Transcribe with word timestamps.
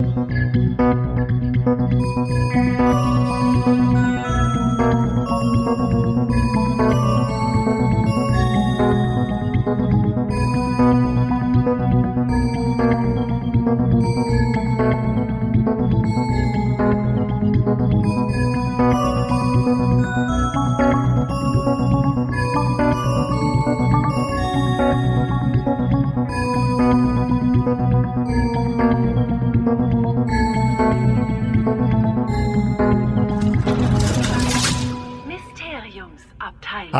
Mysteriumsabteilung. 0.00 2.49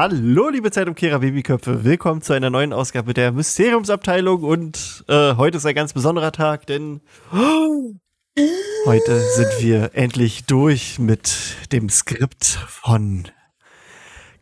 Hallo, 0.02 0.48
liebe 0.48 0.70
Zeitumkehrer 0.70 1.18
Babyköpfe. 1.18 1.84
Willkommen 1.84 2.22
zu 2.22 2.32
einer 2.32 2.48
neuen 2.48 2.72
Ausgabe 2.72 3.12
der 3.12 3.32
Mysteriumsabteilung. 3.32 4.44
Und 4.44 5.04
äh, 5.08 5.34
heute 5.34 5.58
ist 5.58 5.66
ein 5.66 5.74
ganz 5.74 5.92
besonderer 5.92 6.32
Tag, 6.32 6.66
denn 6.66 7.02
heute 8.86 9.20
sind 9.20 9.50
wir 9.58 9.90
endlich 9.92 10.46
durch 10.46 10.98
mit 10.98 11.54
dem 11.72 11.90
Skript 11.90 12.46
von 12.46 13.28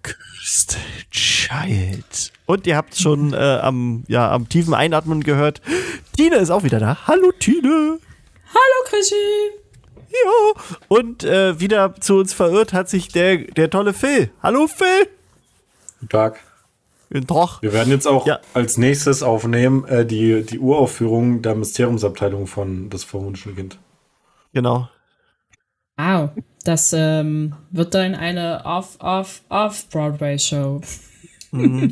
Cursed 0.03 0.77
Child. 1.11 2.33
Und 2.47 2.69
ihr 2.69 2.77
habt 2.77 2.95
schon 2.95 3.33
äh, 3.33 3.59
am, 3.61 4.05
ja, 4.07 4.31
am 4.31 4.49
tiefen 4.49 4.75
Einatmen 4.75 5.25
gehört, 5.25 5.61
Tine 6.17 6.37
ist 6.37 6.51
auch 6.51 6.63
wieder 6.63 6.79
da. 6.79 6.99
Hallo, 7.09 7.33
Tine. 7.33 7.99
Hallo 8.51 8.85
Krischi. 8.85 9.17
Ja. 10.09 10.63
Und 10.87 11.25
äh, 11.25 11.59
wieder 11.59 11.97
zu 11.97 12.15
uns 12.19 12.33
verirrt 12.33 12.73
hat 12.73 12.89
sich 12.89 13.09
der, 13.09 13.39
der 13.39 13.71
tolle 13.71 13.93
Phil. 13.93 14.31
Hallo, 14.41 14.69
Phil. 14.69 15.18
Guten 16.01 16.09
Tag. 16.11 16.41
Guten 17.11 17.27
Tag. 17.27 17.63
Wir 17.63 17.73
werden 17.73 17.91
jetzt 17.91 18.07
auch 18.07 18.27
Ja. 18.27 18.39
als 18.55 18.77
nächstes 18.77 19.23
aufnehmen 19.23 19.85
äh, 19.87 20.05
die, 20.07 20.43
die 20.45 20.59
Uraufführung 20.59 21.41
der 21.43 21.55
Mysteriumsabteilung 21.55 22.47
von 22.47 22.91
Das 22.91 23.05
verwunschene 23.05 23.55
Kind. 23.55 23.79
Genau. 24.53 24.89
Wow, 25.97 26.31
das 26.65 26.93
ähm, 26.97 27.55
wird 27.71 27.95
dann 27.95 28.15
eine 28.15 28.63
Off, 28.65 28.97
Off, 29.01 29.43
Off-Broadway-Show. 29.49 30.81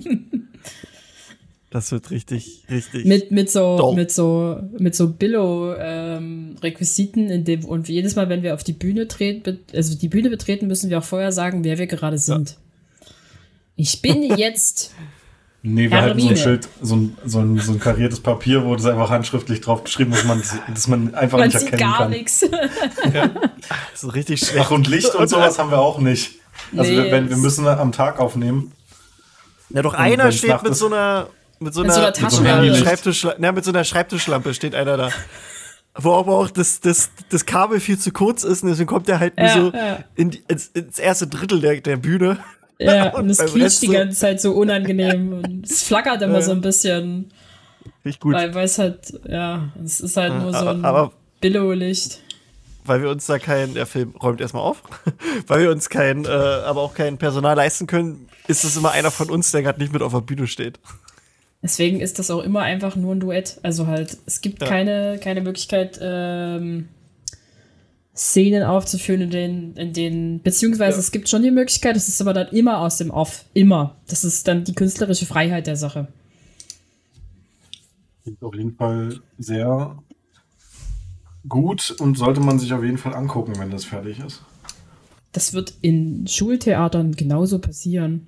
Das 1.71 1.91
wird 1.93 2.11
richtig, 2.11 2.65
richtig. 2.71 3.05
Mit, 3.05 3.31
mit 3.33 3.51
so, 3.51 3.77
Doch. 3.77 3.95
mit 3.95 4.11
so, 4.11 4.59
mit 4.79 4.95
so 4.95 5.13
Billo-Requisiten, 5.13 7.29
in 7.29 7.45
dem, 7.45 7.67
und 7.67 7.87
jedes 7.89 8.17
Mal, 8.17 8.31
wenn 8.31 8.43
wir 8.43 8.55
auf 8.55 8.65
die 8.65 8.73
Bühne 8.73 9.09
treten, 9.09 9.59
also 9.75 9.95
die 9.99 10.09
Bühne 10.09 10.31
betreten, 10.31 10.69
müssen 10.69 10.89
wir 10.89 10.99
auch 11.01 11.05
vorher 11.05 11.33
sagen, 11.33 11.65
wer 11.65 11.77
wir 11.77 11.87
gerade 11.87 12.17
sind. 12.19 12.57
Ich 13.77 14.03
bin 14.03 14.23
jetzt, 14.37 14.93
Nee, 15.69 15.91
wir 15.91 16.01
halten 16.01 16.21
so 16.21 16.29
ein. 16.29 16.37
Schild, 16.37 16.69
so 16.81 16.95
ein, 16.95 17.19
so, 17.25 17.41
ein, 17.41 17.59
so 17.59 17.73
ein 17.73 17.81
kariertes 17.81 18.21
Papier, 18.21 18.65
wo 18.65 18.77
das 18.77 18.87
einfach 18.87 19.11
handschriftlich 19.11 19.61
drauf 19.63 19.83
geschrieben 19.83 20.13
ist, 20.13 20.25
man, 20.25 20.41
dass 20.73 20.87
man 20.87 21.13
einfach 21.17 21.39
man 21.39 21.49
nicht 21.49 21.59
sieht 21.59 21.73
erkennen 21.73 21.91
gar 21.91 21.99
kann. 21.99 22.11
nichts. 22.11 22.41
so 23.95 24.09
richtig 24.09 24.39
schlecht. 24.47 24.61
Ach, 24.61 24.71
und 24.71 24.87
Licht 24.87 25.13
und 25.17 25.29
sowas 25.29 25.59
haben 25.59 25.73
wir 25.73 25.81
auch 25.81 25.99
nicht. 25.99 26.37
Also 26.77 26.89
Nee, 26.93 26.97
wir, 26.97 27.11
wenn, 27.11 27.31
wir 27.31 27.37
müssen 27.37 27.67
am 27.67 27.91
Tag 27.91 28.21
aufnehmen. 28.21 28.71
Ja, 29.71 29.83
doch 29.83 29.95
Und 29.95 29.99
einer 29.99 30.31
steht 30.31 30.63
mit 30.63 30.77
so 30.77 30.87
einer 30.87 31.29
mit 31.59 31.75
so 31.75 31.83
einer, 31.83 31.93
so 31.93 32.01
einer 32.01 32.11
mit 32.11 32.21
so 32.21 32.21
einer 32.21 32.31
Taschenlampe. 32.31 32.75
Schreibtisch, 32.77 33.25
ja, 33.25 33.53
mit 33.53 33.65
so 33.65 33.71
einer 33.73 33.85
Schreibtischlampe 33.85 34.55
steht 34.55 34.77
einer 34.77 34.97
da. 34.97 35.11
Wo 35.99 36.13
aber 36.15 36.37
auch 36.39 36.51
das, 36.51 36.81
das, 36.81 37.11
das 37.31 37.45
Kabel 37.45 37.81
viel 37.81 37.99
zu 37.99 38.13
kurz 38.13 38.45
ist 38.45 38.63
und 38.63 38.69
deswegen 38.69 38.87
kommt 38.87 39.09
er 39.09 39.19
halt 39.19 39.37
nur 39.37 39.47
Ja, 39.47 39.53
so 39.55 39.73
ja. 39.73 39.99
in 40.15 40.31
die, 40.31 40.45
ins, 40.47 40.67
ins 40.69 40.99
erste 40.99 41.27
Drittel 41.27 41.61
der, 41.61 41.81
der 41.81 41.97
Bühne. 41.97 42.39
Ja, 42.79 43.11
Und 43.15 43.23
und 43.25 43.31
es 43.31 43.39
quietscht 43.39 43.83
die 43.83 43.89
ganze 43.89 44.19
Zeit 44.19 44.41
so 44.41 44.53
unangenehm 44.53 45.33
und 45.45 45.67
es 45.71 45.83
flackert 45.83 46.21
immer 46.23 46.43
so 46.43 46.53
ein 46.53 46.61
bisschen, 46.61 47.31
Richtig 48.05 48.21
gut. 48.21 48.35
weil 48.35 48.57
es 48.59 48.79
halt, 48.79 49.19
ja, 49.29 49.71
es 49.85 50.01
ist 50.01 50.17
halt 50.17 50.35
nur 50.41 50.53
so 50.53 50.59
aber, 50.59 50.71
ein 50.73 50.85
aber 50.85 51.13
Billo-Licht. 51.41 52.21
weil 52.85 53.03
wir 53.03 53.11
uns 53.11 53.27
da 53.27 53.39
kein, 53.39 53.75
der 53.75 53.87
Film 53.87 54.15
räumt 54.23 54.41
erstmal 54.41 54.63
auf, 54.63 54.83
weil 55.47 55.63
wir 55.63 55.71
uns 55.71 55.89
kein, 55.89 56.25
äh, 56.25 56.29
aber 56.29 56.83
auch 56.83 56.95
kein 56.95 57.17
Personal 57.19 57.57
leisten 57.57 57.87
können, 57.87 58.29
ist 58.47 58.63
es 58.65 58.77
immer 58.77 58.91
einer 58.93 59.11
von 59.11 59.31
uns, 59.31 59.51
der 59.53 59.63
gerade 59.63 59.81
nicht 59.81 59.93
mit 59.93 60.03
auf 60.03 60.13
der 60.13 60.21
Bühne 60.21 60.47
steht. 60.47 60.79
Deswegen 61.63 62.01
ist 62.01 62.19
das 62.19 62.31
auch 62.31 62.43
immer 62.45 62.61
einfach 62.61 62.95
nur 62.95 63.15
ein 63.15 63.19
Duett. 63.21 63.59
Also 63.63 63.87
halt, 63.89 64.19
es 64.27 64.41
gibt 64.41 64.63
Ja. 64.63 64.69
keine, 64.69 65.19
keine 65.19 65.41
Möglichkeit, 65.41 65.99
ähm, 66.01 66.89
Szenen 68.17 68.63
aufzuführen, 68.63 69.21
in 69.21 69.31
denen, 69.31 69.77
in 69.77 69.93
denen, 69.93 70.43
beziehungsweise 70.43 70.97
Ja. 70.97 71.01
es 71.01 71.11
gibt 71.13 71.29
schon 71.29 71.43
die 71.43 71.51
Möglichkeit, 71.51 71.97
es 71.97 72.09
ist 72.09 72.21
aber 72.23 72.33
dann 72.33 72.49
immer 72.49 72.81
aus 72.81 72.97
dem 72.97 73.11
Off. 73.11 73.45
Immer. 73.53 73.97
Das 74.09 74.25
ist 74.25 74.49
dann 74.49 74.65
die 74.65 74.75
künstlerische 74.75 75.27
Freiheit 75.27 75.67
der 75.67 75.77
Sache. 75.77 76.09
Klingt 78.23 78.43
auf 78.43 78.55
jeden 78.55 78.75
Fall 78.75 79.21
sehr 79.39 79.99
gut 81.49 81.95
und 82.01 82.17
sollte 82.17 82.41
man 82.41 82.59
sich 82.59 82.73
auf 82.73 82.83
jeden 82.83 82.99
Fall 82.99 83.15
angucken, 83.15 83.53
wenn 83.59 83.71
das 83.71 83.85
fertig 83.85 84.19
ist. 84.19 84.43
Das 85.33 85.53
wird 85.53 85.75
in 85.83 86.27
Schultheatern 86.27 87.13
genauso 87.13 87.59
passieren. 87.59 88.27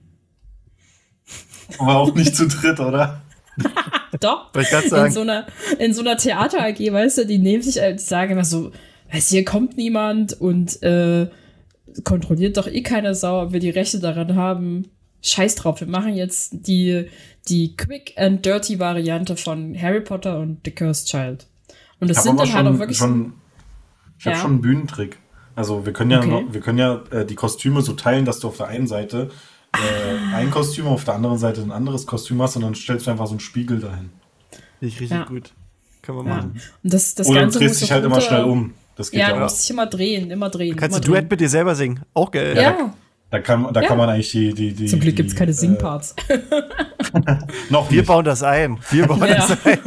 Aber 1.78 1.97
auch 1.97 2.15
nicht 2.15 2.37
zu 2.37 2.47
dritt, 2.47 2.78
oder? 2.81 3.22
Doch. 4.20 4.55
Ich 4.55 4.70
In 4.93 5.10
so 5.10 5.20
einer, 5.20 5.47
in 5.78 5.94
so 5.94 6.00
einer 6.03 6.16
Theater 6.16 6.62
AG, 6.62 6.78
weißt 6.78 7.19
du, 7.19 7.26
die 7.26 7.38
nehmen 7.38 7.62
sich, 7.62 7.81
äh, 7.81 7.94
die 7.94 8.03
sagen 8.03 8.32
immer 8.32 8.44
so, 8.44 8.70
weißt 9.12 9.30
du, 9.30 9.34
hier 9.36 9.44
kommt 9.44 9.76
niemand 9.76 10.34
und 10.41 10.82
äh, 10.82 11.28
kontrolliert 12.04 12.56
doch 12.56 12.66
eh 12.66 12.82
keine 12.82 13.14
Sau, 13.14 13.42
ob 13.42 13.52
wir 13.52 13.60
die 13.60 13.70
Rechte 13.70 13.98
daran 14.00 14.34
haben. 14.36 14.88
Scheiß 15.22 15.56
drauf, 15.56 15.80
wir 15.80 15.88
machen 15.88 16.14
jetzt 16.14 16.66
die, 16.66 17.06
die 17.48 17.76
Quick 17.76 18.14
and 18.16 18.44
Dirty 18.44 18.78
Variante 18.78 19.36
von 19.36 19.80
Harry 19.80 20.00
Potter 20.00 20.38
und 20.38 20.60
The 20.64 20.70
Cursed 20.70 21.08
Child. 21.08 21.46
Und 22.00 22.08
das 22.08 22.19
Ich 22.19 22.22
sind 22.22 22.38
dann 22.38 22.48
aber 22.48 22.54
halt 22.56 22.66
auch 22.66 22.70
schon, 22.70 22.78
wirklich. 22.78 22.98
schon, 22.98 23.32
ich 24.19 24.26
habe 24.26 24.36
Ja. 24.36 24.42
schon 24.42 24.50
einen 24.52 24.60
Bühnentrick. 24.60 25.19
Also 25.56 25.84
wir 25.84 25.92
können 25.92 26.12
ja, 26.12 26.19
Okay. 26.20 26.28
noch, 26.28 26.52
wir 26.52 26.60
können 26.60 26.78
ja 26.78 27.02
äh, 27.10 27.26
die 27.26 27.34
Kostüme 27.34 27.82
so 27.82 27.94
teilen, 27.94 28.25
dass 28.25 28.38
du 28.38 28.46
auf 28.48 28.58
der 28.58 28.69
einen 28.69 28.86
Seite 28.86 29.30
äh, 29.75 29.78
ein 30.36 30.52
Kostüm, 30.52 30.86
auf 30.86 31.02
der 31.04 31.14
anderen 31.14 31.38
Seite 31.38 31.62
ein 31.62 31.72
anderes 31.72 32.06
Kostüm 32.06 32.40
hast 32.40 32.54
und 32.54 32.62
dann 32.62 32.76
stellst 32.76 33.06
du 33.06 33.10
einfach 33.10 33.26
so 33.26 33.32
einen 33.32 33.40
Spiegel 33.40 33.80
dahin. 33.80 34.10
Richtig, 34.80 35.00
richtig 35.00 35.19
Ja. 35.19 35.25
gut. 35.25 35.52
Können 36.02 36.19
wir 36.19 36.25
ja. 36.30 36.36
machen. 36.36 36.60
Und 36.84 36.92
das, 36.94 37.16
das 37.16 37.26
Oder 37.26 37.40
du 37.40 37.44
Ganze 37.46 37.58
drehst 37.58 37.72
muss 37.75 37.80
dich 37.80 37.90
halt 37.90 38.04
immer 38.04 38.14
unter- 38.16 38.26
schnell 38.28 38.44
um. 38.44 38.75
Das 38.98 39.10
geht 39.10 39.20
Ja, 39.20 39.28
ja, 39.28 39.34
du 39.36 39.41
musst 39.41 39.62
dich 39.62 39.70
immer 39.70 39.86
drehen, 39.86 40.31
immer 40.31 40.50
drehen. 40.50 40.76
Kannst 40.76 40.97
immer 40.97 41.04
du 41.04 41.12
Duett 41.12 41.31
mit 41.31 41.41
dir 41.41 41.48
selber 41.48 41.75
singen? 41.75 42.00
Auch 42.12 42.31
geil. 42.31 42.54
Ja, 42.56 42.92
Da 43.31 43.38
kann, 43.41 43.72
da 43.72 43.81
Ja. 43.81 43.88
kann 43.88 43.97
man 43.98 44.09
eigentlich 44.10 44.31
die. 44.32 44.53
die, 44.53 44.72
die 44.72 44.86
zum 44.86 45.00
Glück 45.00 45.14
gibt 45.16 45.31
es 45.31 45.36
keine 45.36 45.50
äh, 45.53 45.54
Singparts. 45.54 46.14
Noch 47.70 47.91
Wir 47.91 47.98
nicht. 47.98 48.06
bauen 48.08 48.25
das 48.25 48.42
ein. 48.42 48.78
Wir 48.91 49.06
bauen 49.06 49.20
Ja. 49.28 49.34
das 49.37 49.50
ein. 49.64 49.78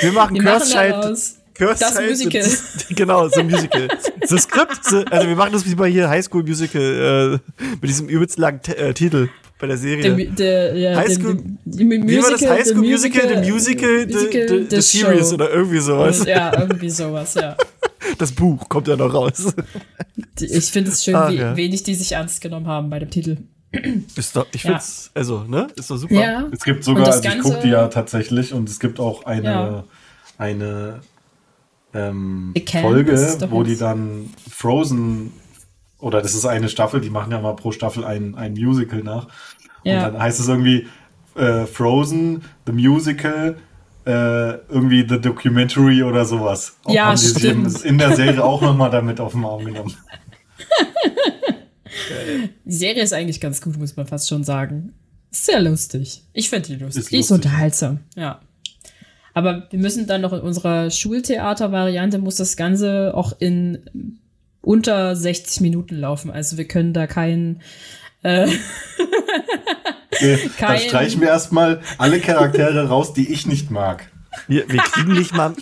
Wir 0.00 0.12
machen 0.12 0.34
Wir 0.36 0.42
machen 0.42 0.60
Cursed 0.60 0.72
Child. 0.72 0.90
daraus 0.92 1.36
Cursed 1.54 1.82
das 1.82 2.00
Musical. 2.00 2.46
Genau, 2.96 3.28
so 3.28 3.40
ein 3.40 3.46
Musical. 3.50 3.88
So 4.26 4.36
Skript, 4.38 4.82
so, 4.84 4.98
also 5.10 5.28
wir 5.28 5.36
machen 5.36 5.52
das 5.52 5.66
wie 5.66 5.74
bei 5.74 5.90
hier 5.90 6.08
High 6.08 6.24
School 6.24 6.42
Musical 6.42 7.38
äh, 7.42 7.66
mit 7.80 7.84
diesem 7.90 8.08
übelst 8.08 8.38
langen 8.38 8.60
äh, 8.76 8.94
Titel 8.94 9.28
bei 9.58 9.66
der 9.66 9.76
Serie. 9.76 10.02
Der, 10.16 10.26
der, 10.26 10.76
ja, 10.76 10.96
High 10.96 11.06
der- 11.08 11.14
School- 11.16 11.34
der- 11.66 11.86
der 11.86 12.08
wie 12.08 12.22
war 12.22 12.30
das? 12.30 12.40
Musical- 12.40 12.56
High 12.56 12.66
School 12.66 12.82
der 12.82 12.90
Musical, 12.90 13.28
The 13.44 13.50
Musical, 13.50 14.06
The, 14.08 14.14
Musical, 14.14 14.48
the, 14.48 14.66
the 14.70 14.76
the 14.76 14.80
Series 14.80 15.28
Show. 15.28 15.34
oder 15.34 15.50
irgendwie 15.50 15.78
sowas. 15.80 16.20
Und, 16.20 16.28
ja, 16.28 16.58
irgendwie 16.60 16.90
sowas, 16.90 17.34
ja. 17.34 17.56
Das 18.18 18.32
Buch 18.32 18.68
kommt 18.68 18.88
ja 18.88 18.96
noch 18.96 19.12
raus. 19.12 19.54
Ich 20.40 20.66
finde 20.70 20.90
es 20.90 21.04
schön, 21.04 21.14
Ach, 21.14 21.30
wie 21.30 21.36
ja. 21.36 21.56
wenig 21.56 21.82
die 21.82 21.94
sich 21.94 22.12
ernst 22.12 22.40
genommen 22.40 22.66
haben 22.66 22.88
bei 22.90 22.98
dem 22.98 23.10
Titel. 23.10 23.38
Ist 24.16 24.34
doch, 24.34 24.46
ich 24.52 24.64
Ja. 24.64 24.70
find's, 24.72 25.10
also, 25.14 25.44
ne? 25.44 25.68
Ist 25.76 25.90
doch 25.90 25.96
super. 25.96 26.14
Ja. 26.14 26.48
Es 26.50 26.64
gibt 26.64 26.82
sogar, 26.82 27.06
also 27.06 27.28
ich 27.28 27.38
gucke 27.40 27.60
die 27.62 27.68
ja 27.68 27.88
tatsächlich 27.88 28.52
und 28.52 28.68
es 28.68 28.80
gibt 28.80 28.98
auch 28.98 29.26
eine, 29.26 29.44
Ja. 29.44 29.84
eine 30.38 31.00
ähm, 31.94 32.54
Folge, 32.80 33.12
wo 33.50 33.62
die 33.62 33.76
dann 33.76 34.30
Frozen, 34.50 35.32
oder 35.98 36.22
das 36.22 36.34
ist 36.34 36.46
eine 36.46 36.68
Staffel, 36.68 37.00
die 37.00 37.10
machen 37.10 37.30
ja 37.32 37.40
mal 37.40 37.54
pro 37.54 37.72
Staffel 37.72 38.04
ein, 38.04 38.34
ein 38.34 38.54
Musical 38.54 39.02
nach. 39.02 39.28
Ja. 39.84 40.06
Und 40.06 40.14
dann 40.14 40.22
heißt 40.22 40.40
es 40.40 40.48
irgendwie 40.48 40.86
äh, 41.36 41.66
Frozen, 41.66 42.42
The 42.66 42.72
Musical, 42.72 43.56
äh, 44.10 44.58
irgendwie 44.68 45.06
The 45.08 45.20
Documentary 45.20 46.02
oder 46.02 46.24
sowas. 46.24 46.76
Auch 46.84 46.92
Ja, 46.94 47.06
haben 47.06 47.18
die 47.20 47.26
stimmt. 47.26 47.84
in 47.84 47.98
der 47.98 48.16
Serie 48.16 48.42
auch 48.42 48.60
nochmal 48.60 48.90
damit 48.90 49.20
auf 49.20 49.32
den 49.32 49.44
Arm 49.44 49.64
genommen. 49.64 49.94
Die 52.64 52.72
Serie 52.72 53.02
ist 53.02 53.12
eigentlich 53.12 53.40
ganz 53.40 53.60
gut, 53.60 53.76
muss 53.78 53.96
man 53.96 54.06
fast 54.06 54.28
schon 54.28 54.44
sagen. 54.44 54.92
Sehr 55.30 55.60
lustig. 55.60 56.22
Ich 56.32 56.48
finde 56.50 56.68
die 56.68 56.76
lustig. 56.76 57.02
Ist 57.04 57.12
die 57.12 57.18
ist 57.18 57.30
unterhaltsam, 57.30 58.00
ja. 58.16 58.40
Aber 59.34 59.66
wir 59.70 59.78
müssen 59.78 60.06
dann 60.06 60.20
noch 60.22 60.32
in 60.32 60.40
unserer 60.40 60.90
Schultheater-Variante 60.90 62.18
muss 62.18 62.36
das 62.36 62.56
Ganze 62.56 63.12
auch 63.14 63.32
in 63.38 63.78
unter 64.60 65.14
60 65.14 65.60
Minuten 65.60 65.96
laufen. 65.96 66.30
Also 66.30 66.56
wir 66.58 66.66
können 66.66 66.92
da 66.92 67.06
keinen 67.06 67.62
äh, 68.22 68.48
Okay, 70.20 70.50
dann 70.58 70.68
Kein- 70.68 70.80
streichen 70.80 71.20
wir 71.20 71.28
erstmal 71.28 71.80
alle 71.98 72.20
Charaktere 72.20 72.88
raus, 72.88 73.12
die 73.14 73.32
ich 73.32 73.46
nicht 73.46 73.70
mag. 73.70 74.06
Wir, 74.46 74.68
wir, 74.68 74.80
kriegen 74.80 75.12
nicht 75.12 75.34
mal, 75.34 75.54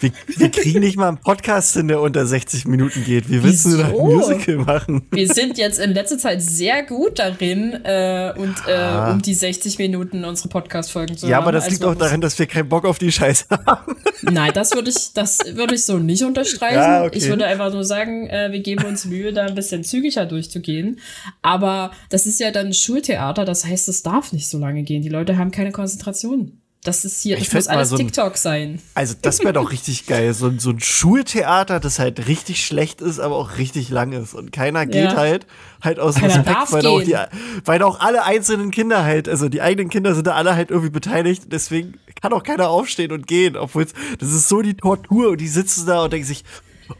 wir, 0.00 0.12
wir, 0.36 0.50
kriegen 0.50 0.80
nicht 0.80 0.96
mal 0.96 1.08
einen 1.08 1.18
Podcast 1.18 1.74
hin, 1.74 1.88
der 1.88 2.00
unter 2.00 2.26
60 2.26 2.64
Minuten 2.66 3.04
geht. 3.04 3.28
Wie 3.28 3.42
willst 3.42 3.64
Wieso? 3.66 3.76
du 3.76 3.82
da 3.82 3.88
ein 3.88 3.96
Musical 3.96 4.56
machen? 4.56 5.02
Wir 5.10 5.28
sind 5.32 5.58
jetzt 5.58 5.80
in 5.80 5.92
letzter 5.92 6.18
Zeit 6.18 6.40
sehr 6.40 6.84
gut 6.84 7.18
darin, 7.18 7.72
äh, 7.84 8.32
und 8.36 8.54
äh, 8.66 9.10
um 9.10 9.20
die 9.20 9.34
60 9.34 9.78
Minuten 9.78 10.24
unsere 10.24 10.48
Podcast-Folgen 10.48 11.16
zu 11.16 11.26
Ja, 11.26 11.36
haben. 11.36 11.42
aber 11.44 11.52
das 11.52 11.64
also, 11.64 11.74
liegt 11.74 11.84
auch 11.84 11.94
daran, 11.94 12.20
dass 12.20 12.38
wir 12.38 12.46
keinen 12.46 12.68
Bock 12.68 12.84
auf 12.84 12.98
die 12.98 13.10
Scheiße 13.10 13.46
haben. 13.66 13.96
Nein, 14.22 14.52
das 14.54 14.72
würde 14.74 14.90
ich, 14.90 15.12
das 15.12 15.38
würde 15.52 15.74
ich 15.74 15.84
so 15.84 15.98
nicht 15.98 16.22
unterstreichen. 16.22 16.76
Ja, 16.76 17.04
okay. 17.04 17.18
Ich 17.18 17.28
würde 17.28 17.46
einfach 17.46 17.72
nur 17.72 17.84
sagen, 17.84 18.28
äh, 18.28 18.52
wir 18.52 18.60
geben 18.60 18.84
uns 18.84 19.04
Mühe, 19.04 19.32
da 19.32 19.46
ein 19.46 19.54
bisschen 19.54 19.82
zügiger 19.82 20.26
durchzugehen. 20.26 21.00
Aber 21.42 21.90
das 22.10 22.26
ist 22.26 22.40
ja 22.40 22.50
dann 22.50 22.72
Schultheater, 22.72 23.44
das 23.44 23.64
heißt, 23.64 23.88
es 23.88 24.02
darf 24.02 24.32
nicht 24.32 24.48
so 24.48 24.58
lange 24.58 24.82
gehen. 24.84 25.02
Die 25.02 25.08
Leute 25.08 25.36
haben 25.36 25.50
keine 25.50 25.72
Konzentration. 25.72 26.60
Das 26.84 27.06
ist 27.06 27.22
hier, 27.22 27.38
ich 27.38 27.46
das 27.46 27.54
muss 27.54 27.66
alles 27.68 27.88
so 27.88 27.96
ein, 27.96 28.06
TikTok 28.06 28.36
sein. 28.36 28.80
Also, 28.92 29.14
das 29.20 29.40
wäre 29.40 29.54
doch 29.54 29.72
richtig 29.72 30.06
geil. 30.06 30.34
So, 30.34 30.52
so 30.58 30.68
ein 30.68 30.80
Schultheater, 30.80 31.80
das 31.80 31.98
halt 31.98 32.28
richtig 32.28 32.64
schlecht 32.64 33.00
ist, 33.00 33.20
aber 33.20 33.36
auch 33.36 33.56
richtig 33.56 33.88
lang 33.88 34.12
ist. 34.12 34.34
Und 34.34 34.52
keiner 34.52 34.84
geht 34.84 35.12
ja. 35.12 35.16
halt, 35.16 35.46
halt 35.80 35.98
aus 35.98 36.16
keiner 36.16 36.46
Respekt, 36.46 36.72
weil 36.72 36.86
auch, 36.86 37.02
die, 37.02 37.16
weil 37.64 37.82
auch 37.82 38.00
alle 38.00 38.24
einzelnen 38.24 38.70
Kinder 38.70 39.02
halt, 39.02 39.30
also 39.30 39.48
die 39.48 39.62
eigenen 39.62 39.88
Kinder 39.88 40.14
sind 40.14 40.26
da 40.26 40.34
alle 40.34 40.54
halt 40.54 40.70
irgendwie 40.70 40.90
beteiligt. 40.90 41.44
Deswegen 41.50 41.94
kann 42.20 42.34
auch 42.34 42.42
keiner 42.42 42.68
aufstehen 42.68 43.12
und 43.12 43.26
gehen. 43.26 43.56
Obwohl 43.56 43.86
das 44.18 44.28
ist 44.28 44.50
so 44.50 44.60
die 44.60 44.74
Tortur 44.74 45.30
und 45.30 45.40
die 45.40 45.48
sitzen 45.48 45.86
da 45.86 46.04
und 46.04 46.12
denken 46.12 46.26
sich, 46.26 46.44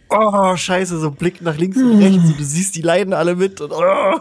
oh, 0.08 0.56
scheiße, 0.56 0.98
so 0.98 1.10
Blick 1.10 1.42
nach 1.42 1.58
links 1.58 1.76
und 1.76 1.98
rechts 1.98 2.24
und 2.24 2.40
du 2.40 2.44
siehst, 2.44 2.74
die 2.74 2.82
leiden 2.82 3.12
alle 3.12 3.36
mit 3.36 3.60
und 3.60 3.72
oh. 3.72 4.20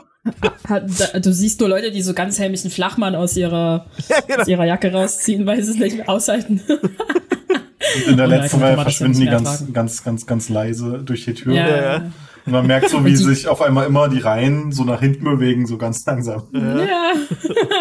Du 1.21 1.33
siehst 1.33 1.59
nur 1.59 1.69
Leute, 1.69 1.91
die 1.91 2.01
so 2.01 2.13
ganz 2.13 2.39
hämischen 2.39 2.71
Flachmann 2.71 3.15
aus 3.15 3.35
ihrer, 3.35 3.87
ja, 4.07 4.21
genau. 4.21 4.41
aus 4.41 4.47
ihrer 4.47 4.65
Jacke 4.65 4.91
rausziehen, 4.91 5.45
weil 5.45 5.61
sie 5.61 5.71
es 5.71 5.77
nicht 5.77 5.97
mehr 5.97 6.09
aushalten. 6.09 6.61
Und 6.67 8.07
in 8.07 8.17
der 8.17 8.27
letzten 8.27 8.61
Reihe 8.61 8.77
verschwinden 8.77 9.19
die 9.19 9.25
ganz, 9.25 9.65
ganz, 9.73 10.03
ganz, 10.03 10.25
ganz 10.25 10.49
leise 10.49 11.01
durch 11.03 11.25
die 11.25 11.33
Tür. 11.33 11.53
Ja, 11.53 11.67
ja. 11.67 12.11
Und 12.45 12.51
man 12.51 12.67
merkt 12.67 12.89
so, 12.89 13.03
wie 13.05 13.15
sich 13.15 13.47
auf 13.47 13.61
einmal 13.61 13.85
immer 13.85 14.09
die 14.09 14.19
Reihen 14.19 14.71
so 14.71 14.83
nach 14.83 14.99
hinten 14.99 15.23
bewegen, 15.23 15.65
so 15.65 15.77
ganz 15.77 16.05
langsam. 16.05 16.43
Ja. 16.53 17.11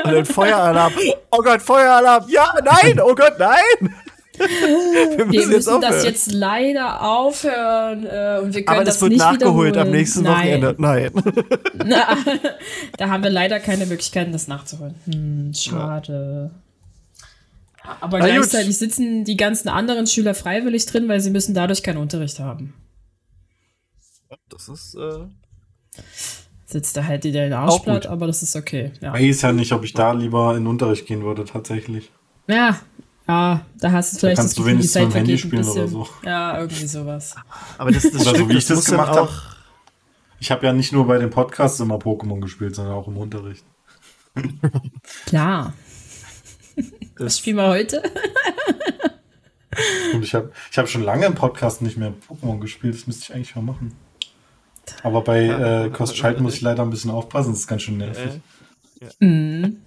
Und 0.05 0.13
dann 0.13 0.25
Feueralarm. 0.25 0.93
Oh 1.31 1.43
Gott, 1.43 1.63
Feueralarm. 1.63 2.25
Ja, 2.29 2.53
nein, 2.65 3.01
oh 3.01 3.15
Gott, 3.15 3.35
nein. 3.39 3.95
Wir 5.17 5.27
müssen, 5.27 5.51
wir 5.51 5.57
müssen 5.57 5.81
das 5.81 6.05
jetzt 6.05 6.33
leider 6.33 7.03
aufhören 7.03 8.07
äh, 8.07 8.41
und 8.43 8.55
wir 8.55 8.65
können 8.65 8.77
Aber 8.79 8.85
das, 8.85 8.99
das 8.99 9.11
wird 9.11 9.19
nachgeholt 9.19 9.77
am 9.77 9.91
nächsten 9.91 10.23
Nein. 10.23 10.63
Wochenende. 10.63 10.75
Nein. 10.79 11.11
Na, 11.85 12.17
da 12.99 13.09
haben 13.09 13.23
wir 13.23 13.31
leider 13.31 13.61
keine 13.61 13.87
Möglichkeiten, 13.87 14.33
das 14.33 14.49
nachzuholen. 14.49 14.95
Hm, 15.05 15.55
schade. 15.55 16.51
Aber 18.01 18.19
Na 18.19 18.27
gleichzeitig 18.27 18.69
gut. 18.69 18.77
sitzen 18.77 19.25
die 19.25 19.37
ganzen 19.37 19.69
anderen 19.69 20.07
Schüler 20.07 20.35
freiwillig 20.35 20.87
drin, 20.87 21.09
weil 21.09 21.21
sie 21.21 21.31
müssen 21.31 21.55
dadurch 21.55 21.83
keinen 21.83 21.99
Unterricht 21.99 22.39
haben. 22.39 22.75
Das 24.49 24.69
ist 24.69 24.95
äh 24.95 25.27
sitzt 26.73 26.97
da 26.97 27.05
halt 27.05 27.25
wieder 27.25 27.47
in 27.47 27.53
Arschblatt, 27.53 28.07
aber 28.07 28.27
das 28.27 28.43
ist 28.43 28.57
okay. 28.57 28.93
Ja. 29.01 29.15
Ich 29.15 29.29
weiß 29.29 29.43
ja 29.43 29.53
nicht, 29.53 29.73
ob 29.73 29.85
ich 29.85 29.93
da 29.93 30.13
lieber 30.13 30.57
in 30.57 30.67
Unterricht 30.67 31.07
gehen 31.07 31.23
würde, 31.23 31.45
tatsächlich. 31.45 32.11
Ja, 32.49 32.81
ja, 33.33 33.61
da 33.79 33.93
hast 33.93 34.13
du 34.13 34.19
vielleicht 34.19 34.39
da 34.39 34.43
kannst 34.43 34.59
das 34.59 34.65
Gefühl, 34.65 34.73
du 34.73 34.79
wenigstens 34.79 34.93
die 34.93 35.09
Zeit 35.09 35.15
Handy 35.15 35.39
spielen 35.39 35.69
oder 35.69 35.89
so. 35.89 36.09
Ja, 36.25 36.59
irgendwie 36.59 36.87
sowas. 36.87 37.35
Aber 37.79 37.91
das, 37.91 38.03
das 38.11 38.27
also, 38.27 38.49
wie 38.49 38.57
ich 38.57 38.67
das 38.67 38.85
gemacht 38.85 39.13
habe. 39.13 39.31
Ich 40.41 40.51
habe 40.51 40.67
ja 40.67 40.73
nicht 40.73 40.93
nur 40.93 41.07
bei 41.07 41.19
den 41.19 41.31
Podcasts 41.31 41.79
immer 41.81 41.97
Pokémon 41.97 42.41
gespielt, 42.41 42.75
sondern 42.75 42.95
auch 42.95 43.07
im 43.07 43.17
Unterricht. 43.17 43.65
Klar. 45.27 45.73
Was 47.17 47.39
spielen 47.39 47.57
wir 47.57 47.69
heute? 47.69 48.03
Und 50.13 50.25
ich 50.25 50.35
habe 50.35 50.53
ich 50.71 50.79
hab 50.79 50.89
schon 50.89 51.03
lange 51.03 51.27
im 51.27 51.35
Podcast 51.35 51.81
nicht 51.81 51.97
mehr 51.97 52.13
Pokémon 52.29 52.61
gespielt. 52.61 52.95
Das 52.95 53.07
müsste 53.07 53.25
ich 53.25 53.35
eigentlich 53.35 53.55
mal 53.55 53.63
machen. 53.63 53.95
Aber 55.03 55.23
bei 55.23 55.45
äh, 55.47 55.91
Cost 55.91 56.15
Child 56.15 56.41
muss 56.41 56.57
ich 56.57 56.61
leider 56.61 56.83
ein 56.83 56.91
bisschen 56.91 57.11
aufpassen. 57.11 57.53
Das 57.53 57.61
ist 57.61 57.69
ganz 57.69 57.83
schön 57.83 57.99
nervig. 57.99 58.41
Ja. 59.01 59.09
Mhm. 59.21 59.79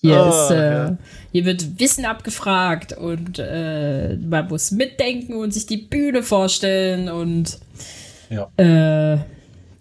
Hier, 0.00 0.24
oh, 0.24 0.28
ist, 0.28 0.50
äh, 0.50 0.72
ja. 0.72 0.98
hier 1.32 1.44
wird 1.44 1.78
Wissen 1.78 2.04
abgefragt 2.04 2.92
und 2.92 3.38
äh, 3.38 4.16
man 4.16 4.48
muss 4.48 4.70
mitdenken 4.70 5.34
und 5.34 5.52
sich 5.52 5.66
die 5.66 5.76
Bühne 5.76 6.22
vorstellen 6.22 7.08
und 7.08 7.58
ja. 8.30 8.48
äh, 8.56 9.18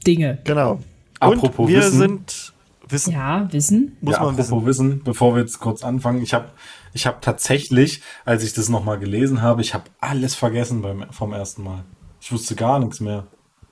Dinge. 0.05 0.39
Genau. 0.43 0.79
Apropos 1.19 1.67
wir 1.67 1.79
Wissen. 1.79 1.99
sind 1.99 2.53
Wissen. 2.87 3.13
Ja, 3.13 3.47
Wissen. 3.51 3.97
Muss 4.01 4.15
ja, 4.15 4.23
man 4.23 4.35
apropos 4.39 4.65
wissen. 4.65 4.89
wissen, 4.91 5.03
bevor 5.03 5.35
wir 5.35 5.41
jetzt 5.41 5.59
kurz 5.59 5.83
anfangen, 5.83 6.21
ich 6.21 6.33
habe 6.33 6.49
ich 6.93 7.05
hab 7.07 7.21
tatsächlich, 7.21 8.01
als 8.25 8.43
ich 8.43 8.53
das 8.53 8.69
nochmal 8.69 8.99
gelesen 8.99 9.41
habe, 9.41 9.61
ich 9.61 9.73
habe 9.73 9.85
alles 9.99 10.35
vergessen 10.35 10.81
beim, 10.81 11.05
vom 11.11 11.33
ersten 11.33 11.63
Mal. 11.63 11.83
Ich 12.21 12.31
wusste 12.31 12.55
gar 12.55 12.79
nichts 12.79 12.99
mehr. 12.99 13.27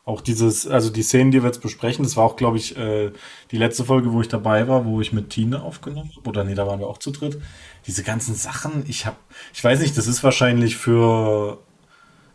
Auch 0.06 0.20
dieses, 0.20 0.68
also 0.68 0.90
die 0.90 1.02
Szenen, 1.02 1.32
die 1.32 1.42
wir 1.42 1.48
jetzt 1.48 1.62
besprechen, 1.62 2.04
das 2.04 2.18
war 2.18 2.26
auch, 2.26 2.36
glaube 2.36 2.58
ich, 2.58 2.76
äh, 2.76 3.12
die 3.52 3.58
letzte 3.58 3.86
Folge, 3.86 4.12
wo 4.12 4.20
ich 4.20 4.28
dabei 4.28 4.68
war, 4.68 4.86
wo 4.86 5.00
ich 5.00 5.14
mit 5.14 5.30
Tine 5.30 5.62
aufgenommen 5.62 6.12
habe. 6.18 6.28
Oder 6.28 6.44
nee, 6.44 6.56
da 6.56 6.68
waren 6.68 6.80
wir 6.80 6.88
auch 6.88 6.98
zu 6.98 7.12
dritt. 7.12 7.40
Diese 7.88 8.04
ganzen 8.04 8.36
Sachen, 8.36 8.84
ich 8.88 9.06
habe, 9.06 9.16
ich 9.54 9.64
weiß 9.64 9.80
nicht, 9.80 9.98
das 9.98 10.08
ist 10.08 10.22
wahrscheinlich 10.22 10.76
für 10.76 11.60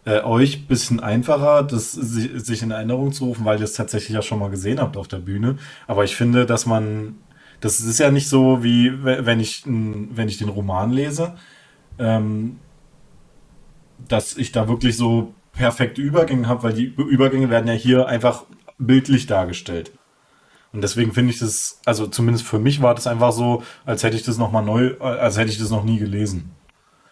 äh, 0.06 0.23
euch 0.23 0.67
bisschen 0.67 1.00
einfacher, 1.00 1.62
das 1.62 1.93
sich 1.93 2.62
in 2.62 2.70
Erinnerung 2.70 3.12
zu 3.12 3.26
rufen, 3.26 3.44
weil 3.44 3.59
ihr 3.59 3.65
es 3.65 3.75
tatsächlich 3.75 4.14
ja 4.14 4.23
schon 4.23 4.38
mal 4.38 4.49
gesehen 4.49 4.81
habt 4.81 4.97
auf 4.97 5.09
der 5.09 5.19
Bühne. 5.19 5.59
Aber 5.87 6.05
ich 6.05 6.17
finde, 6.17 6.47
dass 6.47 6.64
man, 6.64 7.17
das 7.61 7.81
ist 7.81 7.99
ja 7.99 8.11
nicht 8.11 8.29
so 8.29 8.62
wie 8.64 9.05
wenn 9.05 9.41
ich, 9.41 9.64
wenn 9.67 10.29
ich 10.29 10.38
den 10.38 10.49
Roman 10.49 10.91
lese, 10.91 11.35
ähm, 11.99 12.59
dass 14.09 14.38
ich 14.38 14.53
da 14.53 14.69
wirklich 14.69 14.97
so 14.97 15.35
perfekte 15.58 16.00
Übergänge 16.00 16.49
habe, 16.49 16.62
weil 16.62 16.72
die 16.72 16.84
Übergänge 16.84 17.50
werden 17.50 17.66
ja 17.66 17.75
hier 17.75 18.06
einfach 18.06 18.44
bildlich 18.78 19.26
dargestellt. 19.26 19.90
Und 20.72 20.82
deswegen 20.82 21.12
finde 21.12 21.32
ich 21.32 21.40
das, 21.40 21.81
also 21.84 22.06
zumindest 22.06 22.46
für 22.46 22.58
mich 22.58 22.81
war 22.81 22.94
das 22.94 23.06
einfach 23.06 23.32
so, 23.32 23.64
als 23.84 24.05
hätte 24.05 24.16
ich 24.16 24.22
das 24.22 24.38
nochmal 24.38 24.64
neu, 24.64 24.96
als 25.00 25.37
hätte 25.37 25.50
ich 25.50 25.58
das 25.58 25.70
noch 25.70 25.82
nie 25.82 25.99
gelesen. 25.99 26.52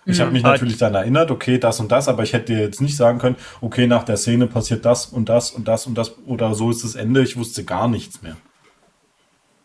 Ich 0.05 0.21
habe 0.21 0.29
mhm. 0.29 0.35
mich 0.35 0.43
natürlich 0.45 0.79
dann 0.79 0.95
erinnert, 0.95 1.33
okay, 1.33 1.59
das 1.59 1.81
und 1.81 1.91
das, 1.91 2.07
aber 2.07 2.23
ich 2.23 2.33
hätte 2.33 2.55
dir 2.55 2.61
jetzt 2.61 2.81
nicht 2.81 2.97
sagen 2.97 3.19
können, 3.19 3.37
okay, 3.61 3.89
nach 3.89 4.05
der 4.05 4.17
Szene 4.17 4.47
passiert 4.47 4.85
das 4.85 5.07
und 5.07 5.29
das 5.29 5.51
und 5.51 5.67
das 5.67 5.87
und 5.87 5.97
das 5.97 6.15
oder 6.27 6.55
so 6.55 6.71
ist 6.71 6.85
das 6.85 6.95
Ende. 6.95 7.23
Ich 7.23 7.37
wusste 7.37 7.65
gar 7.65 7.89
nichts 7.89 8.23
mehr. 8.23 8.37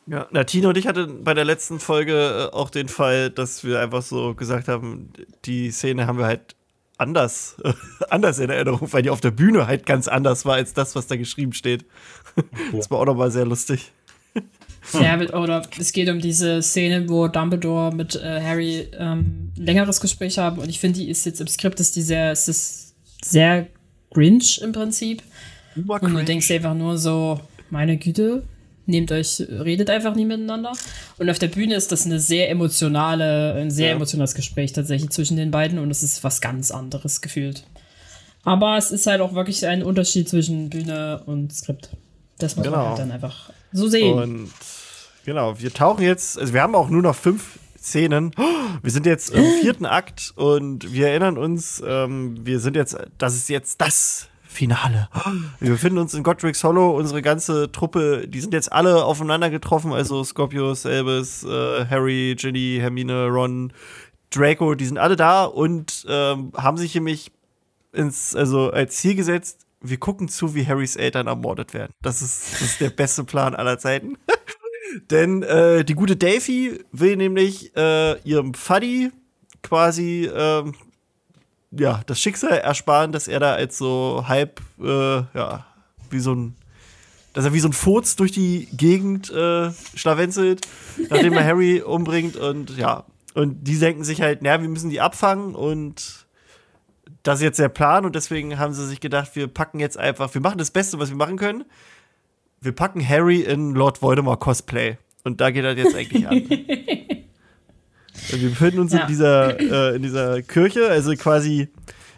Ja, 0.08 0.26
na, 0.32 0.44
Tino 0.44 0.70
und 0.70 0.78
ich 0.78 0.88
hatten 0.88 1.24
bei 1.24 1.36
der 1.36 1.46
letzten 1.46 1.80
Folge 1.80 2.50
äh, 2.52 2.56
auch 2.56 2.72
den 2.72 2.88
Fall, 2.88 3.30
dass 3.30 3.64
wir 3.64 3.80
einfach 3.80 4.02
so 4.02 4.34
gesagt 4.34 4.68
haben, 4.68 5.14
die 5.46 5.70
Szene 5.70 6.08
haben 6.08 6.18
wir 6.18 6.26
halt 6.26 6.56
anders, 7.02 7.58
anders 8.10 8.40
in 8.40 8.50
Erinnerung, 8.50 8.88
weil 8.94 9.02
die 9.02 9.10
auf 9.10 9.22
der 9.22 9.32
Bühne 9.32 9.68
halt 9.68 9.86
ganz 9.86 10.08
anders 10.08 10.46
war 10.46 10.56
als 10.56 10.74
das, 10.74 10.96
was 10.96 11.08
da 11.08 11.16
geschrieben 11.18 11.54
steht. 11.54 11.86
Das 12.72 12.90
war 12.90 13.00
auch 13.00 13.06
nochmal 13.06 13.32
sehr 13.32 13.46
lustig. 13.46 13.92
Ja, 14.94 15.20
oder 15.34 15.62
es 15.80 15.92
geht 15.92 16.10
um 16.10 16.20
diese 16.20 16.62
Szene, 16.62 17.08
wo 17.08 17.28
Dumbledore 17.28 17.94
mit 17.94 18.16
äh, 18.16 18.42
Harry 18.42 18.88
ähm, 18.98 19.52
längeres 19.56 20.02
Gespräch 20.02 20.40
haben 20.40 20.60
und 20.60 20.70
ich 20.70 20.80
finde, 20.80 21.00
die 21.00 21.10
ist 21.10 21.26
jetzt 21.26 21.40
im 21.40 21.48
Skript, 21.48 21.80
ist 21.80 21.96
die 21.96 22.02
sehr, 22.02 22.32
ist 22.32 22.48
das 22.48 22.94
sehr 23.22 23.68
Grinch 24.12 24.60
im 24.62 24.72
Prinzip. 24.72 25.22
Und 25.76 26.14
du 26.14 26.24
denkst 26.24 26.50
einfach 26.52 26.74
nur 26.74 26.98
so, 26.98 27.40
meine 27.70 27.98
Güte, 27.98 28.44
nehmt 28.92 29.12
euch, 29.12 29.42
redet 29.50 29.90
einfach 29.90 30.14
nie 30.16 30.26
miteinander. 30.26 30.74
Und 31.18 31.30
auf 31.30 31.40
der 31.40 31.48
Bühne 31.48 31.76
ist 31.76 31.92
das 31.92 32.06
eine 32.06 32.20
sehr 32.20 32.50
emotionale, 32.50 33.56
ein 33.56 33.72
sehr 33.72 33.90
ja. 33.90 33.96
emotionales 33.96 34.36
Gespräch 34.36 34.74
tatsächlich 34.74 35.10
zwischen 35.10 35.38
den 35.38 35.50
beiden 35.50 35.80
und 35.80 35.90
es 35.90 36.04
ist 36.04 36.24
was 36.24 36.42
ganz 36.42 36.70
anderes 36.70 37.22
gefühlt. 37.22 37.64
Aber 38.44 38.78
es 38.78 38.92
ist 38.92 39.08
halt 39.08 39.22
auch 39.22 39.34
wirklich 39.34 39.66
ein 39.66 39.84
Unterschied 39.84 40.30
zwischen 40.30 40.70
Bühne 40.70 41.24
und 41.26 41.54
Skript. 41.54 41.90
Das 42.38 42.56
muss 42.56 42.66
genau. 42.66 42.78
man 42.78 42.88
halt 42.90 43.00
dann 43.00 43.12
einfach 43.12 43.52
so 43.72 43.88
sehen. 43.88 44.20
Und 44.20 44.52
genau, 45.26 45.60
wir 45.60 45.74
tauchen 45.74 46.04
jetzt, 46.04 46.40
also 46.40 46.54
wir 46.54 46.62
haben 46.62 46.76
auch 46.76 46.90
nur 46.90 47.02
noch 47.02 47.16
fünf 47.16 47.60
Szenen. 47.78 48.32
Wir 48.82 48.92
sind 48.92 49.06
jetzt 49.06 49.30
im 49.30 49.44
vierten 49.62 49.86
Akt 49.86 50.34
und 50.36 50.92
wir 50.94 51.10
erinnern 51.10 51.38
uns, 51.38 51.82
ähm, 51.86 52.38
wir 52.44 52.60
sind 52.60 52.76
jetzt, 52.76 52.98
das 53.18 53.36
ist 53.36 53.50
jetzt 53.50 53.82
das 53.82 54.28
Finale. 54.52 55.08
Wir 55.60 55.72
befinden 55.72 55.98
uns 56.00 56.14
in 56.14 56.24
Godric's 56.24 56.64
Hollow. 56.64 56.92
Unsere 56.98 57.22
ganze 57.22 57.72
Truppe, 57.72 58.28
die 58.28 58.42
sind 58.42 58.54
jetzt 58.54 58.72
alle 58.72 59.06
aufeinander 59.06 59.50
getroffen. 59.50 59.94
Also 59.94 60.24
Scorpius, 60.24 60.84
Elvis, 60.84 61.44
äh, 61.44 61.86
Harry, 61.90 62.36
Ginny, 62.38 62.78
Hermine, 62.82 63.28
Ron, 63.28 63.72
Draco, 64.30 64.76
die 64.76 64.86
sind 64.86 64.98
alle 64.98 65.16
da 65.16 65.46
und 65.46 66.06
ähm, 66.10 66.52
haben 66.56 66.78
sich 66.78 66.94
nämlich 66.94 67.32
ins, 67.94 68.36
also 68.36 68.72
als 68.72 68.98
Ziel 68.98 69.16
gesetzt, 69.16 69.66
wir 69.82 69.98
gucken 69.98 70.28
zu, 70.28 70.54
wie 70.54 70.68
Harrys 70.68 70.96
Eltern 70.96 71.28
ermordet 71.28 71.74
werden. 71.74 71.94
Das 72.02 72.22
ist, 72.22 72.54
das 72.54 72.62
ist 72.62 72.82
der 72.82 72.90
beste 72.90 73.24
Plan 73.24 73.56
aller 73.56 73.80
Zeiten. 73.80 74.18
Denn 75.10 75.44
äh, 75.44 75.86
die 75.86 75.96
gute 75.96 76.18
Davy 76.18 76.80
will 76.92 77.16
nämlich 77.16 77.76
äh, 77.76 78.20
ihrem 78.22 78.54
Fuddy 78.54 79.12
quasi 79.64 80.30
ähm, 80.34 80.74
ja, 81.72 82.02
das 82.06 82.20
Schicksal 82.20 82.58
ersparen, 82.58 83.12
dass 83.12 83.28
er 83.28 83.40
da 83.40 83.54
als 83.54 83.78
so 83.78 84.26
halb, 84.28 84.62
äh, 84.80 85.16
ja, 85.34 85.66
wie 86.10 86.20
so 86.20 86.34
ein, 86.34 86.56
dass 87.34 87.46
er 87.46 87.54
wie 87.54 87.60
so 87.60 87.70
ein 87.70 87.74
Furz 87.74 88.16
durch 88.16 88.32
die 88.32 88.68
Gegend 88.74 89.30
äh, 89.30 89.72
schlawenzelt, 89.96 90.68
nachdem 91.10 91.34
er 91.34 91.46
Harry 91.46 91.82
umbringt 91.82 92.36
und 92.36 92.78
ja, 92.78 93.06
Und 93.34 93.64
die 93.64 93.80
denken 93.80 94.04
sich 94.04 94.22
halt, 94.22 94.42
naja, 94.42 94.62
wir 94.62 94.70
müssen 94.70 94.90
die 94.90 95.00
abfangen 95.00 95.56
und 95.56 96.26
das 97.24 97.40
ist 97.40 97.44
jetzt 97.44 97.60
der 97.60 97.70
Plan 97.70 98.06
und 98.06 98.16
deswegen 98.16 98.58
haben 98.60 98.74
sie 98.74 98.86
sich 98.88 99.00
gedacht, 99.00 99.36
wir 99.36 99.48
packen 99.48 99.80
jetzt 99.80 99.98
einfach, 99.98 100.34
wir 100.34 100.42
machen 100.42 100.58
das 100.58 100.72
Beste, 100.72 101.00
was 101.00 101.10
wir 101.10 101.18
machen 101.18 101.38
können. 101.38 101.64
Wir 102.60 102.74
packen 102.74 103.08
Harry 103.08 103.42
in 103.42 103.74
Lord 103.74 104.02
Voldemort 104.02 104.40
Cosplay. 104.40 104.98
Und 105.24 105.40
da 105.40 105.52
geht 105.52 105.64
das 105.64 105.78
jetzt 105.78 105.96
eigentlich 105.96 106.28
an. 106.28 106.44
wir 108.30 108.50
befinden 108.50 108.80
uns 108.80 108.94
Ja. 108.94 109.02
in, 109.02 109.08
dieser, 109.08 109.60
äh, 109.60 109.96
in 109.96 110.02
dieser 110.02 110.42
Kirche, 110.42 110.88
also 110.90 111.14
quasi 111.14 111.70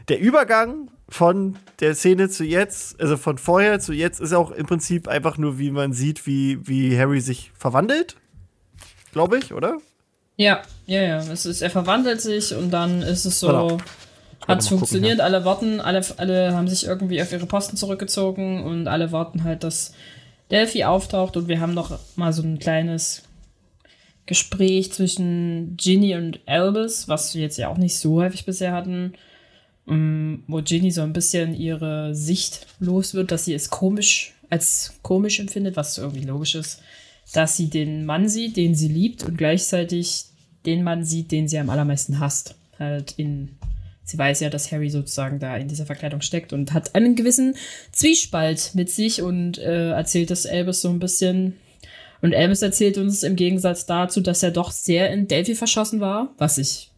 der 0.07 0.19
Übergang 0.19 0.89
von 1.09 1.55
der 1.79 1.95
Szene 1.95 2.29
zu 2.29 2.43
jetzt, 2.43 2.99
also 2.99 3.17
von 3.17 3.37
vorher 3.37 3.79
zu 3.79 3.93
jetzt, 3.93 4.19
ist 4.19 4.33
auch 4.33 4.51
im 4.51 4.65
Prinzip 4.65 5.07
einfach 5.07 5.37
nur, 5.37 5.59
wie 5.59 5.71
man 5.71 5.93
sieht, 5.93 6.25
wie, 6.25 6.59
wie 6.67 6.97
Harry 6.97 7.21
sich 7.21 7.51
verwandelt. 7.57 8.15
Glaube 9.11 9.37
ich, 9.37 9.53
oder? 9.53 9.77
Ja, 10.37 10.61
ja, 10.87 11.01
ja. 11.01 11.17
Es 11.19 11.45
ist, 11.45 11.61
er 11.61 11.69
verwandelt 11.69 12.19
sich 12.21 12.55
und 12.55 12.71
dann 12.71 13.01
ist 13.03 13.25
es 13.25 13.39
so. 13.39 13.47
Genau. 13.47 13.77
Hat 14.47 14.61
mal 14.61 14.67
funktioniert, 14.67 15.21
alle 15.21 15.45
warten, 15.45 15.79
alle, 15.79 16.01
alle 16.17 16.53
haben 16.53 16.67
sich 16.67 16.85
irgendwie 16.85 17.21
auf 17.21 17.31
ihre 17.31 17.45
Posten 17.45 17.77
zurückgezogen 17.77 18.63
und 18.63 18.87
alle 18.89 19.13
warten 19.13 19.45
halt, 19.45 19.63
dass 19.63 19.93
Delphi 20.51 20.83
auftaucht 20.83 21.37
und 21.37 21.47
wir 21.47 21.61
haben 21.61 21.73
noch 21.73 21.97
mal 22.17 22.33
so 22.33 22.43
ein 22.43 22.59
kleines 22.59 23.23
Gespräch 24.25 24.91
zwischen 24.93 25.75
Ginny 25.75 26.15
und 26.15 26.39
Albus, 26.45 27.07
was 27.07 27.35
wir 27.35 27.41
jetzt 27.41 27.57
ja 27.57 27.67
auch 27.67 27.77
nicht 27.77 27.95
so 27.95 28.21
häufig 28.21 28.45
bisher 28.45 28.71
hatten, 28.71 29.13
ähm, 29.87 30.43
wo 30.47 30.61
Ginny 30.61 30.91
so 30.91 31.01
ein 31.01 31.13
bisschen 31.13 31.53
ihre 31.53 32.15
Sicht 32.15 32.67
los 32.79 33.13
wird, 33.13 33.31
dass 33.31 33.45
sie 33.45 33.53
es 33.53 33.69
komisch, 33.69 34.33
als 34.49 34.93
komisch 35.01 35.39
empfindet, 35.39 35.75
was 35.75 35.97
irgendwie 35.97 36.25
logisch 36.25 36.55
ist, 36.55 36.81
dass 37.33 37.57
sie 37.57 37.69
den 37.69 38.05
Mann 38.05 38.29
sieht, 38.29 38.55
den 38.55 38.75
sie 38.75 38.87
liebt 38.87 39.23
und 39.23 39.37
gleichzeitig 39.37 40.25
den 40.65 40.83
Mann 40.83 41.03
sieht, 41.03 41.31
den 41.31 41.47
sie 41.47 41.57
am 41.57 41.69
allermeisten 41.69 42.19
hasst. 42.19 42.55
Halt 42.79 43.13
in, 43.17 43.49
sie 44.03 44.17
weiß 44.17 44.39
ja, 44.39 44.49
dass 44.49 44.71
Harry 44.71 44.89
sozusagen 44.89 45.39
da 45.39 45.57
in 45.57 45.67
dieser 45.67 45.85
Verkleidung 45.85 46.21
steckt 46.21 46.53
und 46.53 46.71
hat 46.71 46.95
einen 46.95 47.15
gewissen 47.15 47.55
Zwiespalt 47.91 48.71
mit 48.73 48.89
sich 48.89 49.21
und 49.21 49.57
äh, 49.57 49.91
erzählt 49.91 50.29
das 50.31 50.45
Albus 50.45 50.81
so 50.81 50.89
ein 50.89 50.99
bisschen. 50.99 51.57
Und 52.23 52.33
Albus 52.33 52.61
erzählt 52.61 52.97
uns 52.97 53.21
im 53.23 53.35
Gegensatz 53.35 53.85
dazu, 53.85 54.21
dass 54.21 54.41
er 54.43 54.51
doch 54.51 54.71
sehr 54.71 55.11
in 55.11 55.27
Delphi 55.27 55.55
verschossen 55.55 55.99
war, 55.99 56.29
was 56.37 56.57
ich. 56.57 56.89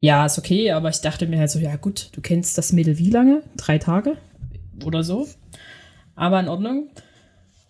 Ja, 0.00 0.24
ist 0.26 0.38
okay, 0.38 0.70
aber 0.72 0.88
ich 0.88 1.00
dachte 1.02 1.26
mir 1.26 1.38
halt 1.38 1.50
so, 1.50 1.58
ja 1.58 1.76
gut, 1.76 2.08
du 2.12 2.20
kennst 2.22 2.56
das 2.58 2.72
Mädel 2.72 2.98
wie 2.98 3.10
lange? 3.10 3.42
Drei 3.56 3.78
Tage? 3.78 4.16
Oder 4.84 5.02
so. 5.02 5.28
Aber 6.14 6.40
in 6.40 6.48
Ordnung. 6.48 6.88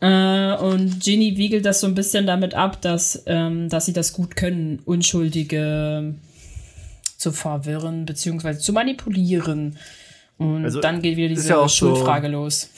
Äh, 0.00 0.54
und 0.58 1.00
Ginny 1.00 1.36
wiegelt 1.36 1.66
das 1.66 1.80
so 1.80 1.88
ein 1.88 1.94
bisschen 1.96 2.26
damit 2.26 2.54
ab, 2.54 2.80
dass, 2.80 3.24
ähm, 3.26 3.68
dass 3.68 3.86
sie 3.86 3.92
das 3.92 4.12
gut 4.12 4.36
können, 4.36 4.80
Unschuldige 4.84 6.14
zu 7.18 7.32
verwirren 7.32 8.04
beziehungsweise 8.06 8.60
zu 8.60 8.72
manipulieren. 8.72 9.76
Und 10.38 10.64
Also, 10.64 10.80
dann 10.80 11.02
geht 11.02 11.16
wieder 11.16 11.28
diese 11.30 11.48
ja 11.50 11.56
auch 11.58 11.68
so- 11.68 11.94
Schuldfrage 11.94 12.28
los. 12.28 12.70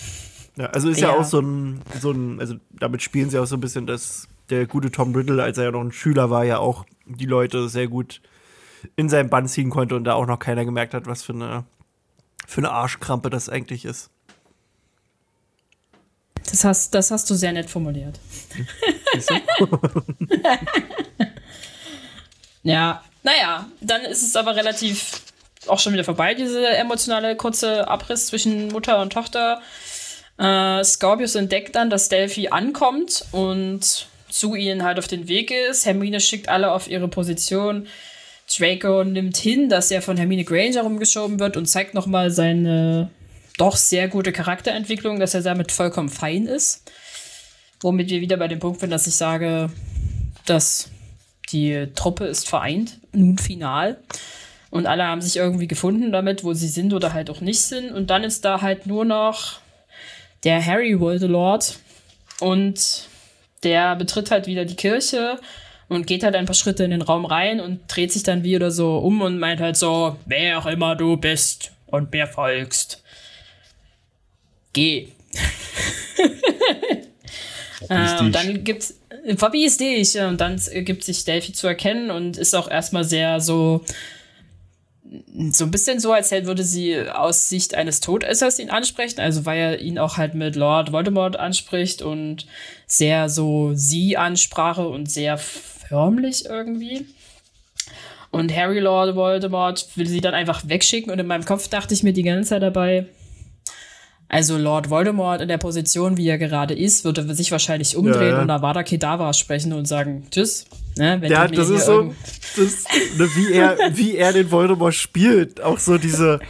Ja, 0.57 0.67
also 0.67 0.89
ist 0.89 1.01
ja. 1.01 1.09
Ja. 1.09 1.17
auch 1.17 1.25
so 1.25 1.41
ein, 1.41 1.83
so 2.01 2.11
ein, 2.13 2.41
also 2.41 2.55
damit 2.71 3.03
spielen 3.03 3.31
sie 3.31 3.39
auch 3.39 3.47
so 3.47 3.57
ein 3.57 3.61
bisschen, 3.61 3.87
dass 3.87 4.29
der 4.51 4.67
gute 4.67 4.91
Tom 4.91 5.15
Riddle, 5.15 5.43
als 5.43 5.59
er 5.59 5.65
ja 5.65 5.71
noch 5.71 5.81
ein 5.81 5.93
Schüler 5.93 6.31
war, 6.31 6.45
ja 6.45 6.59
auch 6.59 6.85
die 7.05 7.27
Leute 7.27 7.69
sehr 7.69 7.89
gut 7.89 8.21
in 8.95 9.09
seinen 9.09 9.29
Bann 9.31 9.49
ziehen 9.49 9.71
konnte 9.71 9.97
und 9.97 10.05
da 10.05 10.15
auch 10.15 10.27
noch 10.27 10.39
keiner 10.39 10.65
gemerkt 10.65 10.95
hat, 10.95 11.07
was 11.07 11.23
für 11.23 11.33
eine, 11.33 11.65
für 12.47 12.59
eine 12.59 12.71
Arschkrampe 12.71 13.31
das 13.31 13.49
eigentlich 13.49 13.85
ist. 13.85 14.11
Das 16.49 16.65
hast, 16.65 16.95
das 16.95 17.11
hast 17.11 17.29
du 17.29 17.35
sehr 17.35 17.53
nett 17.53 17.69
formuliert. 17.69 18.21
Ja, 22.67 23.05
naja, 23.23 23.67
dann 23.81 24.03
ist 24.03 24.25
es 24.25 24.35
aber 24.35 24.57
relativ 24.57 25.23
auch 25.69 25.79
schon 25.79 25.93
wieder 25.93 26.03
vorbei, 26.03 26.35
diese 26.35 26.67
emotionale 26.67 27.37
kurze 27.37 27.87
Abriss 27.87 28.27
zwischen 28.27 28.69
Mutter 28.69 29.01
und 29.01 29.13
Tochter. 29.13 29.63
Äh, 30.39 30.85
Scorpius 30.85 31.35
entdeckt 31.35 31.75
dann, 31.75 31.91
dass 31.91 32.09
Delphi 32.09 32.49
ankommt 32.49 33.25
und 33.33 34.07
zu 34.29 34.55
ihnen 34.55 34.83
halt 34.83 34.99
auf 34.99 35.07
den 35.07 35.29
Weg 35.29 35.51
ist. 35.51 35.87
Hermine 35.87 36.21
schickt 36.21 36.49
alle 36.49 36.73
auf 36.73 36.89
ihre 36.89 37.09
Position. 37.09 37.87
Draco 38.55 39.03
nimmt 39.03 39.37
hin, 39.37 39.69
dass 39.69 39.91
er 39.91 40.03
von 40.03 40.17
Hermine 40.17 40.45
Granger 40.45 40.83
rumgeschoben 40.83 41.41
wird 41.41 41.57
und 41.57 41.67
zeigt 41.67 41.95
nochmal 41.95 42.31
seine 42.31 43.11
doch 43.57 43.77
sehr 43.77 44.09
gute 44.09 44.33
Charakterentwicklung, 44.33 45.19
dass 45.19 45.35
er 45.35 45.43
damit 45.43 45.73
vollkommen 45.73 46.11
fein 46.11 46.47
ist. 46.47 46.91
Womit 47.81 48.11
wir 48.11 48.21
wieder 48.21 48.37
bei 48.37 48.49
dem 48.49 48.59
Punkt 48.59 48.81
sind, 48.81 48.91
dass 48.91 49.07
ich 49.07 49.15
sage, 49.15 49.71
dass 50.45 50.91
die 51.51 51.89
Truppe 51.95 52.27
ist 52.27 52.49
vereint, 52.49 52.99
nun 53.13 53.39
final. 53.39 53.99
Und 54.71 54.87
alle 54.87 55.05
haben 55.05 55.23
sich 55.23 55.37
irgendwie 55.37 55.69
gefunden 55.69 56.13
damit, 56.13 56.45
wo 56.45 56.53
sie 56.53 56.69
sind 56.69 56.93
oder 56.93 57.13
halt 57.13 57.31
auch 57.31 57.41
nicht 57.41 57.61
sind. 57.63 57.93
Und 57.93 58.11
dann 58.11 58.25
ist 58.25 58.45
da 58.45 58.61
halt 58.61 58.87
nur 58.87 59.05
noch 59.05 59.61
der 60.47 60.65
Harry 60.65 60.99
Voldemort 60.99 61.81
und 62.39 63.09
der 63.65 63.97
betritt 63.97 64.31
halt 64.31 64.47
wieder 64.47 64.65
die 64.65 64.77
Kirche 64.77 65.41
und 65.89 66.07
geht 66.07 66.23
halt 66.23 66.37
ein 66.37 66.47
paar 66.47 66.55
Schritte 66.55 66.85
in 66.85 66.93
den 66.93 67.03
Raum 67.03 67.25
rein 67.25 67.61
und 67.61 67.81
dreht 67.89 68.13
sich 68.13 68.23
dann 68.23 68.45
wie 68.45 68.55
oder 68.55 68.71
so 68.71 68.99
um 68.99 69.23
und 69.23 69.41
meint 69.41 69.61
halt 69.61 69.77
so, 69.77 70.17
wer 70.25 70.59
auch 70.59 70.67
immer 70.67 70.95
du 70.95 71.17
bist 71.17 71.73
und 71.87 72.13
mir 72.13 72.29
folgst. 72.29 73.03
Geh. 74.73 75.09
Äh, 77.91 78.19
und 78.19 78.33
dann 78.33 78.65
gibt's 78.65 78.99
verbies 79.37 79.77
dich 79.77 80.19
und 80.19 80.41
dann 80.41 80.61
gibt 80.73 81.05
sich 81.05 81.25
Delphi 81.25 81.53
zu 81.53 81.69
erkennen 81.69 82.11
und 82.11 82.37
ist 82.39 82.55
auch 82.55 82.69
erstmal 82.69 83.05
sehr 83.05 83.39
so 83.39 83.85
so 85.51 85.65
ein 85.65 85.71
bisschen 85.71 86.01
so, 86.01 86.13
als 86.13 86.31
würde 86.31 86.65
sie 86.65 87.09
aus 87.09 87.49
Sicht 87.49 87.75
eines 87.75 88.01
Todessers 88.01 88.59
ihn 88.59 88.71
ansprechen, 88.71 89.21
also 89.21 89.47
weil 89.47 89.59
er 89.59 89.81
ihn 89.81 89.99
auch 89.99 90.17
halt 90.17 90.35
mit 90.35 90.57
Lord 90.57 90.93
Voldemort 90.93 91.39
anspricht 91.39 92.03
und 92.03 92.47
sehr 92.87 93.29
so 93.29 93.73
sie 93.75 94.17
Ansprache 94.17 94.89
und 94.89 95.11
sehr 95.11 95.39
förmlich 95.39 96.47
irgendwie. 96.47 97.07
Und 98.31 98.55
Harry 98.55 98.81
Lord 98.81 99.15
Voldemort 99.15 99.87
will 99.97 100.07
sie 100.07 100.21
dann 100.21 100.35
einfach 100.35 100.69
wegschicken 100.69 101.11
und 101.11 101.19
in 101.19 101.27
meinem 101.27 101.45
Kopf 101.45 101.69
dachte 101.69 101.95
ich 101.95 102.03
mir 102.03 102.13
die 102.13 102.23
ganze 102.23 102.51
Zeit 102.51 102.63
dabei, 102.63 103.07
also 104.29 104.59
Lord 104.59 104.91
Voldemort 104.91 105.41
in 105.41 105.49
der 105.49 105.59
Position, 105.59 106.17
wie 106.17 106.29
er 106.29 106.39
gerade 106.39 106.75
ist, 106.75 107.05
würde 107.05 107.33
sich 107.35 107.53
wahrscheinlich 107.53 107.97
umdrehen 107.97 108.35
Ja, 108.35 108.43
und 108.43 108.51
Avada 108.51 108.83
Kedavra 108.83 109.33
sprechen 109.33 109.73
und 109.73 109.87
sagen, 109.87 110.27
tschüss. 110.31 110.67
Ne, 110.97 111.19
wenn 111.21 111.31
Ja, 111.31 111.47
das 111.47 111.69
ist 111.69 111.87
so, 111.87 112.13
das, 112.57 112.85
ne, 113.19 113.29
wie, 113.37 113.53
er, 113.53 113.77
wie 113.95 114.17
er 114.17 114.33
den 114.33 114.51
Voldemort 114.51 114.95
spielt. 114.95 115.61
Auch 115.61 115.79
so 115.79 115.99
diese. 115.99 116.41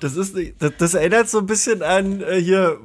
Das 0.00 0.16
ist, 0.16 0.34
das, 0.58 0.72
das 0.78 0.94
erinnert 0.94 1.28
so 1.28 1.38
ein 1.38 1.46
bisschen 1.46 1.82
an 1.82 2.22
äh, 2.22 2.40
hier, 2.40 2.78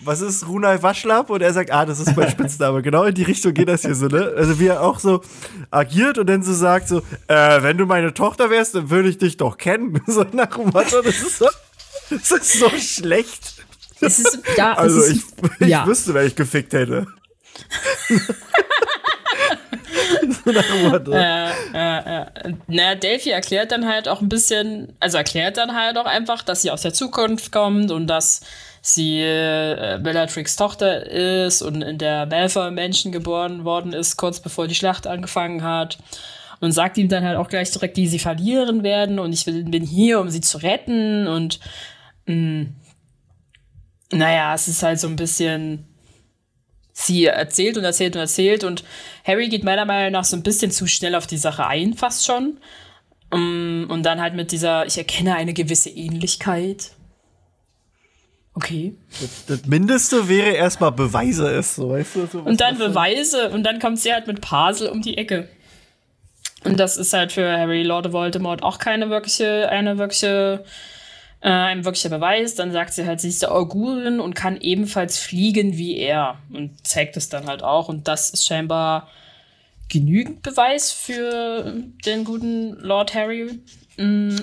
was 0.00 0.20
ist 0.20 0.46
Runai 0.46 0.82
Waschlapp? 0.82 1.30
Und 1.30 1.42
er 1.42 1.52
sagt, 1.52 1.72
ah, 1.72 1.84
das 1.84 1.98
ist 1.98 2.16
mein 2.16 2.30
Spitzname. 2.30 2.82
genau 2.82 3.04
in 3.04 3.14
die 3.14 3.24
Richtung 3.24 3.54
geht 3.54 3.68
das 3.68 3.82
hier 3.82 3.94
so, 3.94 4.06
ne? 4.06 4.32
Also 4.36 4.60
wie 4.60 4.68
er 4.68 4.82
auch 4.82 4.98
so 4.98 5.22
agiert 5.70 6.18
und 6.18 6.28
dann 6.28 6.42
so 6.42 6.52
sagt 6.52 6.88
so, 6.88 6.98
äh, 7.26 7.62
wenn 7.62 7.76
du 7.76 7.86
meine 7.86 8.14
Tochter 8.14 8.50
wärst, 8.50 8.74
dann 8.74 8.90
würde 8.90 9.08
ich 9.08 9.18
dich 9.18 9.36
doch 9.36 9.56
kennen. 9.58 10.00
So 10.06 10.24
nach 10.32 10.56
dem 10.56 10.66
Motto, 10.66 11.02
das 11.02 11.20
ist 11.20 11.38
so, 11.38 11.46
das 12.10 12.30
ist 12.30 12.52
so 12.58 12.68
schlecht. 12.70 13.54
Es 14.00 14.18
ist, 14.18 14.38
ja, 14.56 14.74
Also 14.74 15.00
es 15.00 15.08
ich, 15.10 15.16
ist, 15.18 15.34
ich 15.60 15.68
ja. 15.68 15.86
wüsste, 15.86 16.12
wer 16.14 16.24
ich 16.24 16.36
gefickt 16.36 16.72
hätte. 16.74 17.06
so 20.44 20.52
nach 20.52 20.64
dem 20.66 20.88
Motto. 20.90 21.10
Na, 22.68 22.94
Delphi 22.94 23.30
erklärt 23.30 23.72
dann 23.72 23.86
halt 23.86 24.08
auch 24.08 24.20
ein 24.20 24.28
bisschen, 24.28 24.92
also 25.00 25.16
erklärt 25.18 25.56
dann 25.56 25.74
halt 25.74 25.96
auch 25.98 26.04
einfach, 26.06 26.42
dass 26.42 26.62
sie 26.62 26.70
aus 26.70 26.82
der 26.82 26.92
Zukunft 26.92 27.52
kommt 27.52 27.90
und 27.90 28.06
dass 28.06 28.40
sie 28.82 29.20
äh, 29.20 29.98
Bellatrix 30.02 30.56
Tochter 30.56 31.06
ist 31.10 31.62
und 31.62 31.82
in 31.82 31.98
der 31.98 32.26
Malfoy-Menschen 32.26 33.10
geboren 33.12 33.64
worden 33.64 33.92
ist, 33.92 34.16
kurz 34.16 34.40
bevor 34.40 34.68
die 34.68 34.74
Schlacht 34.74 35.06
angefangen 35.06 35.62
hat. 35.64 35.98
Und 36.60 36.72
sagt 36.72 36.96
ihm 36.96 37.08
dann 37.10 37.22
halt 37.24 37.36
auch 37.36 37.48
gleich 37.48 37.70
direkt, 37.70 37.98
wie 37.98 38.06
sie 38.08 38.18
verlieren 38.18 38.82
werden 38.82 39.18
und 39.18 39.32
ich 39.34 39.46
will- 39.46 39.64
bin 39.64 39.82
hier, 39.82 40.20
um 40.20 40.30
sie 40.30 40.40
zu 40.40 40.56
retten 40.58 41.26
und 41.26 41.60
mh, 42.26 42.66
naja, 44.12 44.54
es 44.54 44.68
ist 44.68 44.82
halt 44.82 45.00
so 45.00 45.08
ein 45.08 45.16
bisschen 45.16 45.86
sie 46.92 47.26
erzählt 47.26 47.76
und 47.76 47.84
erzählt 47.84 48.16
und 48.16 48.20
erzählt 48.20 48.64
und 48.64 48.82
Harry 49.24 49.48
geht 49.48 49.64
meiner 49.64 49.84
Meinung 49.84 50.12
nach 50.12 50.24
so 50.24 50.36
ein 50.36 50.42
bisschen 50.42 50.70
zu 50.70 50.86
schnell 50.86 51.14
auf 51.14 51.26
die 51.26 51.36
Sache 51.36 51.66
ein, 51.66 51.94
fast 51.94 52.24
schon. 52.24 52.58
Um, 53.28 53.86
und 53.90 54.04
dann 54.04 54.20
halt 54.20 54.34
mit 54.34 54.52
dieser, 54.52 54.86
ich 54.86 54.96
erkenne 54.96 55.34
eine 55.34 55.52
gewisse 55.52 55.90
Ähnlichkeit. 55.90 56.92
Okay. 58.54 58.94
Das 59.48 59.66
Mindeste 59.66 60.28
wäre 60.28 60.52
erstmal 60.52 60.92
Beweise 60.92 61.50
es, 61.50 61.74
so 61.74 61.90
weißt 61.90 62.16
du? 62.16 62.26
So, 62.26 62.38
Und 62.38 62.60
dann 62.60 62.78
Beweise 62.78 63.50
und 63.50 63.64
dann 63.64 63.80
kommt 63.80 63.98
sie 63.98 64.12
halt 64.14 64.26
mit 64.26 64.40
Pasel 64.40 64.88
um 64.88 65.02
die 65.02 65.18
Ecke. 65.18 65.48
Und 66.64 66.80
das 66.80 66.96
ist 66.96 67.12
halt 67.12 67.32
für 67.32 67.58
Harry 67.58 67.82
Lord 67.82 68.12
Voldemort 68.12 68.62
auch 68.62 68.78
keine 68.78 69.10
wirkliche, 69.10 69.68
eine 69.68 69.98
wirkliche, 69.98 70.64
äh, 71.40 71.48
ein 71.48 71.84
wirklicher 71.84 72.08
Beweis. 72.08 72.54
Dann 72.54 72.72
sagt 72.72 72.92
sie 72.92 73.06
halt, 73.06 73.20
sie 73.20 73.28
ist 73.28 73.42
der 73.42 73.52
Augurin 73.52 74.20
und 74.20 74.34
kann 74.34 74.60
ebenfalls 74.60 75.18
fliegen 75.18 75.76
wie 75.76 75.96
er. 75.96 76.38
Und 76.52 76.86
zeigt 76.86 77.16
es 77.16 77.28
dann 77.28 77.46
halt 77.46 77.62
auch. 77.62 77.88
Und 77.88 78.08
das 78.08 78.30
ist 78.30 78.46
scheinbar 78.46 79.08
genügend 79.88 80.42
Beweis 80.42 80.92
für 80.92 81.74
den 82.04 82.24
guten 82.24 82.74
Lord 82.80 83.14
Harry. 83.14 83.60
Mm. 83.96 84.36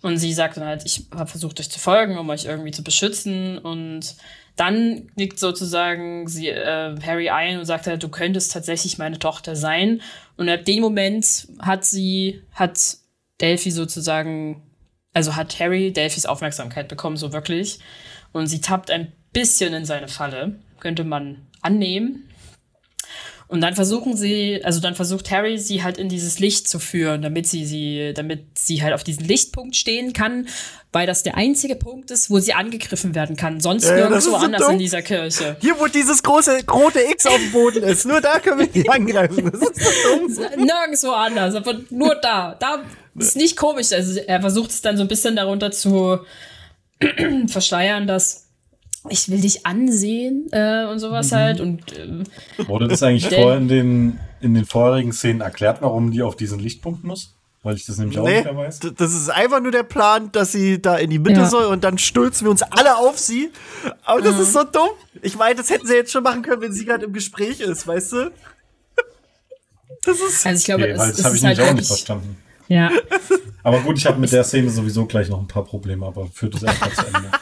Und 0.00 0.18
sie 0.18 0.34
sagt 0.34 0.58
dann 0.58 0.64
halt, 0.64 0.82
ich 0.84 1.06
habe 1.14 1.30
versucht, 1.30 1.60
euch 1.60 1.70
zu 1.70 1.78
folgen, 1.78 2.18
um 2.18 2.28
euch 2.28 2.44
irgendwie 2.44 2.72
zu 2.72 2.84
beschützen. 2.84 3.56
Und 3.56 4.16
dann 4.56 5.10
nickt 5.16 5.38
sozusagen 5.38 6.28
sie, 6.28 6.48
äh, 6.48 6.94
Harry 7.04 7.30
ein 7.30 7.58
und 7.58 7.64
sagt 7.64 7.86
halt, 7.86 8.02
du 8.02 8.08
könntest 8.08 8.52
tatsächlich 8.52 8.98
meine 8.98 9.18
Tochter 9.18 9.56
sein. 9.56 10.02
Und 10.36 10.48
ab 10.48 10.64
dem 10.64 10.82
Moment 10.82 11.48
hat 11.58 11.84
sie, 11.84 12.42
hat 12.52 12.78
Delphi 13.40 13.70
sozusagen, 13.70 14.62
also 15.14 15.36
hat 15.36 15.58
Harry 15.60 15.92
Delphis 15.92 16.26
Aufmerksamkeit 16.26 16.88
bekommen, 16.88 17.16
so 17.16 17.32
wirklich. 17.32 17.78
Und 18.32 18.46
sie 18.48 18.60
tappt 18.60 18.90
ein 18.90 19.12
bisschen 19.32 19.72
in 19.72 19.84
seine 19.86 20.08
Falle, 20.08 20.56
könnte 20.80 21.04
man 21.04 21.46
annehmen. 21.62 22.28
Und 23.46 23.60
dann 23.60 23.74
versuchen 23.74 24.16
sie, 24.16 24.60
also 24.64 24.80
dann 24.80 24.94
versucht 24.94 25.30
Harry, 25.30 25.58
sie 25.58 25.82
halt 25.84 25.98
in 25.98 26.08
dieses 26.08 26.38
Licht 26.40 26.66
zu 26.66 26.78
führen, 26.78 27.20
damit 27.22 27.46
sie 27.46 27.66
sie, 27.66 28.12
damit 28.14 28.58
sie 28.58 28.82
halt 28.82 28.94
auf 28.94 29.04
diesen 29.04 29.24
Lichtpunkt 29.26 29.76
stehen 29.76 30.12
kann, 30.14 30.48
weil 30.92 31.06
das 31.06 31.22
der 31.22 31.36
einzige 31.36 31.76
Punkt 31.76 32.10
ist, 32.10 32.30
wo 32.30 32.38
sie 32.38 32.54
angegriffen 32.54 33.14
werden 33.14 33.36
kann. 33.36 33.60
Sonst 33.60 33.84
Äh, 33.84 33.96
nirgendwo 33.96 34.20
so 34.20 34.36
anders 34.36 34.62
dumm. 34.62 34.72
in 34.72 34.78
dieser 34.78 35.02
Kirche. 35.02 35.56
Hier, 35.60 35.78
wo 35.78 35.86
dieses 35.86 36.22
große 36.22 36.60
rote 36.70 37.00
X 37.02 37.26
auf 37.26 37.36
dem 37.36 37.52
Boden 37.52 37.82
ist, 37.84 38.06
nur 38.06 38.20
da 38.22 38.40
können 38.40 38.60
wir 38.60 38.66
die 38.66 38.88
angreifen. 38.88 39.50
Das 39.52 39.60
ist 39.60 40.02
so 40.02 40.16
dumm. 40.16 40.64
Nirgendwo 40.64 41.10
anders, 41.10 41.54
aber 41.54 41.78
nur 41.90 42.14
da. 42.16 42.56
Da 42.58 42.82
ist 43.16 43.36
nicht 43.36 43.56
komisch. 43.56 43.92
Also 43.92 44.20
er 44.20 44.40
versucht 44.40 44.70
es 44.70 44.80
dann 44.82 44.96
so 44.96 45.02
ein 45.02 45.08
bisschen 45.08 45.36
darunter 45.36 45.70
zu 45.70 46.20
verschleiern, 47.46 48.06
dass 48.06 48.42
ich 49.10 49.28
will 49.30 49.40
dich 49.40 49.66
ansehen 49.66 50.46
äh, 50.52 50.86
und 50.86 50.98
sowas 50.98 51.30
Mhm. 51.30 51.34
halt. 51.36 51.60
Und 51.60 51.92
äh, 51.92 52.24
Wurde 52.66 52.88
das 52.88 53.02
eigentlich 53.02 53.28
vorher 53.28 53.58
in 53.58 53.68
den, 53.68 54.18
in 54.40 54.54
den 54.54 54.64
vorherigen 54.64 55.12
Szenen 55.12 55.40
erklärt, 55.42 55.82
warum 55.82 56.10
die 56.10 56.22
auf 56.22 56.36
diesen 56.36 56.58
Lichtpunkt 56.58 57.04
muss? 57.04 57.34
Weil 57.62 57.76
ich 57.76 57.86
das 57.86 57.96
nämlich 57.98 58.18
auch 58.18 58.24
Nee, 58.24 58.36
nicht 58.36 58.44
mehr 58.44 58.56
weiß. 58.56 58.80
das 58.96 59.14
ist 59.14 59.30
einfach 59.30 59.60
nur 59.60 59.72
der 59.72 59.84
Plan, 59.84 60.30
dass 60.32 60.52
sie 60.52 60.80
da 60.82 60.96
in 60.96 61.08
die 61.10 61.18
Mitte 61.18 61.40
Ja. 61.40 61.48
soll 61.48 61.64
und 61.66 61.82
dann 61.84 61.96
stürzen 61.98 62.46
wir 62.46 62.50
uns 62.50 62.62
alle 62.62 62.96
auf 62.96 63.18
sie. 63.18 63.50
Aber 64.04 64.20
das 64.20 64.38
ist 64.38 64.52
so 64.52 64.64
dumm. 64.64 64.88
Ich 65.22 65.36
meine, 65.36 65.54
das 65.56 65.70
hätten 65.70 65.86
sie 65.86 65.94
jetzt 65.94 66.12
schon 66.12 66.22
machen 66.22 66.42
können, 66.42 66.60
wenn 66.60 66.72
sie 66.72 66.84
gerade 66.84 67.06
im 67.06 67.12
Gespräch 67.14 67.60
ist, 67.60 67.86
weißt 67.86 68.12
du? 68.12 68.30
Das 70.06 70.16
ist. 70.20 70.44
also 70.46 70.58
ich 70.58 70.64
glaube, 70.64 70.82
Okay, 70.84 70.98
weil 70.98 71.10
es, 71.10 71.16
das 71.16 71.18
es 71.20 71.24
habe 71.24 71.36
ich 71.36 71.44
halt 71.44 71.56
nämlich 71.56 71.72
auch 71.72 71.76
nicht 71.76 71.86
verstanden. 71.86 72.36
Ja. 72.74 72.90
Aber 73.62 73.80
gut, 73.82 73.98
ich 73.98 74.04
habe 74.04 74.18
mit 74.18 74.32
der 74.32 74.42
Szene 74.42 74.68
sowieso 74.68 75.06
gleich 75.06 75.28
noch 75.28 75.38
ein 75.38 75.46
paar 75.46 75.64
Probleme, 75.64 76.04
aber 76.04 76.26
führt 76.26 76.54
das 76.54 76.64
erstmal 76.64 76.92
zu 76.92 77.06
Ende. 77.06 77.30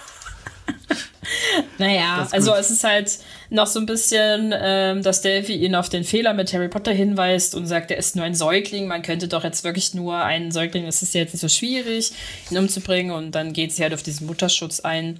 Naja, 1.78 2.28
also 2.30 2.54
es 2.54 2.70
ist 2.70 2.84
halt 2.84 3.18
noch 3.50 3.66
so 3.66 3.80
ein 3.80 3.86
bisschen, 3.86 4.54
ähm, 4.56 5.02
dass 5.02 5.20
Delphi 5.20 5.54
ihn 5.54 5.74
auf 5.74 5.88
den 5.88 6.04
Fehler 6.04 6.32
mit 6.32 6.52
Harry 6.52 6.68
Potter 6.68 6.92
hinweist 6.92 7.54
und 7.54 7.66
sagt, 7.66 7.90
er 7.90 7.96
ist 7.96 8.14
nur 8.14 8.24
ein 8.24 8.34
Säugling, 8.34 8.86
man 8.86 9.02
könnte 9.02 9.26
doch 9.26 9.42
jetzt 9.42 9.64
wirklich 9.64 9.92
nur 9.92 10.16
einen 10.16 10.52
Säugling, 10.52 10.86
das 10.86 11.02
ist 11.02 11.14
ja 11.14 11.22
jetzt 11.22 11.32
nicht 11.32 11.40
so 11.40 11.48
schwierig, 11.48 12.12
ihn 12.50 12.58
umzubringen 12.58 13.12
und 13.12 13.32
dann 13.32 13.52
geht 13.52 13.72
sie 13.72 13.82
halt 13.82 13.94
auf 13.94 14.02
diesen 14.02 14.26
Mutterschutz 14.26 14.80
ein. 14.80 15.18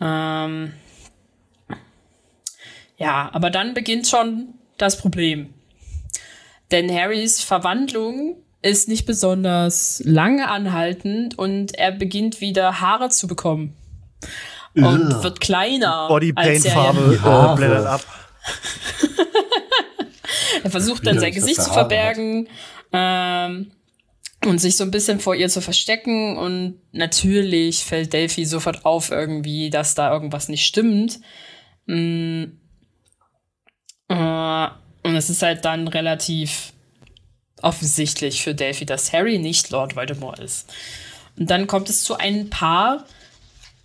Ähm 0.00 0.72
ja, 2.96 3.28
aber 3.32 3.50
dann 3.50 3.74
beginnt 3.74 4.08
schon 4.08 4.54
das 4.78 4.96
Problem. 4.96 5.52
Denn 6.70 6.90
Harrys 6.92 7.42
Verwandlung 7.42 8.36
ist 8.62 8.88
nicht 8.88 9.06
besonders 9.06 10.02
lange 10.04 10.48
anhaltend 10.48 11.38
und 11.38 11.74
er 11.78 11.92
beginnt 11.92 12.40
wieder 12.40 12.80
Haare 12.80 13.08
zu 13.08 13.26
bekommen. 13.26 13.74
Und 14.74 15.22
wird 15.22 15.40
kleiner. 15.40 16.08
als 16.34 16.64
er 16.64 16.74
ja 16.74 16.92
Bodypaint-Farbe 16.92 17.22
Haare. 17.22 17.52
äh, 17.52 17.56
blättert 17.56 17.86
ab. 17.86 18.04
Er 20.62 20.70
versucht 20.70 21.06
dann 21.06 21.18
sein 21.18 21.32
Gesicht 21.32 21.62
zu 21.62 21.72
verbergen 21.72 22.48
ähm, 22.92 23.70
und 24.44 24.58
sich 24.58 24.76
so 24.76 24.84
ein 24.84 24.90
bisschen 24.90 25.20
vor 25.20 25.34
ihr 25.34 25.48
zu 25.48 25.60
verstecken. 25.60 26.36
Und 26.36 26.80
natürlich 26.92 27.84
fällt 27.84 28.12
Delphi 28.12 28.44
sofort 28.44 28.84
auf 28.84 29.10
irgendwie, 29.10 29.70
dass 29.70 29.94
da 29.94 30.12
irgendwas 30.12 30.48
nicht 30.48 30.66
stimmt. 30.66 31.20
Mm. 31.86 32.44
Äh, 34.08 34.68
und 35.02 35.16
es 35.16 35.30
ist 35.30 35.42
halt 35.42 35.64
dann 35.64 35.88
relativ 35.88 36.72
offensichtlich 37.62 38.42
für 38.42 38.54
Delphi, 38.54 38.86
dass 38.86 39.12
Harry 39.12 39.38
nicht 39.38 39.70
Lord 39.70 39.96
Voldemort 39.96 40.38
ist. 40.38 40.72
Und 41.38 41.50
dann 41.50 41.66
kommt 41.66 41.88
es 41.88 42.02
zu 42.02 42.16
ein 42.16 42.50
paar 42.50 43.04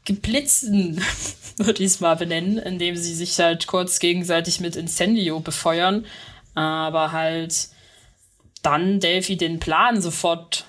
Geblitzen, 0.05 1.01
würde 1.57 1.83
ich 1.83 1.91
es 1.91 1.99
mal 1.99 2.15
benennen, 2.15 2.57
indem 2.57 2.95
sie 2.95 3.13
sich 3.13 3.39
halt 3.39 3.67
kurz 3.67 3.99
gegenseitig 3.99 4.59
mit 4.59 4.75
Incendio 4.75 5.39
befeuern, 5.39 6.05
aber 6.53 7.11
halt 7.11 7.69
dann 8.61 8.99
Delphi 8.99 9.37
den 9.37 9.59
Plan 9.59 10.01
sofort 10.01 10.65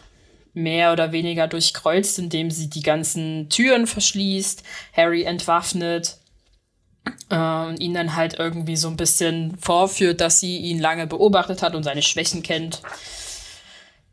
mehr 0.53 0.93
oder 0.93 1.13
weniger 1.13 1.49
durchkreuzt, 1.49 2.19
indem 2.19 2.51
sie 2.51 2.69
die 2.69 2.83
ganzen 2.83 3.49
Türen 3.51 3.87
verschließt, 3.87 4.63
Harry 4.95 5.25
entwaffnet 5.25 6.19
äh, 7.31 7.67
und 7.67 7.81
ihn 7.81 7.95
dann 7.95 8.17
halt 8.17 8.39
irgendwie 8.39 8.77
so 8.77 8.89
ein 8.89 8.97
bisschen 8.97 9.57
vorführt, 9.61 10.21
dass 10.21 10.41
sie 10.41 10.57
ihn 10.59 10.79
lange 10.79 11.07
beobachtet 11.07 11.63
hat 11.63 11.75
und 11.75 11.83
seine 11.83 12.03
Schwächen 12.03 12.43
kennt. 12.43 12.83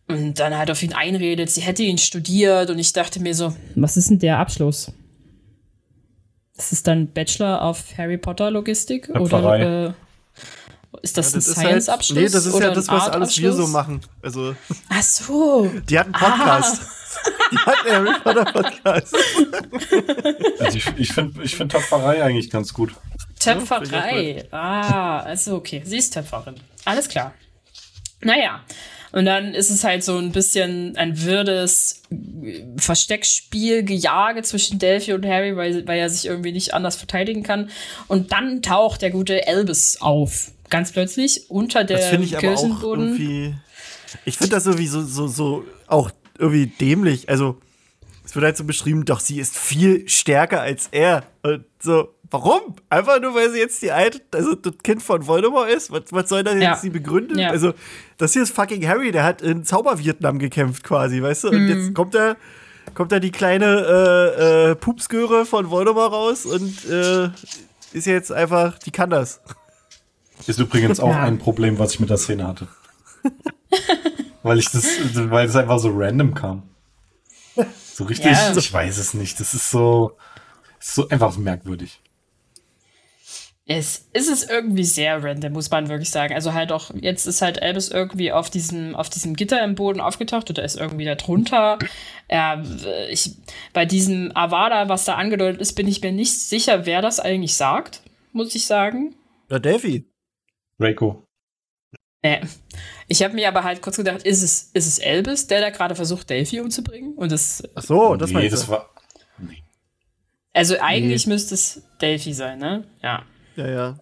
Und 0.07 0.39
dann 0.39 0.57
halt 0.57 0.69
auf 0.69 0.83
ihn 0.83 0.93
einredet, 0.93 1.49
sie 1.49 1.61
hätte 1.61 1.81
ihn 1.83 1.97
studiert 1.97 2.69
und 2.69 2.77
ich 2.77 2.91
dachte 2.91 3.19
mir 3.21 3.33
so, 3.33 3.55
was 3.75 3.95
ist 3.97 4.09
denn 4.09 4.19
der 4.19 4.37
Abschluss? 4.39 4.91
Das 6.55 6.71
ist 6.71 6.85
dann 6.87 7.07
Bachelor 7.07 7.67
of 7.67 7.83
Harry 7.97 8.17
Potter 8.17 8.51
Logistik 8.51 9.05
Töpferei. 9.07 9.55
oder 9.61 9.87
äh, 9.89 9.93
ist 11.01 11.17
das, 11.17 11.31
Ja, 11.31 11.37
ein 11.37 11.41
Science-Abschluss? 11.41 12.17
nee, 12.19 12.29
das 12.29 12.45
ist 12.45 12.53
oder 12.53 12.67
ja 12.69 12.73
das, 12.75 12.87
was 12.89 13.09
alles 13.09 13.37
wir 13.39 13.53
so 13.53 13.65
machen. 13.67 14.01
Also, 14.21 14.55
Ach 14.89 15.01
so. 15.01 15.71
die 15.89 15.97
hat 15.97 16.05
einen 16.07 16.13
Podcast. 16.13 16.81
Die 16.81 17.02
hat 17.65 17.85
einen 17.85 18.07
Harry 18.07 18.19
Potter 18.21 18.45
Podcast. 18.45 19.15
Also 20.59 20.77
ich, 20.77 20.87
ich 20.97 21.13
finde 21.13 21.43
ich 21.43 21.55
find 21.55 21.71
Töpferei 21.71 22.23
eigentlich 22.23 22.49
ganz 22.49 22.73
gut. 22.73 22.93
Töpferei. 23.39 24.45
Ah, 24.51 25.19
also 25.19 25.55
okay. 25.55 25.81
Sie 25.85 25.97
ist 25.97 26.13
Töpferin. 26.13 26.55
Alles 26.85 27.09
klar. 27.09 27.33
Naja. 28.21 28.63
Und 29.11 29.25
dann 29.25 29.53
ist 29.53 29.69
es 29.69 29.83
halt 29.83 30.03
so 30.03 30.17
ein 30.17 30.31
bisschen 30.31 30.97
ein 30.97 31.21
wirdes 31.23 32.01
Versteckspiel, 32.77 33.83
Gejage 33.83 34.41
zwischen 34.41 34.79
Delphi 34.79 35.13
und 35.13 35.23
Harry, 35.25 35.55
weil, 35.55 35.85
weil 35.87 35.99
er 35.99 36.09
sich 36.09 36.25
irgendwie 36.25 36.51
nicht 36.51 36.73
anders 36.73 36.95
verteidigen 36.95 37.43
kann. 37.43 37.69
Und 38.07 38.31
dann 38.31 38.63
taucht 38.63 39.03
der 39.03 39.11
gute 39.11 39.45
Elvis 39.45 39.97
auf. 40.01 40.51
Ganz 40.71 40.91
plötzlich 40.91 41.51
unter 41.51 41.83
der 41.83 41.97
Das 41.97 42.07
finde 42.07 42.25
ich 42.25 42.37
aber 42.37 42.47
auch 42.47 42.55
Kirchenboden. 42.55 43.07
irgendwie. 43.09 43.55
Ich 44.25 44.37
finde 44.37 44.55
das 44.55 44.65
irgendwie 44.65 44.87
so, 44.87 45.03
so, 45.03 45.27
so 45.27 45.63
auch 45.85 46.09
irgendwie 46.37 46.67
dämlich. 46.67 47.29
Also, 47.29 47.57
es 48.25 48.35
wird 48.35 48.45
halt 48.45 48.57
so 48.57 48.63
beschrieben, 48.63 49.05
doch 49.05 49.19
sie 49.19 49.39
ist 49.39 49.57
viel 49.57 50.07
stärker 50.09 50.61
als 50.61 50.87
er. 50.91 51.23
Und 51.43 51.65
so, 51.79 52.13
warum? 52.31 52.75
Einfach 52.89 53.19
nur, 53.21 53.35
weil 53.35 53.51
sie 53.51 53.59
jetzt 53.59 53.81
die 53.81 53.91
alte, 53.91 54.21
also 54.33 54.55
das 54.55 54.73
Kind 54.83 55.03
von 55.03 55.27
Voldemort 55.27 55.69
ist? 55.69 55.91
Was, 55.91 56.03
was 56.11 56.29
soll 56.29 56.43
das 56.43 56.55
Ja. 56.55 56.71
jetzt 56.71 56.83
die 56.83 56.89
Begründung? 56.89 57.37
Ja. 57.37 57.49
Also, 57.49 57.73
das 58.17 58.33
hier 58.33 58.43
ist 58.43 58.55
fucking 58.55 58.87
Harry, 58.87 59.11
der 59.11 59.23
hat 59.23 59.41
in 59.41 59.63
Zauber-Vietnam 59.65 60.39
gekämpft 60.39 60.83
quasi, 60.83 61.21
weißt 61.21 61.43
du? 61.45 61.47
Und 61.49 61.63
Mhm. 61.63 61.67
jetzt 61.69 61.93
kommt 61.93 62.15
da, 62.15 62.35
kommt 62.95 63.11
da 63.11 63.19
die 63.19 63.31
kleine 63.31 63.65
äh, 64.37 64.71
äh, 64.71 64.75
Pupsgöre 64.75 65.45
von 65.45 65.69
Voldemort 65.69 66.11
raus 66.13 66.45
und 66.45 66.85
äh, 66.89 67.29
ist 67.91 68.05
jetzt 68.07 68.31
einfach, 68.31 68.79
die 68.79 68.91
kann 68.91 69.09
das. 69.09 69.41
Ist 70.47 70.59
übrigens 70.59 70.99
auch 70.99 71.09
Ja. 71.11 71.23
ein 71.23 71.37
Problem, 71.37 71.77
was 71.77 71.93
ich 71.93 71.99
mit 71.99 72.09
der 72.09 72.17
Szene 72.17 72.47
hatte. 72.47 72.67
weil 74.43 74.59
ich 74.59 74.69
das, 74.69 74.85
weil 75.29 75.47
es 75.47 75.55
einfach 75.55 75.79
so 75.79 75.89
random 75.93 76.33
kam. 76.33 76.63
So 77.93 78.05
richtig, 78.05 78.31
Ja. 78.31 78.55
ich 78.55 78.73
weiß 78.73 78.97
es 78.97 79.13
nicht. 79.13 79.39
Das 79.39 79.53
ist 79.53 79.69
so, 79.69 80.17
ist 80.79 80.95
so 80.95 81.07
einfach 81.09 81.35
merkwürdig. 81.37 81.99
Es 83.65 84.09
ist 84.11 84.29
es 84.29 84.43
irgendwie 84.49 84.83
sehr 84.83 85.23
random, 85.23 85.53
muss 85.53 85.71
man 85.71 85.87
wirklich 85.87 86.09
sagen. 86.09 86.33
Also 86.33 86.53
halt 86.53 86.73
auch, 86.73 86.91
jetzt 86.95 87.25
ist 87.27 87.41
halt 87.41 87.61
Elvis 87.61 87.87
irgendwie 87.87 88.33
auf 88.33 88.49
diesem, 88.49 88.93
auf 88.93 89.09
diesem 89.09 89.35
Gitter 89.37 89.63
im 89.63 89.75
Boden 89.75 90.01
aufgetaucht 90.01 90.49
oder 90.49 90.63
ist 90.63 90.75
irgendwie 90.75 91.05
da 91.05 91.15
drunter. 91.15 91.79
Ja, 92.29 92.61
ich, 93.09 93.37
bei 93.71 93.85
diesem 93.85 94.35
Avada, 94.35 94.89
was 94.89 95.05
da 95.05 95.15
angedeutet 95.15 95.61
ist, 95.61 95.73
bin 95.75 95.87
ich 95.87 96.01
mir 96.01 96.11
nicht 96.11 96.37
sicher, 96.37 96.85
wer 96.85 97.01
das 97.01 97.21
eigentlich 97.21 97.55
sagt, 97.55 98.01
muss 98.33 98.53
ich 98.53 98.65
sagen. 98.65 99.15
Na, 99.47 99.59
Delphi. 99.59 100.09
Draco. 100.77 101.22
Nee. 102.23 102.41
Ich 103.07 103.21
habe 103.21 103.33
mir 103.33 103.47
aber 103.49 103.63
halt 103.63 103.81
kurz 103.81 103.97
gedacht, 103.97 104.23
ist 104.23 104.41
es, 104.41 104.71
ist 104.73 104.87
es 104.87 104.97
Elvis, 104.99 105.47
der 105.47 105.59
da 105.61 105.69
gerade 105.69 105.93
versucht, 105.93 106.29
Delphi 106.29 106.61
umzubringen? 106.61 107.13
Und 107.15 107.31
das, 107.31 107.61
Ach 107.75 107.83
so, 107.83 108.15
das 108.15 108.31
nee, 108.31 108.47
das 108.49 108.67
war. 108.69 108.89
Nee. 109.37 109.61
also 110.53 110.75
eigentlich 110.79 111.27
müsste 111.27 111.55
es 111.55 111.83
Delphi 112.01 112.33
sein, 112.33 112.59
ne? 112.59 112.85
Ja. 113.01 113.23
Ja, 113.55 113.67
ja. 113.67 113.99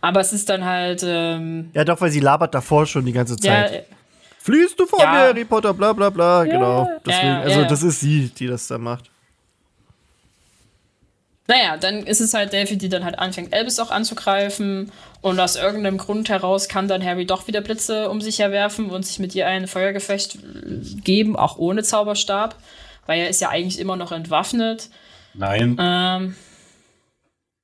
Aber 0.00 0.20
es 0.20 0.32
ist 0.32 0.48
dann 0.48 0.64
halt, 0.64 1.02
ähm, 1.04 1.70
Ja, 1.72 1.84
doch, 1.84 2.00
weil 2.00 2.10
sie 2.10 2.20
labert 2.20 2.54
davor 2.54 2.86
schon 2.86 3.04
die 3.06 3.12
ganze 3.12 3.34
ja, 3.40 3.66
Zeit. 3.66 3.86
Fließt 4.40 4.78
du 4.78 4.86
von 4.86 5.00
Ja. 5.00 5.10
mir, 5.12 5.18
Harry 5.20 5.44
Potter, 5.44 5.74
bla 5.74 5.92
bla 5.92 6.10
bla, 6.10 6.44
genau. 6.44 6.84
ja, 6.84 6.98
Deswegen, 7.04 7.26
ja, 7.28 7.40
also 7.40 7.60
ja. 7.62 7.66
das 7.66 7.82
ist 7.82 8.00
sie, 8.00 8.28
die 8.28 8.46
das 8.46 8.68
da 8.68 8.78
macht. 8.78 9.10
Naja, 11.50 11.78
dann 11.78 12.06
ist 12.06 12.20
es 12.20 12.34
halt 12.34 12.52
Delphi, 12.52 12.76
die 12.76 12.90
dann 12.90 13.04
halt 13.04 13.18
anfängt, 13.18 13.54
Elvis 13.54 13.80
auch 13.80 13.90
anzugreifen. 13.90 14.92
Und 15.22 15.40
aus 15.40 15.56
irgendeinem 15.56 15.96
Grund 15.96 16.28
heraus 16.28 16.68
kann 16.68 16.88
dann 16.88 17.02
Harry 17.02 17.24
doch 17.26 17.48
wieder 17.48 17.62
Blitze 17.62 18.10
um 18.10 18.20
sich 18.20 18.38
herwerfen 18.38 18.90
und 18.90 19.04
sich 19.06 19.18
mit 19.18 19.34
ihr 19.34 19.46
ein 19.46 19.66
Feuergefecht 19.66 20.38
geben, 21.04 21.36
auch 21.36 21.56
ohne 21.58 21.82
Zauberstab. 21.82 22.54
Weil 23.06 23.20
er 23.20 23.30
ist 23.30 23.40
ja 23.40 23.48
eigentlich 23.48 23.78
immer 23.78 23.96
noch 23.96 24.12
entwaffnet. 24.12 24.90
Nein, 25.32 25.76
Ähm, 25.80 26.36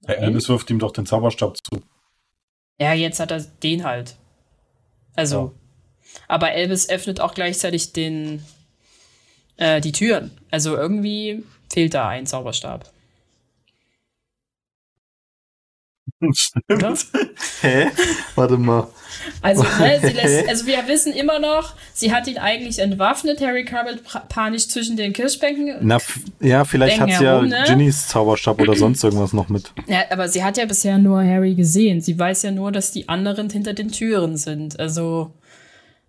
Elvis 0.07 0.49
wirft 0.49 0.71
ihm 0.71 0.79
doch 0.79 0.93
den 0.93 1.05
Zauberstab 1.07 1.57
zu. 1.59 1.83
ja, 2.81 2.95
jetzt 2.95 3.21
hat 3.21 3.31
er 3.31 3.41
den 3.63 3.85
halt. 3.85 4.17
Also. 5.15 5.53
Aber 6.29 6.53
Elvis 6.53 6.89
öffnet 6.89 7.21
auch 7.21 7.35
gleichzeitig 7.35 7.93
den, 7.93 8.43
äh, 9.59 9.81
die 9.81 9.93
Türen. 9.93 10.31
Also 10.51 10.75
irgendwie 10.77 11.45
fehlt 11.71 11.93
da 11.93 12.09
ein 12.09 12.27
Zauberstab. 12.27 12.94
Oder? 16.69 16.95
Hä? 17.61 17.89
Warte 18.35 18.57
mal. 18.57 18.89
Also, 19.43 19.63
ne, 19.81 20.01
sie 20.01 20.13
lässt, 20.13 20.49
also 20.49 20.67
wir 20.67 20.87
wissen 20.87 21.13
immer 21.13 21.39
noch, 21.39 21.75
sie 21.93 22.13
hat 22.13 22.27
ihn 22.27 22.39
eigentlich 22.39 22.79
entwaffnet. 22.79 23.41
Harry 23.41 23.65
krabbelt 23.65 24.03
panisch 24.29 24.69
zwischen 24.69 24.97
den 24.97 25.13
Kirschbänken. 25.13 25.77
Na, 25.81 25.99
ja, 26.41 26.65
vielleicht 26.65 27.01
hat 27.01 27.11
sie 27.11 27.25
ja 27.25 27.43
ne? 27.43 27.65
Ginnys 27.67 28.09
Zauberstab 28.09 28.61
oder 28.61 28.75
sonst 28.75 29.03
irgendwas 29.05 29.33
noch 29.33 29.49
mit. 29.49 29.73
Ja, 29.87 30.05
aber 30.11 30.29
sie 30.29 30.43
hat 30.45 30.57
ja 30.57 30.67
bisher 30.67 30.99
nur 30.99 31.23
Harry 31.23 31.55
gesehen. 31.55 32.01
Sie 32.01 32.19
weiß 32.19 32.43
ja 32.43 32.51
nur, 32.51 32.73
dass 32.73 32.91
die 32.91 33.09
anderen 33.09 33.51
hinter 33.51 33.75
den 33.75 33.91
Türen 33.91 34.37
sind. 34.37 34.79
Also, 34.79 35.33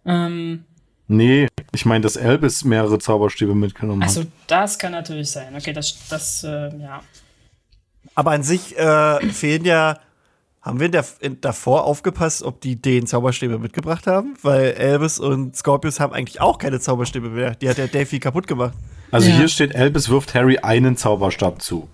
ähm, 0.05 0.65
Nee, 1.07 1.47
ich 1.71 1.85
meine, 1.85 2.01
dass 2.01 2.15
Elvis 2.15 2.63
mehrere 2.63 2.97
Zauberstäbe 2.97 3.53
mitgenommen 3.53 4.01
hat. 4.01 4.09
also 4.09 4.23
das 4.47 4.79
kann 4.79 4.91
natürlich 4.91 5.29
sein. 5.29 5.55
Okay, 5.55 5.71
das, 5.71 5.95
das, 6.09 6.43
äh, 6.43 6.75
ja. 6.79 7.01
Aber 8.15 8.31
an 8.31 8.43
sich 8.43 8.75
äh, 8.77 9.19
fehlen 9.29 9.65
ja. 9.65 9.99
Haben 10.65 10.79
wir 10.79 10.87
in 10.87 10.91
der, 10.93 11.05
in, 11.19 11.39
davor 11.41 11.83
aufgepasst, 11.83 12.41
ob 12.41 12.59
die 12.59 12.75
den 12.75 13.05
Zauberstäbe 13.05 13.59
mitgebracht 13.59 14.07
haben? 14.07 14.33
Weil 14.41 14.71
Elvis 14.73 15.19
und 15.19 15.55
Scorpius 15.55 15.99
haben 15.99 16.11
eigentlich 16.11 16.41
auch 16.41 16.57
keine 16.57 16.79
Zauberstäbe 16.79 17.29
mehr. 17.29 17.51
Die 17.53 17.69
hat 17.69 17.77
ja 17.77 17.85
Davy 17.85 18.19
kaputt 18.19 18.47
gemacht. 18.47 18.73
Also 19.11 19.29
Ja. 19.29 19.35
hier 19.35 19.47
steht, 19.47 19.75
Elvis 19.75 20.09
wirft 20.09 20.33
Harry 20.33 20.57
einen 20.57 20.97
Zauberstab 20.97 21.61
zu. 21.61 21.87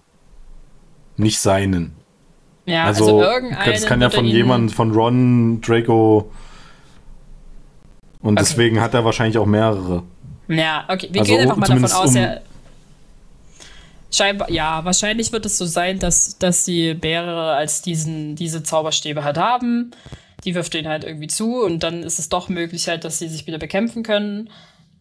Nicht 1.17 1.39
seinen. 1.39 1.93
Ja, 2.65 2.85
Also, 2.85 3.03
also, 3.19 3.21
irgendeinen. 3.21 3.71
das 3.73 3.85
kann 3.85 3.99
ja 3.99 4.07
er 4.07 4.11
von 4.11 4.23
ihn- 4.23 4.31
jemand, 4.35 4.71
von 4.71 4.91
Ron, 4.93 5.59
Draco. 5.59 6.31
Und 8.21 8.37
Okay. 8.37 8.45
deswegen 8.47 8.79
hat 8.79 8.93
er 8.93 9.03
wahrscheinlich 9.03 9.37
auch 9.37 9.45
mehrere. 9.45 10.03
Ja, 10.47 10.85
okay, 10.87 11.09
wir 11.11 11.21
Also, 11.21 11.33
gehen 11.33 11.41
einfach 11.41 11.57
mal 11.57 11.67
davon 11.67 11.83
aus, 11.85 12.09
um- 12.11 12.15
ja. 12.15 12.35
Scheinbar, 14.11 14.51
ja, 14.51 14.83
wahrscheinlich 14.83 15.31
wird 15.31 15.45
es 15.45 15.57
so 15.57 15.65
sein, 15.65 15.97
dass, 15.99 16.37
dass 16.37 16.65
die 16.65 16.97
mehrere 17.01 17.53
als 17.53 17.81
diesen, 17.81 18.35
diese 18.35 18.61
Zauberstäbe 18.61 19.23
halt 19.23 19.37
haben. 19.37 19.91
Die 20.43 20.53
wirft 20.55 20.75
ihn 20.75 20.87
halt 20.87 21.03
irgendwie 21.03 21.27
zu 21.27 21.61
und 21.63 21.81
dann 21.83 22.03
ist 22.03 22.19
es 22.19 22.27
doch 22.29 22.49
möglich 22.49 22.87
halt, 22.87 23.03
dass 23.05 23.19
sie 23.19 23.27
sich 23.29 23.47
wieder 23.47 23.57
bekämpfen 23.59 24.03
können. 24.03 24.49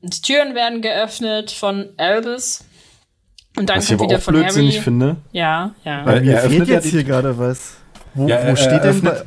Und 0.02 0.16
die 0.16 0.22
Türen 0.22 0.54
werden 0.54 0.80
geöffnet 0.82 1.50
von 1.50 1.88
Albus. 1.96 2.64
Und 3.56 3.68
dann 3.68 3.78
Was 3.78 3.84
ich 3.90 3.90
kommt 3.98 4.02
aber 4.02 4.08
wieder 4.10 4.18
auch 4.18 4.22
von 4.22 4.34
blödsinnig 4.34 4.74
Harry. 4.76 4.84
finde. 4.84 5.16
Ja, 5.32 5.74
ja. 5.84 6.06
Weil- 6.06 6.20
Mir 6.20 6.34
er 6.36 6.48
fehlt 6.50 6.68
jetzt 6.68 6.86
hier 6.86 7.02
gerade 7.04 7.36
was. 7.36 7.74
Wo, 8.14 8.28
Ja, 8.28 8.46
wo 8.48 8.54
steht 8.56 8.84
denn 8.84 9.00
bei, 9.00 9.22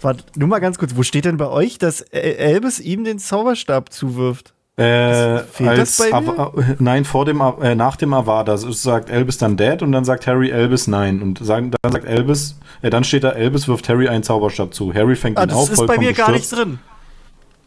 Warte, 0.00 0.24
nur 0.36 0.48
mal 0.48 0.58
ganz 0.58 0.78
kurz, 0.78 0.96
wo 0.96 1.02
steht 1.04 1.24
denn 1.24 1.36
bei 1.36 1.46
euch, 1.48 1.78
dass 1.78 2.00
El- 2.00 2.34
Elvis 2.34 2.80
ihm 2.80 3.04
den 3.04 3.18
Zauberstab 3.18 3.92
zuwirft? 3.92 4.52
Äh, 4.76 5.40
Fehlt 5.40 5.68
als 5.68 5.96
das? 5.98 6.12
Ava- 6.12 6.58
äh, 6.58 6.76
nein, 6.78 7.04
vor 7.04 7.26
dem, 7.26 7.42
äh, 7.60 7.74
nach 7.74 7.96
dem 7.96 8.14
Avada 8.14 8.56
so 8.56 8.72
sagt 8.72 9.10
Elvis 9.10 9.36
dann 9.36 9.58
Dad 9.58 9.82
und 9.82 9.92
dann 9.92 10.04
sagt 10.06 10.26
Harry 10.26 10.50
Elvis 10.50 10.86
nein. 10.86 11.20
Und 11.20 11.44
sagen, 11.44 11.72
dann 11.82 11.92
sagt 11.92 12.06
Elvis, 12.06 12.56
äh, 12.80 12.88
dann 12.88 13.04
steht 13.04 13.22
da, 13.24 13.32
Elvis 13.32 13.68
wirft 13.68 13.88
Harry 13.90 14.08
einen 14.08 14.22
Zauberstab 14.22 14.72
zu. 14.72 14.94
Harry 14.94 15.14
fängt 15.14 15.36
Ah, 15.38 15.42
ihn 15.42 15.48
das 15.48 15.58
auf, 15.58 15.70
ist 15.70 15.86
bei 15.86 15.98
mir 15.98 16.14
gar 16.14 16.30
nicht 16.32 16.50
drin. 16.50 16.78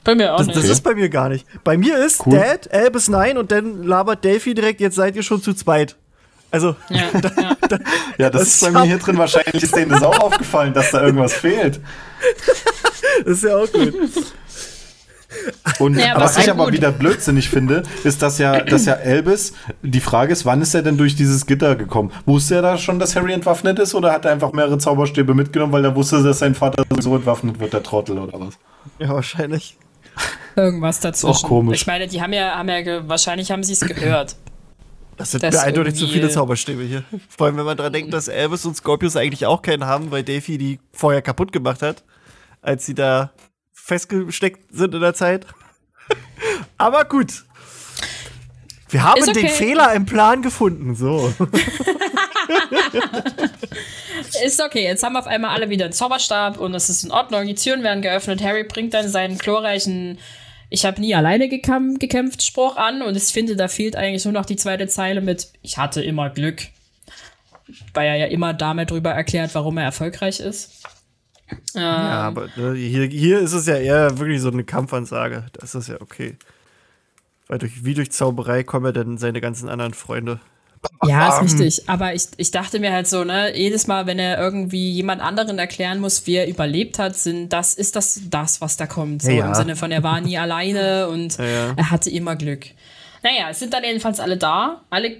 Bei 0.04 0.16
mir 0.16 0.34
auch 0.34 0.38
Das, 0.40 0.48
nicht. 0.48 0.58
das 0.60 0.66
ist 0.70 0.82
bei 0.82 0.96
mir 0.96 1.10
gar 1.10 1.30
nicht. 1.30 1.46
Bei 1.64 1.78
mir 1.78 2.04
ist 2.04 2.26
Cool. 2.26 2.38
Dad, 2.40 2.68
Elvis 2.72 3.08
nein 3.08 3.38
und 3.38 3.52
dann 3.52 3.84
labert 3.84 4.26
Davy 4.26 4.56
direkt, 4.56 4.80
jetzt 4.82 4.96
seid 4.96 5.16
ihr 5.16 5.24
schon 5.24 5.42
zu 5.44 5.54
zweit. 5.54 5.96
Also, 6.52 6.76
ja, 6.90 7.04
ja. 7.38 7.56
Ja, 8.18 8.30
das, 8.30 8.42
Das 8.42 8.48
ist 8.48 8.62
bei 8.64 8.72
mir 8.72 8.84
hier 8.88 8.98
drin. 8.98 9.18
Wahrscheinlich 9.20 9.62
ist 9.62 9.76
denen 9.76 9.92
das 9.92 10.02
auch 10.04 10.20
aufgefallen, 10.20 10.74
dass 10.74 10.90
da 10.92 11.04
irgendwas 11.04 11.34
fehlt. 11.34 11.80
das 13.26 13.38
ist 13.38 13.44
ja 13.44 13.58
auch 13.58 13.72
gut. 13.72 13.94
Und 15.80 15.98
Ja, 15.98 16.20
was 16.20 16.38
ich 16.38 16.50
aber 16.50 16.66
gut. 16.66 16.74
wieder 16.74 16.92
blödsinnig 16.92 17.50
finde, 17.50 17.84
ist, 18.04 18.22
dass 18.22 18.38
ja, 18.38 18.62
dass 18.62 18.86
ja 18.86 18.94
Elvis, 18.94 19.54
die 19.82 20.00
Frage 20.00 20.32
ist, 20.34 20.46
wann 20.46 20.62
ist 20.62 20.74
er 20.74 20.82
denn 20.82 20.98
durch 20.98 21.16
dieses 21.16 21.46
Gitter 21.46 21.76
gekommen? 21.76 22.12
Wusste 22.26 22.56
er 22.56 22.62
da 22.62 22.78
schon, 22.78 23.00
dass 23.00 23.16
Harry 23.16 23.34
entwaffnet 23.34 23.80
ist 23.80 23.94
oder 23.96 24.12
hat 24.12 24.26
er 24.26 24.32
einfach 24.32 24.54
mehrere 24.54 24.78
Zauberstäbe 24.78 25.34
mitgenommen, 25.34 25.74
weil 25.74 25.84
er 25.86 25.96
wusste, 25.96 26.24
dass 26.24 26.40
sein 26.40 26.56
Vater 26.56 26.84
sowieso 26.90 27.16
entwaffnet 27.16 27.60
wird, 27.60 27.74
der 27.74 27.84
Trottel 27.84 28.18
oder 28.20 28.40
was? 28.40 28.56
Ja, 29.00 29.10
wahrscheinlich. 29.10 29.78
Irgendwas 30.56 31.00
dazwischen. 31.02 31.34
auch 31.36 31.44
komisch. 31.44 31.82
Ich 31.82 31.88
meine, 31.88 32.08
die 32.08 32.22
haben 32.22 32.32
ja, 32.34 32.56
haben 32.58 32.70
ja 32.70 33.08
wahrscheinlich 33.08 33.52
haben 33.52 33.64
sie 33.64 33.74
es 33.74 33.82
gehört. 33.82 34.36
Das 35.18 35.32
sind 35.32 35.44
Das 35.44 35.58
eindeutig 35.58 35.96
zu 35.96 36.08
viele 36.08 36.30
Zauberstäbe 36.30 36.84
hier. 36.84 37.04
Vor 37.30 37.48
allem, 37.48 37.58
wenn 37.58 37.66
man 37.66 37.78
dran 37.78 37.92
denkt, 37.94 38.14
dass 38.14 38.28
Elvis 38.28 38.66
und 38.66 38.76
Scorpius 38.76 39.16
eigentlich 39.16 39.46
auch 39.46 39.62
keinen 39.62 39.86
haben, 39.86 40.12
weil 40.12 40.24
Davy 40.24 40.58
die 40.58 40.80
vorher 40.94 41.22
kaputt 41.22 41.52
gemacht 41.52 41.82
hat, 41.82 42.04
als 42.62 42.86
sie 42.86 42.96
da 42.96 43.32
festgesteckt 43.86 44.76
sind 44.76 44.96
in 44.96 45.02
der 45.02 45.14
Zeit. 45.14 45.46
Aber 46.78 47.06
gut. 47.06 47.44
Wir 48.90 49.04
haben 49.04 49.22
okay. 49.22 49.34
den 49.34 49.50
Fehler 49.50 49.94
im 49.94 50.06
Plan 50.06 50.42
gefunden. 50.42 50.96
So. 50.96 51.32
Ist 54.44 54.62
okay, 54.62 54.84
jetzt 54.84 55.04
haben 55.04 55.16
auf 55.16 55.28
einmal 55.28 55.52
alle 55.52 55.70
wieder 55.70 55.86
einen 55.86 55.94
Zauberstab 55.94 56.60
und 56.60 56.74
es 56.74 56.90
ist 56.90 57.04
in 57.04 57.12
Ordnung. 57.12 57.46
Die 57.46 57.56
Türen 57.56 57.84
werden 57.84 58.02
geöffnet. 58.02 58.42
Harry 58.42 58.64
bringt 58.64 58.94
dann 58.94 59.08
seinen 59.08 59.38
glorreichen 59.38 60.20
Ich 60.70 60.86
habe 60.86 61.02
nie 61.02 61.14
alleine 61.14 61.46
gekam- 61.46 62.00
gekämpft 62.00 62.44
Spruch 62.44 62.78
an 62.78 63.02
und 63.02 63.16
ich 63.16 63.24
finde, 63.24 63.56
da 63.56 63.68
fehlt 63.68 63.96
eigentlich 63.96 64.26
nur 64.26 64.34
noch 64.34 64.46
die 64.46 64.56
zweite 64.56 64.88
Zeile 64.88 65.22
mit 65.22 65.50
Ich 65.62 65.78
hatte 65.78 66.02
immer 66.02 66.30
Glück. 66.30 66.64
Weil 67.94 68.08
er 68.08 68.16
ja 68.16 68.26
immer 68.28 68.54
damit 68.54 68.92
drüber 68.92 69.12
erklärt, 69.12 69.54
warum 69.54 69.78
er 69.78 69.86
erfolgreich 69.86 70.40
ist. 70.40 70.85
Ähm, 71.50 71.82
Ja, 71.82 72.22
aber 72.22 72.48
ne, 72.56 72.74
hier, 72.74 73.06
hier 73.06 73.40
ist 73.40 73.54
es 73.54 73.66
ja 73.68 73.76
eher 73.76 74.18
wirklich 74.18 74.42
so 74.42 74.50
eine 74.50 74.64
Kampfansage. 74.64 75.46
Das 75.54 75.76
ist 75.76 75.90
ja 75.90 76.02
okay. 76.02 76.38
Weil 77.48 77.60
durch, 77.60 77.84
wie 77.84 77.94
durch 77.94 78.12
Zauberei 78.12 78.64
kommen 78.64 78.86
ja 78.88 78.92
dann 78.92 79.18
seine 79.18 79.42
ganzen 79.42 79.70
anderen 79.70 79.94
Freunde. 79.94 80.40
Ja, 81.04 81.40
ist 81.40 81.54
richtig. 81.60 81.90
Aber 81.90 82.14
ich, 82.14 82.28
ich 82.38 82.52
dachte 82.52 82.80
mir 82.80 82.92
halt 82.92 83.08
so, 83.08 83.24
ne, 83.24 83.56
jedes 83.56 83.88
Mal, 83.88 84.06
wenn 84.08 84.20
er 84.20 84.40
irgendwie 84.40 84.92
jemand 84.92 85.22
anderen 85.22 85.58
erklären 85.58 86.00
muss, 86.00 86.26
wie 86.28 86.36
er 86.36 86.48
überlebt 86.48 87.00
hat, 87.00 87.16
sind 87.16 87.50
das, 87.50 87.74
ist 87.74 87.96
das 87.96 88.22
das, 88.30 88.62
was 88.62 88.78
da 88.78 88.88
kommt. 88.88 89.22
So 89.22 89.32
Ja, 89.32 89.48
im 89.48 89.54
Sinne 89.54 89.76
von, 89.76 89.92
er 89.92 90.04
war 90.04 90.22
nie 90.22 90.38
alleine 90.38 91.08
und 91.10 91.38
ja. 91.38 91.74
er 91.76 91.92
hatte 91.92 92.10
immer 92.10 92.36
Glück. 92.36 92.66
Naja, 93.24 93.50
es 93.50 93.60
sind 93.60 93.74
dann 93.74 93.84
jedenfalls 93.84 94.20
alle 94.20 94.38
da. 94.38 94.84
Alle 94.90 95.18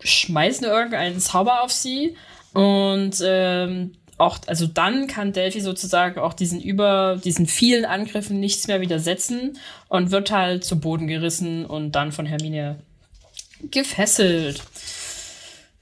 schmeißen 0.00 0.66
irgendeinen 0.66 1.20
Zauber 1.20 1.62
auf 1.62 1.72
sie. 1.72 2.16
Und 2.52 3.22
ähm, 3.24 3.92
auch, 4.20 4.38
also 4.46 4.66
dann 4.66 5.06
kann 5.06 5.32
Delphi 5.32 5.60
sozusagen 5.60 6.20
auch 6.20 6.34
diesen 6.34 6.60
über, 6.60 7.20
diesen 7.22 7.46
vielen 7.46 7.84
Angriffen 7.84 8.38
nichts 8.40 8.68
mehr 8.68 8.80
widersetzen 8.80 9.58
und 9.88 10.10
wird 10.10 10.30
halt 10.30 10.64
zu 10.64 10.78
Boden 10.78 11.06
gerissen 11.06 11.66
und 11.66 11.92
dann 11.92 12.12
von 12.12 12.26
Hermine 12.26 12.76
gefesselt. 13.70 14.62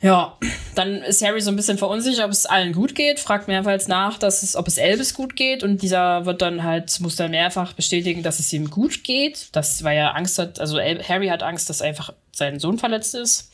Ja, 0.00 0.36
dann 0.76 1.02
ist 1.02 1.24
Harry 1.24 1.40
so 1.40 1.50
ein 1.50 1.56
bisschen 1.56 1.76
verunsichert, 1.76 2.24
ob 2.24 2.30
es 2.30 2.46
allen 2.46 2.72
gut 2.72 2.94
geht, 2.94 3.18
fragt 3.18 3.48
mehrmals 3.48 3.88
nach, 3.88 4.16
dass 4.16 4.44
es, 4.44 4.54
ob 4.54 4.68
es 4.68 4.78
Elvis 4.78 5.12
gut 5.12 5.34
geht 5.34 5.64
und 5.64 5.82
dieser 5.82 6.24
wird 6.24 6.40
dann 6.40 6.62
halt, 6.62 7.00
muss 7.00 7.16
dann 7.16 7.32
mehrfach 7.32 7.72
bestätigen, 7.72 8.22
dass 8.22 8.38
es 8.38 8.52
ihm 8.52 8.70
gut 8.70 9.02
geht. 9.02 9.48
Das, 9.52 9.82
weil 9.82 9.96
er 9.96 10.14
Angst 10.14 10.38
hat, 10.38 10.60
also 10.60 10.78
Harry 10.78 11.26
hat 11.26 11.42
Angst, 11.42 11.68
dass 11.68 11.82
einfach 11.82 12.12
sein 12.30 12.60
Sohn 12.60 12.78
verletzt 12.78 13.16
ist. 13.16 13.50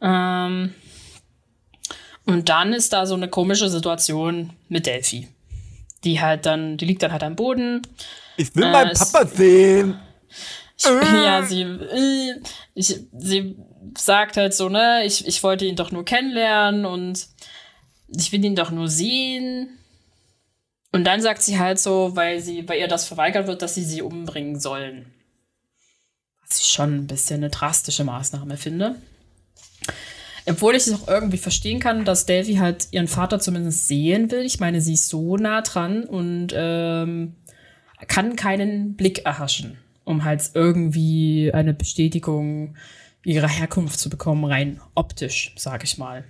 Ähm, 0.00 0.74
und 2.26 2.48
dann 2.48 2.72
ist 2.72 2.92
da 2.92 3.06
so 3.06 3.14
eine 3.14 3.28
komische 3.28 3.68
Situation 3.68 4.52
mit 4.68 4.86
Delphi. 4.86 5.28
Die 6.04 6.20
halt 6.20 6.46
dann, 6.46 6.76
die 6.76 6.84
liegt 6.84 7.02
dann 7.02 7.12
halt 7.12 7.22
am 7.22 7.36
Boden. 7.36 7.82
Ich 8.36 8.54
will 8.54 8.64
Äh, 8.64 8.72
meinen 8.72 8.94
Papa 8.94 9.26
sehen. 9.26 9.98
Ja, 10.82 11.42
sie, 11.42 11.62
äh, 11.62 12.34
ich, 12.74 13.00
sie 13.16 13.56
sagt 13.96 14.36
halt 14.36 14.54
so, 14.54 14.68
ne, 14.68 15.04
ich, 15.04 15.26
ich 15.26 15.42
wollte 15.42 15.64
ihn 15.64 15.76
doch 15.76 15.92
nur 15.92 16.04
kennenlernen 16.04 16.84
und 16.84 17.26
ich 18.08 18.32
will 18.32 18.44
ihn 18.44 18.56
doch 18.56 18.70
nur 18.70 18.88
sehen. 18.88 19.78
Und 20.92 21.04
dann 21.04 21.20
sagt 21.20 21.42
sie 21.42 21.58
halt 21.58 21.78
so, 21.78 22.14
weil 22.14 22.40
sie, 22.40 22.68
weil 22.68 22.78
ihr 22.80 22.88
das 22.88 23.06
verweigert 23.06 23.46
wird, 23.46 23.62
dass 23.62 23.74
sie 23.74 23.84
sie 23.84 24.02
umbringen 24.02 24.60
sollen. 24.60 25.12
Was 26.46 26.60
ich 26.60 26.66
schon 26.66 26.94
ein 26.96 27.06
bisschen 27.06 27.36
eine 27.36 27.50
drastische 27.50 28.04
Maßnahme 28.04 28.56
finde. 28.56 28.96
Obwohl 30.46 30.74
ich 30.74 30.86
es 30.86 30.92
auch 30.92 31.08
irgendwie 31.08 31.38
verstehen 31.38 31.80
kann, 31.80 32.04
dass 32.04 32.26
Delphi 32.26 32.56
halt 32.56 32.88
ihren 32.90 33.08
Vater 33.08 33.40
zumindest 33.40 33.88
sehen 33.88 34.30
will. 34.30 34.44
Ich 34.44 34.60
meine, 34.60 34.80
sie 34.80 34.94
ist 34.94 35.08
so 35.08 35.36
nah 35.36 35.62
dran 35.62 36.04
und 36.04 36.48
ähm, 36.54 37.34
kann 38.08 38.36
keinen 38.36 38.94
Blick 38.94 39.24
erhaschen, 39.24 39.78
um 40.04 40.24
halt 40.24 40.50
irgendwie 40.52 41.50
eine 41.54 41.72
Bestätigung 41.72 42.76
ihrer 43.24 43.48
Herkunft 43.48 43.98
zu 43.98 44.10
bekommen, 44.10 44.44
rein 44.44 44.80
optisch, 44.94 45.54
sag 45.56 45.82
ich 45.82 45.96
mal. 45.96 46.24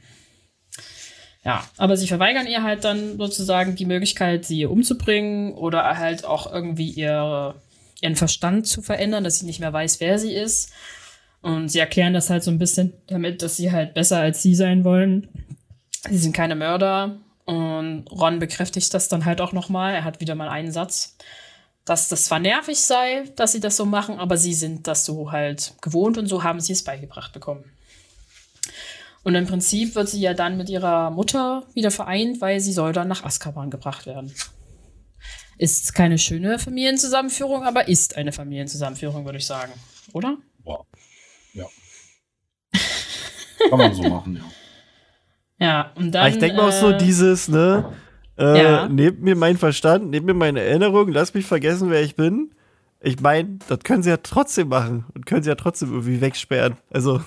Ja, 1.45 1.65
aber 1.77 1.97
sie 1.97 2.07
verweigern 2.07 2.47
ihr 2.47 2.63
halt 2.63 2.85
dann 2.85 3.19
sozusagen 3.19 3.75
die 3.75 3.85
Möglichkeit, 3.85 4.47
sie 4.47 4.65
umzubringen 4.65 5.53
oder 5.53 5.99
halt 5.99 6.25
auch 6.25 6.51
irgendwie 6.51 6.89
ihr, 6.89 7.55
ihren 8.01 8.17
Verstand 8.17 8.67
zu 8.67 8.81
verändern, 8.81 9.25
dass 9.25 9.41
sie 9.41 9.47
nicht 9.47 9.61
mehr 9.61 9.73
weiß, 9.73 10.01
wer 10.01 10.19
sie 10.19 10.33
ist. 10.33 10.73
Und 11.45 11.69
sie 11.69 11.79
erklären 11.79 12.15
das 12.15 12.31
halt 12.31 12.43
so 12.43 12.51
ein 12.51 12.59
bisschen 12.59 12.95
damit, 13.07 13.43
dass 13.43 13.59
sie 13.59 13.71
halt 13.71 13.93
besser 13.93 14.19
als 14.19 14.41
sie 14.41 14.55
sein 14.55 14.83
wollen. 14.83 15.29
Sie 16.09 16.17
sind 16.17 16.35
keine 16.35 16.55
Mörder. 16.55 17.19
Und 17.45 18.07
Ron 18.11 18.39
bekräftigt 18.39 18.95
das 18.95 19.09
dann 19.09 19.27
halt 19.27 19.43
auch 19.43 19.53
nochmal. 19.53 19.95
Er 19.95 20.05
hat 20.05 20.23
wieder 20.23 20.35
mal 20.35 20.49
einen 20.49 20.73
Satz, 20.73 21.19
dass 21.85 22.09
das 22.09 22.25
zwar 22.25 22.39
nervig 22.39 22.81
sei, 22.81 23.25
dass 23.37 23.53
sie 23.53 23.61
das 23.61 23.77
so 23.77 23.85
machen, 23.85 24.19
aber 24.19 24.39
sie 24.39 24.55
sind 24.55 24.87
das 24.87 25.05
so 25.05 25.33
halt 25.33 25.75
gewohnt 25.83 26.17
und 26.17 26.29
so 26.29 26.43
haben 26.45 26.61
sie 26.61 26.73
es 26.73 26.83
beigebracht 26.83 27.35
bekommen. 27.35 27.65
Und 29.23 29.35
im 29.35 29.47
Prinzip 29.47 29.95
wird 29.97 30.09
sie 30.09 30.21
ja 30.21 30.33
dann 30.33 30.57
mit 30.57 30.71
ihrer 30.71 31.11
Mutter 31.11 31.65
wieder 31.75 31.91
vereint, 31.91 32.41
weil 32.41 32.59
sie 32.61 32.73
soll 32.73 32.95
dann 32.95 33.09
nach 33.09 33.23
Azkaban 33.23 33.71
gebracht 33.71 34.07
werden. 34.07 34.33
Ist 35.59 35.95
keine 35.95 36.17
schöne 36.17 36.59
Familienzusammenführung, 36.59 37.65
aber 37.65 37.87
ist 37.87 38.17
eine 38.17 38.33
Familienzusammenführung, 38.33 39.27
würde 39.27 39.37
ich 39.37 39.47
sagen. 39.47 39.75
Oder? 40.15 40.39
Boah. 40.61 40.87
Ja. 41.55 41.67
Kann 43.71 43.79
man 43.79 43.95
so 43.95 44.03
machen, 44.03 44.37
ja. 44.37 44.43
Ja, 45.67 45.91
und 45.95 46.13
dann. 46.13 46.23
Aber 46.23 46.31
ich 46.31 46.39
denke 46.39 46.57
mal 46.57 46.69
auch 46.69 46.73
so 46.73 46.91
äh, 46.91 46.99
dieses, 46.99 47.49
ne? 47.49 47.85
Äh, 48.37 48.63
Ja. 48.63 48.89
Nehmt 48.89 49.23
mir 49.23 49.37
meinen 49.37 49.57
Verstand, 49.57 50.11
nehmt 50.11 50.27
mir 50.27 50.35
meine 50.35 50.61
Erinnerung, 50.61 51.09
lasst 51.13 51.35
mich 51.35 51.47
vergessen, 51.47 51.91
wer 51.91 52.03
ich 52.03 52.17
bin. 52.17 52.51
Ich 53.01 53.21
meine, 53.21 53.59
das 53.69 53.81
können 53.81 54.03
sie 54.03 54.11
ja 54.11 54.17
trotzdem 54.17 54.69
machen 54.69 55.05
und 55.15 55.27
können 55.27 55.43
sie 55.43 55.51
ja 55.51 55.55
trotzdem 55.55 55.91
irgendwie 55.93 56.21
wegsperren. 56.21 56.77
Also, 56.91 57.19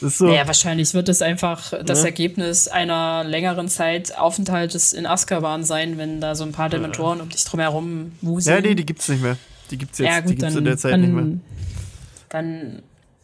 das 0.00 0.02
ist 0.12 0.18
so. 0.18 0.26
Naja, 0.26 0.46
wahrscheinlich 0.46 0.92
wird 0.94 1.08
es 1.08 1.22
einfach 1.22 1.72
das 1.84 2.00
Ne? 2.00 2.06
Ergebnis 2.06 2.68
einer 2.68 3.22
längeren 3.22 3.68
Zeit 3.68 4.18
Aufenthaltes 4.18 4.92
in 4.92 5.06
Azkaban 5.06 5.62
sein, 5.64 5.98
wenn 5.98 6.20
da 6.20 6.34
so 6.34 6.42
ein 6.44 6.52
paar 6.52 6.68
Dementoren 6.70 7.20
um 7.20 7.28
dich 7.28 7.44
drumherum 7.44 8.12
wuseln. 8.22 8.56
ja, 8.56 8.68
nee, 8.68 8.74
die 8.74 8.84
gibt's 8.86 9.08
nicht 9.08 9.22
mehr. 9.22 9.36
Die 9.70 9.78
gibt's 9.78 9.98
jetzt, 9.98 10.08
ja, 10.08 10.16
die 10.20 10.22
gut, 10.22 10.30
gibt's 10.38 10.44
dann, 10.54 10.58
in 10.58 10.64
der 10.64 10.76
Zeit 10.78 10.92
dann, 10.94 11.00
nicht 11.02 11.12
mehr. 11.12 11.38
dann, 12.30 12.82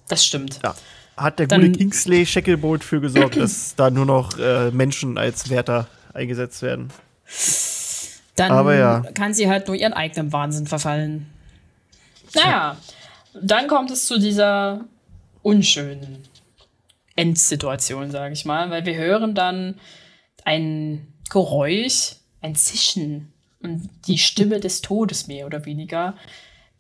das 0.09 0.25
stimmt. 0.25 0.61
Ja. 0.63 0.75
Hat 1.19 1.39
der 1.39 1.49
gute 1.49 1.73
Kingsley 1.73 2.25
Shacklebolt 2.25 2.85
für 2.85 3.01
gesorgt, 3.01 3.37
dass 3.37 3.75
da 3.77 3.91
nur 3.91 4.07
noch 4.07 4.39
äh, 4.39 4.71
Menschen 4.71 5.19
als 5.19 5.51
Wärter 5.51 5.89
eingesetzt 6.15 6.63
werden. 6.63 6.91
Dann 8.37 8.53
Aber 8.53 8.75
ja. 8.77 9.03
kann 9.15 9.35
sie 9.35 9.49
halt 9.49 9.67
nur 9.67 9.77
ihren 9.77 9.93
eigenen 9.93 10.33
Wahnsinn 10.33 10.67
verfallen. 10.67 11.27
Naja, 12.35 12.77
dann 13.35 13.67
kommt 13.67 13.91
es 13.91 14.07
zu 14.07 14.19
dieser 14.19 14.85
unschönen 15.43 16.25
Endsituation, 17.17 18.11
sage 18.11 18.33
ich 18.33 18.45
mal, 18.45 18.71
weil 18.71 18.87
wir 18.87 18.97
hören 18.97 19.35
dann 19.35 19.75
ein 20.45 21.09
Geräusch, 21.31 22.17
ein 22.41 22.55
Zischen 22.55 23.33
und 23.61 23.91
die 24.07 24.19
Stimme 24.19 24.61
des 24.61 24.83
Todes 24.83 25.27
mehr 25.27 25.47
oder 25.47 25.65
weniger, 25.67 26.17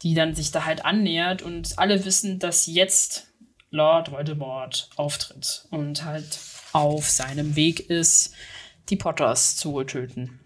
die 0.03 0.15
dann 0.15 0.35
sich 0.35 0.53
da 0.53 0.65
halt 0.65 0.85
annähert 0.85 1.43
und 1.43 1.79
alle 1.79 2.05
wissen, 2.05 2.39
dass 2.39 2.67
jetzt 2.67 3.28
Lord 3.71 4.11
Voldemort 4.11 4.91
auftritt 4.97 5.67
und 5.71 6.05
halt 6.05 6.39
auf 6.73 7.09
seinem 7.09 7.57
Weg 7.57 7.91
ist, 7.91 8.35
die 8.89 8.97
Potters 8.97 9.57
zu 9.57 9.83
töten. 9.85 10.41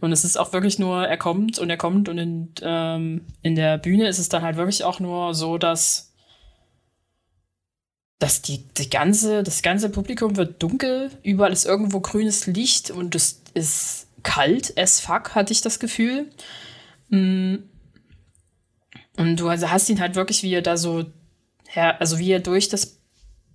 Und 0.00 0.12
es 0.12 0.24
ist 0.24 0.36
auch 0.36 0.52
wirklich 0.52 0.78
nur, 0.78 1.06
er 1.06 1.16
kommt 1.16 1.58
und 1.58 1.70
er 1.70 1.76
kommt 1.76 2.08
und 2.08 2.18
in, 2.18 2.52
ähm, 2.62 3.26
in 3.42 3.54
der 3.54 3.78
Bühne 3.78 4.08
ist 4.08 4.18
es 4.18 4.28
dann 4.28 4.42
halt 4.42 4.56
wirklich 4.56 4.82
auch 4.82 4.98
nur 4.98 5.34
so, 5.34 5.58
dass, 5.58 6.12
dass 8.18 8.42
die, 8.42 8.66
die 8.74 8.90
ganze, 8.90 9.42
das 9.42 9.62
ganze 9.62 9.90
Publikum 9.90 10.36
wird 10.36 10.62
dunkel, 10.62 11.10
überall 11.22 11.52
ist 11.52 11.66
irgendwo 11.66 12.00
grünes 12.00 12.46
Licht 12.46 12.90
und 12.90 13.14
es 13.14 13.42
ist 13.52 14.08
kalt 14.22 14.76
as 14.78 15.00
fuck, 15.00 15.34
hatte 15.34 15.52
ich 15.52 15.60
das 15.60 15.78
Gefühl. 15.78 16.30
Mm. 17.10 17.56
Und 19.16 19.36
du 19.36 19.48
hast 19.48 19.88
ihn 19.88 20.00
halt 20.00 20.16
wirklich, 20.16 20.42
wie 20.42 20.52
er 20.52 20.62
da 20.62 20.76
so, 20.76 21.04
her, 21.74 22.00
also 22.00 22.18
wie 22.18 22.32
er 22.32 22.40
durch 22.40 22.68
das, 22.68 22.98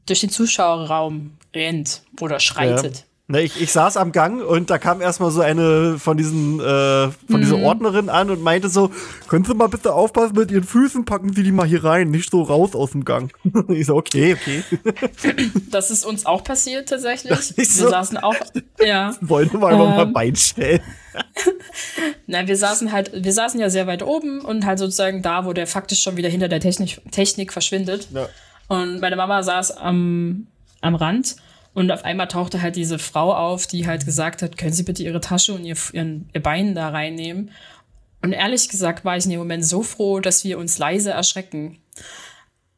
durch 0.06 0.22
den 0.22 0.30
Zuschauerraum 0.30 1.38
rennt 1.54 2.04
oder 2.20 2.40
schreitet. 2.40 3.06
Ne, 3.32 3.44
ich, 3.44 3.62
ich 3.62 3.72
saß 3.72 3.96
am 3.98 4.12
Gang 4.12 4.42
und 4.42 4.72
da 4.72 4.80
kam 4.80 5.02
erstmal 5.02 5.30
so 5.30 5.42
eine 5.42 6.00
von 6.00 6.18
diesen 6.18 6.60
äh, 6.60 7.12
von 7.30 7.39
dieser 7.39 7.60
Ordnerin 7.60 8.10
an 8.10 8.32
und 8.32 8.42
meinte 8.42 8.70
so, 8.70 8.89
können 9.28 9.46
Sie 9.46 9.54
mal 9.54 9.68
bitte 9.68 9.94
aufpassen 9.94 10.36
mit 10.36 10.50
Ihren 10.50 10.63
Füßen, 10.63 11.06
packen 11.06 11.32
Sie 11.32 11.44
die 11.44 11.52
mal 11.52 11.68
hier 11.68 11.84
rein, 11.84 12.10
nicht 12.10 12.32
so 12.32 12.42
raus 12.42 12.74
aus 12.74 12.89
dem 12.89 13.06
Gang. 13.06 13.32
ich 13.68 13.86
so, 13.86 13.98
okay, 13.98 14.34
okay. 14.36 14.63
Das 15.70 15.92
ist 15.92 16.08
uns 16.08 16.26
auch 16.26 16.44
passiert 16.44 16.89
tatsächlich. 16.89 17.56
Wir 17.56 17.65
so? 17.65 17.89
saßen 17.92 18.18
auch, 18.18 18.34
ja. 18.84 19.13
Wollen 19.22 19.52
wir 19.52 19.60
mal 19.60 19.74
einfach 19.74 19.96
mal 19.96 20.08
Ähm. 20.08 20.13
Bein 20.13 20.36
stellen. 20.36 20.82
Nein, 22.26 22.48
wir 22.48 22.58
saßen 22.58 22.92
halt, 22.92 23.12
wir 23.13 23.34
saßen 23.34 23.60
ja 23.60 23.70
sehr 23.70 23.86
weit 23.86 24.02
oben 24.02 24.42
und 24.42 24.65
halt 24.65 24.80
sozusagen 24.80 25.22
da, 25.22 25.46
wo 25.46 25.54
der 25.54 25.68
faktisch 25.68 26.02
schon 26.02 26.18
wieder 26.18 26.30
hinter 26.30 26.48
der 26.48 26.62
Technik, 26.62 27.00
Technik 27.12 27.54
verschwindet. 27.54 28.08
Ja. 28.12 28.28
Und 28.70 29.02
meine 29.02 29.15
Mama 29.15 29.44
saß 29.44 29.78
am, 29.78 30.48
am 30.82 30.96
Rand 30.96 31.36
und 31.74 31.92
auf 31.92 32.04
einmal 32.04 32.28
tauchte 32.28 32.62
halt 32.62 32.76
diese 32.76 33.00
Frau 33.00 33.34
auf, 33.34 33.68
die 33.68 33.88
halt 33.88 34.06
gesagt 34.06 34.42
hat, 34.42 34.58
können 34.58 34.74
Sie 34.74 34.84
bitte 34.84 35.04
Ihre 35.04 35.22
Tasche 35.22 35.54
und 35.54 35.66
ihr, 35.66 35.78
ihren, 35.94 36.30
ihr 36.34 36.42
Bein 36.42 36.76
da 36.76 36.90
reinnehmen. 36.90 37.52
Und 38.22 38.34
ehrlich 38.34 38.70
gesagt 38.70 39.06
war 39.06 39.18
ich 39.18 39.26
in 39.26 39.32
dem 39.32 39.40
Moment 39.40 39.66
so 39.66 39.84
froh, 39.84 40.20
dass 40.20 40.44
wir 40.44 40.58
uns 40.58 40.78
leise 40.78 41.12
erschrecken. 41.12 41.78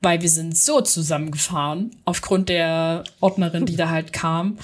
Weil 0.03 0.21
wir 0.21 0.29
sind 0.29 0.57
so 0.57 0.81
zusammengefahren, 0.81 1.91
aufgrund 2.05 2.49
der 2.49 3.03
Ordnerin, 3.19 3.67
die 3.67 3.75
da 3.75 3.89
halt 3.89 4.13
kam. 4.13 4.57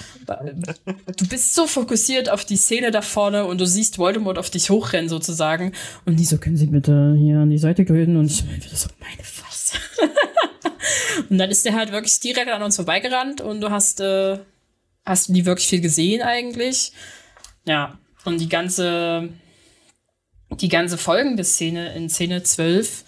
Du 1.16 1.28
bist 1.28 1.54
so 1.54 1.68
fokussiert 1.68 2.28
auf 2.28 2.44
die 2.44 2.56
Szene 2.56 2.90
da 2.90 3.02
vorne 3.02 3.44
und 3.44 3.60
du 3.60 3.66
siehst 3.66 3.98
Voldemort 3.98 4.36
auf 4.36 4.50
dich 4.50 4.68
hochrennen 4.68 5.08
sozusagen. 5.08 5.72
Und 6.06 6.18
die 6.18 6.24
so, 6.24 6.38
können 6.38 6.56
Sie 6.56 6.66
bitte 6.66 7.14
hier 7.16 7.38
an 7.38 7.50
die 7.50 7.58
Seite 7.58 7.84
gehen? 7.84 8.16
Und 8.16 8.26
ich 8.26 8.44
so, 8.72 8.88
meine 8.98 9.22
Und 11.30 11.38
dann 11.38 11.50
ist 11.50 11.64
der 11.64 11.74
halt 11.74 11.92
wirklich 11.92 12.20
direkt 12.20 12.50
an 12.50 12.62
uns 12.62 12.76
vorbeigerannt 12.76 13.40
und 13.40 13.60
du 13.60 13.70
hast, 13.70 14.00
äh, 14.00 14.38
hast 15.04 15.28
nie 15.28 15.44
wirklich 15.44 15.68
viel 15.68 15.80
gesehen 15.80 16.22
eigentlich. 16.22 16.92
Ja, 17.64 17.98
und 18.24 18.40
die 18.40 18.48
ganze, 18.48 19.28
die 20.60 20.68
ganze 20.68 20.98
folgende 20.98 21.44
Szene 21.44 21.94
in 21.94 22.08
Szene 22.08 22.42
12 22.42 23.04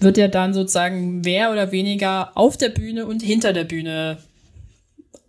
wird 0.00 0.16
ja 0.16 0.28
dann 0.28 0.54
sozusagen 0.54 1.20
mehr 1.20 1.50
oder 1.50 1.72
weniger 1.72 2.36
auf 2.36 2.56
der 2.56 2.68
Bühne 2.68 3.06
und 3.06 3.22
hinter 3.22 3.52
der 3.52 3.64
Bühne 3.64 4.18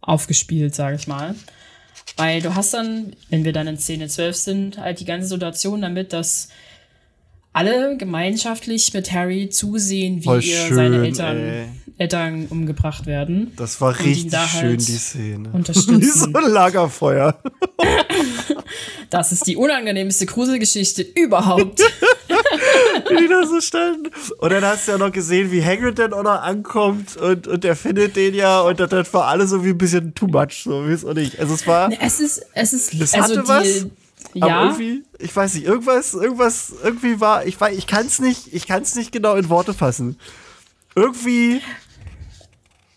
aufgespielt, 0.02 0.76
sage 0.76 0.96
ich 0.96 1.08
mal. 1.08 1.36
Weil 2.18 2.42
du 2.42 2.56
hast 2.56 2.74
dann, 2.74 3.16
wenn 3.30 3.46
wir 3.46 3.54
dann 3.54 3.68
in 3.68 3.78
Szene 3.78 4.08
12 4.08 4.36
sind, 4.36 4.78
halt 4.78 5.00
die 5.00 5.06
ganze 5.06 5.28
Situation 5.28 5.82
damit, 5.82 6.14
dass 6.14 6.50
alle 7.54 7.98
gemeinschaftlich 7.98 8.94
mit 8.94 9.12
Harry 9.12 9.50
zusehen, 9.50 10.20
wie 10.20 10.26
Voll 10.26 10.44
ihr 10.44 10.58
schön, 10.58 10.76
seine 10.76 11.06
Eltern, 11.06 11.38
ey. 11.38 11.66
Eltern 11.98 12.48
umgebracht 12.50 13.06
werden. 13.06 13.52
Das 13.58 13.82
war 13.82 13.98
richtig 14.00 14.32
da 14.32 14.48
schön, 14.48 14.62
halt 14.62 14.88
die 14.88 14.98
Szene. 14.98 15.50
unterstützen. 15.52 16.02
Wie 16.02 16.06
so 16.06 16.26
ein 16.34 16.52
Lagerfeuer. 16.52 17.40
Das 19.10 19.32
ist 19.32 19.48
die 19.48 19.56
unangenehmste 19.56 20.28
Gruselgeschichte 20.28 21.02
überhaupt. 21.02 21.80
wie 23.10 23.18
die 23.18 23.28
da 23.28 23.46
so 23.46 23.60
standen. 23.60 24.12
Und 24.38 24.52
dann 24.52 24.64
hast 24.64 24.88
du 24.88 24.92
ja 24.92 24.98
noch 25.00 25.12
gesehen, 25.12 25.52
wie 25.52 25.64
Hagrid 25.64 25.98
dann 25.98 26.14
auch 26.14 26.22
noch 26.22 26.42
ankommt 26.42 27.18
und, 27.18 27.48
und 27.48 27.64
der 27.64 27.76
findet 27.76 28.16
den 28.16 28.36
ja 28.36 28.62
und 28.62 28.80
das, 28.80 28.90
das 28.90 29.12
war 29.14 29.26
alles 29.26 29.50
so 29.50 29.66
wie 29.66 29.70
ein 29.70 29.78
bisschen 29.78 30.14
too 30.14 30.28
much, 30.28 30.64
so 30.64 30.88
wie 30.88 30.94
es 30.94 31.04
auch 31.04 31.16
nicht. 31.16 31.40
Also 31.40 31.56
es 31.56 31.66
war, 31.66 31.90
es 32.00 32.20
ist, 32.20 32.46
es 32.54 32.74
ist, 32.74 32.94
Es 32.94 33.14
also 33.16 33.38
hatte 33.38 33.42
die, 33.42 33.48
was, 33.48 33.88
aber 34.36 34.48
ja, 34.48 34.64
irgendwie, 34.64 35.04
ich 35.20 35.36
weiß 35.36 35.56
nicht, 35.56 35.66
irgendwas, 35.66 36.14
irgendwas, 36.14 36.74
irgendwie 36.84 37.20
war, 37.20 37.46
ich 37.46 37.60
weiß, 37.60 37.78
ich 37.78 37.88
kann 37.88 38.06
es 38.06 38.20
nicht, 38.20 38.54
ich 38.54 38.68
kann 38.68 38.84
es 38.84 38.96
nicht 38.96 39.12
genau 39.12 39.36
in 39.36 39.50
Worte 39.50 39.74
fassen. 39.74 40.18
Irgendwie, 40.96 41.62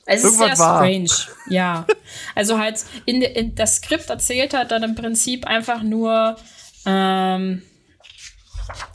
Es 0.05 0.25
ist 0.25 0.25
Irgendwas 0.25 0.59
sehr 0.59 0.66
war. 0.66 0.79
strange, 0.79 1.11
ja. 1.49 1.87
Also 2.35 2.59
halt, 2.59 2.85
in, 3.07 3.23
in, 3.23 3.55
das 3.55 3.77
Skript 3.77 4.11
erzählt 4.11 4.53
hat 4.55 4.71
dann 4.71 4.83
im 4.83 4.95
Prinzip 4.95 5.47
einfach 5.47 5.83
nur, 5.83 6.37
ähm, 6.85 7.62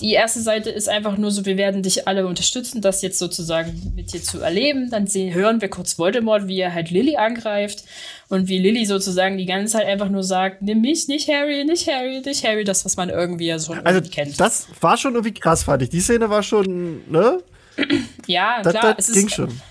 die 0.01 0.11
erste 0.11 0.41
Seite 0.41 0.69
ist 0.69 0.89
einfach 0.89 1.17
nur 1.17 1.31
so, 1.31 1.45
wir 1.45 1.57
werden 1.57 1.83
dich 1.83 2.07
alle 2.07 2.27
unterstützen, 2.27 2.81
das 2.81 3.01
jetzt 3.01 3.19
sozusagen 3.19 3.93
mit 3.95 4.13
dir 4.13 4.21
zu 4.21 4.39
erleben. 4.39 4.89
Dann 4.89 5.07
sehen, 5.07 5.33
hören 5.33 5.61
wir 5.61 5.69
kurz 5.69 5.97
Voldemort, 5.97 6.47
wie 6.47 6.59
er 6.59 6.73
halt 6.73 6.91
Lilly 6.91 7.17
angreift 7.17 7.83
und 8.29 8.47
wie 8.47 8.59
Lilly 8.59 8.85
sozusagen 8.85 9.37
die 9.37 9.45
ganze 9.45 9.73
Zeit 9.73 9.87
einfach 9.87 10.09
nur 10.09 10.23
sagt, 10.23 10.61
nimm 10.61 10.81
mich, 10.81 11.07
nicht 11.07 11.27
Harry, 11.29 11.63
nicht 11.65 11.87
Harry, 11.87 12.21
nicht 12.25 12.43
Harry, 12.43 12.63
das, 12.63 12.85
was 12.85 12.97
man 12.97 13.09
irgendwie 13.09 13.47
ja 13.47 13.59
so 13.59 13.73
also 13.73 14.01
kennt. 14.01 14.39
das 14.39 14.67
war 14.81 14.97
schon 14.97 15.13
irgendwie 15.13 15.33
krass, 15.39 15.63
fand 15.63 15.83
ich. 15.83 15.89
Die 15.89 16.01
Szene 16.01 16.29
war 16.29 16.43
schon, 16.43 17.09
ne? 17.09 17.41
ja, 18.27 18.61
Das, 18.63 18.73
klar, 18.73 18.93
das 18.95 19.09
es 19.09 19.13
ging 19.15 19.27
ist, 19.27 19.35
schon. 19.35 19.61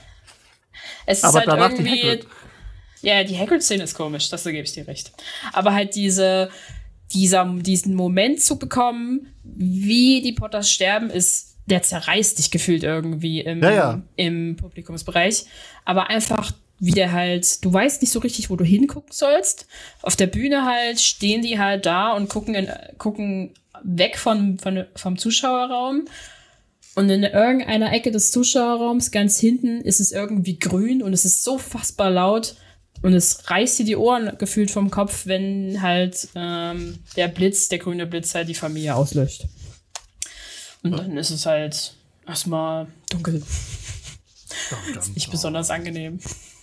Es 1.07 1.19
ist 1.19 1.25
Aber 1.25 1.38
halt 1.38 1.49
danach 1.49 1.69
die 1.71 1.75
irgendwie. 1.77 2.03
Hagrid. 2.03 2.27
Ja, 3.03 3.23
die 3.23 3.38
Hagrid-Szene 3.38 3.85
ist 3.85 3.95
komisch, 3.95 4.31
das 4.31 4.42
gebe 4.45 4.59
ich 4.59 4.73
dir 4.73 4.88
recht. 4.88 5.12
Aber 5.53 5.73
halt 5.75 5.95
diese, 5.95 6.51
dieser, 7.12 7.45
diesen 7.61 7.95
Moment 7.95 8.40
zu 8.40 8.59
bekommen, 8.59 9.29
wie 9.42 10.23
die 10.23 10.33
Potters 10.33 10.71
sterben, 10.71 11.11
ist, 11.11 11.57
der 11.66 11.83
zerreißt 11.83 12.38
dich 12.38 12.51
gefühlt 12.51 12.85
irgendwie 12.85 13.40
im, 13.40 13.62
Ja, 13.62 13.71
ja. 13.71 14.03
im 14.16 14.57
Publikumsbereich. 14.57 15.47
Aber 15.85 16.11
einfach 16.11 16.53
wie 16.79 16.90
der 16.90 17.12
halt, 17.12 17.64
du 17.64 17.73
weißt 17.73 18.03
nicht 18.03 18.11
so 18.11 18.19
richtig, 18.19 18.51
wo 18.51 18.57
du 18.57 18.64
hingucken 18.64 19.12
sollst. 19.12 19.66
Auf 20.03 20.14
der 20.14 20.27
Bühne 20.27 20.64
halt 20.64 21.01
stehen 21.01 21.42
die 21.42 21.59
halt 21.59 21.87
da 21.87 22.12
und 22.12 22.29
gucken, 22.29 22.55
in, 22.55 22.69
gucken 22.99 23.55
weg 23.83 24.19
von, 24.19 24.59
von, 24.59 24.85
vom 24.95 25.16
Zuschauerraum. 25.16 26.05
Und 26.95 27.11
in 27.11 27.25
irgendeiner 27.25 27.92
Ecke 27.92 28.11
des 28.11 28.31
Zuschauerraums 28.31 29.11
ganz 29.11 29.38
hinten 29.38 29.81
ist 29.83 30.01
es 30.01 30.12
irgendwie 30.12 30.59
grün 30.59 31.03
und 31.03 31.12
es 31.12 31.25
ist 31.25 31.45
so 31.45 31.59
fassbar 31.59 32.11
laut 32.11 32.57
und 33.07 33.14
es 33.14 33.49
reißt 33.49 33.79
dir 33.79 33.85
die 33.85 33.95
Ohren 33.95 34.37
gefühlt 34.37 34.69
vom 34.69 34.90
Kopf, 34.90 35.27
wenn 35.27 35.81
halt 35.81 36.27
ähm, 36.35 36.99
der 37.14 37.29
Blitz, 37.29 37.69
der 37.69 37.79
grüne 37.79 38.05
Blitz 38.05 38.35
halt 38.35 38.49
die 38.49 38.55
Familie 38.55 38.97
auslöscht. 38.97 39.45
Und 40.83 40.99
dann 40.99 41.16
ist 41.16 41.31
es 41.31 41.47
halt 41.47 41.95
erstmal 42.27 42.88
dunkel. 43.09 43.45
Ist 44.99 45.14
nicht 45.14 45.31
besonders 45.31 45.71
angenehm. 45.71 46.19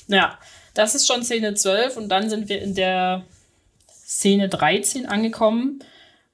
Ja, 0.09 0.37
das 0.73 0.95
ist 0.95 1.07
schon 1.07 1.23
Szene 1.23 1.53
12 1.53 1.95
und 1.95 2.09
dann 2.09 2.29
sind 2.29 2.49
wir 2.49 2.61
in 2.61 2.75
der 2.75 3.23
Szene 4.05 4.49
13 4.49 5.05
angekommen, 5.05 5.79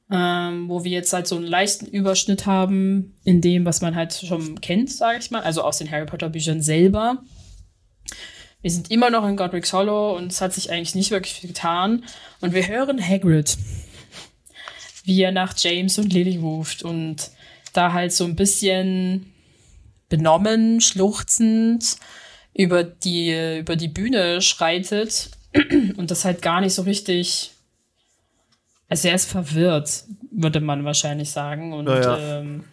ähm, 0.10 0.69
wo 0.69 0.84
wir 0.84 0.89
jetzt 0.89 1.13
halt 1.13 1.28
so 1.28 1.36
einen 1.36 1.45
leichten 1.45 1.86
Überschnitt 1.86 2.48
haben 2.48 3.15
in 3.26 3.41
dem, 3.41 3.63
was 3.63 3.82
man 3.82 3.95
halt 3.95 4.13
schon 4.13 4.60
kennt, 4.60 4.89
sage 4.89 5.19
ich 5.19 5.30
mal, 5.30 5.43
also 5.43 5.62
aus 5.62 5.78
den 5.78 5.91
Harry 5.91 6.08
Potter 6.08 6.30
Büchern 6.30 6.63
selber. 6.63 7.22
Wir 8.62 8.72
sind 8.72 8.91
immer 8.91 9.10
noch 9.10 9.26
in 9.28 9.38
Godric's 9.38 9.72
Hollow 9.72 10.17
und 10.17 10.32
es 10.32 10.41
hat 10.41 10.54
sich 10.54 10.69
eigentlich 10.72 10.95
nicht 10.95 11.12
wirklich 11.12 11.34
viel 11.34 11.48
getan. 11.48 12.04
Und 12.41 12.54
wir 12.54 12.67
hören 12.67 13.02
Hagrid, 13.02 13.58
wie 15.06 15.22
er 15.22 15.32
nach 15.32 15.54
James 15.58 15.98
und 15.98 16.12
Lily 16.12 16.38
ruft 16.38 16.84
und 16.84 17.32
da 17.74 17.93
halt 17.93 18.12
so 18.12 18.26
ein 18.26 18.36
bisschen 18.36 19.34
benommen, 20.10 20.82
schluchzend 20.82 21.98
über 22.54 22.84
die, 22.84 23.60
über 23.60 23.78
die 23.78 23.88
Bühne 23.88 24.41
schreitet 24.41 25.32
und 25.98 26.12
das 26.12 26.26
halt 26.26 26.41
gar 26.41 26.60
nicht 26.60 26.74
so 26.74 26.82
richtig. 26.82 27.52
Also 28.89 29.08
er 29.08 29.15
ist 29.15 29.30
verwirrt, 29.30 30.04
würde 30.32 30.60
man 30.60 30.84
wahrscheinlich 30.84 31.30
sagen. 31.30 31.72
Und 31.72 31.88
Ja, 31.88 32.39
ähm, 32.39 32.65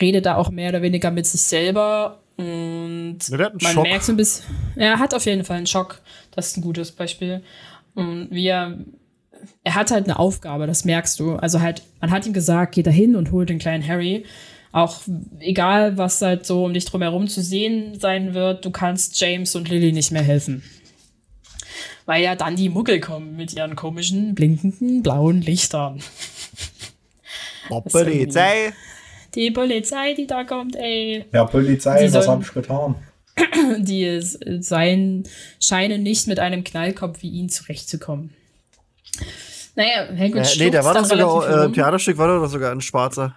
redet 0.00 0.26
da 0.26 0.36
auch 0.36 0.50
mehr 0.50 0.68
oder 0.68 0.82
weniger 0.82 1.10
mit 1.10 1.26
sich 1.26 1.40
selber. 1.40 2.21
Und 2.42 3.18
Ja, 3.28 3.36
der 3.36 3.46
hat 3.46 3.52
einen 3.52 3.60
man 3.62 3.72
Schock. 3.72 3.82
merkt 3.84 4.04
so 4.04 4.12
ein 4.12 4.16
bisschen, 4.16 4.44
er 4.76 4.98
hat 4.98 5.14
auf 5.14 5.24
jeden 5.26 5.44
Fall 5.44 5.56
einen 5.58 5.66
Schock. 5.66 6.00
Das 6.34 6.48
ist 6.48 6.56
ein 6.56 6.62
gutes 6.62 6.92
Beispiel. 6.92 7.42
Und 7.94 8.28
wie 8.30 8.46
er, 8.46 8.78
er 9.64 9.74
hat 9.74 9.90
halt 9.90 10.04
eine 10.04 10.18
Aufgabe, 10.18 10.66
das 10.66 10.84
merkst 10.84 11.18
du. 11.20 11.36
Also 11.36 11.60
halt, 11.60 11.82
man 12.00 12.10
hat 12.10 12.26
ihm 12.26 12.32
gesagt, 12.32 12.74
geh 12.74 12.82
da 12.82 12.90
hin 12.90 13.16
und 13.16 13.30
hol 13.32 13.46
den 13.46 13.58
kleinen 13.58 13.86
Harry. 13.86 14.24
Auch 14.72 15.00
egal, 15.40 15.98
was 15.98 16.22
halt 16.22 16.46
so 16.46 16.64
um 16.64 16.72
dich 16.72 16.86
drumherum 16.86 17.28
zu 17.28 17.42
sehen 17.42 17.98
sein 18.00 18.32
wird, 18.32 18.64
du 18.64 18.70
kannst 18.70 19.20
James 19.20 19.54
und 19.54 19.68
Lily 19.68 19.92
nicht 19.92 20.10
mehr 20.12 20.22
helfen. 20.22 20.62
Weil 22.06 22.22
ja 22.22 22.34
dann 22.34 22.56
die 22.56 22.70
Muggel 22.70 22.98
kommen 22.98 23.36
mit 23.36 23.52
ihren 23.52 23.76
komischen, 23.76 24.34
blinkenden, 24.34 25.02
blauen 25.02 25.40
Lichtern. 25.42 26.00
Polizei. 27.68 28.72
Die 29.34 29.50
Polizei, 29.50 30.14
die 30.14 30.26
da 30.26 30.44
kommt, 30.44 30.76
ey. 30.76 31.24
Ja, 31.32 31.44
Polizei, 31.44 32.06
Die 32.06 32.12
was 32.12 32.28
hab 32.28 32.42
ich 32.42 32.52
getan? 32.52 32.96
die 33.78 34.04
es 34.04 34.38
seien, 34.60 35.26
scheinen 35.60 36.02
nicht 36.02 36.26
mit 36.26 36.38
einem 36.38 36.64
Knallkopf 36.64 37.22
wie 37.22 37.30
ihn 37.30 37.48
zurechtzukommen. 37.48 38.34
Naja, 39.74 40.08
Hagrid 40.08 40.56
Äh, 40.56 40.58
nee, 40.58 40.70
der 40.70 40.84
war 40.84 40.94
doch 40.94 41.04
sogar, 41.04 41.64
äh. 41.66 41.72
Theaterstück 41.72 42.18
war 42.18 42.28
doch 42.28 42.46
sogar 42.46 42.72
ein 42.72 42.80
Schwarzer. 42.82 43.36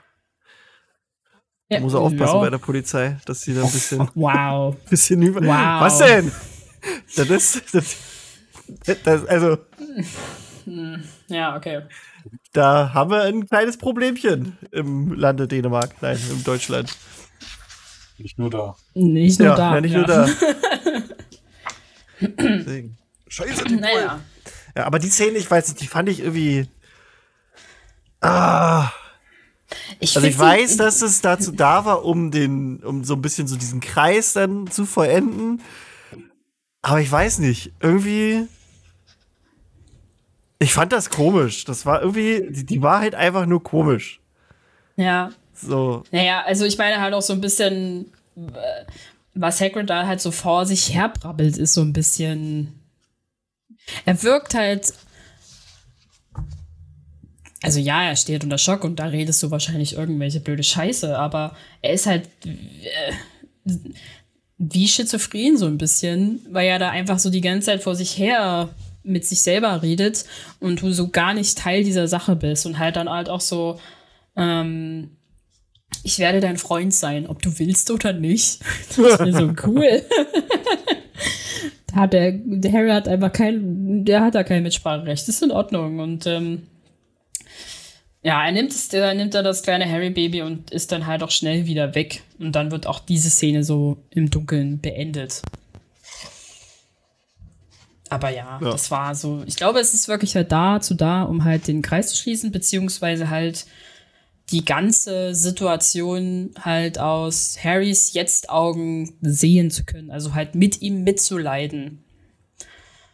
Ja, 1.70 1.80
Muss 1.80 1.94
er 1.94 2.02
aufpassen 2.02 2.36
ja. 2.36 2.42
bei 2.42 2.50
der 2.50 2.58
Polizei, 2.60 3.18
dass 3.26 3.42
sie 3.42 3.56
da 3.56 3.64
ein 3.64 3.72
bisschen, 3.72 4.10
Wow. 4.16 4.76
bisschen 4.90 5.22
über. 5.22 5.42
Wow. 5.42 5.82
Was 5.82 5.98
denn? 5.98 6.32
Das 7.16 7.30
ist, 7.30 7.74
das, 7.74 7.96
das, 9.04 9.26
also, 9.26 9.58
Ja, 11.28 11.56
okay. 11.56 11.82
Da 12.54 12.94
haben 12.94 13.12
wir 13.12 13.24
ein 13.24 13.48
kleines 13.48 13.78
Problemchen 13.78 14.58
im 14.72 15.14
Lande 15.14 15.48
Dänemark, 15.48 16.02
nein, 16.02 16.20
in 16.32 16.44
Deutschland. 16.44 16.96
Nicht 18.18 18.40
nur 18.40 18.50
da. 18.50 18.76
Nicht 18.94 19.40
nur 19.40 19.50
ja, 19.50 19.56
da. 19.56 19.76
ja, 19.76 19.82
nicht 19.82 19.92
ja. 19.92 19.98
nur 20.00 20.08
da. 20.08 20.30
Deswegen. 22.22 22.98
Scheiße, 23.28 23.66
die 23.66 23.76
Naja. 23.76 24.22
Ja, 24.76 24.86
aber 24.86 25.00
die 25.00 25.10
Szene, 25.10 25.38
ich 25.38 25.50
weiß 25.50 25.70
nicht, 25.70 25.82
die 25.82 25.88
fand 25.88 26.10
ich 26.10 26.20
irgendwie. 26.20 26.68
Ah. 28.22 28.90
Ich 30.00 30.16
Also 30.16 30.28
ich 30.28 30.38
weiß, 30.38 30.78
dass 30.78 31.02
es 31.02 31.22
dazu 31.22 31.52
da 31.52 31.86
war, 31.86 32.06
um 32.06 32.32
den, 32.32 32.78
um 32.78 33.04
so 33.04 33.16
ein 33.16 33.22
bisschen 33.22 33.48
so 33.48 33.58
diesen 33.58 33.82
Kreis 33.82 34.34
dann 34.34 34.68
zu 34.68 34.86
vollenden. 34.86 35.62
Aber 36.82 37.02
ich 37.02 37.12
weiß 37.12 37.40
nicht, 37.40 37.74
irgendwie. 37.80 38.48
Ich 40.65 40.73
fand 40.73 40.91
das 40.91 41.12
komisch. 41.12 41.63
Das 41.65 41.86
war 41.86 42.01
irgendwie, 42.01 42.43
die, 42.49 42.65
die 42.65 42.82
war 42.82 42.99
halt 42.99 43.13
einfach 43.13 43.45
nur 43.45 43.62
komisch. 43.62 44.19
Ja. 44.95 45.30
So. 45.54 46.04
Naja, 46.10 46.41
also 46.43 46.65
ich 46.65 46.80
meine 46.80 46.99
halt 46.99 47.13
auch 47.13 47.21
so 47.21 47.34
ein 47.34 47.41
bisschen, 47.41 48.12
äh, 48.36 48.86
was 49.36 49.62
Hagrid 49.62 49.91
da 49.91 50.08
halt 50.08 50.21
so 50.21 50.32
vor 50.32 50.65
sich 50.65 50.91
herbrabbelt, 50.91 51.56
ist 51.56 51.75
so 51.75 51.82
ein 51.82 51.93
bisschen. 51.93 52.73
Er 54.06 54.23
wirkt 54.23 54.56
halt. 54.56 54.91
Also 57.62 57.80
ja, 57.80 58.01
er 58.01 58.15
steht 58.15 58.43
unter 58.43 58.58
Schock 58.58 58.84
und 58.84 58.95
da 58.95 59.06
redest 59.06 59.43
du 59.43 59.51
wahrscheinlich 59.51 59.93
irgendwelche 59.93 60.39
blöde 60.39 60.63
Scheiße, 60.63 61.15
aber 61.15 61.56
er 61.84 61.93
ist 61.93 62.08
halt 62.08 62.28
äh, 62.43 63.71
wie 64.58 64.88
schizophren 64.88 65.58
so 65.58 65.67
ein 65.67 65.78
bisschen, 65.78 66.43
weil 66.49 66.67
er 66.67 66.80
da 66.80 66.89
einfach 66.89 67.19
so 67.19 67.30
die 67.30 67.41
ganze 67.41 67.67
Zeit 67.67 67.84
vor 67.84 67.95
sich 67.95 68.17
her 68.17 68.69
mit 69.06 69.26
sich 69.26 69.41
selber 69.41 69.82
redet 69.82 70.26
und 70.60 70.82
du 70.82 70.91
so 70.91 71.10
gar 71.10 71.34
nicht 71.34 71.58
Teil 71.58 71.84
dieser 71.84 72.08
Sache 72.08 72.36
bist 72.36 72.65
und 72.65 72.80
halt 72.80 72.96
dann 72.96 73.10
halt 73.10 73.30
auch 73.30 73.41
so, 73.41 73.80
ähm, 74.36 75.12
ich 76.04 76.20
werde 76.20 76.39
dein 76.39 76.58
Freund 76.58 76.94
sein, 76.94 77.28
ob 77.28 77.41
du 77.41 77.58
willst 77.60 77.91
oder 77.91 78.13
nicht. 78.13 78.60
Das 78.98 79.20
ist 79.20 79.38
so 79.38 79.54
cool. 79.65 80.04
da 81.88 81.96
hat 81.96 82.13
der, 82.13 82.34
der 82.34 82.72
Harry 82.72 82.89
hat 82.89 83.08
einfach 83.08 83.32
kein, 83.32 84.06
der 84.06 84.22
hat 84.22 84.36
da 84.36 84.44
kein 84.44 84.63
Mitspracherecht. 84.63 85.28
Das 85.28 85.36
ist 85.36 85.44
in 85.44 85.52
Ordnung. 85.52 86.00
Und 86.00 86.26
ähm, 86.28 86.63
ja, 88.24 88.44
er 88.44 88.52
nimmt 88.52 88.72
es, 88.72 88.91
er 88.94 89.13
nimmt 89.13 89.34
da 89.34 89.44
das 89.44 89.63
kleine 89.63 89.89
Harry-Baby 89.89 90.41
und 90.41 90.72
ist 90.72 90.91
dann 90.91 91.06
halt 91.06 91.24
auch 91.24 91.32
schnell 91.32 91.65
wieder 91.65 91.96
weg. 91.96 92.24
Und 92.39 92.56
dann 92.56 92.72
wird 92.72 92.88
auch 92.88 93.00
diese 93.00 93.30
Szene 93.30 93.63
so 93.63 93.98
im 94.10 94.30
Dunkeln 94.30 94.80
beendet. 94.82 95.41
Aber 98.15 98.30
ja, 98.30 98.60
Ja. 98.62 98.71
das 98.71 98.89
war 98.91 99.13
so. 99.13 99.43
Ich 99.45 99.56
glaube, 99.56 99.80
es 99.80 99.93
ist 99.93 100.08
wirklich 100.08 100.36
halt 100.36 100.51
dazu 100.51 100.93
da, 100.93 101.23
um 101.23 101.43
halt 101.43 101.67
den 101.67 101.82
Kreis 101.82 102.08
zu 102.10 102.17
schließen, 102.17 102.51
beziehungsweise 102.51 103.30
halt 103.30 103.65
die 104.51 104.63
ganze 104.63 105.34
Situation 105.36 106.51
halt 106.60 106.99
aus 106.99 107.58
Harrys 107.63 108.13
Jetzt-Augen 108.13 109.13
sehen 109.21 109.71
zu 109.71 109.84
können. 109.86 110.12
Also 110.12 110.34
halt 110.36 110.54
mit 110.56 110.82
ihm 110.82 111.04
mitzuleiden. 111.04 112.04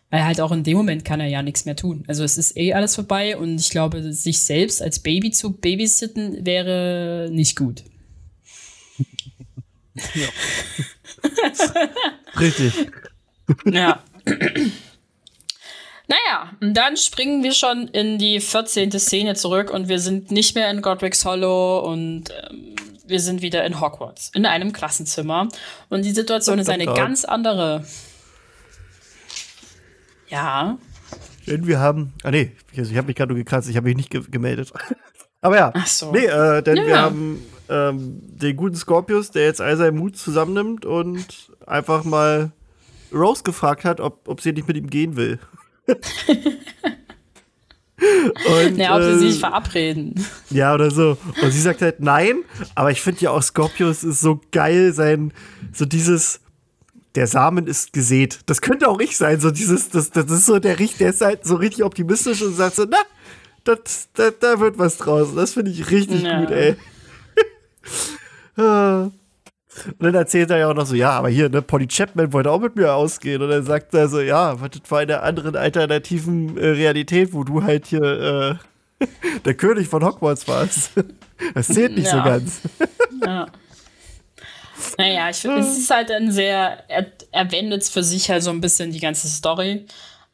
Weil 0.09 0.25
halt 0.25 0.41
auch 0.41 0.51
in 0.51 0.65
dem 0.65 0.75
Moment 0.75 1.05
kann 1.05 1.21
er 1.21 1.27
ja 1.27 1.41
nichts 1.41 1.63
mehr 1.63 1.77
tun. 1.77 2.03
Also 2.07 2.25
es 2.25 2.37
ist 2.37 2.57
eh 2.57 2.73
alles 2.73 2.95
vorbei 2.95 3.37
und 3.37 3.57
ich 3.61 3.69
glaube, 3.69 4.11
sich 4.11 4.43
selbst 4.43 4.81
als 4.81 4.99
Baby 4.99 5.31
zu 5.31 5.53
babysitten 5.53 6.45
wäre 6.45 7.29
nicht 7.31 7.55
gut. 7.57 7.83
Richtig. 12.39 12.73
Ja. 13.65 14.03
naja, 16.11 16.51
und 16.61 16.73
dann 16.75 16.97
springen 16.97 17.41
wir 17.43 17.53
schon 17.53 17.87
in 17.87 18.17
die 18.17 18.39
14. 18.39 18.91
Szene 18.99 19.35
zurück 19.35 19.71
und 19.71 19.87
wir 19.87 19.99
sind 19.99 20.29
nicht 20.31 20.55
mehr 20.55 20.69
in 20.69 20.81
Godric's 20.81 21.23
Hollow 21.25 21.79
und 21.79 22.25
ähm, 22.49 22.75
wir 23.07 23.19
sind 23.19 23.41
wieder 23.41 23.63
in 23.65 23.79
Hogwarts, 23.79 24.31
in 24.35 24.45
einem 24.45 24.73
Klassenzimmer. 24.73 25.47
Und 25.89 26.03
die 26.05 26.11
Situation 26.11 26.59
ist 26.59 26.69
eine 26.69 26.85
ganz 26.85 27.25
andere. 27.25 27.85
Ja. 30.29 30.77
Denn 31.47 31.67
wir 31.67 31.79
haben. 31.79 32.13
Ah, 32.23 32.31
nee, 32.31 32.51
also 32.77 32.91
ich 32.91 32.97
habe 32.97 33.07
mich 33.07 33.15
gerade 33.15 33.33
nur 33.33 33.37
gekratzt, 33.37 33.69
ich 33.69 33.75
habe 33.75 33.87
mich 33.87 33.97
nicht 33.97 34.09
ge 34.09 34.21
gemeldet. 34.29 34.71
Aber 35.41 35.55
ja. 35.57 35.71
Ach 35.73 35.87
so. 35.87 36.11
Nee, 36.11 36.25
äh, 36.25 36.61
denn 36.61 36.75
wir 36.77 36.87
Ja. 36.87 37.01
haben 37.01 37.43
ähm, 37.67 38.19
den 38.21 38.55
guten 38.55 38.75
Scorpius, 38.75 39.31
der 39.31 39.45
jetzt 39.45 39.59
all 39.59 39.75
seinen 39.75 39.97
Mut 39.97 40.15
zusammennimmt 40.17 40.85
und 40.85 41.51
einfach 41.65 42.03
mal 42.03 42.51
Rose 43.11 43.43
gefragt 43.43 43.83
hat, 43.85 43.99
ob, 43.99 44.27
ob 44.27 44.39
sie 44.41 44.51
nicht 44.53 44.67
mit 44.67 44.77
ihm 44.77 44.89
gehen 44.89 45.15
will. 45.15 45.39
Und, 48.47 48.77
Ja, 48.77 48.95
ob 48.95 49.01
sie 49.03 49.09
äh, 49.09 49.17
sich 49.31 49.39
verabreden. 49.39 50.25
Ja, 50.49 50.73
oder 50.73 50.89
so. 50.91 51.17
Und 51.41 51.51
sie 51.51 51.61
sagt 51.61 51.81
halt 51.81 51.99
nein, 51.99 52.37
aber 52.75 52.91
ich 52.91 53.01
finde 53.01 53.21
ja 53.21 53.31
auch 53.31 53.43
Scorpius 53.43 54.03
ist 54.03 54.21
so 54.21 54.41
geil, 54.51 54.93
sein, 54.93 55.33
so 55.73 55.85
dieses, 55.85 56.39
der 57.15 57.27
Samen 57.27 57.67
ist 57.67 57.93
gesät. 57.93 58.39
Das 58.47 58.61
könnte 58.61 58.87
auch 58.87 58.99
ich 58.99 59.17
sein, 59.17 59.39
so 59.39 59.51
dieses, 59.51 59.89
das, 59.89 60.09
das 60.11 60.29
ist 60.31 60.45
so 60.45 60.59
der, 60.59 60.79
richt- 60.79 60.99
der 60.99 61.09
ist 61.11 61.21
halt 61.21 61.45
so 61.45 61.55
richtig 61.55 61.83
optimistisch 61.83 62.41
und 62.41 62.55
sagt 62.55 62.75
so, 62.75 62.85
na, 62.89 62.97
das, 63.63 64.09
da, 64.13 64.31
da 64.31 64.59
wird 64.59 64.77
was 64.79 64.97
draus. 64.97 65.35
Das 65.35 65.53
finde 65.53 65.71
ich 65.71 65.91
richtig 65.91 66.23
Ja. 66.23 66.39
gut, 66.41 66.51
ey. 66.51 66.75
Und 69.87 70.03
dann 70.03 70.15
erzählt 70.15 70.49
er 70.49 70.57
ja 70.57 70.69
auch 70.69 70.73
noch 70.73 70.85
so, 70.85 70.95
ja, 70.95 71.11
aber 71.11 71.29
hier, 71.29 71.49
ne, 71.49 71.61
Polly 71.61 71.87
Chapman 71.87 72.33
wollte 72.33 72.51
auch 72.51 72.59
mit 72.59 72.75
mir 72.75 72.93
ausgehen. 72.93 73.41
Und 73.41 73.49
dann 73.49 73.63
sagt 73.63 73.93
er 73.93 74.09
so, 74.09 74.19
ja, 74.19 74.59
was 74.59 74.71
das 74.71 74.91
war 74.91 75.01
in 75.01 75.09
einer 75.11 75.23
anderen 75.23 75.55
alternativen 75.55 76.57
äh, 76.57 76.67
Realität, 76.67 77.31
wo 77.33 77.43
du 77.43 77.63
halt 77.63 77.85
hier 77.87 78.59
äh, 78.99 79.05
der 79.45 79.53
König 79.53 79.87
von 79.87 80.03
Hogwarts 80.03 80.47
warst. 80.47 80.91
Das 81.55 81.69
zählt 81.69 81.95
nicht 81.97 82.07
so 82.07 82.17
Ja. 82.17 82.23
ganz. 82.23 82.61
Ja. 83.25 83.47
Naja, 84.97 85.29
ich 85.29 85.37
finde, 85.37 85.59
es 85.59 85.77
ist 85.77 85.89
halt 85.89 86.11
ein 86.11 86.31
sehr, 86.31 86.83
er, 86.89 87.05
er 87.31 87.51
wendet 87.51 87.83
für 87.83 88.03
sich 88.03 88.29
halt 88.29 88.43
so 88.43 88.49
ein 88.51 88.61
bisschen 88.61 88.91
die 88.91 88.99
ganze 88.99 89.27
Story. 89.27 89.85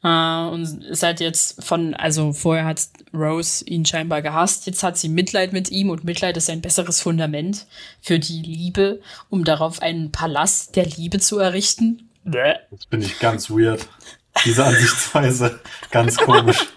Äh, 0.03 0.47
und 0.49 0.83
ist 0.83 1.03
halt 1.03 1.19
jetzt 1.19 1.63
von, 1.63 1.93
also 1.93 2.33
vorher 2.33 2.65
hat 2.65 2.87
Rose 3.13 3.65
ihn 3.65 3.85
scheinbar 3.85 4.21
gehasst, 4.21 4.67
jetzt 4.67 4.83
hat 4.83 4.97
sie 4.97 5.09
Mitleid 5.09 5.53
mit 5.53 5.69
ihm 5.71 5.89
und 5.89 6.03
Mitleid 6.03 6.37
ist 6.37 6.49
ein 6.49 6.61
besseres 6.61 7.01
Fundament 7.01 7.65
für 8.01 8.19
die 8.19 8.41
Liebe, 8.41 9.01
um 9.29 9.43
darauf 9.43 9.81
einen 9.81 10.11
Palast 10.11 10.75
der 10.75 10.85
Liebe 10.85 11.19
zu 11.19 11.39
errichten. 11.39 12.09
Bäh. 12.23 12.55
Das 12.71 12.85
bin 12.85 13.01
ich 13.01 13.19
ganz 13.19 13.49
weird. 13.49 13.87
Diese 14.45 14.63
Ansichtsweise. 14.65 15.59
Ganz 15.89 16.17
komisch. 16.17 16.67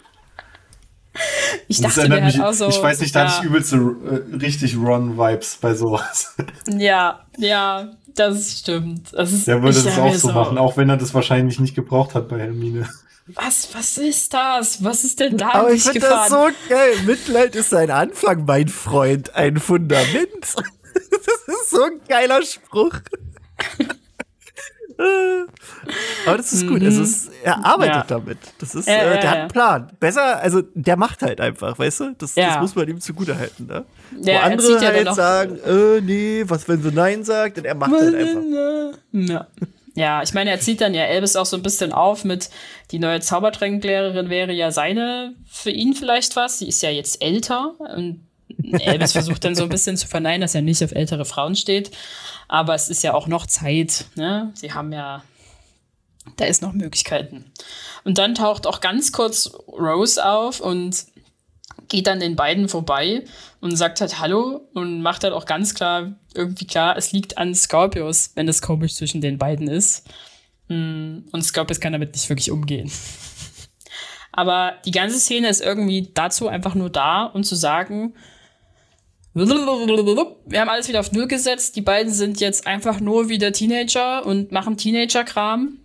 Ich 1.69 1.81
dachte 1.81 2.09
mir 2.09 2.23
halt 2.23 2.35
mich, 2.35 2.43
auch 2.43 2.53
so. 2.53 2.69
ich 2.69 2.83
weiß 2.83 3.01
nicht, 3.01 3.15
da 3.15 3.25
ja, 3.25 3.29
hatte 3.29 3.45
ich 3.45 3.51
übelste 3.51 3.77
äh, 3.77 4.37
richtig 4.37 4.77
Ron-Vibes 4.77 5.59
bei 5.61 5.75
sowas. 5.75 6.37
Ja, 6.79 7.27
ja, 7.37 7.91
das 8.15 8.61
stimmt. 8.61 9.13
Das 9.13 9.33
ist, 9.33 9.47
Der 9.47 9.63
würde 9.63 9.83
das 9.83 9.99
auch 9.99 10.15
so 10.15 10.33
machen, 10.33 10.57
auch 10.57 10.77
wenn 10.77 10.89
er 10.89 10.97
das 10.97 11.13
wahrscheinlich 11.13 11.59
nicht 11.59 11.75
gebraucht 11.75 12.15
hat 12.15 12.29
bei 12.29 12.39
Hermine. 12.39 12.89
Was, 13.35 13.69
was 13.75 13.99
ist 13.99 14.33
das? 14.35 14.83
Was 14.85 15.05
ist 15.05 15.21
denn 15.21 15.37
da 15.37 15.51
Aber 15.55 15.73
ich 15.73 15.83
finde 15.83 16.01
das 16.01 16.29
so 16.29 16.49
geil. 16.69 16.95
Mitleid 17.07 17.55
ist 17.57 17.73
ein 17.75 17.91
Anfang, 17.91 18.45
mein 18.45 18.69
Freund, 18.69 19.35
ein 19.35 19.59
Fundament. 19.59 20.55
Das 20.93 21.57
ist 21.63 21.71
so 21.71 21.85
ein 21.85 22.01
geiler 22.09 22.43
Spruch. 22.43 22.93
Aber 26.27 26.37
das 26.37 26.53
ist 26.53 26.67
gut. 26.69 26.83
Es 26.83 26.97
ist, 26.99 27.31
er 27.43 27.65
arbeitet 27.65 27.95
Ja. 27.95 28.05
damit. 28.07 28.39
Das 28.59 28.75
ist, 28.75 28.87
Ja, 28.87 28.95
äh, 28.95 28.97
ja, 28.99 29.05
der 29.05 29.17
hat 29.17 29.25
ja. 29.25 29.41
einen 29.43 29.49
Plan. 29.51 29.91
Besser, 29.99 30.41
also 30.41 30.63
der 30.75 30.97
macht 30.97 31.23
halt 31.23 31.41
einfach, 31.41 31.79
weißt 31.79 32.01
du? 32.01 32.15
Das, 32.19 32.35
das 32.35 32.61
muss 32.61 32.75
man 32.75 32.89
ihm 32.89 33.01
zugutehalten. 33.01 33.67
Ne? 33.67 33.85
Wo 34.11 34.31
er 34.31 34.43
andere 34.43 34.81
halt 34.81 35.15
sagen, 35.15 35.59
äh, 35.65 36.01
nee, 36.01 36.45
was, 36.47 36.69
wenn 36.69 36.83
sie 36.83 36.91
Nein 36.93 37.25
sagt, 37.25 37.59
und 37.59 37.65
er 37.65 37.75
macht 37.75 37.93
halt 37.93 38.15
einfach. 38.15 38.43
Ja. 39.13 39.47
Ja, 39.95 40.23
ich 40.23 40.33
meine, 40.35 40.51
er 40.51 40.61
zieht 40.61 40.81
dann 40.81 40.95
ja 40.95 41.05
Elvis 41.05 41.37
auch 41.37 41.47
so 41.47 41.57
ein 41.57 41.63
bisschen 41.63 41.93
auf 41.93 42.25
mit, 42.25 42.51
die 42.91 42.99
neue 42.99 43.21
Zaubertränklehrerin 43.21 44.31
wäre 44.31 44.53
ja 44.53 44.71
seine, 44.71 45.35
für 45.47 45.71
ihn 45.71 45.95
vielleicht 45.95 46.37
was. 46.37 46.59
Sie 46.59 46.69
ist 46.69 46.83
ja 46.83 46.91
jetzt 46.91 47.23
älter. 47.23 47.75
Und 47.79 48.27
Elvis 48.63 49.13
versucht 49.13 49.45
dann 49.45 49.55
so 49.55 49.65
ein 49.65 49.69
bisschen 49.69 49.97
zu 49.97 50.07
verneinen, 50.07 50.43
dass 50.43 50.55
er 50.55 50.63
nicht 50.63 50.83
auf 50.85 50.93
ältere 50.93 51.25
Frauen 51.25 51.57
steht. 51.57 51.91
Aber 52.49 52.75
es 52.75 52.89
ist 52.89 53.03
ja 53.03 53.15
auch 53.15 53.27
noch 53.27 53.47
Zeit. 53.47 54.07
Ne? 54.15 54.51
Sie 54.55 54.73
haben 54.73 54.93
ja, 54.93 55.25
da 56.37 56.45
ist 56.45 56.63
noch 56.63 56.73
Möglichkeiten. 56.73 57.51
Und 58.05 58.19
dann 58.19 58.35
taucht 58.35 58.67
auch 58.67 58.81
ganz 58.81 59.13
kurz 59.13 59.53
Rose 59.69 60.25
auf 60.25 60.61
und 60.61 61.05
geht 61.89 62.07
dann 62.07 62.21
den 62.21 62.37
beiden 62.37 62.69
vorbei 62.69 63.25
und 63.61 63.77
sagt 63.77 64.01
halt 64.01 64.19
Hallo 64.19 64.69
und 64.75 65.03
macht 65.03 65.25
halt 65.25 65.33
auch 65.33 65.45
ganz 65.45 65.75
klar, 65.75 66.17
irgendwie 66.35 66.67
klar, 66.67 66.97
es 66.97 67.13
liegt 67.13 67.39
an 67.39 67.55
Scorpius, 67.55 68.33
wenn 68.35 68.49
es 68.49 68.63
komisch 68.63 68.95
zwischen 68.95 69.21
den 69.21 69.39
beiden 69.39 69.69
ist. 69.69 70.09
Mm, 70.69 71.19
Und 71.33 71.43
Scorpius 71.43 71.81
kann 71.81 71.93
damit 71.93 72.15
nicht 72.15 72.29
wirklich 72.29 72.51
umgehen. 72.51 72.91
Aber 74.33 74.75
die 74.85 74.93
ganze 74.93 75.19
Szene 75.19 75.49
ist 75.49 75.61
irgendwie 75.61 76.11
dazu 76.15 76.49
einfach 76.49 76.75
nur 76.75 76.89
da, 76.89 77.25
um 77.25 77.43
zu 77.43 77.57
sagen, 77.57 78.15
wir 79.33 79.47
haben 80.61 80.69
alles 80.69 80.89
wieder 80.89 81.01
auf 81.01 81.13
Null 81.13 81.29
gesetzt. 81.29 81.77
Die 81.77 81.83
beiden 81.83 82.13
sind 82.13 82.41
jetzt 82.41 82.67
einfach 82.67 82.99
nur 83.01 83.29
wieder 83.29 83.53
Teenager 83.53 84.27
und 84.27 84.51
machen 84.51 84.77
Teenager-Kram. 84.77 85.79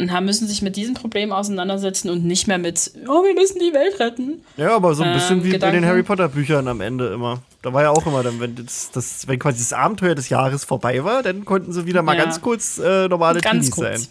Und 0.00 0.10
haben, 0.12 0.24
müssen 0.24 0.48
sich 0.48 0.62
mit 0.62 0.76
diesem 0.76 0.94
Problem 0.94 1.30
auseinandersetzen 1.30 2.08
und 2.10 2.24
nicht 2.24 2.46
mehr 2.48 2.58
mit, 2.58 2.90
oh, 3.06 3.22
wir 3.22 3.34
müssen 3.34 3.58
die 3.58 3.72
Welt 3.74 4.00
retten. 4.00 4.42
Ja, 4.56 4.74
aber 4.74 4.94
so 4.94 5.02
ein 5.02 5.12
bisschen 5.12 5.38
Ähm, 5.38 5.44
wie 5.44 5.48
bei 5.50 5.54
Gedanken. 5.56 5.82
den 5.82 5.86
Harry 5.86 6.02
Potter 6.02 6.28
Büchern 6.28 6.66
am 6.68 6.80
Ende 6.80 7.08
immer. 7.12 7.42
Da 7.62 7.72
war 7.72 7.82
ja 7.82 7.90
auch 7.90 8.06
immer 8.06 8.22
dann, 8.22 8.40
wenn 8.40 8.56
das, 8.56 8.90
das 8.90 9.28
wenn 9.28 9.38
quasi 9.38 9.58
das 9.58 9.72
Abenteuer 9.74 10.14
des 10.14 10.28
Jahres 10.30 10.64
vorbei 10.64 11.04
war, 11.04 11.22
dann 11.22 11.44
konnten 11.44 11.72
sie 11.72 11.84
wieder 11.86 12.02
mal 12.02 12.16
Ja. 12.16 12.24
ganz 12.24 12.40
kurz 12.40 12.78
äh, 12.78 13.08
normale 13.08 13.40
Ganz 13.40 13.66
Teenies 13.66 13.70
kurz. 13.72 14.02
sein. 14.02 14.06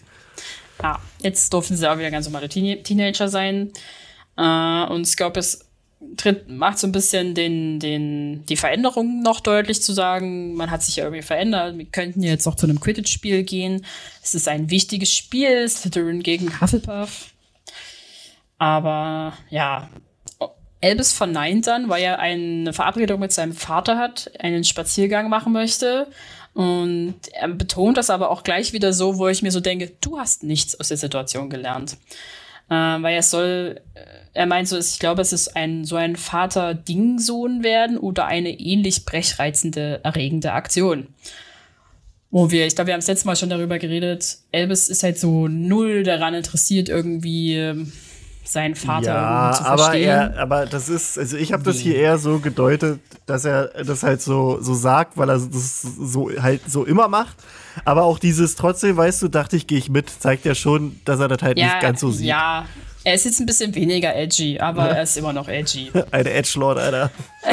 Ja, 0.84 1.00
jetzt 1.24 1.52
durften 1.54 1.76
sie 1.76 1.92
auch 1.92 1.98
wieder 1.98 2.12
ganz 2.12 2.26
normale 2.28 2.48
Teen 2.48 2.84
Teenager 2.84 3.28
sein. 3.28 3.72
Äh, 4.38 4.84
und 4.86 5.06
Scorpius 5.06 5.60
tritt, 6.18 6.50
macht 6.50 6.80
so 6.80 6.88
ein 6.88 6.92
bisschen 6.92 7.36
den, 7.36 7.80
den, 7.80 8.46
die 8.46 8.56
Veränderung 8.56 9.22
noch 9.22 9.40
deutlich 9.40 9.82
zu 9.82 9.94
sagen. 9.94 10.54
Man 10.54 10.72
hat 10.72 10.84
sich 10.84 10.98
ja 10.98 11.04
irgendwie 11.04 11.24
verändert. 11.24 11.78
Wir 11.78 11.86
könnten 11.86 12.24
jetzt 12.24 12.48
auch 12.48 12.56
zu 12.56 12.66
einem 12.66 12.80
Quidditch-Spiel 12.80 13.44
gehen. 13.44 13.86
Es 14.24 14.36
ist 14.36 14.48
ein 14.48 14.70
wichtiges 14.70 15.14
Spiel, 15.14 15.68
Slytherin 15.68 16.24
gegen 16.24 16.62
Hufflepuff. 16.62 17.34
Aber 18.58 19.34
ja, 19.50 19.90
Elvis 20.82 21.14
verneint 21.14 21.68
dann, 21.68 21.90
weil 21.90 22.04
er 22.04 22.20
eine 22.20 22.74
Verabredung 22.74 23.20
mit 23.20 23.32
seinem 23.32 23.54
Vater 23.54 23.98
hat, 23.98 24.32
einen 24.40 24.64
Spaziergang 24.64 25.30
machen 25.30 25.52
möchte. 25.52 26.08
Und 26.54 27.16
er 27.34 27.50
betont 27.50 27.98
das 27.98 28.10
aber 28.10 28.32
auch 28.32 28.44
gleich 28.44 28.74
wieder 28.74 28.94
so, 28.94 29.18
wo 29.18 29.28
ich 29.28 29.42
mir 29.42 29.52
so 29.52 29.60
denke, 29.60 29.92
du 30.02 30.20
hast 30.20 30.44
nichts 30.44 30.80
aus 30.80 30.88
der 30.88 30.98
Situation 30.98 31.50
gelernt. 31.50 31.98
Äh, 32.70 32.74
weil 32.74 33.16
er 33.16 33.24
soll, 33.24 33.82
äh, 33.94 34.02
er 34.40 34.46
meint 34.46 34.70
so, 34.70 34.78
ich 34.78 35.00
glaube, 35.00 35.22
es 35.22 35.34
ist 35.34 35.58
ein 35.58 35.84
so 35.84 35.98
ein 35.98 36.16
Vater-Ding-Sohn 36.16 37.62
werden 37.62 37.98
oder 37.98 38.26
eine 38.26 38.58
ähnlich 38.58 39.04
brechreizende, 39.04 40.00
erregende 40.06 40.54
Aktion. 40.54 41.08
Wo 42.32 42.50
wir, 42.50 42.66
ich 42.66 42.74
glaube, 42.74 42.88
wir 42.88 42.94
haben 42.94 43.02
das 43.02 43.08
letzte 43.08 43.28
Mal 43.28 43.36
schon 43.36 43.50
darüber 43.50 43.80
geredet, 43.80 44.38
Elvis 44.54 44.88
ist 44.88 45.04
halt 45.04 45.20
so 45.20 45.50
null 45.50 46.04
daran 46.04 46.36
interessiert, 46.36 46.88
irgendwie 46.88 47.56
ähm, 47.56 47.92
seinen 48.46 48.76
Vater 48.76 49.08
Ja, 49.08 49.52
zu 49.58 49.66
aber 49.66 49.84
verstehen. 49.84 50.08
er, 50.08 50.40
aber 50.40 50.66
das 50.68 50.88
ist, 50.88 51.20
also 51.20 51.36
ich 51.36 51.52
habe 51.52 51.64
das 51.64 51.78
hier 51.78 51.98
eher 51.98 52.18
so 52.18 52.40
gedeutet, 52.40 53.02
dass 53.26 53.44
er 53.44 53.68
das 53.84 54.04
halt 54.04 54.22
so, 54.22 54.62
so 54.62 54.74
sagt, 54.74 55.18
weil 55.18 55.30
er 55.30 55.40
das 55.40 55.82
so 55.82 56.32
halt 56.42 56.62
so 56.66 56.86
immer 56.86 57.10
macht. 57.10 57.36
Aber 57.84 58.04
auch 58.04 58.20
dieses 58.20 58.56
trotzdem, 58.56 58.96
weißt 58.96 59.22
du, 59.22 59.28
dachte 59.28 59.58
ich, 59.58 59.68
gehe 59.68 59.80
ich 59.80 59.90
mit, 59.90 60.10
zeigt 60.10 60.46
ja 60.46 60.56
schon, 60.56 60.98
dass 61.04 61.20
er 61.20 61.28
das 61.28 61.42
halt 61.42 61.58
nicht 61.58 61.82
ganz 61.82 62.00
so 62.00 62.10
sieht. 62.10 62.28
Ja, 62.28 62.66
er 63.10 63.16
ist 63.16 63.26
jetzt 63.26 63.40
ein 63.40 63.48
bisschen 63.48 63.74
weniger 63.74 64.16
edgy, 64.16 64.60
aber 64.60 64.90
er 64.90 65.02
ist 65.02 65.18
immer 65.18 65.34
noch 65.34 65.48
edgy. 65.48 65.92
Eine 66.12 66.32
Edgelord, 66.32 66.78
Alter. 66.78 67.12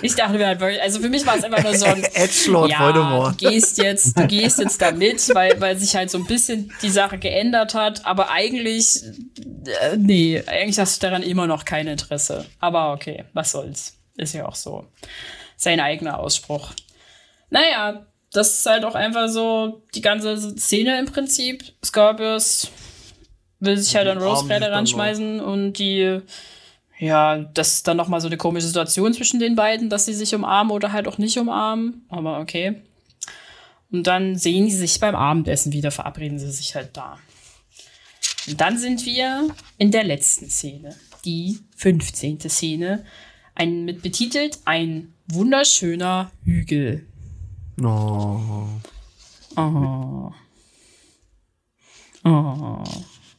Ich 0.00 0.14
dachte 0.14 0.38
mir 0.38 0.46
halt 0.46 0.60
wirklich, 0.60 0.80
also 0.80 1.00
für 1.00 1.08
mich 1.08 1.26
war 1.26 1.36
es 1.36 1.42
einfach 1.42 1.62
nur 1.62 1.74
so 1.74 1.84
ein 1.84 2.02
Edgelord 2.14 2.70
ja, 2.70 2.78
Voldemort. 2.78 3.42
du 3.42 3.50
gehst 3.50 3.76
jetzt, 3.78 4.16
du 4.16 4.26
gehst 4.26 4.60
jetzt 4.60 4.80
da 4.80 4.92
mit, 4.92 5.34
weil, 5.34 5.60
weil 5.60 5.76
sich 5.76 5.96
halt 5.96 6.10
so 6.10 6.18
ein 6.18 6.26
bisschen 6.26 6.72
die 6.80 6.88
Sache 6.88 7.18
geändert 7.18 7.74
hat, 7.74 8.06
aber 8.06 8.30
eigentlich, 8.30 9.02
äh, 9.82 9.96
nee, 9.96 10.42
eigentlich 10.46 10.78
hast 10.78 11.02
du 11.02 11.06
daran 11.06 11.24
immer 11.24 11.48
noch 11.48 11.64
kein 11.64 11.88
Interesse. 11.88 12.46
Aber 12.60 12.92
okay, 12.92 13.24
was 13.32 13.50
soll's. 13.50 13.98
Ist 14.16 14.32
ja 14.34 14.46
auch 14.46 14.54
so. 14.54 14.86
Sein 15.56 15.80
eigener 15.80 16.20
Ausspruch. 16.20 16.70
Naja, 17.50 18.06
das 18.32 18.60
ist 18.60 18.66
halt 18.66 18.84
auch 18.84 18.94
einfach 18.94 19.28
so 19.28 19.82
die 19.94 20.02
ganze 20.02 20.56
Szene 20.56 20.98
im 21.00 21.06
Prinzip. 21.06 21.64
Scorpius 21.84 22.70
will 23.60 23.76
sich 23.76 23.94
halt 23.96 24.08
an 24.08 24.18
Rose 24.18 24.46
dann 24.48 24.62
ranschmeißen 24.62 25.40
und 25.40 25.74
die, 25.74 26.20
ja, 26.98 27.38
das 27.38 27.74
ist 27.74 27.88
dann 27.88 27.96
noch 27.96 28.08
mal 28.08 28.20
so 28.20 28.28
eine 28.28 28.36
komische 28.36 28.66
Situation 28.66 29.12
zwischen 29.14 29.40
den 29.40 29.54
beiden, 29.54 29.90
dass 29.90 30.06
sie 30.06 30.14
sich 30.14 30.34
umarmen 30.34 30.72
oder 30.72 30.92
halt 30.92 31.08
auch 31.08 31.18
nicht 31.18 31.38
umarmen. 31.38 32.04
Aber 32.08 32.40
okay. 32.40 32.82
Und 33.90 34.06
dann 34.06 34.36
sehen 34.36 34.68
sie 34.68 34.76
sich 34.76 35.00
beim 35.00 35.14
Abendessen 35.14 35.72
wieder, 35.72 35.90
verabreden 35.90 36.38
sie 36.38 36.50
sich 36.50 36.74
halt 36.74 36.96
da. 36.96 37.18
Und 38.46 38.60
dann 38.60 38.78
sind 38.78 39.04
wir 39.04 39.48
in 39.78 39.90
der 39.90 40.04
letzten 40.04 40.48
Szene, 40.50 40.94
die 41.24 41.58
15. 41.76 42.40
Szene, 42.40 43.04
ein, 43.54 43.84
mit 43.84 44.02
betitelt 44.02 44.58
ein 44.64 45.14
wunderschöner 45.26 46.30
Hügel. 46.44 47.06
Oh. 47.82 48.68
Oh. 49.56 50.32
Oh. 52.24 52.84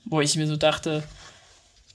Wo 0.09 0.21
ich 0.21 0.35
mir 0.35 0.47
so 0.47 0.55
dachte, 0.57 1.03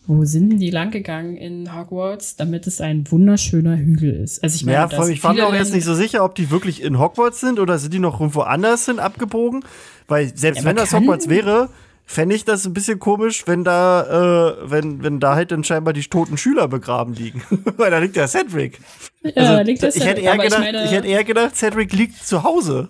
wo 0.07 0.25
sind 0.25 0.51
denn 0.51 0.59
die 0.59 0.71
lang 0.71 0.91
gegangen 0.91 1.37
in 1.37 1.75
Hogwarts, 1.75 2.37
damit 2.37 2.67
es 2.67 2.81
ein 2.81 3.11
wunderschöner 3.11 3.77
Hügel 3.77 4.13
ist? 4.23 4.43
Also 4.43 4.57
ich 4.57 4.65
meine, 4.65 4.77
Ja, 4.77 5.09
ich 5.09 5.25
war 5.25 5.33
mir 5.35 5.47
auch 5.47 5.55
jetzt 5.55 5.73
nicht 5.73 5.85
so 5.85 5.95
sicher, 5.95 6.25
ob 6.25 6.35
die 6.35 6.51
wirklich 6.51 6.83
in 6.83 6.99
Hogwarts 6.99 7.41
sind 7.41 7.59
oder 7.59 7.79
sind 7.79 7.95
die 7.95 7.99
noch 7.99 8.21
irgendwo 8.21 8.43
anders 8.43 8.87
hin 8.87 8.99
abgebogen. 8.99 9.65
Weil 10.07 10.37
selbst 10.37 10.59
Ja, 10.61 10.65
wenn 10.67 10.77
das 10.77 10.93
Hogwarts 10.93 11.29
wäre, 11.31 11.71
fände 12.05 12.35
ich 12.37 12.45
das 12.45 12.67
ein 12.67 12.75
bisschen 12.75 12.99
komisch, 12.99 13.45
wenn 13.47 13.65
da, 13.65 14.53
äh, 14.61 14.71
wenn, 14.71 15.03
wenn 15.03 15.21
da 15.21 15.35
halt 15.37 15.51
dann 15.53 15.65
scheinbar 15.65 15.95
die 15.95 16.03
toten 16.03 16.37
Schüler 16.37 16.69
begraben 16.69 17.15
liegen. 17.15 17.43
Weil 17.79 17.91
da 17.91 17.99
liegt 17.99 18.15
ja 18.17 18.29
Cedric. 18.29 18.79
Ja, 19.23 19.31
Also, 19.37 19.53
da 19.55 19.61
liegt 19.63 19.83
das 19.83 19.97
ich, 19.97 20.03
ja- 20.03 20.09
hätte 20.11 20.21
eher 20.21 20.37
gedacht, 20.37 20.53
ich 20.61 20.73
meine- 20.73 20.85
ich 20.85 20.91
hätte 20.91 21.09
eher 21.09 21.25
gedacht, 21.25 21.57
Cedric 21.57 21.93
liegt 21.95 22.23
zu 22.27 22.43
Hause. 22.43 22.89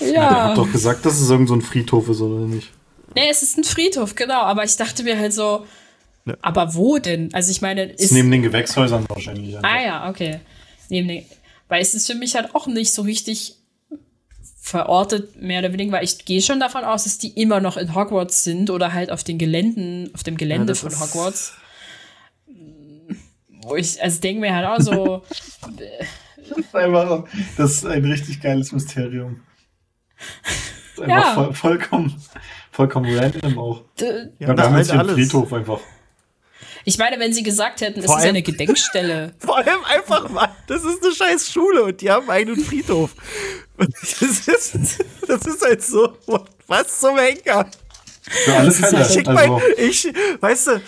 Der 0.00 0.12
Ja. 0.14 0.44
hat 0.48 0.56
doch 0.56 0.72
gesagt, 0.72 1.04
dass 1.04 1.20
es 1.20 1.28
irgend 1.28 1.48
so 1.48 1.54
ein 1.54 1.60
Friedhof 1.60 2.08
ist, 2.08 2.22
oder 2.22 2.46
nicht? 2.46 2.72
Nee, 3.14 3.28
es 3.30 3.42
ist 3.42 3.56
ein 3.58 3.64
Friedhof, 3.64 4.14
genau. 4.14 4.40
Aber 4.42 4.64
ich 4.64 4.76
dachte 4.76 5.02
mir 5.02 5.18
halt 5.18 5.32
so, 5.32 5.66
Ja. 6.24 6.34
aber 6.42 6.74
wo 6.74 6.98
denn? 6.98 7.32
Also 7.34 7.50
ich 7.50 7.60
meine, 7.62 7.84
Ist 7.84 8.00
ist. 8.00 8.12
neben 8.12 8.30
den 8.30 8.42
Gewächshäusern 8.42 9.04
wahrscheinlich. 9.08 9.56
ah 9.64 9.80
ja, 9.82 10.08
okay. 10.10 10.40
Neben 10.88 11.08
den, 11.08 11.24
Weil 11.68 11.82
es 11.82 11.94
ist 11.94 12.06
für 12.06 12.14
mich 12.14 12.34
halt 12.34 12.54
auch 12.54 12.66
nicht 12.66 12.92
so 12.92 13.02
richtig 13.02 13.56
verortet, 14.60 15.40
mehr 15.40 15.60
oder 15.60 15.72
weniger, 15.72 15.92
weil 15.92 16.04
ich 16.04 16.24
gehe 16.24 16.40
schon 16.40 16.58
davon 16.60 16.84
aus, 16.84 17.04
dass 17.04 17.18
die 17.18 17.28
immer 17.40 17.60
noch 17.60 17.76
in 17.76 17.94
Hogwarts 17.94 18.44
sind 18.44 18.70
oder 18.70 18.92
halt 18.94 19.10
auf 19.10 19.22
den 19.22 19.36
Geländen, 19.38 20.10
auf 20.14 20.22
dem 20.22 20.36
Gelände 20.38 20.72
Ja, 20.72 20.78
von 20.78 20.98
Hogwarts. 21.00 21.52
Wo 23.62 23.76
ich, 23.76 24.02
also 24.02 24.20
denke 24.20 24.40
mir 24.40 24.54
halt 24.54 24.66
auch 24.66 24.80
so, 24.80 25.22
Das 26.48 26.58
ist, 26.58 26.74
einfach, 26.74 27.24
das 27.56 27.72
ist 27.72 27.86
ein 27.86 28.04
richtig 28.04 28.40
geiles 28.42 28.70
Mysterium. 28.72 29.40
Das 30.96 31.06
ist 31.06 31.10
einfach 31.10 31.24
Ja. 31.26 31.34
voll, 31.34 31.54
vollkommen, 31.54 32.22
vollkommen 32.74 33.16
random 33.18 33.58
auch. 33.58 33.82
d- 33.98 34.04
Ja, 34.38 34.48
Ja, 34.48 34.56
wir 34.56 34.64
haben 34.64 34.76
jetzt 34.78 34.90
hier 34.90 35.00
einen 35.00 35.10
alles. 35.10 35.14
Friedhof 35.14 35.52
einfach. 35.52 35.80
ich 36.84 36.98
meine, 36.98 37.18
wenn 37.18 37.32
sie 37.32 37.42
gesagt 37.42 37.80
hätten, 37.80 38.00
es 38.00 38.06
ist 38.06 38.12
eine 38.12 38.42
Gedenkstelle. 38.42 39.34
Vor 39.38 39.56
allem 39.56 39.84
einfach 39.88 40.28
mal, 40.28 40.48
das 40.66 40.84
ist 40.84 41.02
eine 41.04 41.14
scheiß 41.14 41.50
Schule 41.50 41.84
und 41.84 42.00
die 42.00 42.10
haben 42.10 42.28
einen 42.28 42.38
eigenen 42.50 42.60
Friedhof. 42.64 43.10
Das 43.76 44.20
ist, 44.20 44.48
das 45.28 45.40
ist 45.46 45.62
halt 45.62 45.82
so, 45.82 46.12
was 46.66 47.00
zum 47.00 47.18
Henker? 47.18 47.66
Für 48.22 48.54
alle 48.54 48.70
Fälle. 48.72 48.98
halt- 48.98 49.12
Schick 49.12 49.28
Also, 49.28 49.52
mein, 49.52 49.62
ich, 49.78 50.12
weißt 50.40 50.66
du, 50.68 50.80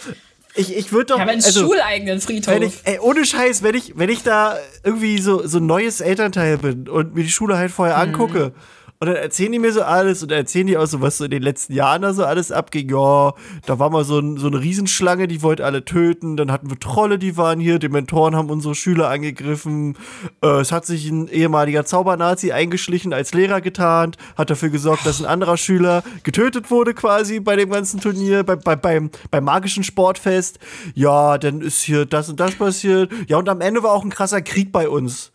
ich, 0.55 0.75
ich 0.77 0.93
würde 0.93 1.07
doch, 1.07 1.17
Wir 1.17 1.23
haben 1.23 1.29
einen 1.31 1.45
also, 1.45 1.61
schuleigenen 1.67 2.21
Friedhof. 2.21 2.55
wenn 2.55 2.63
ich, 2.63 2.75
ey, 2.85 2.99
ohne 3.01 3.25
Scheiß, 3.27 3.63
wenn 3.63 3.75
ich, 3.75 3.93
wenn 3.99 4.09
ich 4.09 4.23
da 4.23 4.57
irgendwie 4.85 5.19
so, 5.19 5.47
so 5.47 5.59
ein 5.59 5.67
neues 5.67 6.01
Elternteil 6.01 6.59
bin 6.59 6.89
und 6.89 7.15
mir 7.15 7.25
die 7.25 7.31
Schule 7.31 7.59
halt 7.59 7.71
vorher 7.73 7.99
angucke 7.99 8.53
und 8.99 9.09
dann 9.09 9.17
erzählen 9.17 9.53
die 9.53 9.59
mir 9.59 9.73
so 9.73 9.83
alles 9.83 10.23
und 10.23 10.33
erzählen 10.33 10.67
die 10.67 10.79
auch 10.79 10.87
so, 10.87 11.03
was 11.03 11.19
so 11.19 11.25
in 11.25 11.31
den 11.31 11.43
letzten 11.43 11.75
Jahren 11.75 12.01
da 12.01 12.15
so 12.15 12.25
alles 12.25 12.51
abging. 12.51 12.89
Ja, 12.89 13.35
da 13.67 13.79
war 13.79 13.91
mal 13.91 14.05
so, 14.05 14.19
ein, 14.19 14.39
so 14.39 14.47
eine 14.47 14.61
Riesenschlange, 14.61 15.29
die 15.29 15.43
wollte 15.43 15.67
alle 15.67 15.85
töten. 15.85 16.37
Dann 16.39 16.51
hatten 16.51 16.71
wir 16.71 16.79
Trolle, 16.79 17.19
die 17.19 17.37
waren 17.37 17.61
hier. 17.61 17.79
Dementoren 17.79 18.35
haben 18.35 18.49
unsere 18.49 18.75
Schüler 18.75 19.11
angegriffen. 19.11 19.99
Äh, 20.43 20.61
es 20.61 20.73
hat 20.73 20.87
sich 20.87 21.11
ein 21.11 21.29
ehemaliger 21.29 21.85
Zaubernazi 21.85 22.53
eingeschlichen 22.53 23.13
als 23.13 23.35
Lehrer 23.35 23.61
getarnt, 23.61 24.17
hat 24.37 24.49
dafür 24.49 24.71
gesorgt, 24.71 25.05
dass 25.05 25.21
ein 25.21 25.27
anderer 25.27 25.59
Schüler 25.59 26.03
getötet 26.23 26.71
wurde 26.71 26.95
quasi 26.95 27.41
bei 27.41 27.57
dem 27.57 27.71
ganzen 27.71 28.01
Turnier, 28.01 28.45
bei, 28.45 28.57
bei, 28.57 28.77
beim, 28.77 29.11
beim 29.31 29.45
magischen 29.45 29.85
Sportfest. 29.85 30.59
Ja, 30.95 31.37
dann 31.37 31.61
ist 31.61 31.83
hier 31.83 32.07
das 32.07 32.31
und 32.31 32.41
das 32.41 32.55
passiert. 32.55 33.13
Ja, 33.29 33.37
und 33.37 33.49
am 33.51 33.61
Ende 33.61 33.83
war 33.83 33.93
auch 33.93 34.05
ein 34.05 34.11
krasser 34.11 34.41
Krieg 34.41 34.73
bei 34.73 34.89
uns. 34.89 35.33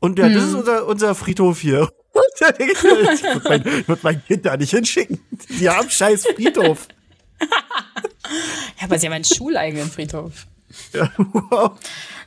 Und 0.00 0.18
ja, 0.18 0.28
das 0.28 0.44
ist 0.44 0.54
unser, 0.54 0.86
unser 0.86 1.14
Friedhof 1.14 1.60
hier. 1.60 1.88
Ich 2.14 2.68
Ich 2.68 2.82
würde 2.84 3.40
mein, 3.48 3.66
ich 3.80 3.88
würd 3.88 4.02
mein 4.04 4.24
Kind 4.26 4.44
da 4.46 4.56
nicht 4.56 4.70
hinschicken. 4.70 5.20
Die 5.48 5.68
haben 5.68 5.88
scheiß 5.90 6.26
Friedhof. 6.34 6.88
ja, 7.40 8.84
aber 8.84 8.98
sie 8.98 9.06
haben 9.06 9.14
einen 9.14 9.24
schuleigenen 9.24 9.90
Friedhof. 9.90 10.46
Ja, 10.92 11.10
wow. 11.16 11.72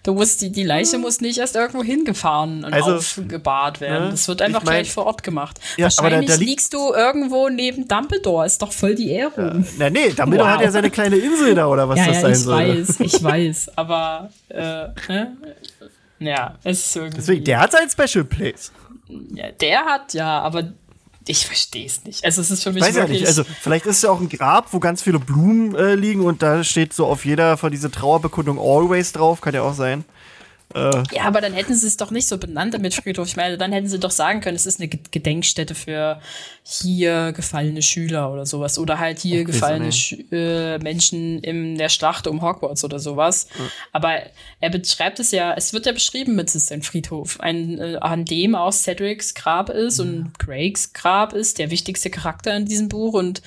Du 0.03 0.13
musst, 0.13 0.41
die, 0.41 0.51
die 0.51 0.63
Leiche 0.63 0.97
muss 0.97 1.19
nicht 1.19 1.37
erst 1.37 1.55
irgendwo 1.57 1.83
hingefahren 1.83 2.63
und 2.63 2.73
Also, 2.73 2.95
aufgebahrt 2.95 3.81
werden. 3.81 4.05
ne, 4.05 4.11
das 4.11 4.27
wird 4.29 4.41
einfach 4.41 4.61
ich 4.61 4.65
mein- 4.65 4.75
gleich 4.75 4.91
vor 4.93 5.05
Ort 5.05 5.21
gemacht. 5.23 5.59
Ja, 5.75 5.87
aber 5.87 6.09
da- 6.09 6.15
Wahrscheinlich 6.15 6.29
da 6.29 6.35
liegt- 6.37 6.49
liegst 6.49 6.73
du 6.73 6.93
irgendwo 6.93 7.49
neben 7.49 7.87
Dumbledore. 7.89 8.45
Ist 8.45 8.61
doch 8.61 8.71
voll 8.71 8.95
die 8.95 9.11
Ehrung. 9.11 9.65
Na 9.77 9.89
nee, 9.89 10.09
Dumbledore 10.11 10.49
Wow. 10.49 10.55
hat 10.57 10.61
ja 10.61 10.71
seine 10.71 10.89
kleine 10.89 11.17
Insel 11.17 11.55
da, 11.55 11.67
oder 11.67 11.89
was 11.89 11.99
Ja, 11.99 12.05
das 12.07 12.15
ja, 12.15 12.21
sein 12.21 12.31
ich 12.31 12.37
soll. 12.39 12.55
weiß, 12.77 12.99
ich 13.01 13.23
weiß. 13.23 13.71
Aber, 13.77 14.29
äh, 14.49 14.87
ne? 15.09 15.37
Ja, 16.19 16.57
es 16.63 16.79
ist 16.87 16.95
irgendwie. 16.95 17.17
Deswegen, 17.17 17.43
der 17.45 17.59
hat 17.59 17.71
sein 17.73 17.89
Special 17.89 18.23
Place. 18.23 18.71
Ja, 19.07 19.51
der 19.51 19.85
hat, 19.85 20.13
ja, 20.13 20.39
aber 20.41 20.73
ich 21.27 21.45
verstehe 21.45 21.85
es 21.85 22.03
nicht. 22.03 22.23
Also, 22.23 22.41
es 22.41 22.51
ist 22.51 22.63
für 22.63 22.71
mich 22.71 22.83
Weiß 22.83 22.95
ja 22.95 23.01
wirklich. 23.03 23.21
nicht. 23.21 23.27
Also, 23.27 23.43
vielleicht 23.43 23.85
ist 23.85 23.97
es 23.97 24.01
ja 24.03 24.09
auch 24.09 24.19
ein 24.19 24.29
Grab, 24.29 24.73
wo 24.73 24.79
ganz 24.79 25.01
viele 25.01 25.19
Blumen 25.19 25.75
äh, 25.75 25.95
liegen 25.95 26.21
und 26.21 26.41
da 26.41 26.63
steht 26.63 26.93
so 26.93 27.05
auf 27.05 27.25
jeder 27.25 27.57
von 27.57 27.71
dieser 27.71 27.91
Trauerbekundung 27.91 28.59
Always 28.59 29.11
drauf. 29.11 29.41
Kann 29.41 29.53
ja 29.53 29.61
auch 29.61 29.73
sein. 29.73 30.05
Ja, 31.11 31.23
aber 31.23 31.41
dann 31.41 31.53
hätten 31.53 31.75
sie 31.75 31.87
es 31.87 31.97
doch 31.97 32.11
nicht 32.11 32.27
so 32.27 32.37
benannt 32.37 32.73
damit 32.73 32.93
Friedhof. 32.93 33.27
Ich 33.27 33.35
meine, 33.35 33.57
dann 33.57 33.71
hätten 33.71 33.87
sie 33.87 33.99
doch 33.99 34.11
sagen 34.11 34.41
können, 34.41 34.55
es 34.55 34.65
ist 34.65 34.79
eine 34.79 34.87
Ge- 34.87 34.99
Gedenkstätte 35.11 35.75
für 35.75 36.19
hier 36.63 37.31
gefallene 37.33 37.81
Schüler 37.81 38.31
oder 38.31 38.45
sowas. 38.45 38.77
Oder 38.77 38.99
halt 38.99 39.19
hier 39.19 39.41
Okay, 39.41 39.45
so, 39.45 39.51
gefallene. 39.51 39.89
Schü- 39.89 40.31
äh, 40.31 40.77
Menschen 40.79 41.39
in 41.39 41.77
der 41.77 41.89
Schlacht 41.89 42.27
um 42.27 42.41
Hogwarts 42.41 42.83
oder 42.83 42.99
sowas. 42.99 43.47
Aber 43.91 44.21
er 44.59 44.69
beschreibt 44.69 45.19
es 45.19 45.31
ja, 45.31 45.53
es 45.53 45.73
wird 45.73 45.85
ja 45.85 45.91
beschrieben 45.91 46.35
mit, 46.35 46.49
es 46.49 46.55
ist 46.55 46.71
ein 46.71 46.81
Friedhof, 46.83 47.39
ein, 47.39 47.79
äh, 47.79 47.97
an 48.01 48.25
dem 48.25 48.55
auch 48.55 48.71
Cedrics 48.73 49.33
Grab 49.33 49.69
ist 49.69 49.99
und 49.99 50.37
Craigs 50.39 50.93
Grab 50.93 51.33
ist, 51.33 51.57
der 51.59 51.71
wichtigste 51.71 52.09
Charakter 52.09 52.55
in 52.55 52.65
diesem 52.65 52.89
Buch. 52.89 53.13
Und 53.13 53.41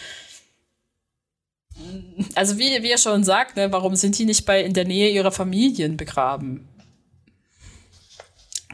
also 2.34 2.58
wie, 2.58 2.82
wie 2.82 2.90
er 2.90 2.98
schon 2.98 3.24
sagt, 3.24 3.56
ne, 3.56 3.72
warum 3.72 3.96
sind 3.96 4.18
die 4.18 4.24
nicht 4.26 4.44
bei 4.44 4.62
in 4.62 4.74
der 4.74 4.84
Nähe 4.84 5.10
ihrer 5.10 5.32
Familien 5.32 5.96
begraben? 5.96 6.68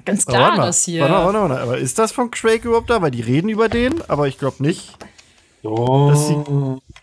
Ganz 0.06 0.24
klar, 0.24 0.40
warte 0.40 0.56
mal, 0.58 0.66
dass 0.66 0.84
hier. 0.84 1.02
Warte 1.02 1.12
mal, 1.14 1.24
warte 1.34 1.48
mal, 1.54 1.58
aber 1.60 1.76
ist 1.78 1.98
das 1.98 2.12
von 2.12 2.30
Craig 2.30 2.64
überhaupt 2.64 2.88
da? 2.88 3.02
Weil 3.02 3.10
die 3.10 3.20
reden 3.20 3.48
über 3.50 3.68
den, 3.68 4.00
aber 4.08 4.26
ich 4.28 4.38
glaube 4.38 4.62
nicht. 4.62 4.94
Oh, 5.62 6.08
Das 6.10 6.30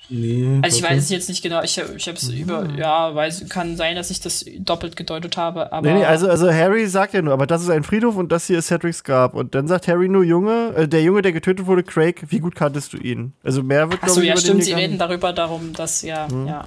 nee, 0.10 0.60
Also 0.64 0.78
ich 0.78 0.84
warte. 0.84 0.96
weiß 0.96 1.04
es 1.04 1.10
jetzt 1.10 1.28
nicht 1.28 1.42
genau. 1.42 1.62
Ich, 1.64 1.78
ich 1.78 2.08
habe 2.08 2.18
es 2.18 2.30
über, 2.30 2.66
ja, 2.78 3.14
weiß, 3.14 3.50
kann 3.50 3.76
sein, 3.76 3.98
dass 3.98 4.10
ich 4.10 4.22
das 4.22 4.46
doppelt 4.60 4.96
gedeutet 4.96 5.36
habe, 5.36 5.74
aber 5.74 5.86
Nee, 5.86 5.96
nee, 6.00 6.06
also, 6.06 6.30
also 6.30 6.50
Harry 6.50 6.88
sagt 6.88 7.14
ja 7.14 7.22
nur, 7.22 7.34
aber 7.34 7.46
das 7.46 7.62
ist 7.62 7.70
ein 7.70 7.84
Friedhof 7.84 8.16
und 8.16 8.32
das 8.32 8.48
hier 8.48 8.60
ist 8.60 8.68
Cedrics 8.68 9.04
Grab. 9.04 9.34
Und 9.34 9.54
dann 9.54 9.68
sagt 9.68 9.90
Harry 9.90 10.08
nur, 10.08 10.24
Junge, 10.24 10.74
äh, 10.78 10.88
der 10.88 11.02
Junge, 11.04 11.22
der 11.24 11.34
getötet 11.34 11.66
wurde, 11.66 11.84
Craig, 11.84 12.24
wie 12.30 12.40
gut 12.40 12.56
kanntest 12.56 12.94
du 12.94 12.98
ihn? 12.98 13.34
Also 13.44 13.64
mehr 13.64 13.92
wird, 13.92 14.02
Achso, 14.02 14.22
ja, 14.22 14.32
über 14.34 14.40
stimmt, 14.42 14.60
den 14.60 14.66
sie 14.66 14.74
reden 14.74 14.98
darüber 14.98 15.34
darum, 15.34 15.74
dass 15.74 16.02
ja, 16.02 16.28
Mhm. 16.32 16.48
ja, 16.48 16.64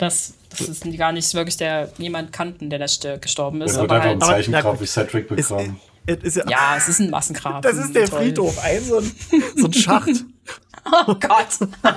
dass, 0.00 0.34
dass 0.50 0.68
es 0.68 0.80
gar 0.98 1.12
nicht 1.12 1.32
wirklich 1.34 1.56
der 1.56 1.90
jemand 1.98 2.32
kannten, 2.32 2.70
der 2.70 2.78
da 2.78 2.86
st- 2.86 3.18
gestorben 3.18 3.60
ist, 3.62 3.74
Der 3.74 3.82
wird 3.82 3.90
aber 3.92 4.00
einfach 4.02 4.28
halt, 4.28 4.48
Aber- 4.48 4.52
Zeichengrab 4.52 4.80
wie 4.80 4.86
Cedric 4.86 5.30
Ist, 5.32 5.48
begraben. 5.48 5.80
es 6.06 6.16
ist 6.22 6.36
ja, 6.36 6.44
ja, 6.48 6.74
es 6.76 6.88
ist 6.88 7.00
ein 7.00 7.10
Massengrab. 7.10 7.62
das 7.62 7.76
ist 7.76 7.94
der 7.94 8.06
Toll. 8.06 8.20
Friedhof, 8.20 8.58
ein 8.64 8.82
so 8.82 8.98
ein, 8.98 9.12
so 9.56 9.66
ein 9.66 9.72
Schacht. 9.72 10.08
Oh 11.06 11.14
Gott. 11.14 11.68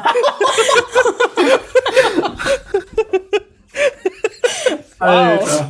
wow. 4.99 5.66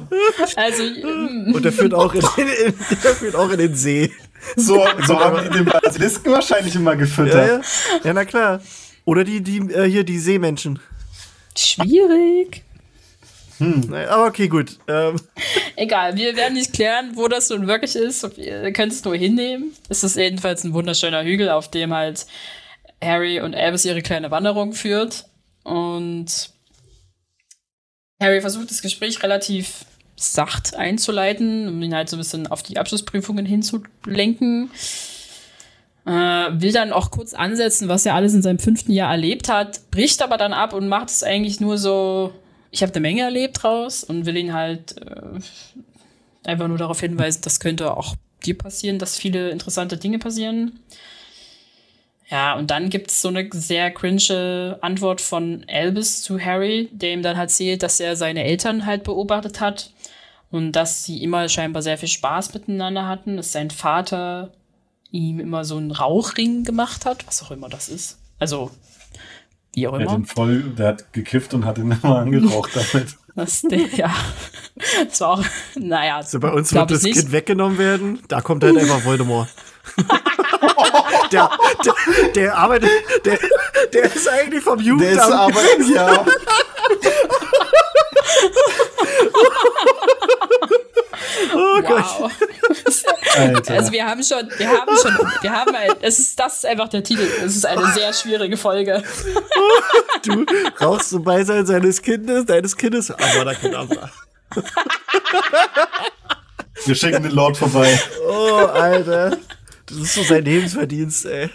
Also, 0.55 0.83
mm, 0.83 1.53
Und 1.53 1.63
der 1.65 1.71
führt 1.71 1.93
auch 1.93 2.13
in, 2.13 2.21
in, 2.37 2.47
in, 2.47 2.73
der 3.03 3.15
führt 3.15 3.35
auch 3.35 3.49
in 3.49 3.57
den 3.57 3.75
See. 3.75 4.11
So, 4.55 4.85
so 5.05 5.19
haben 5.19 5.43
die 5.45 5.49
den 5.57 5.65
Basilisken 5.65 6.31
wahrscheinlich 6.33 6.75
immer 6.75 6.91
Ja, 6.91 6.97
gefüttert. 6.97 7.47
ja. 7.47 7.61
ja 8.03 8.13
na 8.13 8.25
klar. 8.25 8.61
Oder 9.05 9.23
die, 9.23 9.41
die 9.41 9.57
äh, 9.71 9.89
hier, 9.89 10.03
die 10.03 10.19
Seemenschen. 10.19 10.79
Schwierig. 11.59 12.63
Naja, 13.59 14.09
aber 14.09 14.25
okay, 14.25 14.47
gut. 14.47 14.77
Ähm, 14.87 15.19
Egal, 15.75 16.17
wir 16.17 16.35
werden 16.35 16.55
nicht 16.55 16.73
klären, 16.73 17.11
wo 17.15 17.27
das 17.27 17.49
nun 17.49 17.67
wirklich 17.67 17.95
ist. 17.95 18.27
Ihr 18.37 18.73
könnt 18.73 18.91
es 18.91 19.03
nur 19.03 19.15
hinnehmen. 19.15 19.73
Es 19.89 20.03
ist 20.03 20.17
jedenfalls 20.17 20.63
ein 20.63 20.73
wunderschöner 20.73 21.23
Hügel, 21.23 21.49
auf 21.49 21.69
dem 21.69 21.93
halt 21.93 22.25
Harry 23.01 23.39
und 23.39 23.55
Albus 23.55 23.85
ihre 23.85 24.01
kleine 24.01 24.31
Wanderung 24.31 24.73
führt. 24.73 25.25
Und 25.63 26.49
Harry 28.21 28.41
versucht 28.41 28.71
das 28.71 28.81
Gespräch 28.81 29.21
relativ 29.23 29.85
sacht 30.15 30.75
einzuleiten, 30.75 31.67
um 31.67 31.81
ihn 31.81 31.95
halt 31.95 32.09
so 32.09 32.15
ein 32.15 32.19
bisschen 32.19 32.47
auf 32.47 32.63
die 32.63 32.77
Abschlussprüfungen 32.77 33.45
hinzulenken. 33.45 34.71
Äh, 36.05 36.09
will 36.09 36.73
dann 36.73 36.91
auch 36.91 37.11
kurz 37.11 37.33
ansetzen, 37.33 37.87
was 37.87 38.05
er 38.05 38.15
alles 38.15 38.33
in 38.33 38.41
seinem 38.41 38.59
fünften 38.59 38.91
Jahr 38.91 39.11
erlebt 39.11 39.47
hat, 39.47 39.89
bricht 39.89 40.21
aber 40.21 40.37
dann 40.37 40.51
ab 40.51 40.73
und 40.73 40.89
macht 40.89 41.09
es 41.09 41.23
eigentlich 41.23 41.61
nur 41.61 41.77
so, 41.77 42.33
ich 42.71 42.81
habe 42.81 42.91
eine 42.91 43.01
Menge 43.01 43.21
erlebt 43.21 43.63
draus 43.63 44.03
und 44.03 44.25
will 44.25 44.35
ihn 44.35 44.53
halt 44.53 44.97
äh, 44.97 45.39
einfach 46.43 46.67
nur 46.67 46.77
darauf 46.77 46.99
hinweisen, 46.99 47.41
das 47.43 47.61
könnte 47.61 47.95
auch 47.95 48.15
dir 48.45 48.57
passieren, 48.57 48.99
dass 48.99 49.17
viele 49.17 49.49
interessante 49.49 49.95
Dinge 49.95 50.19
passieren. 50.19 50.79
Ja, 52.29 52.55
und 52.55 52.71
dann 52.71 52.89
gibt 52.89 53.11
es 53.11 53.21
so 53.21 53.27
eine 53.27 53.47
sehr 53.51 53.91
cringe 53.91 54.77
Antwort 54.81 55.21
von 55.21 55.65
Albus 55.71 56.21
zu 56.21 56.39
Harry, 56.39 56.89
der 56.91 57.13
ihm 57.13 57.21
dann 57.21 57.37
halt 57.37 57.49
erzählt, 57.49 57.83
dass 57.83 57.99
er 57.99 58.15
seine 58.15 58.43
Eltern 58.43 58.85
halt 58.85 59.03
beobachtet 59.03 59.61
hat 59.61 59.91
und 60.49 60.71
dass 60.71 61.03
sie 61.05 61.21
immer 61.21 61.47
scheinbar 61.47 61.81
sehr 61.81 61.97
viel 61.97 62.09
Spaß 62.09 62.53
miteinander 62.53 63.07
hatten, 63.07 63.37
dass 63.37 63.51
sein 63.51 63.69
Vater 63.69 64.51
ihm 65.13 65.39
immer 65.39 65.63
so 65.63 65.77
einen 65.77 65.91
Rauchring 65.91 66.63
gemacht 66.63 67.05
hat, 67.05 67.25
was 67.27 67.43
auch 67.43 67.51
immer 67.51 67.69
das 67.69 67.87
ist. 67.87 68.17
Also, 68.39 68.71
wie 69.73 69.87
auch 69.87 69.97
Der, 69.97 70.07
hat 70.07 70.07
immer. 70.15 70.23
ihn 70.23 70.25
voll, 70.25 70.63
der 70.77 70.87
hat 70.89 71.13
gekifft 71.13 71.53
und 71.53 71.65
hat 71.65 71.77
ihn 71.77 71.91
immer 72.03 72.17
angeraucht 72.19 72.71
damit. 72.91 73.15
Das, 73.35 73.61
der, 73.61 73.87
ja, 73.95 74.13
das 75.07 75.21
war 75.21 75.29
auch, 75.39 75.43
naja, 75.75 76.17
also 76.17 76.39
bei 76.39 76.51
uns 76.51 76.73
wird 76.73 76.91
das 76.91 77.03
nicht. 77.03 77.17
Kind 77.17 77.31
weggenommen 77.31 77.77
werden. 77.77 78.19
Da 78.27 78.41
kommt 78.41 78.63
halt 78.63 78.77
einfach 78.77 79.05
Voldemort. 79.05 79.49
der, 81.31 81.49
der, 81.85 81.93
der 82.35 82.57
arbeitet, 82.57 82.89
der, 83.25 83.37
der 83.91 84.03
ist 84.03 84.27
eigentlich 84.27 84.63
vom 84.63 84.77
Der 84.77 85.11
ist 85.11 85.17
Jugendamt. 85.17 85.33
aber, 85.33 85.61
ja. 85.93 86.25
Oh 91.55 91.81
Gott. 91.81 92.05
Wow. 92.19 92.31
Alter. 93.35 93.73
Also 93.73 93.91
wir 93.91 94.05
haben 94.05 94.23
schon, 94.23 94.49
wir 94.57 94.69
haben 94.69 94.95
schon, 95.01 95.13
wir 95.41 95.51
haben 95.51 95.75
ein, 95.75 95.91
es 96.01 96.19
ist, 96.19 96.39
das 96.39 96.55
ist 96.57 96.65
einfach 96.65 96.89
der 96.89 97.03
Titel. 97.03 97.27
Es 97.43 97.55
ist 97.55 97.65
eine 97.65 97.85
sehr 97.93 98.13
schwierige 98.13 98.57
Folge. 98.57 99.03
Du 100.23 100.45
rauchst 100.81 101.09
zum 101.09 101.23
Beisein 101.23 101.65
seines 101.65 102.01
Kindes, 102.01 102.45
deines 102.45 102.75
Kindes. 102.77 103.11
Aber 103.11 103.45
da 103.45 103.53
Kedavra. 103.53 104.09
Wir 106.85 106.95
schicken 106.95 107.23
den 107.23 107.31
Lord 107.31 107.57
vorbei. 107.57 107.99
Oh, 108.27 108.65
Alter. 108.65 109.37
Das 109.85 109.97
ist 109.97 110.13
so 110.13 110.23
sein 110.23 110.43
Lebensverdienst, 110.45 111.25
ey. 111.25 111.49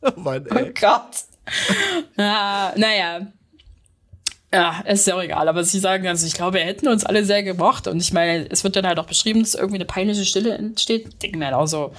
oh 0.02 0.12
Mann, 0.16 0.46
Oh 0.50 0.54
ey. 0.56 0.72
Gott. 0.78 1.24
Ah, 2.16 2.72
naja. 2.76 3.26
Ja, 4.52 4.80
ist 4.80 5.06
ja 5.06 5.14
auch 5.14 5.22
egal, 5.22 5.48
aber 5.48 5.62
sie 5.62 5.78
sagen 5.78 6.08
also, 6.08 6.26
ich 6.26 6.34
glaube, 6.34 6.58
wir 6.58 6.64
hätten 6.64 6.88
uns 6.88 7.04
alle 7.04 7.24
sehr 7.24 7.42
gemocht. 7.42 7.86
Und 7.86 8.00
ich 8.00 8.12
meine, 8.12 8.50
es 8.50 8.64
wird 8.64 8.74
dann 8.74 8.86
halt 8.86 8.98
auch 8.98 9.06
beschrieben, 9.06 9.40
dass 9.40 9.54
irgendwie 9.54 9.76
eine 9.76 9.84
peinliche 9.84 10.24
Stille 10.24 10.54
entsteht. 10.54 11.06
Ich 11.08 11.18
denke 11.18 11.38
mir 11.38 11.46
halt 11.46 11.54
auch 11.54 11.66
so, 11.66 11.92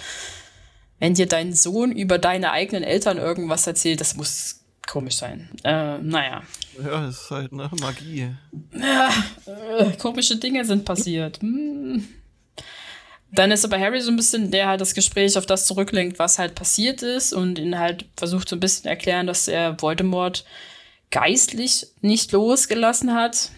wenn 0.99 1.13
dir 1.13 1.27
dein 1.27 1.53
Sohn 1.53 1.93
über 1.93 2.17
deine 2.17 2.51
eigenen 2.51 2.83
Eltern 2.83 3.17
irgendwas 3.17 3.65
erzählt, 3.67 4.01
das 4.01 4.15
muss 4.15 4.61
komisch 4.85 5.15
sein. 5.15 5.49
Äh, 5.63 5.99
naja. 5.99 6.43
Ja, 6.83 7.05
das 7.05 7.21
ist 7.21 7.31
halt, 7.31 7.53
ne, 7.53 7.69
Magie. 7.79 8.35
Äh, 8.73 9.97
komische 9.97 10.35
Dinge 10.35 10.65
sind 10.65 10.83
passiert. 10.83 11.41
Hm. 11.41 12.07
Dann 13.31 13.51
ist 13.51 13.63
aber 13.63 13.79
Harry 13.79 14.01
so 14.01 14.11
ein 14.11 14.17
bisschen, 14.17 14.51
der 14.51 14.67
halt 14.67 14.81
das 14.81 14.93
Gespräch 14.93 15.37
auf 15.37 15.45
das 15.45 15.65
zurücklenkt, 15.65 16.19
was 16.19 16.37
halt 16.37 16.53
passiert 16.53 17.01
ist 17.01 17.31
und 17.31 17.57
ihn 17.59 17.79
halt 17.79 18.05
versucht 18.17 18.49
so 18.49 18.57
ein 18.57 18.59
bisschen 18.59 18.89
erklären, 18.89 19.25
dass 19.25 19.47
er 19.47 19.81
Voldemort 19.81 20.43
geistlich 21.11 21.87
nicht 22.01 22.31
losgelassen 22.31 23.13
hat, 23.13 23.51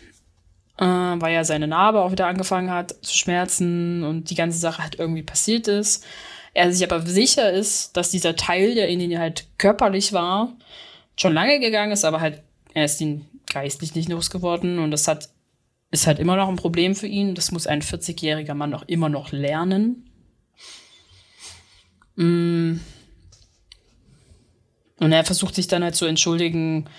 äh, 0.77 0.85
weil 0.85 1.33
ja 1.33 1.43
seine 1.43 1.67
Narbe 1.67 2.01
auch 2.01 2.11
wieder 2.11 2.27
angefangen 2.27 2.71
hat 2.71 2.95
zu 3.03 3.15
schmerzen 3.15 4.03
und 4.03 4.29
die 4.29 4.35
ganze 4.35 4.57
Sache 4.57 4.81
halt 4.81 4.99
irgendwie 4.99 5.23
passiert 5.23 5.67
ist. 5.67 6.05
Er 6.53 6.71
sich 6.71 6.83
aber 6.83 7.05
sicher 7.05 7.51
ist, 7.51 7.95
dass 7.97 8.11
dieser 8.11 8.35
Teil, 8.35 8.75
der 8.75 8.87
in 8.87 8.99
ihn 8.99 9.17
halt 9.17 9.47
körperlich 9.57 10.13
war, 10.13 10.53
schon 11.15 11.33
lange 11.33 11.59
gegangen 11.59 11.91
ist, 11.91 12.05
aber 12.05 12.21
halt 12.21 12.41
er 12.73 12.85
ist 12.85 12.99
ihn 13.01 13.25
geistlich 13.45 13.95
nicht 13.95 14.09
losgeworden 14.09 14.79
und 14.79 14.91
das 14.91 15.07
hat 15.07 15.29
ist 15.93 16.07
halt 16.07 16.17
immer 16.17 16.35
noch 16.35 16.49
ein 16.49 16.55
Problem 16.55 16.95
für 16.95 17.05
ihn. 17.05 17.35
Das 17.35 17.51
muss 17.51 17.67
ein 17.67 17.83
40-jähriger 17.83 18.55
Mann 18.55 18.73
auch 18.73 18.81
immer 18.87 19.09
noch 19.09 19.31
lernen. 19.31 20.09
Mm. 22.15 22.79
Und 24.97 25.11
er 25.11 25.23
versucht 25.23 25.53
sich 25.53 25.67
dann 25.67 25.83
halt 25.83 25.95
zu 25.95 26.05
entschuldigen, 26.05 26.89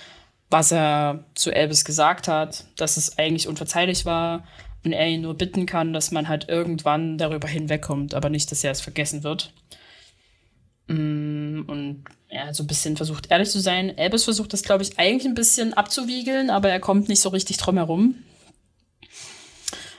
was 0.55 0.70
er 0.70 1.24
zu 1.34 1.50
Elvis 1.50 1.84
gesagt 1.84 2.28
hat, 2.28 2.62
dass 2.76 2.96
es 2.96 3.18
eigentlich 3.18 3.48
unverzeihlich 3.48 4.07
war 4.07 4.46
und 4.84 4.92
er 4.92 5.09
ihn 5.09 5.22
nur 5.22 5.34
bitten 5.34 5.66
kann, 5.66 5.92
dass 5.92 6.12
man 6.12 6.28
halt 6.28 6.48
irgendwann 6.48 7.18
darüber 7.18 7.48
hinwegkommt, 7.48 8.14
aber 8.14 8.30
nicht, 8.30 8.52
dass 8.52 8.62
er 8.62 8.70
es 8.70 8.80
vergessen 8.80 9.24
wird. 9.24 9.52
Mm, 10.86 11.62
Und 11.66 12.05
er 12.28 12.55
so 12.55 12.62
ein 12.62 12.68
bisschen 12.68 12.96
versucht, 12.96 13.32
ehrlich 13.32 13.50
zu 13.50 13.59
sein. 13.59 13.98
Elvis 13.98 14.22
versucht 14.22 14.52
das, 14.52 14.62
glaube 14.62 14.84
ich, 14.84 14.96
eigentlich 14.96 15.26
ein 15.26 15.34
bisschen 15.34 15.74
abzuwiegeln, 15.74 16.50
aber 16.50 16.70
er 16.70 16.78
kommt 16.78 17.09
nicht 17.09 17.20
so 17.20 17.30
richtig 17.30 17.57
drum 17.57 17.76
herum. 17.76 18.14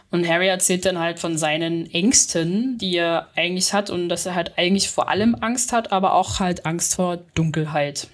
Und 0.10 0.26
Harry 0.26 0.48
erzählt 0.48 0.86
dann 0.86 1.00
halt 1.00 1.20
von 1.20 1.38
seinen 1.38 1.92
Ängsten, 1.92 2.78
die 2.78 2.96
er 2.96 3.28
eigentlich 3.36 3.74
hat 3.74 3.90
und 3.90 4.08
dass 4.08 4.26
er 4.26 4.36
halt 4.36 4.58
eigentlich 4.58 4.88
vor 4.88 5.10
allem 5.10 5.36
Angst 5.36 5.74
hat, 5.74 5.92
aber 5.92 6.14
auch 6.14 6.40
halt 6.40 6.66
Angst 6.66 6.96
vor 6.96 7.18
Dunkelheit. 7.34 8.08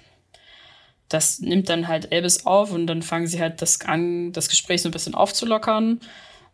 Das 1.12 1.40
nimmt 1.40 1.68
dann 1.68 1.88
halt 1.88 2.10
Elvis 2.12 2.46
auf 2.46 2.72
und 2.72 2.86
dann 2.86 3.02
fangen 3.02 3.26
sie 3.26 3.40
halt 3.40 3.60
das 3.60 3.80
an, 3.82 4.32
das 4.32 4.48
Gespräch 4.48 4.82
so 4.82 4.88
ein 4.88 4.92
bisschen 4.92 5.14
aufzulockern. 5.14 6.00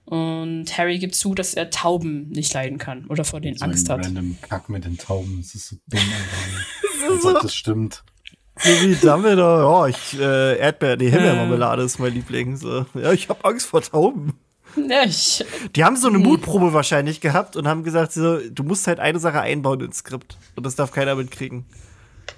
Und 0.05 0.67
Harry 0.79 0.99
gibt 0.99 1.15
zu, 1.15 1.35
dass 1.35 1.53
er 1.55 1.69
Tauben 1.71 2.31
nicht 2.31 2.53
leiden 2.55 2.79
kann 2.79 3.07
oder 3.09 3.25
vor 3.25 3.41
denen 3.41 3.59
So 3.59 3.65
Angst 3.67 3.91
ein 3.91 3.99
hat. 3.99 4.07
random 4.07 4.39
Kack 4.41 4.69
mit 4.71 4.85
den 4.85 4.97
Tauben. 4.97 5.37
Das 5.43 5.55
ist 5.55 5.69
so 5.69 5.77
dumm, 5.87 6.01
Alter. 6.01 7.15
Als 7.15 7.25
ob 7.27 7.43
das 7.43 7.55
stimmt. 7.55 8.03
So 8.59 8.71
wie 8.83 8.95
Dumbledore, 8.97 9.63
ja, 9.63 9.87
ich, 9.87 10.19
äh, 10.19 10.59
Erdbeer, 10.59 10.97
nee, 10.97 11.11
Himbeermarmelade 11.11 11.83
ist 11.83 11.99
mein 11.99 12.15
Liebling. 12.15 12.57
So. 12.57 12.87
Ja, 12.95 13.13
ich 13.13 13.29
hab 13.29 13.45
Angst 13.45 13.67
vor 13.67 13.83
Tauben. 13.83 14.33
Ja, 14.77 15.05
ich, 15.05 15.45
Die 15.77 15.85
haben 15.85 15.97
so 15.97 16.09
eine 16.09 16.19
Mutprobe 16.19 16.73
wahrscheinlich 16.73 17.21
gehabt 17.21 17.57
und 17.57 17.69
haben 17.69 17.85
gesagt, 17.85 18.13
so, 18.13 18.39
du 18.39 18.63
musst 18.65 18.87
halt 18.87 19.01
eine 19.01 19.19
Sache 19.21 19.41
einbauen 19.41 19.81
ins 19.81 19.99
Skript. 19.99 20.37
Und 20.57 20.65
das 20.67 20.75
darf 20.75 20.91
keiner 20.91 21.15
mitkriegen. 21.15 21.67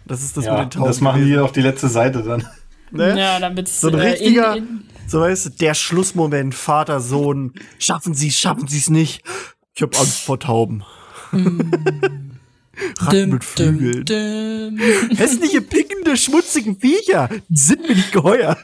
Das 0.07 0.23
ist 0.23 0.37
das 0.37 0.45
Ja, 0.45 0.53
mit 0.53 0.63
den 0.65 0.71
Tauben. 0.71 0.87
das 0.87 1.01
machen 1.01 1.25
die 1.25 1.37
auf 1.39 1.53
die 1.53 1.61
letzte 1.63 1.89
Seite 1.89 2.23
dann. 2.23 2.47
ne? 2.91 3.19
ja, 3.19 3.39
damit 3.41 3.69
So 3.69 3.89
ein 3.89 3.95
richtiger, 3.95 4.57
so 5.07 5.21
weißt 5.21 5.47
du, 5.47 5.51
der 5.51 5.75
Schlussmoment, 5.75 6.55
Vater, 6.55 7.01
Sohn, 7.01 7.53
schaffen 7.79 8.15
sie 8.15 8.29
es, 8.29 8.39
schaffen 8.39 8.67
sie 8.69 8.79
es 8.79 8.91
nicht. 8.91 9.23
Ich 9.75 9.83
hab 9.83 9.99
Angst 9.99 10.21
vor 10.21 10.39
Tauben. 10.41 10.85
Ratten 13.01 13.31
mit 13.31 13.45
Flügeln. 13.45 14.05
Dum, 14.05 14.79
dum. 14.79 15.17
Hässliche, 15.17 15.61
pickende, 15.61 16.17
schmutzige 16.17 16.75
Viecher. 16.77 17.29
Die 17.49 17.59
sind 17.61 17.83
mir 17.83 17.95
nicht 17.95 18.13
geheuer. 18.13 18.57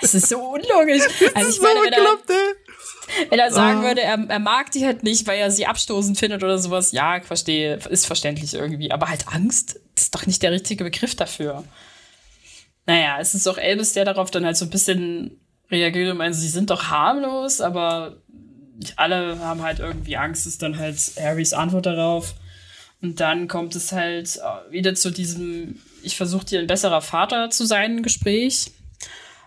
Das 0.00 0.14
ist 0.14 0.28
so 0.28 0.38
unlogisch. 0.38 1.02
Also 1.34 1.48
ich 1.48 1.56
so 1.56 1.62
meine, 1.62 1.80
wenn 1.80 1.92
er, 1.92 2.00
bekloppt, 2.00 2.30
ey. 2.30 2.54
Wenn 3.30 3.38
er 3.38 3.50
sagen 3.52 3.80
Ah. 3.80 3.82
würde, 3.84 4.00
er, 4.02 4.18
er 4.28 4.38
mag 4.38 4.70
die 4.72 4.84
halt 4.84 5.02
nicht, 5.02 5.26
weil 5.26 5.38
er 5.38 5.50
sie 5.50 5.66
abstoßend 5.66 6.18
findet 6.18 6.42
oder 6.42 6.58
sowas, 6.58 6.92
ja, 6.92 7.16
ich 7.16 7.24
verstehe, 7.24 7.76
ist 7.90 8.06
verständlich 8.06 8.54
irgendwie. 8.54 8.90
Aber 8.92 9.08
halt 9.08 9.28
Angst, 9.28 9.80
das 9.94 10.04
ist 10.04 10.14
doch 10.14 10.26
nicht 10.26 10.42
der 10.42 10.52
richtige 10.52 10.84
Begriff 10.84 11.14
dafür. 11.14 11.64
Naja, 12.86 13.16
es 13.20 13.34
ist 13.34 13.46
auch 13.46 13.58
Elvis, 13.58 13.92
der 13.94 14.04
darauf 14.04 14.30
dann 14.30 14.44
halt 14.44 14.56
so 14.56 14.66
ein 14.66 14.70
bisschen 14.70 15.40
reagiert 15.70 16.10
und 16.10 16.18
meint, 16.18 16.34
sie 16.34 16.48
sind 16.48 16.70
doch 16.70 16.84
harmlos, 16.90 17.60
aber 17.60 18.16
alle 18.96 19.38
haben 19.38 19.62
halt 19.62 19.78
irgendwie 19.78 20.16
Angst, 20.16 20.46
ist 20.46 20.62
dann 20.62 20.78
halt 20.78 20.98
Harrys 21.18 21.52
Antwort 21.52 21.86
darauf. 21.86 22.34
Und 23.00 23.20
dann 23.20 23.48
kommt 23.48 23.74
es 23.76 23.92
halt 23.92 24.36
äh, 24.36 24.72
wieder 24.72 24.94
zu 24.94 25.10
diesem, 25.10 25.80
ich 26.02 26.16
versuche 26.16 26.44
dir 26.44 26.60
ein 26.60 26.66
besserer 26.66 27.00
Vater 27.02 27.50
zu 27.50 27.64
sein, 27.66 28.02
Gespräch. 28.02 28.72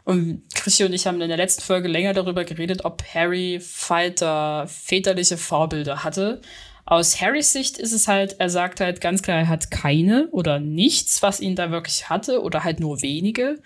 Und 0.08 0.44
Christi 0.56 0.86
und 0.86 0.94
ich 0.94 1.06
haben 1.06 1.20
in 1.20 1.28
der 1.28 1.36
letzten 1.36 1.64
Folge 1.64 1.90
länger 1.90 2.14
darüber 2.14 2.46
geredet, 2.46 2.86
ob 2.86 3.04
Harry 3.14 3.60
Falter 3.60 4.66
väterliche 4.66 5.36
Vorbilder 5.36 6.06
hatte. 6.06 6.40
Aus 6.86 7.20
Harrys 7.20 7.52
Sicht 7.52 7.78
ist 7.78 7.92
es 7.92 8.08
halt, 8.08 8.40
er 8.40 8.50
sagt 8.50 8.80
halt 8.80 9.02
ganz 9.02 9.22
klar, 9.22 9.40
er 9.40 9.50
hat 9.50 9.70
keine 9.70 10.30
oder 10.32 10.62
nichts, 10.62 11.22
was 11.24 11.42
ihn 11.42 11.58
da 11.58 11.72
wirklich 11.72 12.08
hatte 12.08 12.42
oder 12.42 12.64
halt 12.64 12.80
nur 12.80 13.02
wenige. 13.02 13.60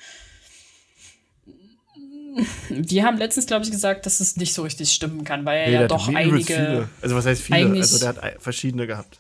Wir 2.69 3.03
haben 3.03 3.19
letztens, 3.19 3.45
glaube 3.45 3.63
ich, 3.63 3.69
gesagt, 3.69 4.07
dass 4.07 4.19
es 4.19 4.35
nicht 4.35 4.55
so 4.55 4.63
richtig 4.63 4.91
stimmen 4.91 5.23
kann, 5.23 5.45
weil 5.45 5.59
er 5.59 5.67
Nee, 5.67 5.73
ja 5.73 5.87
doch 5.87 6.07
einige. 6.07 6.43
Viele. 6.43 6.89
Also 7.03 7.15
was 7.15 7.27
heißt 7.27 7.41
viele? 7.43 7.69
Also 7.69 7.99
der 7.99 8.09
hat 8.15 8.41
verschiedene 8.41 8.87
gehabt. 8.87 9.19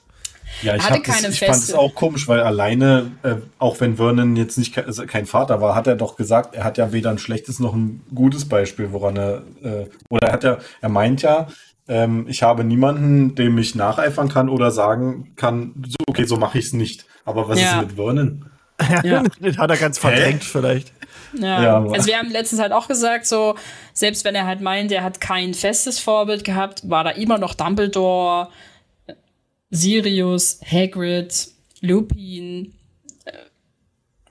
Ja, 0.61 0.75
ich, 0.75 0.83
Hatte 0.83 0.95
hab 0.95 1.03
das, 1.03 1.15
keine 1.15 1.33
ich 1.33 1.39
fand 1.39 1.55
es 1.55 1.73
auch 1.73 1.95
komisch, 1.95 2.27
weil 2.27 2.41
alleine, 2.41 3.11
äh, 3.23 3.35
auch 3.57 3.79
wenn 3.79 3.95
Vernon 3.97 4.35
jetzt 4.35 4.57
nicht 4.57 4.73
ke 4.73 4.85
also 4.85 5.05
kein 5.05 5.25
Vater 5.25 5.59
war, 5.61 5.75
hat 5.75 5.87
er 5.87 5.95
doch 5.95 6.15
gesagt, 6.15 6.55
er 6.55 6.63
hat 6.63 6.77
ja 6.77 6.91
weder 6.91 7.09
ein 7.09 7.17
schlechtes 7.17 7.59
noch 7.59 7.73
ein 7.73 8.01
gutes 8.13 8.47
Beispiel, 8.47 8.91
woran 8.91 9.17
er, 9.17 9.41
äh, 9.63 9.85
oder 10.09 10.27
er 10.27 10.33
hat 10.33 10.43
ja, 10.43 10.57
er 10.81 10.89
meint 10.89 11.21
ja, 11.23 11.47
ähm, 11.87 12.25
ich 12.27 12.43
habe 12.43 12.63
niemanden, 12.63 13.35
dem 13.35 13.57
ich 13.57 13.75
nacheifern 13.75 14.29
kann 14.29 14.49
oder 14.49 14.71
sagen 14.71 15.33
kann, 15.35 15.73
so, 15.85 15.95
okay, 16.07 16.25
so 16.25 16.37
mache 16.37 16.59
ich 16.59 16.65
es 16.65 16.73
nicht. 16.73 17.05
Aber 17.25 17.49
was 17.49 17.59
Ja. 17.59 17.79
ist 17.81 17.87
mit 17.87 17.95
Vernon? 17.95 18.45
Ja. 19.03 19.23
Den 19.39 19.57
hat 19.57 19.69
er 19.69 19.77
ganz 19.77 19.97
verdrängt 19.97 20.43
vielleicht. 20.43 20.93
Ja, 21.33 21.63
Ja, 21.63 21.85
also 21.85 22.07
wir 22.07 22.17
haben 22.17 22.29
letztens 22.29 22.61
halt 22.61 22.71
auch 22.71 22.87
gesagt, 22.87 23.25
so, 23.25 23.55
selbst 23.93 24.25
wenn 24.25 24.35
er 24.35 24.45
halt 24.45 24.61
meint, 24.61 24.91
er 24.91 25.03
hat 25.03 25.21
kein 25.21 25.53
festes 25.53 25.99
Vorbild 25.99 26.43
gehabt, 26.43 26.89
war 26.89 27.03
da 27.03 27.11
immer 27.11 27.37
noch 27.37 27.53
Dumbledore, 27.53 28.49
Sirius, 29.71 30.59
Hagrid, 30.69 31.47
Lupin, 31.79 32.73
äh, 33.25 33.31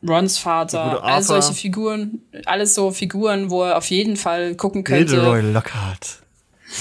Rons 0.07 0.39
Vater, 0.39 1.03
all 1.03 1.23
solche 1.23 1.55
Figuren, 1.55 2.21
alles 2.47 2.75
so 2.75 2.91
Figuren, 2.91 3.51
wo 3.51 3.65
er 3.65 3.77
auf 3.79 3.87
jeden 3.91 4.17
Fall 4.17 4.55
gucken 4.55 4.85
könnte. 4.85 5.07
Gilderoy 5.15 5.41
Lockhart. 5.41 6.19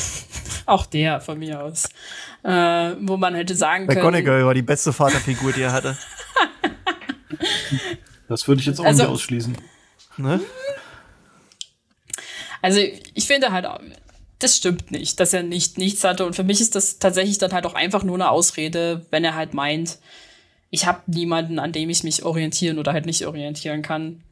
Auch 0.66 0.86
der 0.86 1.20
von 1.22 1.40
mir 1.40 1.62
aus. 1.64 1.86
Äh, 2.44 2.50
wo 3.02 3.18
man 3.18 3.34
hätte 3.34 3.56
sagen 3.56 3.88
können. 3.88 3.98
McGonagall 4.00 4.46
war 4.46 4.54
die 4.54 4.62
beste 4.62 4.94
Vaterfigur, 4.94 5.52
die 5.54 5.62
er 5.62 5.72
hatte. 5.72 5.98
Das 8.28 8.48
würde 8.48 8.62
ich 8.62 8.68
jetzt 8.68 8.80
auch 8.80 8.86
Also- 8.86 9.04
nicht 9.04 9.12
ausschließen. 9.12 9.58
Ne? 10.18 10.40
Also 12.62 12.80
ich 12.80 13.26
finde 13.26 13.52
halt, 13.52 13.66
das 14.40 14.58
stimmt 14.58 14.92
nicht, 14.92 15.20
dass 15.20 15.34
er 15.34 15.44
nicht 15.44 15.78
nichts 15.78 16.04
hatte. 16.04 16.26
Und 16.26 16.36
für 16.36 16.44
mich 16.44 16.62
ist 16.62 16.76
das 16.76 17.00
tatsächlich 17.00 17.38
dann 17.38 17.52
halt 17.52 17.66
auch 17.66 17.74
einfach 17.76 18.04
nur 18.04 18.16
eine 18.16 18.30
Ausrede, 18.30 19.06
wenn 19.12 19.24
er 19.24 19.36
halt 19.36 19.54
meint, 19.54 20.00
ich 20.70 20.86
habe 20.86 21.02
niemanden, 21.08 21.60
an 21.60 21.72
dem 21.72 21.90
ich 21.90 22.04
mich 22.04 22.24
orientieren 22.24 22.78
oder 22.80 22.94
halt 22.94 23.06
nicht 23.06 23.26
orientieren 23.26 23.82
kann. 23.82 24.24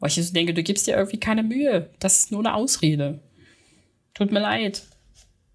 Weil 0.00 0.10
ich 0.10 0.16
so 0.16 0.32
denke, 0.32 0.52
du 0.52 0.62
gibst 0.62 0.86
dir 0.86 0.96
irgendwie 0.96 1.20
keine 1.20 1.42
Mühe. 1.42 1.90
Das 2.00 2.18
ist 2.18 2.32
nur 2.32 2.40
eine 2.40 2.54
Ausrede. 2.54 3.20
Tut 4.14 4.32
mir 4.32 4.40
leid. 4.40 4.82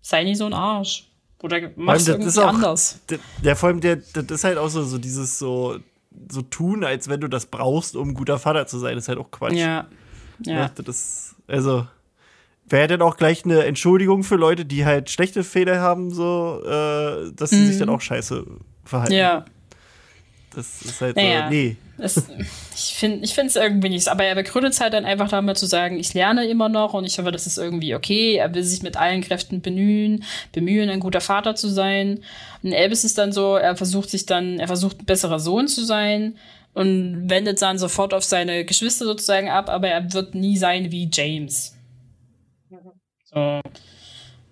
Sei 0.02 0.24
nicht 0.24 0.38
so 0.38 0.46
ein 0.46 0.54
Arsch. 0.54 1.10
Oder 1.44 1.70
mach's 1.76 2.06
das 2.06 2.08
irgendwie 2.16 2.30
ist 2.30 2.38
auch- 2.40 2.48
anders. 2.48 3.00
Der, 3.10 3.20
der 3.44 3.56
vor 3.56 3.70
allem, 3.70 3.82
der, 3.82 3.98
das 3.98 4.26
ist 4.32 4.44
halt 4.46 4.58
auch 4.58 4.70
so, 4.70 4.84
so 4.84 4.98
dieses 4.98 5.38
so, 5.38 5.78
so 6.32 6.42
tun, 6.42 6.84
als 6.84 7.10
wenn 7.10 7.20
du 7.22 7.28
das 7.28 7.46
brauchst, 7.46 7.96
um 7.96 8.14
guter 8.14 8.40
Vater 8.40 8.66
zu 8.66 8.80
sein, 8.80 8.98
ist 8.98 9.10
halt 9.10 9.20
auch 9.20 9.30
Quatsch. 9.30 9.54
Ja. 9.54 9.88
Ja. 10.44 10.54
Ja. 10.54 10.70
Das 10.76 10.88
ist, 10.96 11.36
also, 11.48 11.86
wäre 12.70 12.88
denn 12.88 13.02
auch 13.02 13.18
gleich 13.18 13.46
eine 13.46 13.64
Entschuldigung 13.66 14.24
für 14.24 14.36
Leute, 14.36 14.66
die 14.66 14.86
halt 14.86 15.10
schlechte 15.10 15.44
Fehler 15.44 15.80
haben, 15.80 16.12
so, 16.12 16.62
äh, 16.66 17.32
dass 17.34 17.50
sie 17.52 17.66
sich 17.66 17.78
dann 17.80 17.90
auch 17.90 18.02
scheiße 18.02 18.46
verhalten. 18.84 19.14
Mhm. 19.14 19.20
Ja. 19.20 19.46
Das 20.56 20.82
ist 20.82 21.02
halt 21.02 21.16
Naja. 21.16 21.46
so, 21.46 21.54
nee. 21.54 21.78
Das, 22.00 22.24
ich 22.76 22.94
finde 22.96 23.24
es 23.24 23.56
irgendwie 23.56 23.90
nicht. 23.90 24.08
Aber 24.08 24.24
er 24.24 24.34
begründet 24.34 24.74
es 24.74 24.82
halt 24.82 24.94
dann 24.94 25.06
einfach 25.06 25.30
damit 25.30 25.58
zu 25.58 25.68
sagen, 25.68 26.00
ich 26.00 26.14
lerne 26.14 26.48
immer 26.48 26.68
noch 26.68 26.94
und 26.94 27.06
ich 27.06 27.18
hoffe, 27.20 27.32
das 27.32 27.46
ist 27.46 27.58
irgendwie 27.58 27.94
okay. 27.96 28.36
Er 28.36 28.54
will 28.54 28.64
sich 28.64 28.82
mit 28.82 28.98
allen 28.98 29.22
Kräften 29.22 29.62
bemühen, 29.62 30.24
bemühen, 30.54 30.90
ein 30.90 31.00
guter 31.00 31.22
Vater 31.22 31.56
zu 31.56 31.70
sein. 31.70 32.22
Und 32.64 32.72
Elvis 32.72 33.04
ist 33.04 33.18
dann 33.20 33.32
so, 33.32 33.56
er 33.56 33.76
versucht 33.76 34.10
sich 34.10 34.26
dann, 34.26 34.60
er 34.60 34.68
versucht 34.68 35.00
ein 35.02 35.06
besserer 35.06 35.40
Sohn 35.40 35.68
zu 35.68 35.86
sein 35.86 36.38
und 36.74 37.30
wendet 37.30 37.62
dann 37.62 37.78
sofort 37.78 38.14
auf 38.16 38.24
seine 38.24 38.66
Geschwister 38.66 39.06
sozusagen 39.06 39.50
ab, 39.50 39.70
aber 39.70 39.90
er 39.90 40.12
wird 40.14 40.34
nie 40.36 40.58
sein 40.58 40.92
wie 40.92 41.10
James. 41.12 41.77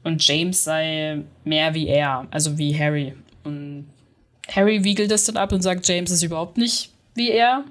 Und 0.03 0.27
James 0.27 0.63
sei 0.63 1.23
mehr 1.43 1.73
wie 1.73 1.87
er, 1.87 2.27
also 2.31 2.57
wie 2.57 2.77
Harry. 2.77 3.15
Und 3.43 3.87
Harry 4.51 4.83
wiegelt 4.83 5.11
das 5.11 5.25
dann 5.25 5.37
ab 5.37 5.51
und 5.51 5.61
sagt, 5.61 5.87
James 5.87 6.11
ist 6.11 6.23
überhaupt 6.23 6.57
nicht 6.57 6.91
wie 7.15 7.31
er. 7.31 7.65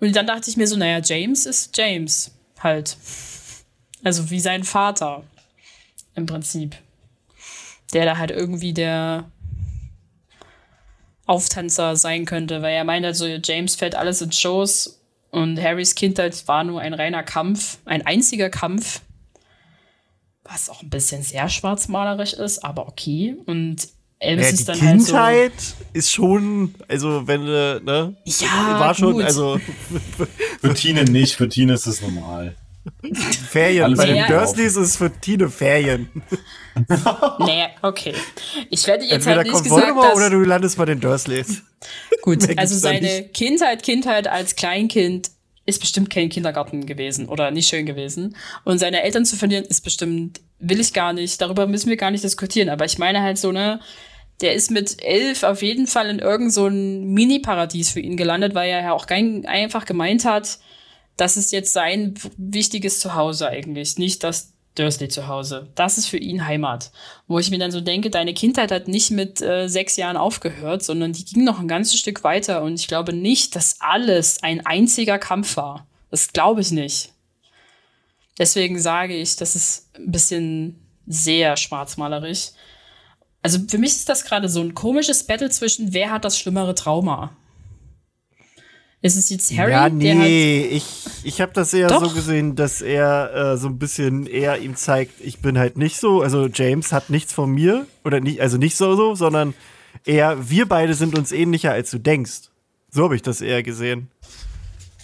Und 0.00 0.14
dann 0.14 0.26
dachte 0.26 0.50
ich 0.50 0.56
mir 0.56 0.66
so, 0.66 0.76
naja, 0.76 1.00
James 1.02 1.46
ist 1.46 1.76
James 1.76 2.34
halt. 2.60 2.96
Also 4.04 4.30
wie 4.30 4.40
sein 4.40 4.64
Vater 4.64 5.24
im 6.14 6.26
Prinzip. 6.26 6.76
Der 7.92 8.04
da 8.04 8.18
halt 8.18 8.30
irgendwie 8.30 8.74
der 8.74 9.30
Auftanzer 11.26 11.96
sein 11.96 12.24
könnte, 12.24 12.62
weil 12.62 12.74
er 12.74 12.84
meint 12.84 13.04
halt 13.04 13.48
James 13.48 13.74
fällt 13.74 13.94
alles 13.94 14.22
in 14.22 14.30
Shows 14.30 15.00
und 15.30 15.60
Harrys 15.60 15.94
Kindheit 15.94 16.46
war 16.46 16.62
nur 16.64 16.80
ein 16.80 16.94
reiner 16.94 17.22
Kampf, 17.22 17.78
ein 17.84 18.06
einziger 18.06 18.48
Kampf, 18.48 19.00
was 20.48 20.70
auch 20.70 20.82
ein 20.82 20.90
bisschen 20.90 21.22
sehr 21.22 21.48
schwarzmalerisch 21.48 22.32
ist, 22.34 22.64
aber 22.64 22.88
okay. 22.88 23.36
Und 23.46 23.88
Elvis 24.18 24.46
Ja, 24.46 24.52
ist 24.52 24.68
dann 24.68 24.80
halt 24.80 25.00
so. 25.00 25.06
Kindheit 25.06 25.52
ist 25.92 26.12
schon, 26.12 26.74
also 26.88 27.26
wenn 27.26 27.44
du, 27.44 27.80
ne? 27.84 28.16
Ja, 28.24 28.80
war 28.80 28.94
schon, 28.94 29.14
gut. 29.14 29.24
also 29.24 29.60
Für 30.60 30.74
Tine 30.74 31.04
nicht, 31.04 31.34
für 31.34 31.48
Tine 31.48 31.74
ist 31.74 31.86
es 31.86 32.00
normal. 32.00 32.56
Ferien. 33.50 33.84
Alles 33.84 33.98
Bei 33.98 34.06
den. 34.06 34.26
Dursleys 34.26 34.76
ist 34.76 34.88
es 34.88 34.96
für 34.96 35.10
Tine 35.20 35.48
Ferien. 35.48 36.08
Nee, 37.38 37.68
okay. 37.80 38.12
Ich 38.68 38.86
werde 38.86 39.04
jetzt 39.04 39.26
Entweder 39.26 39.36
halt 39.36 39.46
nicht 39.46 39.54
kommt 39.54 39.64
gesagt, 39.64 39.82
Voldemort 39.82 40.08
dass, 40.08 40.16
oder 40.16 40.28
du 40.28 40.40
landest 40.40 40.76
bei 40.76 40.84
den 40.84 41.00
Dursleys. 41.00 41.62
Gut, 42.20 42.46
also 42.58 42.76
seine. 42.76 43.22
Kindheit, 43.32 43.82
Kindheit 43.82 44.28
als 44.28 44.56
Kleinkind 44.56 45.30
ist 45.66 45.80
bestimmt 45.80 46.10
kein 46.10 46.28
Kindergarten 46.28 46.86
gewesen 46.86 47.28
oder 47.28 47.50
nicht 47.50 47.68
schön 47.68 47.86
gewesen. 47.86 48.36
Und 48.64 48.78
seine 48.78 49.02
Eltern 49.02 49.24
zu 49.24 49.36
verlieren 49.36 49.64
ist 49.64 49.82
bestimmt, 49.82 50.40
will 50.58 50.80
ich 50.80 50.92
gar 50.92 51.12
nicht, 51.12 51.40
darüber 51.40 51.66
müssen 51.66 51.90
wir 51.90 51.96
gar 51.96 52.10
nicht 52.10 52.24
diskutieren. 52.24 52.68
Aber 52.68 52.84
ich 52.84 52.98
meine 52.98 53.20
halt 53.22 53.36
so, 53.36 53.52
ne, 53.52 53.80
der 54.40 54.54
ist 54.54 54.70
mit 54.70 55.02
elf 55.02 55.42
auf 55.42 55.62
jeden 55.62 55.86
Fall 55.86 56.08
in 56.08 56.18
irgend 56.18 56.52
so 56.52 56.66
ein 56.66 57.04
Mini-Paradies 57.12 57.90
für 57.90 58.00
ihn 58.00 58.16
gelandet, 58.16 58.54
weil 58.54 58.70
er 58.70 58.82
ja 58.82 58.92
auch 58.92 59.06
kein, 59.06 59.44
einfach 59.46 59.86
gemeint 59.86 60.24
hat, 60.24 60.58
das 61.16 61.36
ist 61.36 61.52
jetzt 61.52 61.72
sein 61.72 62.14
wichtiges 62.36 63.00
Zuhause 63.00 63.48
eigentlich, 63.48 63.96
nicht 63.96 64.22
das 64.22 64.52
Dursley 64.76 65.08
Zuhause. 65.08 65.68
Das 65.74 65.98
ist 65.98 66.06
für 66.06 66.18
ihn 66.18 66.46
Heimat. 66.46 66.92
Wo 67.26 67.38
ich 67.38 67.50
mir 67.50 67.58
dann 67.58 67.72
so 67.72 67.80
denke, 67.80 68.10
deine 68.10 68.34
Kindheit 68.34 68.70
hat 68.70 68.88
nicht 68.88 69.10
mit 69.10 69.42
äh, 69.42 69.68
sechs 69.68 69.96
Jahren 69.96 70.16
aufgehört, 70.16 70.84
sondern 70.84 71.12
die 71.12 71.24
ging 71.24 71.44
noch 71.44 71.58
ein 71.58 71.68
ganzes 71.68 71.98
Stück 71.98 72.22
weiter. 72.22 72.62
Und 72.62 72.78
ich 72.78 72.86
glaube 72.86 73.12
nicht, 73.12 73.56
dass 73.56 73.80
alles 73.80 74.42
ein 74.42 74.64
einziger 74.64 75.18
Kampf 75.18 75.56
war. 75.56 75.86
Das 76.10 76.32
glaube 76.32 76.60
ich 76.60 76.70
nicht. 76.70 77.12
Deswegen 78.38 78.78
sage 78.78 79.16
ich, 79.16 79.36
das 79.36 79.56
ist 79.56 79.90
ein 79.96 80.12
bisschen 80.12 80.80
sehr 81.06 81.56
schwarzmalerisch. 81.56 82.50
Also 83.42 83.60
für 83.68 83.78
mich 83.78 83.92
ist 83.92 84.08
das 84.08 84.24
gerade 84.24 84.48
so 84.48 84.60
ein 84.60 84.74
komisches 84.74 85.24
Battle 85.24 85.50
zwischen, 85.50 85.94
wer 85.94 86.10
hat 86.10 86.24
das 86.24 86.38
schlimmere 86.38 86.74
Trauma? 86.74 87.36
Ist 89.02 89.16
es 89.16 89.30
jetzt 89.30 89.56
Harry, 89.56 89.72
ja, 89.72 89.88
nee, 89.88 90.66
ich, 90.66 90.84
ich 91.22 91.40
habe 91.40 91.52
das 91.52 91.72
eher 91.74 91.88
Doch. 91.88 92.04
so 92.04 92.14
gesehen, 92.14 92.56
dass 92.56 92.80
er 92.80 93.52
äh, 93.52 93.56
so 93.56 93.68
ein 93.68 93.78
bisschen 93.78 94.26
eher 94.26 94.58
ihm 94.58 94.74
zeigt, 94.74 95.20
ich 95.20 95.40
bin 95.40 95.58
halt 95.58 95.76
nicht 95.76 96.00
so, 96.00 96.22
also 96.22 96.48
James 96.52 96.92
hat 96.92 97.10
nichts 97.10 97.32
von 97.32 97.50
mir 97.50 97.86
oder 98.04 98.20
nicht, 98.20 98.40
also 98.40 98.56
nicht 98.56 98.76
so 98.76 98.96
so, 98.96 99.14
sondern 99.14 99.54
eher 100.04 100.48
wir 100.48 100.66
beide 100.66 100.94
sind 100.94 101.16
uns 101.16 101.30
ähnlicher 101.30 101.72
als 101.72 101.90
du 101.90 101.98
denkst. 101.98 102.50
So 102.90 103.04
habe 103.04 103.16
ich 103.16 103.22
das 103.22 103.42
eher 103.42 103.62
gesehen. 103.62 104.08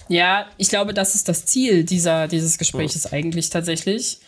Ja, 0.09 0.47
ich 0.57 0.69
glaube, 0.69 0.95
das 0.95 1.15
ist 1.15 1.29
das 1.29 1.47
Ziel 1.47 1.85
dieser, 1.85 2.29
dieses 2.29 2.59
Gesprächs 2.59 3.07
eigentlich 3.13 3.51
tatsächlich. 3.51 4.19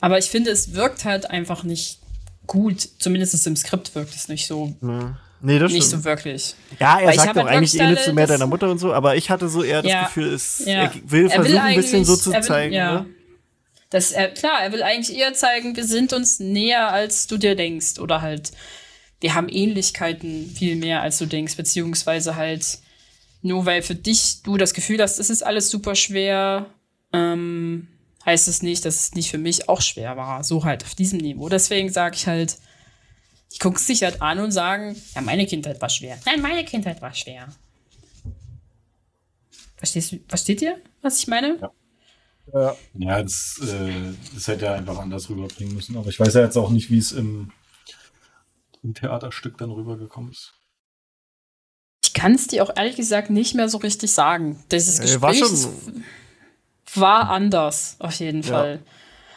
Aber 0.00 0.18
ich 0.18 0.30
finde, 0.30 0.50
es 0.50 0.74
wirkt 0.74 1.04
halt 1.04 1.30
einfach 1.30 1.62
nicht 1.62 2.00
gut. 2.46 2.88
Zumindest 2.98 3.46
im 3.46 3.56
Skript 3.56 3.94
wirkt 3.94 4.14
es 4.14 4.28
nicht 4.28 4.46
so, 4.46 4.74
Nee, 5.42 5.58
das 5.58 5.72
nicht 5.72 5.86
stimmt. 5.86 6.02
so 6.02 6.08
wirklich. 6.08 6.54
ja, 6.78 6.98
er 7.00 7.08
Weil 7.08 7.14
sagt 7.16 7.30
doch 7.30 7.36
halt 7.36 7.48
eigentlich 7.48 7.72
wirklich 7.72 7.82
ähnlich 7.88 8.04
zu 8.04 8.12
mehr 8.12 8.26
deiner 8.26 8.46
Mutter 8.46 8.70
und 8.70 8.78
so, 8.78 8.92
aber 8.92 9.16
ich 9.16 9.30
hatte 9.30 9.48
so 9.48 9.62
eher 9.62 9.82
das 9.82 9.90
Ja, 9.90 10.04
Gefühl, 10.04 10.32
es, 10.34 10.62
ja. 10.66 10.82
er 10.84 10.92
will 10.94 11.02
Er 11.02 11.12
will 11.24 11.30
versuchen, 11.30 11.58
ein 11.58 11.76
bisschen 11.76 12.04
so 12.04 12.16
zu 12.16 12.32
will- 12.32 12.42
zeigen. 12.42 12.74
ja. 12.74 13.00
Ne? 13.02 13.06
Das, 13.88 14.12
er, 14.12 14.28
klar, 14.28 14.62
er 14.62 14.70
will 14.72 14.82
eigentlich 14.82 15.16
eher 15.18 15.34
zeigen, 15.34 15.74
wir 15.76 15.84
sind 15.84 16.12
uns 16.12 16.38
näher, 16.38 16.92
als 16.92 17.26
du 17.26 17.38
dir 17.38 17.56
denkst. 17.56 17.98
Oder 17.98 18.20
halt, 18.22 18.52
wir 19.20 19.34
haben 19.34 19.48
Ähnlichkeiten 19.48 20.48
viel 20.54 20.76
mehr, 20.76 21.02
als 21.02 21.18
du 21.18 21.26
denkst. 21.26 21.56
Beziehungsweise 21.56 22.36
halt, 22.36 22.78
nur 23.42 23.66
weil 23.66 23.82
für 23.82 23.96
dich 23.96 24.42
du 24.44 24.56
das 24.58 24.74
Gefühl 24.74 25.00
hast, 25.02 25.18
es 25.18 25.28
ist 25.30 25.42
alles 25.44 25.70
super 25.70 25.96
schwer, 25.96 26.66
ähm, 27.12 27.88
heißt 28.26 28.46
es 28.46 28.62
nicht, 28.62 28.84
dass 28.84 28.94
es 29.00 29.14
nicht 29.14 29.30
für 29.30 29.38
mich 29.38 29.68
auch 29.68 29.80
schwer 29.80 30.16
war. 30.16 30.44
So 30.44 30.64
halt 30.64 30.84
auf 30.84 30.94
diesem 30.94 31.18
Niveau. 31.18 31.48
Deswegen 31.48 31.90
sage 31.90 32.14
ich 32.14 32.26
halt, 32.28 32.58
die 33.52 33.58
gucken 33.58 33.78
sich 33.78 34.02
halt 34.02 34.22
an 34.22 34.38
und 34.38 34.52
sagen, 34.52 34.94
ja, 35.14 35.20
meine 35.20 35.46
Kindheit 35.46 35.80
war 35.80 35.88
schwer. 35.88 36.18
Nein, 36.26 36.40
meine 36.40 36.64
Kindheit 36.64 37.02
war 37.02 37.12
schwer. 37.14 37.48
Verstehst 39.76 40.12
du, 40.12 40.18
versteht 40.28 40.62
ihr, 40.62 40.76
was 41.02 41.18
ich 41.20 41.26
meine? 41.26 41.58
Ja, 42.52 43.22
das, 43.22 43.60
äh, 43.62 44.12
das 44.34 44.48
hätte 44.48 44.66
er 44.66 44.74
einfach 44.74 44.98
anders 44.98 45.28
rüberbringen 45.30 45.74
müssen. 45.74 45.96
Aber 45.96 46.08
ich 46.08 46.18
weiß 46.18 46.34
ja 46.34 46.42
jetzt 46.42 46.56
auch 46.56 46.70
nicht, 46.70 46.90
wie 46.90 46.98
es 46.98 47.12
im, 47.12 47.52
im 48.82 48.94
Theaterstück 48.94 49.56
dann 49.58 49.70
rübergekommen 49.70 50.32
ist. 50.32 50.52
Ich 52.04 52.12
kann 52.12 52.34
es 52.34 52.48
dir 52.48 52.64
auch 52.64 52.76
ehrlich 52.76 52.96
gesagt 52.96 53.30
nicht 53.30 53.54
mehr 53.54 53.68
so 53.68 53.78
richtig 53.78 54.10
sagen. 54.10 54.62
Dieses 54.72 54.98
Äh, 54.98 55.20
war 55.20 55.30
Gespräch 55.32 55.48
schon- 55.48 55.54
ist- 55.54 56.96
war 56.98 57.30
anders, 57.30 57.96
auf 58.00 58.14
jeden 58.14 58.42
Ja. 58.42 58.48
Fall. 58.48 58.82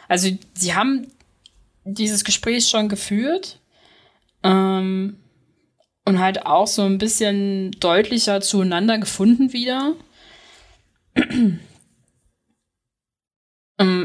Also, 0.07 0.29
sie 0.55 0.73
haben 0.73 1.07
dieses 1.85 2.23
Gespräch 2.23 2.67
schon 2.67 2.89
geführt 2.89 3.59
ähm, 4.43 5.17
und 6.05 6.19
halt 6.19 6.45
auch 6.45 6.67
so 6.67 6.83
ein 6.83 6.97
bisschen 6.97 7.71
deutlicher 7.79 8.41
zueinander 8.41 8.97
gefunden 8.97 9.53
wieder. 9.53 9.93
ähm, 11.15 11.59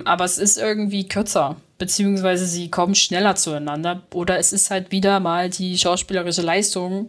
aber 0.05 0.25
es 0.25 0.39
ist 0.39 0.59
irgendwie 0.59 1.09
kürzer, 1.09 1.57
beziehungsweise 1.79 2.47
sie 2.47 2.71
kommen 2.71 2.95
schneller 2.95 3.35
zueinander. 3.35 4.03
Oder 4.15 4.39
es 4.39 4.53
ist 4.53 4.71
halt 4.71 4.93
wieder 4.93 5.19
mal 5.21 5.51
die 5.51 5.77
schauspielerische 5.77 6.43
Leistung, 6.43 7.09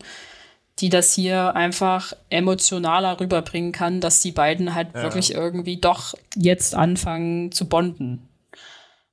die 0.79 0.89
das 0.89 1.13
hier 1.13 1.55
einfach 1.55 2.13
emotionaler 2.29 3.19
rüberbringen 3.19 3.71
kann, 3.71 4.01
dass 4.01 4.21
die 4.21 4.31
beiden 4.31 4.73
halt 4.73 4.93
wirklich 4.95 5.33
irgendwie 5.33 5.77
doch 5.77 6.15
jetzt 6.35 6.73
anfangen 6.73 7.51
zu 7.51 7.67
bonden. 7.67 8.27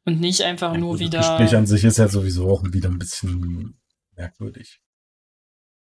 Und 0.04 0.20
nicht 0.20 0.42
einfach 0.42 0.76
nur 0.76 0.92
Also 0.92 1.04
wieder. 1.04 1.18
Das 1.18 1.30
Gespräch 1.30 1.56
an 1.56 1.66
sich 1.66 1.84
ist 1.84 1.98
ja 1.98 2.06
sowieso 2.06 2.48
auch 2.48 2.62
wieder 2.64 2.88
ein 2.88 3.00
bisschen 3.00 3.75
merkwürdig. 4.16 4.80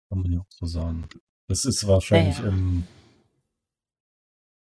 Kann 0.09 0.21
man 0.21 0.33
ja 0.33 0.41
auch 0.41 0.51
so 0.51 0.67
sagen. 0.67 1.09
Das 1.49 1.65
ist 1.65 1.87
wahrscheinlich 1.87 2.39
Ja, 2.39 2.45
ja. 2.45 2.49
Im, 2.51 2.85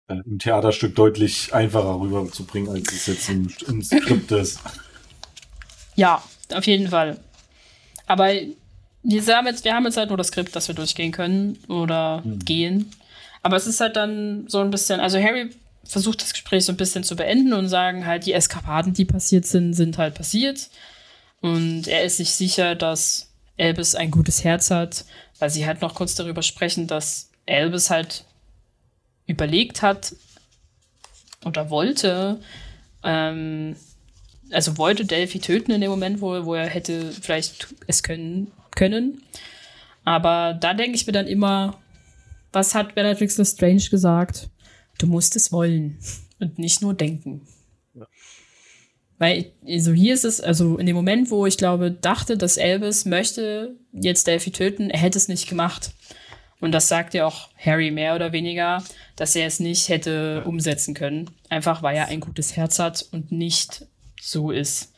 äh, 0.08 0.20
im 0.24 0.38
Theaterstück 0.38 0.94
deutlich 0.94 1.54
einfacher 1.54 2.00
rüberzubringen, 2.00 2.70
als 2.70 2.92
es 2.92 3.06
jetzt 3.06 3.28
im, 3.28 3.48
im 3.66 3.82
Skript 3.82 4.30
ist. 4.32 4.60
Ja, 5.96 6.22
auf 6.52 6.66
jeden 6.66 6.88
Fall. 6.88 7.18
Aber 8.06 8.32
wir 9.02 9.26
haben, 9.26 9.46
jetzt, 9.46 9.64
wir 9.64 9.74
haben 9.74 9.84
jetzt 9.84 9.96
halt 9.96 10.08
nur 10.08 10.18
das 10.18 10.28
Skript, 10.28 10.54
das 10.56 10.68
wir 10.68 10.74
durchgehen 10.74 11.12
können 11.12 11.58
oder 11.68 12.22
gehen. 12.44 12.90
Aber 13.42 13.56
es 13.56 13.66
ist 13.66 13.80
halt 13.80 13.96
dann 13.96 14.46
so 14.48 14.60
ein 14.60 14.70
bisschen, 14.70 15.00
also 15.00 15.18
Harry 15.18 15.50
versucht 15.84 16.20
das 16.20 16.32
Gespräch 16.32 16.64
so 16.64 16.72
ein 16.72 16.76
bisschen 16.76 17.04
zu 17.04 17.16
beenden 17.16 17.52
und 17.52 17.68
sagen 17.68 18.06
halt, 18.06 18.26
die 18.26 18.32
Eskapaden, 18.32 18.92
die 18.92 19.04
passiert 19.04 19.46
sind, 19.46 19.74
sind 19.74 19.96
halt 19.98 20.14
passiert. 20.14 20.68
Und 21.40 21.86
er 21.86 22.04
ist 22.04 22.16
sich 22.16 22.32
sicher, 22.32 22.74
dass 22.74 23.27
Elvis 23.58 23.94
ein 23.94 24.10
gutes 24.10 24.44
Herz 24.44 24.70
hat, 24.70 25.04
weil 25.38 25.50
sie 25.50 25.66
halt 25.66 25.82
noch 25.82 25.94
kurz 25.94 26.14
darüber 26.14 26.42
sprechen, 26.42 26.86
dass 26.86 27.30
Elvis 27.44 27.90
halt 27.90 28.24
überlegt 29.26 29.82
hat 29.82 30.14
oder 31.44 31.70
wollte, 31.70 32.40
ähm, 33.02 33.76
also 34.50 34.78
wollte 34.78 35.04
Delphi 35.04 35.40
töten 35.40 35.72
in 35.72 35.80
dem 35.80 35.90
Moment, 35.90 36.20
wo, 36.20 36.44
wo 36.46 36.54
er 36.54 36.66
hätte 36.66 37.12
vielleicht 37.12 37.68
es 37.86 38.02
können, 38.02 38.50
können. 38.74 39.22
Aber 40.04 40.54
da 40.54 40.72
denke 40.72 40.96
ich 40.96 41.06
mir 41.06 41.12
dann 41.12 41.26
immer, 41.26 41.78
was 42.52 42.74
hat 42.74 42.94
Bellatrix 42.94 43.36
Lestrange 43.36 43.88
gesagt? 43.90 44.48
Du 44.98 45.06
musst 45.06 45.36
es 45.36 45.52
wollen 45.52 45.98
und 46.40 46.58
nicht 46.58 46.80
nur 46.80 46.94
denken. 46.94 47.46
Weil, 49.18 49.50
also 49.66 49.92
hier 49.92 50.14
ist 50.14 50.24
es, 50.24 50.40
also 50.40 50.78
in 50.78 50.86
dem 50.86 50.94
Moment, 50.94 51.30
wo 51.30 51.44
ich 51.46 51.58
glaube, 51.58 51.90
dachte, 51.90 52.36
dass 52.36 52.56
Elvis 52.56 53.04
möchte 53.04 53.74
jetzt 53.92 54.26
Delphi 54.26 54.52
töten, 54.52 54.90
er 54.90 55.00
hätte 55.00 55.18
es 55.18 55.28
nicht 55.28 55.48
gemacht. 55.48 55.90
Und 56.60 56.72
das 56.72 56.88
sagt 56.88 57.14
ja 57.14 57.26
auch 57.26 57.48
Harry 57.56 57.90
mehr 57.90 58.14
oder 58.14 58.32
weniger, 58.32 58.82
dass 59.16 59.36
er 59.36 59.46
es 59.46 59.60
nicht 59.60 59.88
hätte 59.88 60.42
umsetzen 60.44 60.94
können. 60.94 61.30
Einfach 61.48 61.82
weil 61.82 61.96
er 61.96 62.08
ein 62.08 62.20
gutes 62.20 62.56
Herz 62.56 62.78
hat 62.78 63.06
und 63.12 63.30
nicht 63.32 63.86
so 64.20 64.50
ist. 64.50 64.92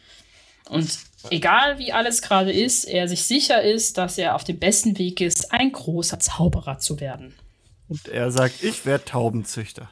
Und 0.68 0.98
egal 1.30 1.78
wie 1.78 1.92
alles 1.92 2.22
gerade 2.22 2.52
ist, 2.52 2.84
er 2.84 3.08
sich 3.08 3.22
sicher 3.22 3.62
ist, 3.62 3.98
dass 3.98 4.16
er 4.18 4.34
auf 4.34 4.44
dem 4.44 4.58
besten 4.58 4.98
Weg 4.98 5.20
ist, 5.20 5.52
ein 5.52 5.72
großer 5.72 6.18
Zauberer 6.18 6.78
zu 6.78 7.00
werden. 7.00 7.34
Und 7.88 8.08
er 8.08 8.30
sagt, 8.30 8.62
ich 8.62 8.86
werde 8.86 9.04
Taubenzüchter. 9.04 9.90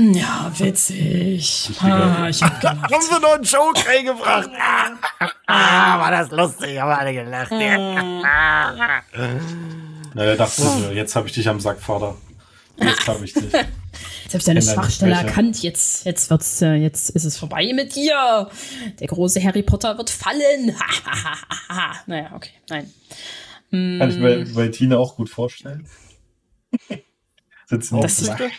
Ja, 0.00 0.50
witzig. 0.56 1.70
Ah, 1.80 2.26
ich 2.30 2.42
hab 2.42 2.58
gelacht. 2.58 2.90
Haben 2.90 3.02
sie 3.02 3.20
noch 3.20 3.34
einen 3.34 3.44
Joke 3.44 3.86
reingebracht? 3.86 4.48
Ah, 5.46 5.98
war 5.98 6.10
das 6.10 6.30
lustig, 6.30 6.80
haben 6.80 6.90
alle 6.90 7.12
gelacht. 7.12 7.50
Ja. 7.52 9.02
Na, 10.14 10.24
er 10.24 10.36
dachte 10.36 10.62
so, 10.62 10.90
jetzt 10.90 11.14
habe 11.14 11.28
ich 11.28 11.34
dich 11.34 11.46
am 11.48 11.60
Sack, 11.60 11.80
Vater. 11.80 12.16
Jetzt 12.78 13.06
habe 13.06 13.24
ich 13.24 13.34
dich. 13.34 13.52
Jetzt 13.52 13.62
habe 14.28 14.38
ich 14.38 14.44
deine 14.44 14.62
Schwachstelle 14.62 15.14
erkannt. 15.14 15.62
Jetzt, 15.62 16.06
jetzt 16.06 16.30
wird's, 16.30 16.62
äh, 16.62 16.74
jetzt 16.74 17.10
ist 17.10 17.24
es 17.24 17.36
vorbei 17.36 17.70
mit 17.74 17.94
dir. 17.94 18.48
Der 19.00 19.06
große 19.06 19.42
Harry 19.42 19.62
Potter 19.62 19.98
wird 19.98 20.08
fallen. 20.08 20.74
naja, 22.06 22.30
okay, 22.34 22.52
nein. 22.70 22.90
Kann 23.70 24.10
ich 24.10 24.16
mir 24.16 24.46
bei 24.54 24.68
Tina 24.68 24.96
auch 24.96 25.16
gut 25.16 25.28
vorstellen. 25.28 25.86
Sitzen 27.66 28.00
Das 28.00 28.28
auf 28.28 28.40
ist 28.40 28.50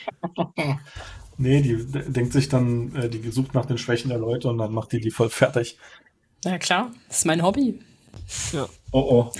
Nee, 1.41 1.61
die 1.61 1.77
denkt 2.11 2.33
sich 2.33 2.49
dann, 2.49 2.95
äh, 2.95 3.09
die 3.09 3.31
sucht 3.31 3.55
nach 3.55 3.65
den 3.65 3.77
Schwächen 3.79 4.09
der 4.09 4.19
Leute 4.19 4.47
und 4.47 4.59
dann 4.59 4.71
macht 4.71 4.91
die 4.91 4.99
die 5.01 5.09
voll 5.09 5.29
fertig. 5.29 5.77
Na 6.45 6.57
klar, 6.59 6.91
das 7.07 7.19
ist 7.19 7.25
mein 7.25 7.41
Hobby. 7.41 7.79
Oh 8.53 8.67
oh. 8.99 9.31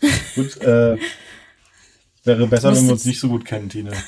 Gut, 0.34 0.56
äh, 0.60 0.98
wäre 2.24 2.46
besser, 2.48 2.74
wenn 2.74 2.84
wir 2.86 2.92
uns 2.92 3.04
nicht 3.04 3.20
so 3.20 3.28
gut 3.28 3.44
kennen, 3.44 3.68
Tina. 3.68 3.92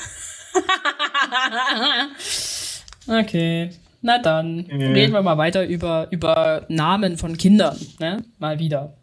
Okay, 3.08 3.70
na 4.02 4.18
dann 4.18 4.66
Ja. 4.66 4.88
reden 4.88 5.12
wir 5.12 5.22
mal 5.22 5.38
weiter 5.38 5.64
über, 5.66 6.08
über 6.10 6.66
Namen 6.68 7.16
von 7.18 7.36
Kindern, 7.38 7.78
ne? 8.00 8.24
Mal 8.38 8.58
wieder. 8.58 8.96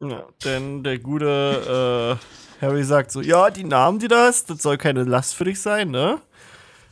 Ja, 0.00 0.24
denn 0.44 0.82
der 0.82 0.98
gute 0.98 2.18
äh, 2.62 2.64
Harry 2.64 2.82
sagt 2.84 3.12
so, 3.12 3.20
ja, 3.20 3.50
die 3.50 3.64
Namen, 3.64 3.98
die 3.98 4.08
da 4.08 4.26
hast, 4.26 4.48
das 4.48 4.62
soll 4.62 4.78
keine 4.78 5.04
Last 5.04 5.34
für 5.34 5.44
dich 5.44 5.60
sein, 5.60 5.90
ne? 5.90 6.18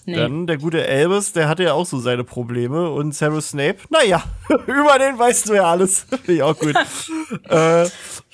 Nee. 0.09 0.17
Dann 0.17 0.47
der 0.47 0.57
gute 0.57 0.83
Albus, 0.89 1.35
der 1.35 1.51
hatte 1.51 1.65
ja 1.65 1.75
auch 1.75 1.85
so 1.85 1.99
seine 1.99 2.25
Probleme. 2.25 2.89
Und 2.89 3.15
Severus 3.15 3.51
Snape, 3.51 3.77
naja, 3.91 4.25
über 4.67 4.99
den 4.99 5.19
weißt 5.19 5.51
du 5.51 5.55
ja 5.55 5.65
alles. 5.65 6.01
Finde 6.09 6.33
ich 6.33 6.43
auch 6.43 6.59
gut. 6.59 6.75
äh, 7.51 7.87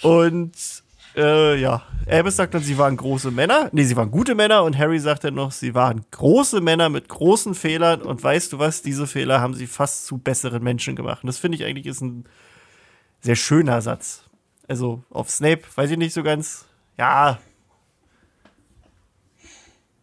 und 0.06 0.52
äh, 1.16 1.60
ja, 1.60 1.82
Albus 2.06 2.36
sagt 2.36 2.54
dann, 2.54 2.62
sie 2.62 2.78
waren 2.78 2.96
große 2.96 3.32
Männer. 3.32 3.70
Nee, 3.72 3.82
sie 3.82 3.96
waren 3.96 4.12
gute 4.12 4.36
Männer. 4.36 4.62
Und 4.62 4.78
Harry 4.78 5.00
sagt 5.00 5.24
dann 5.24 5.34
noch, 5.34 5.50
sie 5.50 5.74
waren 5.74 6.04
große 6.12 6.60
Männer 6.60 6.90
mit 6.90 7.08
großen 7.08 7.56
Fehlern. 7.56 8.02
Und 8.02 8.22
weißt 8.22 8.52
du 8.52 8.60
was, 8.60 8.80
diese 8.82 9.08
Fehler 9.08 9.40
haben 9.40 9.54
sie 9.54 9.66
fast 9.66 10.06
zu 10.06 10.18
besseren 10.18 10.62
Menschen 10.62 10.94
gemacht. 10.94 11.24
Und 11.24 11.26
das 11.26 11.38
finde 11.38 11.58
ich 11.58 11.64
eigentlich 11.64 11.86
ist 11.86 12.02
ein 12.02 12.24
sehr 13.20 13.34
schöner 13.34 13.82
Satz. 13.82 14.22
Also 14.68 15.02
auf 15.10 15.28
Snape, 15.28 15.62
weiß 15.74 15.90
ich 15.90 15.98
nicht 15.98 16.14
so 16.14 16.22
ganz. 16.22 16.66
Ja. 16.96 17.40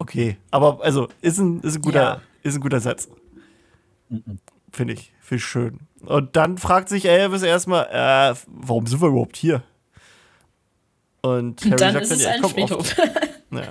Okay, 0.02 0.38
aber 0.50 0.80
also 0.82 1.10
ist 1.22 1.38
ein, 1.38 1.62
ist 1.62 1.76
ein, 1.76 1.82
guter, 1.84 2.02
Ja. 2.02 2.22
ist 2.42 2.56
ein 2.56 2.62
guter 2.62 2.80
Satz. 2.80 3.08
Finde 4.72 4.94
ich, 4.94 5.14
finde 5.22 5.36
ich 5.36 5.46
schön. 5.46 5.80
Und 6.04 6.36
dann 6.36 6.58
fragt 6.58 6.90
sich 6.90 7.06
Elvis 7.06 7.44
erstmal, 7.44 7.86
äh, 7.92 8.36
warum 8.48 8.88
sind 8.88 9.00
wir 9.00 9.10
überhaupt 9.10 9.38
hier? 9.38 9.62
Und 11.22 11.62
Harry 11.62 11.76
dann 11.76 11.94
sagt 11.94 12.06
ist 12.06 12.12
es 12.14 12.24
ja, 12.24 12.32
ein 12.32 12.42
komm. 12.42 12.52
Friedhof. 12.52 12.96
Ja. 13.54 13.64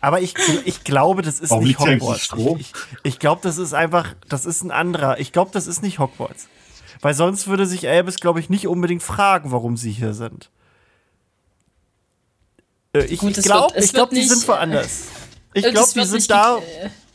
Aber 0.00 0.22
ich, 0.22 0.32
ich 0.64 0.84
glaube, 0.84 1.20
das 1.20 1.38
ist 1.38 1.50
Warum 1.50 1.64
nicht 1.64 1.78
Hogwarts. 1.78 2.30
Ich, 2.34 2.60
ich, 2.60 2.72
ich 3.02 3.18
glaube, 3.18 3.42
das 3.42 3.58
ist 3.58 3.74
einfach, 3.74 4.14
das 4.30 4.46
ist 4.46 4.62
ein 4.62 4.70
anderer. 4.70 5.20
Ich 5.20 5.32
glaube, 5.32 5.50
das 5.52 5.66
ist 5.66 5.82
nicht 5.82 5.98
Hogwarts. 5.98 6.48
Weil 7.02 7.12
sonst 7.12 7.46
würde 7.46 7.66
sich 7.66 7.86
Albus, 7.86 8.16
glaube 8.16 8.40
ich, 8.40 8.48
nicht 8.48 8.66
unbedingt 8.66 9.02
fragen, 9.02 9.52
warum 9.52 9.76
sie 9.76 9.90
hier 9.92 10.14
sind. 10.14 10.48
Äh, 12.94 13.04
ich 13.04 13.20
Gut, 13.20 13.36
ich 13.36 13.44
glaube, 13.44 13.74
glaub, 13.92 14.08
die 14.08 14.16
nicht, 14.16 14.30
sind 14.30 14.48
woanders. 14.48 15.08
Ich 15.58 15.64
Das 15.64 15.72
glaube, 15.72 15.90
die 15.94 16.04
sind 16.04 16.30
da. 16.30 16.58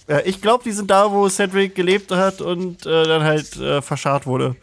Ja, 0.08 0.20
ich 0.26 0.42
glaube, 0.42 0.64
die 0.64 0.72
sind 0.72 0.92
da, 0.92 1.12
wo 1.12 1.30
Cedric 1.30 1.76
gelebt 1.76 2.12
hat 2.12 2.42
und 2.42 2.86
äh, 2.86 3.04
dann 3.04 3.24
halt 3.24 3.56
äh, 3.56 3.82
verscharrt 3.82 4.26
wurde. 4.26 4.56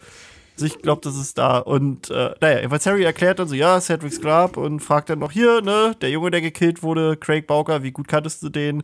Also 0.53 0.65
ich 0.65 0.81
glaube, 0.81 1.01
das 1.03 1.15
ist 1.15 1.37
da. 1.37 1.57
Und 1.57 2.11
äh, 2.11 2.35
naja, 2.39 2.57
jedenfalls 2.57 2.85
Harry 2.85 3.03
erklärt 3.03 3.39
dann 3.39 3.47
so, 3.47 3.55
ja, 3.55 3.79
Cedric's 3.81 4.21
Grab 4.21 4.57
und 4.57 4.81
fragt 4.81 5.09
dann 5.09 5.19
noch 5.19 5.31
hier, 5.31 5.61
ne, 5.61 5.95
der 6.01 6.11
Junge, 6.11 6.29
der 6.29 6.41
gekillt 6.41 6.83
wurde, 6.83 7.17
Craig 7.17 7.47
Bauker, 7.47 7.81
wie 7.81 7.91
gut 7.91 8.07
kanntest 8.07 8.43
du 8.43 8.49
den? 8.49 8.83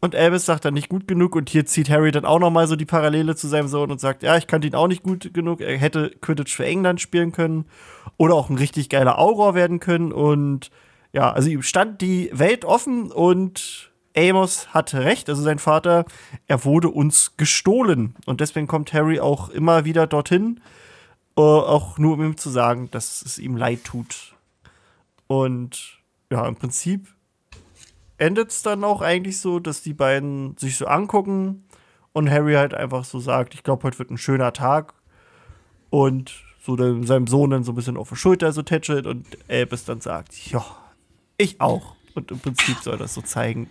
Und 0.00 0.14
Albus 0.14 0.46
sagt 0.46 0.64
dann 0.64 0.74
nicht 0.74 0.88
gut 0.88 1.08
genug 1.08 1.34
und 1.34 1.50
hier 1.50 1.66
zieht 1.66 1.90
Harry 1.90 2.12
dann 2.12 2.24
auch 2.24 2.38
noch 2.38 2.50
mal 2.50 2.68
so 2.68 2.76
die 2.76 2.86
Parallele 2.86 3.34
zu 3.34 3.48
seinem 3.48 3.68
Sohn 3.68 3.90
und 3.90 4.00
sagt, 4.00 4.22
ja, 4.22 4.36
ich 4.36 4.46
kannte 4.46 4.68
ihn 4.68 4.74
auch 4.74 4.86
nicht 4.86 5.02
gut 5.02 5.34
genug. 5.34 5.60
Er 5.60 5.76
hätte 5.76 6.10
Quidditch 6.20 6.54
für 6.54 6.64
England 6.64 7.00
spielen 7.00 7.32
können 7.32 7.66
oder 8.16 8.34
auch 8.34 8.48
ein 8.48 8.56
richtig 8.58 8.88
geiler 8.88 9.18
Auror 9.18 9.54
werden 9.54 9.80
können 9.80 10.12
und 10.12 10.70
ja, 11.12 11.32
also 11.32 11.48
ihm 11.48 11.62
stand 11.62 12.00
die 12.00 12.30
Welt 12.32 12.64
offen 12.64 13.10
und 13.10 13.87
Amos 14.16 14.68
hatte 14.74 15.04
recht, 15.04 15.28
also 15.28 15.42
sein 15.42 15.58
Vater, 15.58 16.04
er 16.46 16.64
wurde 16.64 16.88
uns 16.88 17.36
gestohlen 17.36 18.14
und 18.26 18.40
deswegen 18.40 18.66
kommt 18.66 18.92
Harry 18.92 19.20
auch 19.20 19.48
immer 19.48 19.84
wieder 19.84 20.06
dorthin, 20.06 20.60
äh, 21.36 21.40
auch 21.40 21.98
nur 21.98 22.14
um 22.14 22.24
ihm 22.24 22.36
zu 22.36 22.50
sagen, 22.50 22.90
dass 22.90 23.22
es 23.22 23.38
ihm 23.38 23.56
leid 23.56 23.84
tut. 23.84 24.34
Und 25.26 25.98
ja, 26.30 26.46
im 26.46 26.56
Prinzip 26.56 27.06
endet 28.16 28.50
es 28.50 28.62
dann 28.62 28.82
auch 28.82 29.00
eigentlich 29.00 29.38
so, 29.38 29.60
dass 29.60 29.82
die 29.82 29.94
beiden 29.94 30.56
sich 30.56 30.76
so 30.76 30.86
angucken 30.86 31.64
und 32.12 32.30
Harry 32.30 32.54
halt 32.54 32.74
einfach 32.74 33.04
so 33.04 33.20
sagt, 33.20 33.54
ich 33.54 33.62
glaube, 33.62 33.84
heute 33.84 33.98
wird 33.98 34.10
ein 34.10 34.18
schöner 34.18 34.52
Tag 34.52 34.94
und 35.90 36.32
so 36.60 36.76
seinem 36.76 37.26
Sohn 37.26 37.50
dann 37.50 37.64
so 37.64 37.72
ein 37.72 37.76
bisschen 37.76 37.96
auf 37.96 38.10
die 38.10 38.16
Schulter 38.16 38.52
so 38.52 38.62
tätschelt 38.62 39.06
und 39.06 39.26
Albus 39.48 39.84
dann 39.84 40.00
sagt, 40.00 40.50
ja, 40.50 40.64
ich 41.36 41.60
auch. 41.60 41.97
Und 42.18 42.30
im 42.32 42.40
Prinzip 42.40 42.78
soll 42.82 42.98
das 42.98 43.14
so 43.14 43.22
zeigen, 43.22 43.70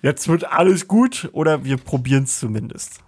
jetzt 0.00 0.28
wird 0.28 0.44
alles 0.44 0.86
gut 0.86 1.28
oder 1.32 1.64
wir 1.64 1.76
probieren 1.76 2.24
es 2.24 2.38
zumindest. 2.38 3.00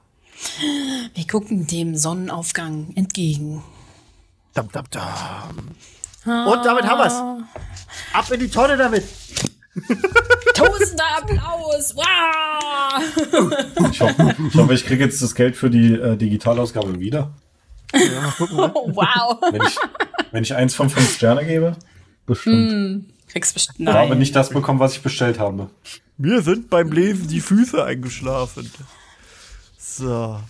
Wir 1.14 1.26
gucken 1.26 1.66
dem 1.66 1.96
Sonnenaufgang 1.96 2.92
entgegen. 2.96 3.62
Dam, 4.52 4.70
dam, 4.72 4.84
dam. 4.90 5.68
Und 6.24 6.64
damit 6.64 6.84
haben 6.84 6.98
wir's. 6.98 7.46
Ab 8.12 8.30
in 8.32 8.40
die 8.40 8.48
Tonne 8.48 8.76
damit. 8.76 9.04
Tausender 10.54 11.04
Applaus! 11.18 11.94
Wow! 11.96 13.02
Ich 13.90 14.00
hoffe, 14.00 14.36
ich, 14.48 14.54
hoffe, 14.56 14.74
ich 14.74 14.86
kriege 14.86 15.04
jetzt 15.04 15.20
das 15.20 15.34
Geld 15.34 15.56
für 15.56 15.68
die 15.68 15.94
äh, 15.94 16.16
Digitalausgabe 16.16 17.00
wieder. 17.00 17.34
Oh, 17.94 17.98
wow! 18.94 19.38
Wenn 19.50 19.62
ich, 19.62 19.76
wenn 20.30 20.42
ich 20.44 20.54
eins 20.54 20.74
von 20.74 20.90
fünf 20.90 21.12
Sterne 21.14 21.44
gebe, 21.44 21.76
bestimmt. 22.26 23.13
Kriegst 23.34 23.52
bestimmt. 23.52 23.80
Ich 23.80 23.86
habe 23.88 24.16
nicht 24.16 24.34
das 24.34 24.48
bekommen, 24.48 24.78
was 24.80 24.94
ich 24.94 25.02
bestellt 25.02 25.38
habe. 25.38 25.68
Mir 26.16 26.40
sind 26.40 26.70
beim 26.70 26.90
Lesen 26.92 27.28
die 27.28 27.40
Füße 27.40 27.84
eingeschlafen. 27.84 28.70
So. 29.78 30.40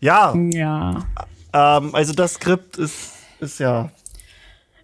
Ja, 0.00 0.34
Ja. 0.52 1.04
ähm, 1.52 1.94
also 1.94 2.12
das 2.12 2.34
Skript 2.34 2.76
ist, 2.78 2.94
ist 3.40 3.58
ja. 3.60 3.90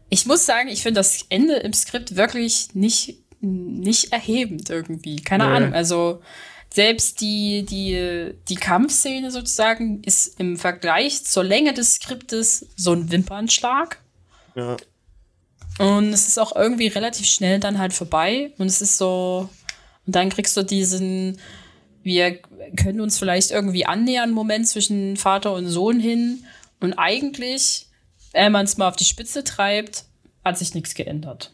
Ich 0.09 0.27
muss 0.27 0.45
sagen, 0.45 0.69
ich 0.69 0.83
finde 0.83 1.01
das 1.01 1.25
Ende 1.31 1.55
im 1.55 1.73
Skript 1.73 2.17
wirklich 2.17 2.75
nicht, 2.75 3.19
nicht 3.41 4.13
erhebend 4.13 4.69
irgendwie. 4.69 5.17
Keine 5.23 5.47
Nee. 5.47 5.55
Ahnung. 5.57 5.73
Also 5.73 6.21
selbst 6.75 7.21
die, 7.21 7.65
die, 7.65 8.35
die 8.49 8.55
Kampfszene 8.57 9.31
sozusagen 9.31 10.03
ist 10.03 10.39
im 10.39 10.57
Vergleich 10.57 11.25
zur 11.25 11.45
Länge 11.45 11.73
des 11.73 11.95
Skriptes 11.95 12.67
so 12.77 12.93
ein 12.93 13.11
Wimpernschlag. 13.11 14.03
ja. 14.57 14.77
Und 15.79 16.13
es 16.13 16.27
ist 16.27 16.39
auch 16.39 16.57
irgendwie 16.57 16.87
relativ 16.87 17.27
schnell 17.27 17.61
dann 17.61 17.79
halt 17.79 17.93
vorbei. 17.93 18.53
Und 18.59 18.67
es 18.67 18.81
ist 18.81 18.97
so, 18.97 19.49
und 20.07 20.17
dann 20.17 20.31
kriegst 20.31 20.57
du 20.57 20.63
diesen, 20.63 21.39
wir 22.03 22.39
können 22.77 23.01
uns 23.01 23.19
vielleicht 23.19 23.51
irgendwie 23.51 23.87
annähern, 23.87 24.31
Moment 24.31 24.69
zwischen 24.69 25.17
Vater 25.17 25.53
und 25.53 25.67
Sohn 25.67 26.01
hin. 26.01 26.45
Und 26.81 26.95
eigentlich, 26.95 27.89
wenn 28.33 28.53
man 28.53 28.65
es 28.65 28.77
mal 28.77 28.89
auf 28.89 28.97
die 28.97 29.05
Spitze 29.05 29.45
treibt, 29.45 30.05
hat 30.45 30.59
sich 30.59 30.75
nichts 30.75 30.95
geändert. 30.95 31.53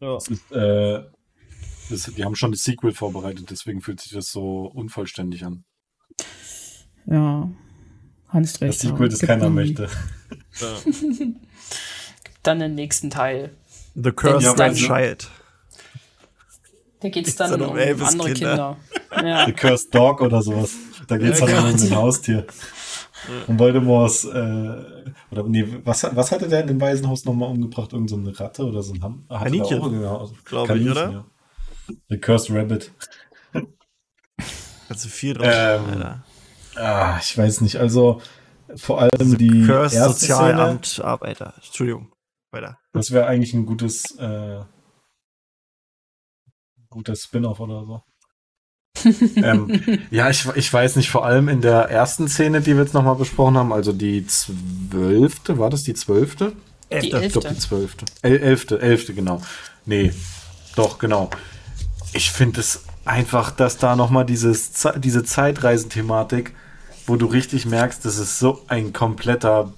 ja. 0.00 0.14
Das 0.14 0.28
ist, 0.28 0.52
äh, 0.52 1.02
das, 1.90 2.10
die 2.16 2.24
haben 2.24 2.34
schon 2.34 2.52
das 2.52 2.64
Sequel 2.64 2.92
vorbereitet, 2.92 3.50
deswegen 3.50 3.80
fühlt 3.80 4.00
sich 4.00 4.12
das 4.12 4.30
so 4.30 4.66
unvollständig 4.66 5.44
an. 5.44 5.64
Ja, 7.06 7.50
Hans 8.28 8.58
Das 8.58 8.80
Sequel, 8.80 9.08
das 9.08 9.20
keiner 9.20 9.50
möchte. 9.50 9.88
Dann 12.44 12.60
den 12.60 12.74
nächsten 12.76 13.10
Teil. 13.10 13.50
The 13.96 14.12
Cursed 14.12 14.56
Ja, 14.58 14.72
Child. 14.72 15.28
Da 17.00 17.08
geht 17.08 17.26
es 17.26 17.36
Geht's 17.36 17.36
dann 17.36 17.50
dann 17.50 17.62
um, 17.62 17.70
um 17.76 17.78
andere 18.04 18.32
Kinder? 18.32 18.32
Kinder. 18.32 18.76
Ja. 19.28 19.46
The 19.46 19.52
Cursed 19.52 19.94
Dog 19.94 20.20
oder 20.22 20.42
sowas. 20.42 20.72
Da 21.06 21.16
geht 21.18 21.34
es 21.34 21.40
Ja, 21.40 21.46
dann 21.46 21.64
um 21.66 21.70
Gott. 21.72 21.82
ein 21.82 21.94
Haustier. 21.96 22.46
Und 23.46 23.58
Voldemorts, 23.58 24.24
äh, 24.24 24.28
oder 25.30 25.44
nee, 25.46 25.66
was, 25.84 26.02
was 26.14 26.32
hatte 26.32 26.48
der 26.48 26.60
in 26.62 26.66
dem 26.66 26.80
Waisenhaus 26.80 27.24
nochmal 27.24 27.48
umgebracht? 27.50 27.92
Irgend 27.92 28.10
so 28.10 28.16
eine 28.16 28.38
Ratte 28.38 28.64
oder 28.64 28.82
so 28.82 28.92
ein 28.92 29.02
Ham? 29.02 29.24
Hatte 29.30 29.50
der 29.50 29.62
Kaninchen, 29.62 30.08
Haus- 30.08 30.32
glaube 30.44 30.64
ich, 30.78 30.84
Kaninchen, 30.84 30.92
oder? 30.92 31.10
Ja. 31.10 31.24
The 32.08 32.18
Cursed 32.18 32.50
Rabbit. 32.50 32.90
Also 34.88 35.08
viel 35.08 35.34
drauf, 35.34 35.46
Ähm, 35.48 35.82
Alter. 35.92 36.24
Ah, 36.76 37.18
ich 37.22 37.36
weiß 37.38 37.60
nicht. 37.62 37.76
Also 37.76 38.20
vor 38.76 39.00
allem 39.00 39.38
die 39.38 39.64
Curse 39.66 39.96
erste 39.96 40.14
Szene, 40.24 40.34
Sozialamt 40.36 41.00
Arbeiter. 41.04 41.54
Entschuldigung. 41.64 42.08
Weiter. 42.54 42.78
das 42.92 43.10
wäre 43.10 43.26
eigentlich 43.26 43.54
ein 43.54 43.66
gutes, 43.66 44.16
äh, 44.18 44.60
gutes 46.88 47.24
Spin-off 47.24 47.60
oder 47.60 47.84
so. 47.84 48.02
ähm, 49.36 49.80
ja, 50.10 50.30
ich, 50.30 50.46
ich 50.54 50.72
weiß 50.72 50.96
nicht, 50.96 51.10
vor 51.10 51.24
allem 51.26 51.48
in 51.48 51.60
der 51.60 51.90
ersten 51.90 52.28
Szene, 52.28 52.60
die 52.60 52.74
wir 52.74 52.82
jetzt 52.82 52.94
nochmal 52.94 53.16
besprochen 53.16 53.56
haben, 53.56 53.72
also 53.72 53.92
die 53.92 54.26
zwölfte, 54.26 55.58
war 55.58 55.70
das 55.70 55.82
die 55.82 55.94
zwölfte? 55.94 56.52
Die 56.90 56.94
Elfte. 56.94 57.06
Ich 57.24 57.32
glaube 57.32 57.48
elfte. 57.48 57.54
die 57.54 57.60
zwölfte. 57.60 58.04
El 58.22 58.40
elfte, 58.40 58.80
elfte, 58.80 59.14
genau. 59.14 59.42
Nee, 59.84 60.12
doch, 60.76 60.98
genau. 60.98 61.30
Ich 62.12 62.30
finde 62.30 62.60
es 62.60 62.84
einfach, 63.04 63.50
dass 63.50 63.76
da 63.76 63.96
nochmal 63.96 64.24
dieses, 64.24 64.72
diese 64.98 65.24
Zeitreisenthematik, 65.24 66.54
wo 67.06 67.16
du 67.16 67.26
richtig 67.26 67.66
merkst, 67.66 68.04
das 68.04 68.18
ist 68.18 68.38
so 68.38 68.62
ein 68.68 68.92
kompletter 68.92 69.72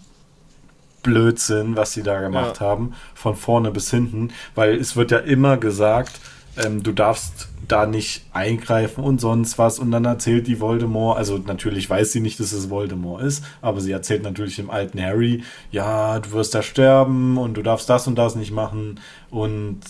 Blödsinn, 1.06 1.76
was 1.76 1.92
sie 1.94 2.02
da 2.02 2.20
gemacht 2.20 2.60
Ja. 2.60 2.66
haben, 2.66 2.92
von 3.14 3.34
vorne 3.36 3.70
bis 3.70 3.90
hinten, 3.90 4.30
weil 4.54 4.74
es 4.76 4.96
wird 4.96 5.10
ja 5.10 5.18
immer 5.18 5.56
gesagt, 5.56 6.20
ähm, 6.58 6.82
du 6.82 6.92
darfst 6.92 7.48
da 7.68 7.84
nicht 7.86 8.26
eingreifen 8.32 9.02
und 9.02 9.20
sonst 9.20 9.58
was. 9.58 9.78
Und 9.78 9.90
dann 9.90 10.04
erzählt 10.04 10.46
die 10.46 10.60
Voldemort, 10.60 11.18
also 11.18 11.36
natürlich 11.38 11.88
weiß 11.90 12.12
sie 12.12 12.20
nicht, 12.20 12.38
dass 12.40 12.52
es 12.52 12.70
Voldemort 12.70 13.22
ist, 13.22 13.44
aber 13.60 13.80
sie 13.80 13.92
erzählt 13.92 14.22
natürlich 14.22 14.56
dem 14.56 14.70
alten 14.70 15.00
Harry, 15.02 15.42
ja, 15.70 16.18
du 16.20 16.32
wirst 16.32 16.54
da 16.54 16.62
sterben 16.62 17.38
und 17.38 17.54
du 17.54 17.62
darfst 17.62 17.88
das 17.90 18.06
und 18.06 18.16
das 18.16 18.36
nicht 18.36 18.52
machen. 18.52 19.00
Und 19.30 19.80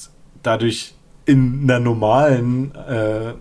dadurch 0.43 0.95
in 1.27 1.63
einer 1.65 1.81
normalen, 1.81 2.75
äh, 2.75 3.35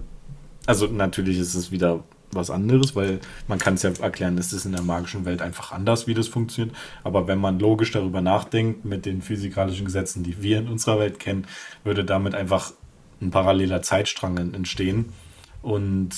also 0.66 0.88
natürlich 0.88 1.38
ist 1.40 1.54
es 1.56 1.72
wieder 1.72 2.04
was 2.36 2.50
anderes, 2.50 2.96
weil 2.96 3.20
man 3.48 3.60
kann 3.60 3.76
es 3.76 3.84
ja 3.84 3.92
erklären, 4.02 4.38
es 4.38 4.54
ist 4.54 4.66
in 4.66 4.74
der 4.74 4.82
magischen 4.82 5.26
Welt 5.26 5.42
einfach 5.42 5.72
anders, 5.72 6.08
wie 6.08 6.14
das 6.14 6.28
funktioniert. 6.28 6.76
Aber 7.04 7.28
wenn 7.28 7.40
man 7.40 7.60
logisch 7.60 7.92
darüber 7.92 8.22
nachdenkt, 8.22 8.86
mit 8.86 9.06
den 9.06 9.22
physikalischen 9.22 9.86
Gesetzen, 9.86 10.24
die 10.24 10.42
wir 10.42 10.60
in 10.60 10.68
unserer 10.68 11.00
Welt 11.00 11.20
kennen, 11.20 11.48
würde 11.84 12.06
damit 12.06 12.36
einfach 12.36 12.74
ein 13.22 13.32
paralleler 13.32 13.82
Zeitstrang 13.82 14.38
entstehen. 14.54 15.14
Und 15.62 16.12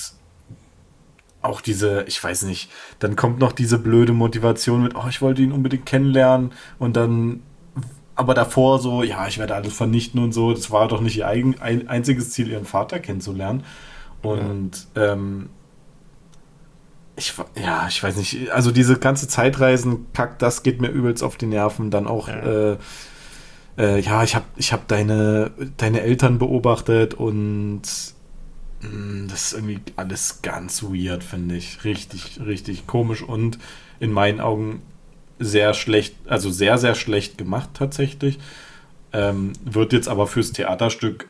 auch 1.42 1.60
diese, 1.60 2.04
ich 2.06 2.22
weiß 2.22 2.42
nicht, 2.42 2.70
dann 2.98 3.16
kommt 3.16 3.38
noch 3.38 3.52
diese 3.52 3.78
blöde 3.78 4.12
Motivation 4.12 4.82
mit, 4.82 4.94
oh, 4.94 5.06
ich 5.08 5.22
wollte 5.22 5.42
ihn 5.42 5.52
unbedingt 5.52 5.86
kennenlernen 5.86 6.52
und 6.78 6.96
dann, 6.96 7.42
aber 8.14 8.34
davor 8.34 8.80
so, 8.80 9.02
ja, 9.02 9.26
ich 9.28 9.38
werde 9.38 9.54
alles 9.54 9.72
vernichten 9.72 10.20
und 10.20 10.32
so. 10.32 10.52
Das 10.52 10.70
war 10.72 10.88
doch 10.88 11.00
nicht 11.00 11.16
ihr 11.16 11.28
eigen, 11.28 11.60
ein, 11.60 11.88
einziges 11.88 12.30
Ziel, 12.30 12.50
ihren 12.50 12.64
Vater 12.64 12.98
kennenzulernen. 12.98 13.62
Und 14.22 14.88
ähm, 14.96 15.50
ich, 17.18 17.34
ja, 17.62 17.86
ich 17.88 18.02
weiß 18.02 18.16
nicht, 18.16 18.50
also 18.52 18.70
diese 18.70 18.96
ganze 18.98 19.28
Zeitreisen-Kack, 19.28 20.38
das 20.38 20.62
geht 20.62 20.80
mir 20.80 20.88
übelst 20.88 21.22
auf 21.22 21.36
die 21.36 21.46
Nerven. 21.46 21.90
Dann 21.90 22.06
auch, 22.06 22.28
Ja. 22.28 22.72
äh, 22.72 22.76
äh, 23.76 24.00
ja, 24.00 24.22
ich 24.24 24.34
habe 24.34 24.46
ich 24.56 24.72
hab 24.72 24.88
deine, 24.88 25.50
deine 25.76 26.00
Eltern 26.00 26.38
beobachtet 26.38 27.14
und 27.14 27.82
mh, 28.80 29.28
das 29.30 29.48
ist 29.48 29.52
irgendwie 29.54 29.80
alles 29.96 30.40
ganz 30.42 30.82
weird, 30.82 31.22
finde 31.24 31.56
ich. 31.56 31.84
Richtig, 31.84 32.40
richtig 32.44 32.86
komisch 32.86 33.22
und 33.22 33.58
in 34.00 34.12
meinen 34.12 34.40
Augen 34.40 34.82
sehr 35.40 35.74
schlecht, 35.74 36.16
also 36.26 36.50
sehr, 36.50 36.78
sehr 36.78 36.94
schlecht 36.94 37.38
gemacht 37.38 37.70
tatsächlich. 37.74 38.38
Ähm, 39.12 39.52
wird 39.64 39.92
jetzt 39.92 40.08
aber 40.08 40.26
fürs 40.26 40.52
Theaterstück, 40.52 41.28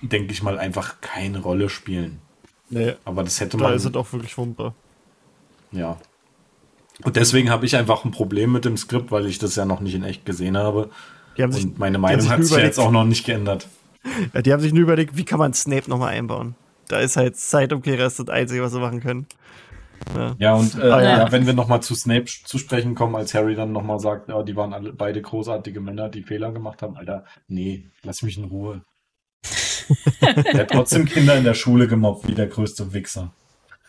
denke 0.00 0.32
ich 0.32 0.42
mal, 0.42 0.58
einfach 0.58 1.00
keine 1.00 1.40
Rolle 1.40 1.68
spielen. 1.68 2.20
Nee, 2.70 2.94
Aber 3.04 3.22
das 3.24 3.40
hätte 3.40 3.56
da 3.56 3.64
man. 3.64 3.74
ist 3.74 3.84
es 3.86 3.94
auch 3.94 4.12
wirklich 4.12 4.36
wunderbar. 4.38 4.74
Ja. 5.72 5.98
Und 7.04 7.16
deswegen 7.16 7.50
habe 7.50 7.64
ich 7.66 7.76
einfach 7.76 8.04
ein 8.04 8.10
Problem 8.10 8.52
mit 8.52 8.64
dem 8.64 8.76
Skript, 8.76 9.10
weil 9.10 9.26
ich 9.26 9.38
das 9.38 9.54
ja 9.56 9.64
noch 9.64 9.80
nicht 9.80 9.94
in 9.94 10.02
echt 10.02 10.26
gesehen 10.26 10.56
habe. 10.56 10.90
Die 11.36 11.42
haben 11.42 11.52
sich, 11.52 11.64
Und 11.64 11.78
meine 11.78 11.92
die 11.92 11.96
haben 11.96 12.02
Meinung 12.02 12.20
sich 12.22 12.30
hat 12.30 12.42
sich 12.42 12.50
überlegt, 12.50 12.66
jetzt 12.76 12.78
auch 12.78 12.90
noch 12.90 13.04
nicht 13.04 13.24
geändert. 13.24 13.68
Ja, 14.34 14.42
die 14.42 14.52
haben 14.52 14.60
sich 14.60 14.72
nur 14.72 14.82
überlegt, 14.82 15.16
wie 15.16 15.24
kann 15.24 15.38
man 15.38 15.52
Snape 15.54 15.88
nochmal 15.88 16.14
einbauen. 16.14 16.54
Da 16.88 16.98
ist 17.00 17.16
halt 17.16 17.36
Zeitumkehrer 17.36 18.06
ist 18.06 18.18
das 18.18 18.28
Einzige, 18.28 18.62
was 18.62 18.72
sie 18.72 18.80
machen 18.80 19.00
können. 19.00 19.26
Ja. 20.16 20.34
Ja, 20.38 20.54
und 20.54 20.74
äh, 20.76 20.82
Ah, 20.90 21.02
ja. 21.02 21.18
ja. 21.18 21.32
wenn 21.32 21.46
wir 21.46 21.52
nochmal 21.52 21.82
zu 21.82 21.94
Snape 21.94 22.24
zu 22.26 22.56
sprechen 22.58 22.94
kommen, 22.94 23.14
als 23.16 23.34
Harry 23.34 23.54
dann 23.54 23.72
nochmal 23.72 24.00
sagt, 24.00 24.28
ja, 24.28 24.42
die 24.42 24.56
waren 24.56 24.72
alle 24.72 24.92
beide 24.92 25.20
großartige 25.20 25.80
Männer, 25.80 26.08
die 26.08 26.22
Fehler 26.22 26.50
gemacht 26.52 26.82
haben, 26.82 26.96
Alter, 26.96 27.24
nee, 27.48 27.90
lass 28.02 28.22
mich 28.22 28.38
in 28.38 28.44
Ruhe. 28.44 28.82
er 30.20 30.60
hat 30.60 30.70
trotzdem 30.70 31.04
Kinder 31.04 31.36
in 31.36 31.44
der 31.44 31.54
Schule 31.54 31.88
gemobbt, 31.88 32.26
wie 32.28 32.34
der 32.34 32.46
größte 32.46 32.92
Wichser. 32.92 33.32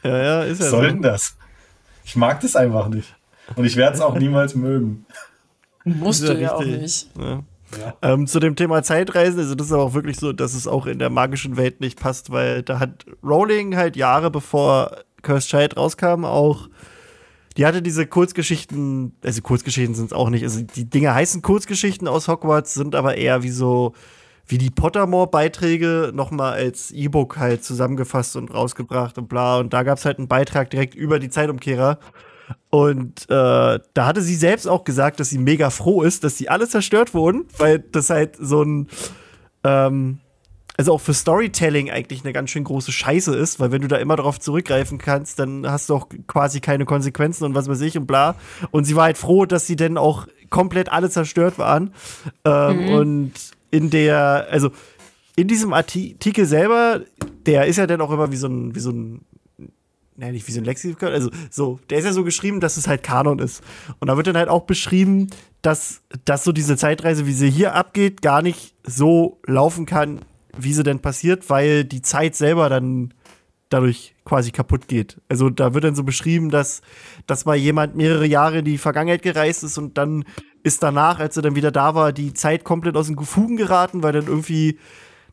ja, 0.04 0.18
ja, 0.22 0.44
ist 0.44 0.60
ja 0.60 0.66
Was 0.66 0.72
soll 0.72 0.88
denn 0.88 1.02
das? 1.02 1.38
Ich 2.10 2.16
mag 2.16 2.40
das 2.40 2.56
einfach 2.56 2.88
nicht. 2.88 3.16
Und 3.56 3.66
ich 3.66 3.76
werde 3.76 3.96
es 3.96 4.02
auch 4.02 4.18
niemals 4.18 4.56
mögen. 4.56 5.06
Musst 5.84 6.28
du 6.28 6.34
ja 6.34 6.56
auch 6.56 6.60
richtig. 6.62 6.82
nicht. 6.82 7.08
Ja. 7.20 7.44
Ja. 7.80 7.94
Ähm, 8.02 8.26
zu 8.26 8.40
dem 8.40 8.56
Thema 8.56 8.82
Zeitreisen, 8.82 9.40
also 9.40 9.54
das 9.54 9.68
ist 9.68 9.74
aber 9.74 9.84
auch 9.84 9.94
wirklich 9.94 10.18
so, 10.18 10.34
dass 10.34 10.56
es 10.56 10.66
auch 10.66 10.88
in 10.88 10.98
der 10.98 11.12
magischen 11.12 11.56
Welt 11.56 11.82
nicht 11.82 12.00
passt, 12.00 12.32
weil 12.32 12.64
da 12.64 12.80
hat 12.80 13.06
Rowling 13.24 13.76
halt 13.76 13.96
Jahre 13.96 14.32
bevor 14.32 15.04
Cursed 15.22 15.52
Child 15.52 15.78
rauskam 15.78 16.26
auch, 16.26 16.68
die 17.58 17.68
hatte 17.68 17.84
diese 17.84 18.08
Kurzgeschichten, 18.08 19.16
also 19.24 19.44
Kurzgeschichten 19.44 19.94
sind 19.94 20.08
es 20.08 20.14
auch 20.14 20.32
nicht, 20.32 20.42
also 20.42 20.64
die 20.64 20.90
Dinge 20.90 21.14
heißen 21.14 21.44
Kurzgeschichten 21.44 22.08
aus 22.08 22.28
Hogwarts, 22.28 22.74
sind 22.74 22.96
aber 22.96 23.18
eher 23.18 23.44
wie 23.44 23.52
so, 23.52 23.94
wie 24.50 24.58
die 24.58 24.72
Pottermore-Beiträge 24.72 26.12
nochmal 26.14 26.54
als 26.54 26.90
E-Book 26.92 27.38
halt 27.38 27.64
zusammengefasst 27.64 28.36
und 28.36 28.52
rausgebracht 28.52 29.18
und 29.20 29.30
bla. 29.30 29.60
Und 29.60 29.74
da 29.74 29.84
gab 29.84 30.00
es 30.00 30.06
halt 30.06 30.18
einen 30.18 30.28
Beitrag 30.28 30.72
direkt 30.72 30.96
über 30.96 31.20
die 31.20 31.30
Zeitumkehrer. 31.30 32.00
Und 32.72 33.30
äh, 33.30 33.80
da 33.94 34.06
hatte 34.06 34.22
sie 34.24 34.36
selbst 34.36 34.68
auch 34.68 34.84
gesagt, 34.84 35.20
dass 35.20 35.30
sie 35.30 35.38
mega 35.38 35.70
froh 35.70 36.02
ist, 36.02 36.24
dass 36.24 36.36
sie 36.36 36.50
alle 36.50 36.68
zerstört 36.68 37.14
wurden, 37.14 37.46
weil 37.60 37.78
das 37.78 38.10
halt 38.10 38.38
so 38.40 38.64
ein, 38.64 38.88
ähm, 39.64 40.18
also 40.78 40.94
auch 40.94 41.02
für 41.02 41.14
Storytelling 41.14 41.92
eigentlich 41.92 42.24
eine 42.24 42.34
ganz 42.34 42.50
schön 42.50 42.64
große 42.64 42.92
Scheiße 42.92 43.36
ist, 43.36 43.60
weil 43.60 43.72
wenn 43.72 43.84
du 43.84 43.88
da 43.88 43.98
immer 43.98 44.16
darauf 44.16 44.40
zurückgreifen 44.40 44.98
kannst, 44.98 45.38
dann 45.38 45.70
hast 45.70 45.90
du 45.90 45.96
auch 45.96 46.08
quasi 46.26 46.60
keine 46.60 46.86
Konsequenzen 46.86 47.44
und 47.44 47.54
was 47.54 47.70
weiß 47.70 47.82
ich 47.82 47.96
und 47.98 48.08
bla. 48.08 48.36
Und 48.72 48.86
sie 48.86 48.96
war 48.96 49.04
halt 49.04 49.20
froh, 49.20 49.46
dass 49.46 49.68
sie 49.68 49.76
dann 49.76 49.98
auch 49.98 50.26
komplett 50.50 50.92
alle 50.92 51.12
zerstört 51.12 51.60
waren. 51.60 51.94
Ähm, 52.46 52.90
Und 52.90 53.59
in 53.72 53.90
der, 53.90 54.48
also 54.50 54.72
in 55.36 55.48
diesem 55.48 55.74
Artikel 55.74 56.46
selber, 56.46 57.02
der 57.46 57.66
ist 57.66 57.78
ja 57.78 57.88
dann 57.88 58.02
auch 58.02 58.12
immer 58.12 58.32
wie 58.32 58.38
so 58.38 58.48
ein, 58.48 58.76
wie 58.76 58.80
so 58.80 58.92
ein 58.92 59.22
naja, 60.20 60.34
nicht 60.34 60.48
wie 60.48 60.52
so 60.52 60.60
ein 60.60 60.66
Lexikon, 60.66 61.10
also 61.10 61.30
so, 61.50 61.80
der 61.90 62.00
ist 62.00 62.06
ja 62.06 62.12
so 62.12 62.26
geschrieben, 62.26 62.60
dass 62.60 62.76
es 62.76 62.88
halt 62.88 63.04
Kanon 63.04 63.40
ist. 63.40 63.64
Und 64.00 64.10
da 64.10 64.18
wird 64.18 64.28
dann 64.28 64.36
halt 64.36 64.50
auch 64.50 64.64
beschrieben, 64.64 65.30
dass, 65.62 66.02
dass 66.26 66.44
so 66.44 66.52
diese 66.52 66.76
Zeitreise, 66.76 67.26
wie 67.26 67.34
sie 67.34 67.50
hier 67.50 67.74
abgeht, 67.74 68.22
gar 68.22 68.42
nicht 68.42 68.76
so 68.84 69.40
laufen 69.48 69.86
kann, 69.86 70.20
wie 70.58 70.74
sie 70.74 70.84
denn 70.84 71.00
passiert, 71.00 71.50
weil 71.50 71.86
die 71.86 72.02
Zeit 72.02 72.36
selber 72.36 72.68
dann 72.68 73.14
dadurch 73.70 74.16
quasi 74.26 74.52
kaputt 74.52 74.88
geht. 74.88 75.22
Also 75.30 75.50
da 75.50 75.74
wird 75.74 75.84
dann 75.84 75.96
so 75.96 76.04
beschrieben, 76.04 76.50
dass, 76.50 76.82
dass 77.28 77.46
mal 77.46 77.56
jemand 77.56 77.96
mehrere 77.96 78.26
Jahre 78.26 78.60
in 78.60 78.66
die 78.66 78.78
Vergangenheit 78.78 79.22
gereist 79.22 79.64
ist 79.64 79.78
und 79.78 79.98
dann 79.98 80.26
ist 80.64 80.84
danach, 80.84 81.20
als 81.20 81.38
er 81.38 81.44
dann 81.44 81.56
wieder 81.56 81.72
da 81.72 81.96
war, 81.96 82.12
die 82.12 82.34
Zeit 82.34 82.64
komplett 82.64 82.98
aus 82.98 83.08
den 83.08 83.18
Fugen 83.18 83.58
geraten, 83.58 84.04
weil 84.04 84.12
dann 84.12 84.28
irgendwie 84.28 84.78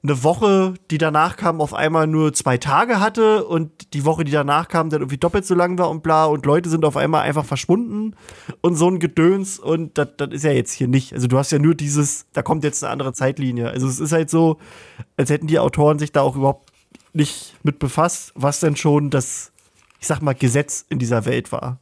eine 0.03 0.23
Woche, 0.23 0.75
die 0.91 0.99
danach 0.99 1.37
kam, 1.37 1.61
auf 1.61 1.75
einmal 1.75 2.07
nur 2.07 2.33
zwei 2.33 2.59
Tage 2.59 3.01
hatte 3.01 3.45
und 3.45 3.93
die 3.93 4.05
Woche, 4.05 4.25
die 4.25 4.31
danach 4.31 4.69
kam, 4.69 4.89
dann 4.91 5.01
irgendwie 5.01 5.19
doppelt 5.19 5.45
so 5.45 5.55
lang 5.55 5.79
war 5.79 5.91
und 5.91 6.03
bla 6.03 6.27
und 6.27 6.47
Leute 6.47 6.69
sind 6.69 6.85
auf 6.85 6.97
einmal 6.97 7.23
einfach 7.23 7.45
verschwunden 7.45 8.15
und 8.61 8.77
so 8.77 8.89
ein 8.89 9.01
Gedöns 9.01 9.59
und 9.59 9.99
das 9.99 10.09
das 10.17 10.29
ist 10.31 10.45
ja 10.45 10.53
jetzt 10.53 10.73
hier 10.73 10.87
nicht. 10.87 11.13
Also 11.13 11.27
du 11.27 11.39
hast 11.39 11.51
ja 11.51 11.59
nur 11.59 11.75
dieses, 11.75 12.27
da 12.33 12.43
kommt 12.43 12.63
jetzt 12.63 12.85
eine 12.85 12.93
andere 12.93 13.15
Zeitlinie. 13.15 13.71
Also 13.71 13.89
es 13.89 13.99
ist 13.99 14.13
halt 14.13 14.31
so, 14.31 14.59
als 15.17 15.31
hätten 15.31 15.49
die 15.49 15.59
Autoren 15.59 15.99
sich 15.99 16.13
da 16.13 16.21
auch 16.21 16.37
überhaupt 16.37 16.71
nicht 17.17 17.55
mit 17.63 17.79
befasst, 17.79 18.33
was 18.35 18.61
denn 18.61 18.77
schon 18.77 19.11
das, 19.11 19.53
ich 20.01 20.07
sag 20.07 20.21
mal, 20.23 20.35
Gesetz 20.35 20.85
in 20.89 20.99
dieser 20.99 21.25
Welt 21.25 21.51
war. 21.53 21.81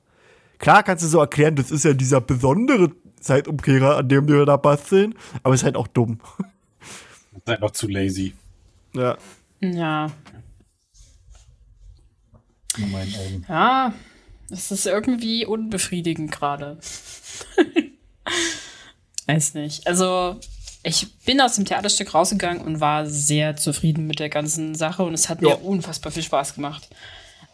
Klar 0.58 0.82
kannst 0.82 1.04
du 1.04 1.08
so 1.08 1.18
erklären, 1.20 1.56
das 1.56 1.70
ist 1.70 1.84
ja 1.84 1.92
dieser 1.92 2.20
besondere 2.20 2.90
Zeitumkehrer, 3.20 3.96
an 3.98 4.08
dem 4.08 4.28
wir 4.28 4.46
da 4.46 4.56
basteln, 4.56 5.14
aber 5.42 5.54
ist 5.54 5.64
halt 5.64 5.76
auch 5.76 5.88
dumm. 5.88 6.20
Ist 7.36 7.48
einfach 7.48 7.72
zu 7.72 7.88
lazy, 7.88 8.32
Ja. 8.94 9.18
Ja. 9.60 10.06
in 12.78 12.90
meinen 12.92 13.14
Augen. 13.16 13.44
Ja, 13.48 13.92
es 14.50 14.70
ist 14.70 14.86
irgendwie 14.86 15.44
unbefriedigend 15.44 16.30
gerade. 16.30 16.78
Weiß 19.26 19.54
nicht. 19.54 19.86
Also, 19.88 20.38
ich 20.84 21.12
bin 21.24 21.40
aus 21.40 21.56
dem 21.56 21.64
Theaterstück 21.64 22.14
rausgegangen 22.14 22.62
und 22.62 22.80
war 22.80 23.06
sehr 23.06 23.56
zufrieden 23.56 24.06
mit 24.06 24.20
der 24.20 24.28
ganzen 24.28 24.74
Sache 24.74 25.02
und 25.02 25.14
es 25.14 25.28
hat 25.28 25.42
Ja. 25.42 25.48
mir 25.50 25.64
unfassbar 25.64 26.12
viel 26.12 26.22
Spaß 26.22 26.54
gemacht. 26.54 26.88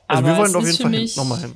Also 0.06 0.24
wir 0.24 0.30
Aber 0.32 0.38
wollen 0.40 0.50
es 0.50 0.54
auf 0.56 0.64
jeden 0.66 0.76
Fall 0.82 0.92
hin, 0.92 1.10
nochmal 1.16 1.40
hin. 1.40 1.54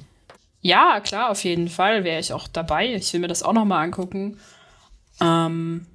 Ja, 0.60 1.00
klar, 1.00 1.30
auf 1.30 1.44
jeden 1.44 1.68
Fall 1.68 2.04
wäre 2.04 2.20
ich 2.20 2.32
auch 2.32 2.48
dabei. 2.48 2.94
Ich 2.94 3.12
will 3.12 3.20
mir 3.20 3.28
das 3.28 3.42
auch 3.42 3.52
noch 3.52 3.64
mal 3.64 3.82
angucken. 3.82 4.38
Ähm, 5.20 5.86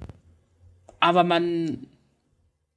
aber 1.00 1.24
man 1.24 1.86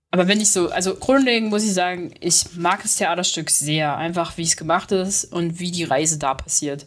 aber 0.10 0.28
wenn 0.28 0.40
ich 0.40 0.52
so, 0.52 0.70
also 0.70 0.94
grundlegend 0.94 1.50
muss 1.50 1.64
ich 1.64 1.74
sagen, 1.74 2.14
ich 2.20 2.56
mag 2.56 2.84
das 2.84 2.98
Theaterstück 2.98 3.50
sehr, 3.50 3.98
einfach 3.98 4.38
wie 4.38 4.44
es 4.44 4.56
gemacht 4.56 4.92
ist 4.92 5.26
und 5.26 5.60
wie 5.60 5.72
die 5.72 5.86
Reise 5.86 6.20
da 6.20 6.36
passiert. 6.36 6.86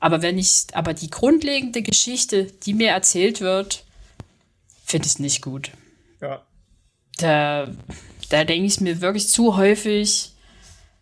Aber 0.00 0.20
wenn 0.20 0.36
ich, 0.36 0.66
aber 0.74 0.92
die 0.92 1.08
grundlegende 1.08 1.80
Geschichte, 1.80 2.44
die 2.44 2.74
mir 2.74 2.90
erzählt 2.90 3.40
wird, 3.40 3.84
finde 4.88 5.06
ich 5.06 5.18
nicht 5.18 5.42
gut. 5.42 5.70
Ja. 6.20 6.42
Da, 7.18 7.68
da 8.30 8.44
denke 8.44 8.66
ich 8.66 8.80
mir 8.80 9.00
wirklich 9.00 9.28
zu 9.28 9.56
häufig, 9.56 10.32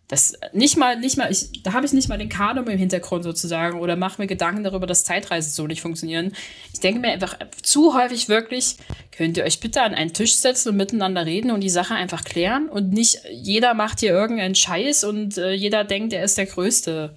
das 0.09 0.33
nicht 0.53 0.77
mal, 0.77 0.97
nicht 0.97 1.17
mal, 1.17 1.29
ich, 1.29 1.63
da 1.63 1.73
habe 1.73 1.85
ich 1.85 1.91
nicht 1.91 2.07
mal 2.07 2.17
den 2.17 2.29
Kanon 2.29 2.67
im 2.67 2.77
Hintergrund 2.77 3.23
sozusagen 3.23 3.79
oder 3.79 3.97
mache 3.97 4.21
mir 4.21 4.27
Gedanken 4.27 4.63
darüber, 4.63 4.87
dass 4.87 5.03
Zeitreisen 5.03 5.51
so 5.51 5.67
nicht 5.67 5.81
funktionieren. 5.81 6.31
Ich 6.73 6.79
denke 6.79 7.01
mir 7.01 7.09
einfach 7.09 7.37
zu 7.61 7.93
häufig 7.93 8.29
wirklich, 8.29 8.77
könnt 9.11 9.37
ihr 9.37 9.43
euch 9.43 9.59
bitte 9.59 9.81
an 9.81 9.93
einen 9.93 10.13
Tisch 10.13 10.35
setzen 10.35 10.69
und 10.69 10.77
miteinander 10.77 11.25
reden 11.25 11.51
und 11.51 11.61
die 11.61 11.69
Sache 11.69 11.93
einfach 11.93 12.23
klären 12.23 12.69
und 12.69 12.93
nicht 12.93 13.19
jeder 13.31 13.73
macht 13.73 13.99
hier 13.99 14.11
irgendeinen 14.11 14.55
Scheiß 14.55 15.03
und 15.03 15.37
äh, 15.37 15.51
jeder 15.51 15.83
denkt, 15.83 16.13
er 16.13 16.23
ist 16.23 16.37
der 16.37 16.45
Größte. 16.45 17.15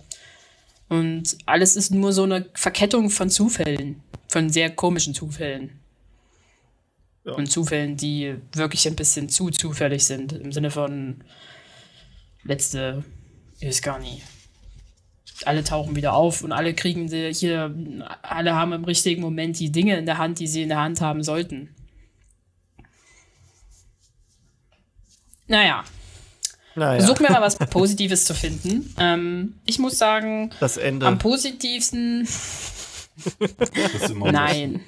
Und 0.89 1.37
alles 1.47 1.77
ist 1.77 1.93
nur 1.93 2.12
so 2.12 2.25
eine 2.25 2.47
Verkettung 2.55 3.11
von 3.11 3.31
Zufällen, 3.31 4.03
von 4.27 4.51
sehr 4.51 4.71
komischen 4.71 5.14
Zufällen. 5.14 5.80
Ja. 7.31 7.37
Und 7.37 7.47
Zufällen, 7.47 7.97
die 7.97 8.35
wirklich 8.53 8.87
ein 8.89 8.97
bisschen 8.97 9.28
zu 9.28 9.51
zufällig 9.51 10.05
sind, 10.05 10.33
im 10.33 10.53
Sinne 10.53 10.70
von 10.70 11.22
letzte, 12.43 13.05
ich 13.61 13.68
weiß 13.68 13.83
gar 13.83 13.99
nicht. 13.99 14.22
Alle 15.45 15.64
tauchen 15.64 15.97
wieder 15.97 16.12
auf 16.14 16.43
und 16.43 16.53
alle 16.53 16.74
kriegen 16.74 17.09
sie 17.09 17.33
hier, 17.33 17.74
alle 18.22 18.55
haben 18.55 18.72
im 18.72 18.85
richtigen 18.85 19.22
Moment 19.22 19.59
die 19.59 19.72
Dinge 19.72 19.97
in 19.97 20.05
der 20.05 20.18
Hand, 20.18 20.39
die 20.39 20.47
sie 20.47 20.62
in 20.62 20.68
der 20.68 20.81
Hand 20.81 21.01
haben 21.01 21.22
sollten. 21.22 21.74
Naja, 25.47 25.85
Naja, 26.74 26.99
versuchen 26.99 27.26
wir 27.26 27.33
mal 27.33 27.41
was 27.41 27.57
Positives 27.57 28.24
zu 28.24 28.35
finden. 28.35 28.95
Ähm, 28.99 29.55
ich 29.66 29.78
muss 29.78 29.99
sagen, 29.99 30.51
das 30.61 30.76
Ende. 30.76 31.07
am 31.07 31.18
positivsten 31.18 32.22
ist 32.26 34.14
Nein. 34.14 34.81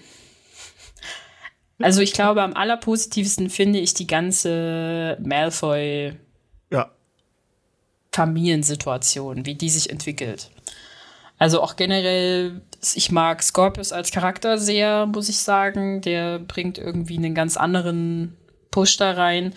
Also 1.84 2.00
ich 2.00 2.12
glaube, 2.12 2.42
am 2.42 2.54
allerpositivsten 2.54 3.50
finde 3.50 3.78
ich 3.78 3.94
die 3.94 4.06
ganze 4.06 5.18
Malfoy 5.22 6.14
ja. 6.70 6.90
Familiensituation, 8.12 9.46
wie 9.46 9.54
die 9.54 9.70
sich 9.70 9.90
entwickelt. 9.90 10.50
Also 11.38 11.60
auch 11.60 11.74
generell, 11.74 12.60
ich 12.94 13.10
mag 13.10 13.42
Scorpius 13.42 13.90
als 13.90 14.12
Charakter 14.12 14.58
sehr, 14.58 15.06
muss 15.06 15.28
ich 15.28 15.38
sagen. 15.38 16.00
Der 16.00 16.38
bringt 16.38 16.78
irgendwie 16.78 17.16
einen 17.16 17.34
ganz 17.34 17.56
anderen 17.56 18.36
Push 18.70 18.96
da 18.96 19.10
rein. 19.12 19.52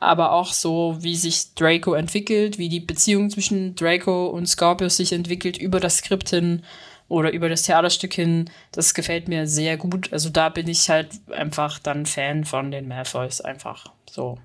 Aber 0.00 0.32
auch 0.32 0.52
so, 0.52 0.98
wie 1.00 1.16
sich 1.16 1.54
Draco 1.54 1.94
entwickelt, 1.94 2.58
wie 2.58 2.68
die 2.68 2.80
Beziehung 2.80 3.30
zwischen 3.30 3.74
Draco 3.74 4.26
und 4.26 4.48
Scorpius 4.48 4.96
sich 4.96 5.12
entwickelt 5.12 5.56
über 5.56 5.80
das 5.80 5.98
Skript 5.98 6.30
hin 6.30 6.62
oder 7.10 7.32
über 7.32 7.48
das 7.48 7.62
Theaterstück 7.62 8.14
hin, 8.14 8.48
das 8.70 8.94
gefällt 8.94 9.26
mir 9.28 9.46
sehr 9.48 9.76
gut. 9.76 10.12
Also 10.12 10.30
da 10.30 10.48
bin 10.48 10.68
ich 10.68 10.88
halt 10.88 11.10
einfach 11.32 11.80
dann 11.80 12.06
Fan 12.06 12.44
von 12.44 12.70
den 12.70 12.86
Malfoys 12.86 13.40
einfach 13.40 13.92
so. 14.08 14.38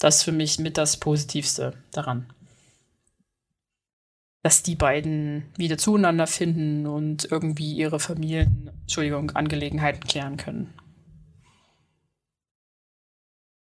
Das 0.00 0.16
ist 0.16 0.22
für 0.24 0.32
mich 0.32 0.58
mit 0.58 0.76
das 0.76 0.96
Positivste 0.96 1.74
daran. 1.92 2.32
Dass 4.42 4.64
die 4.64 4.74
beiden 4.74 5.44
wieder 5.56 5.78
zueinander 5.78 6.26
finden 6.26 6.86
und 6.86 7.28
irgendwie 7.30 7.74
ihre 7.74 8.00
Familien, 8.00 8.70
Entschuldigung, 8.82 9.30
Angelegenheiten 9.30 10.02
klären 10.06 10.36
können. 10.36 10.74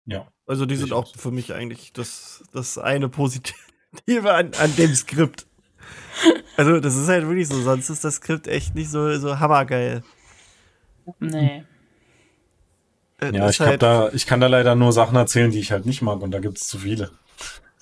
Ja. 0.05 0.27
Also 0.47 0.65
die 0.65 0.75
sind 0.75 0.91
auch 0.91 1.05
auch 1.05 1.15
für 1.15 1.31
mich 1.31 1.53
eigentlich 1.53 1.93
das, 1.93 2.43
das 2.51 2.79
eine 2.79 3.09
Positive 3.09 3.53
an, 4.33 4.53
an 4.55 4.75
dem 4.75 4.93
Skript. 4.95 5.45
Also 6.57 6.79
das 6.79 6.95
ist 6.95 7.07
halt 7.07 7.27
wirklich 7.27 7.47
so, 7.47 7.61
sonst 7.61 7.89
ist 7.89 8.03
das 8.03 8.15
Skript 8.15 8.47
echt 8.47 8.75
nicht 8.75 8.89
so, 8.89 9.17
so 9.17 9.39
hammergeil. 9.39 10.03
Nee. 11.19 11.63
Äh, 13.19 13.31
Ja, 13.35 13.49
ich, 13.49 13.59
halt- 13.59 13.81
da, 13.81 14.09
ich 14.13 14.25
kann 14.25 14.39
da 14.39 14.47
leider 14.47 14.75
nur 14.75 14.91
Sachen 14.91 15.15
erzählen, 15.15 15.51
die 15.51 15.59
ich 15.59 15.71
halt 15.71 15.85
nicht 15.85 16.01
mag 16.01 16.21
und 16.21 16.31
da 16.31 16.39
gibt 16.39 16.57
es 16.57 16.67
zu 16.67 16.79
viele. 16.79 17.11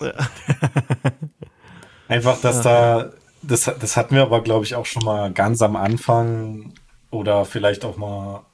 Ja. 0.00 0.12
Einfach, 2.08 2.40
dass 2.40 2.62
da, 2.62 3.12
das, 3.42 3.64
das 3.64 3.96
hatten 3.96 4.14
wir 4.14 4.22
aber, 4.22 4.42
glaube 4.42 4.64
ich, 4.64 4.74
auch 4.74 4.86
schon 4.86 5.04
mal 5.04 5.32
ganz 5.32 5.62
am 5.62 5.76
Anfang 5.76 6.74
oder 7.10 7.44
vielleicht 7.44 7.84
auch 7.84 7.96
mal. 7.96 8.44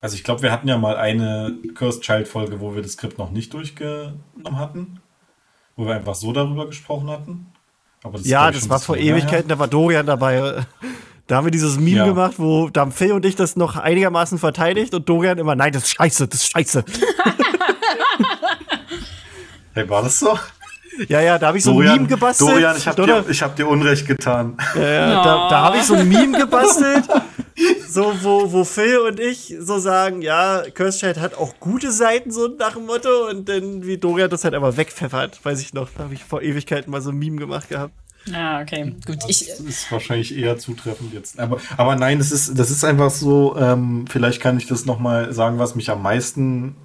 Also 0.00 0.16
ich 0.16 0.24
glaube, 0.24 0.42
wir 0.42 0.50
hatten 0.52 0.66
ja 0.68 0.76
mal 0.78 0.96
eine 0.96 1.56
Cursed 1.74 2.02
Child 2.02 2.26
Folge, 2.28 2.60
wo 2.60 2.74
wir 2.74 2.82
das 2.82 2.92
Skript 2.92 3.18
noch 3.18 3.30
nicht 3.30 3.54
durchgenommen 3.54 4.58
hatten, 4.58 5.00
wo 5.76 5.86
wir 5.86 5.94
einfach 5.94 6.16
so 6.16 6.32
darüber 6.32 6.66
gesprochen 6.66 7.08
hatten. 7.08 7.51
Aber 8.02 8.18
das 8.18 8.26
ja, 8.26 8.50
das 8.50 8.68
war 8.68 8.80
vor. 8.80 8.96
Ewigkeiten, 8.96 9.48
da 9.48 9.58
war 9.58 9.68
Dorian 9.68 10.06
dabei. 10.06 10.64
Da 11.28 11.36
haben 11.36 11.46
wir 11.46 11.52
dieses 11.52 11.78
Meme 11.78 11.98
Ja. 11.98 12.06
gemacht, 12.06 12.34
wo 12.36 12.68
da 12.68 12.80
haben 12.80 12.90
Phil 12.90 13.12
und 13.12 13.24
ich 13.24 13.36
das 13.36 13.54
noch 13.54 13.76
einigermaßen 13.76 14.38
verteidigt 14.38 14.92
und 14.92 15.08
Dorian 15.08 15.38
immer, 15.38 15.54
nein, 15.54 15.72
das 15.72 15.84
ist 15.84 15.94
scheiße, 15.94 16.26
das 16.26 16.40
ist 16.40 16.50
scheiße. 16.50 16.84
Hey, 19.74 19.88
war 19.88 20.02
das 20.02 20.18
so? 20.18 20.38
Ja, 21.08 21.20
ja, 21.22 21.38
da 21.38 21.46
habe 21.48 21.58
ich 21.58 21.64
so 21.64 21.70
ein 21.70 21.78
Meme 21.86 22.06
gebastelt. 22.06 22.50
Dorian, 22.50 22.76
ich 22.76 22.86
habe 22.86 23.06
dir, 23.06 23.24
ich 23.30 23.42
hab 23.42 23.56
dir 23.56 23.66
Unrecht 23.66 24.06
getan. 24.06 24.58
Ja, 24.74 24.82
ja, 24.82 25.22
da, 25.24 25.48
da 25.48 25.60
habe 25.62 25.78
ich 25.78 25.84
so 25.84 25.94
ein 25.94 26.06
Meme 26.06 26.36
gebastelt, 26.36 27.04
so 27.92 28.14
wo, 28.22 28.52
wo 28.52 28.64
Phil 28.64 28.98
und 28.98 29.20
ich 29.20 29.54
so 29.60 29.78
sagen, 29.78 30.22
ja, 30.22 30.62
Cursed 30.74 31.18
hat 31.18 31.34
auch 31.34 31.54
gute 31.60 31.92
Seiten, 31.92 32.30
so 32.30 32.48
nach 32.48 32.74
dem 32.74 32.86
Motto, 32.86 33.28
und 33.28 33.48
dann 33.48 33.84
wie 33.84 33.98
Dorian 33.98 34.30
das 34.30 34.44
halt 34.44 34.54
einfach 34.54 34.76
wegpfeffert, 34.76 35.44
weiß 35.44 35.60
ich 35.60 35.74
noch, 35.74 35.90
da 35.96 36.04
habe 36.04 36.14
ich 36.14 36.24
vor 36.24 36.42
Ewigkeiten 36.42 36.90
mal 36.90 37.02
so 37.02 37.10
ein 37.10 37.18
Meme 37.18 37.36
gemacht 37.36 37.68
gehabt. 37.68 37.94
Ah, 38.32 38.60
okay. 38.60 38.94
Gut. 39.04 39.18
Ich, 39.26 39.46
Das 39.46 39.60
ist 39.60 39.90
wahrscheinlich 39.90 40.36
eher 40.36 40.56
zutreffend 40.56 41.12
jetzt. 41.12 41.40
Aber, 41.40 41.58
aber 41.76 41.96
nein, 41.96 42.18
das 42.18 42.30
ist, 42.30 42.56
das 42.58 42.70
ist 42.70 42.84
einfach 42.84 43.10
so, 43.10 43.56
ähm, 43.56 44.04
vielleicht 44.08 44.40
kann 44.40 44.56
ich 44.56 44.66
das 44.66 44.86
nochmal 44.86 45.32
sagen, 45.32 45.58
was 45.58 45.74
mich 45.74 45.90
am 45.90 46.02
meisten 46.02 46.76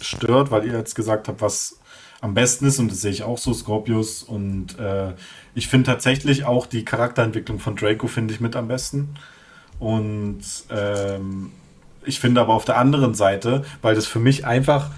stört, 0.00 0.50
weil 0.50 0.64
ihr 0.66 0.72
jetzt 0.72 0.94
gesagt 0.94 1.28
habt, 1.28 1.42
was 1.42 1.78
am 2.22 2.34
besten 2.34 2.66
ist, 2.66 2.78
und 2.78 2.90
das 2.90 3.00
sehe 3.00 3.10
ich 3.10 3.22
auch 3.22 3.38
so, 3.38 3.52
Scorpius. 3.52 4.22
Und 4.22 4.78
äh, 4.78 5.12
ich 5.54 5.68
finde 5.68 5.90
tatsächlich 5.90 6.44
auch 6.44 6.66
die 6.66 6.84
Charakterentwicklung 6.84 7.58
von 7.58 7.76
Draco 7.76 8.06
finde 8.06 8.32
ich 8.34 8.40
mit 8.40 8.56
am 8.56 8.68
besten. 8.68 9.14
Und 9.80 10.42
ähm, 10.70 11.50
ich 12.04 12.20
finde 12.20 12.40
aber 12.40 12.54
auf 12.54 12.64
der 12.64 12.78
anderen 12.78 13.14
Seite, 13.14 13.64
weil 13.82 13.94
das 13.96 14.06
für 14.06 14.20
mich 14.20 14.46
einfach 14.46 14.90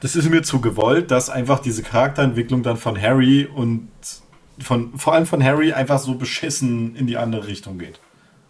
das 0.00 0.16
ist 0.16 0.28
mir 0.28 0.42
zu 0.42 0.60
gewollt, 0.60 1.10
dass 1.10 1.30
einfach 1.30 1.60
diese 1.60 1.82
Charakterentwicklung 1.82 2.62
dann 2.62 2.76
von 2.76 3.00
Harry 3.00 3.46
und 3.46 3.88
von, 4.58 4.98
vor 4.98 5.14
allem 5.14 5.26
von 5.26 5.42
Harry 5.42 5.72
einfach 5.72 5.98
so 5.98 6.14
beschissen 6.14 6.94
in 6.96 7.06
die 7.06 7.16
andere 7.16 7.46
Richtung 7.46 7.78
geht. 7.78 8.00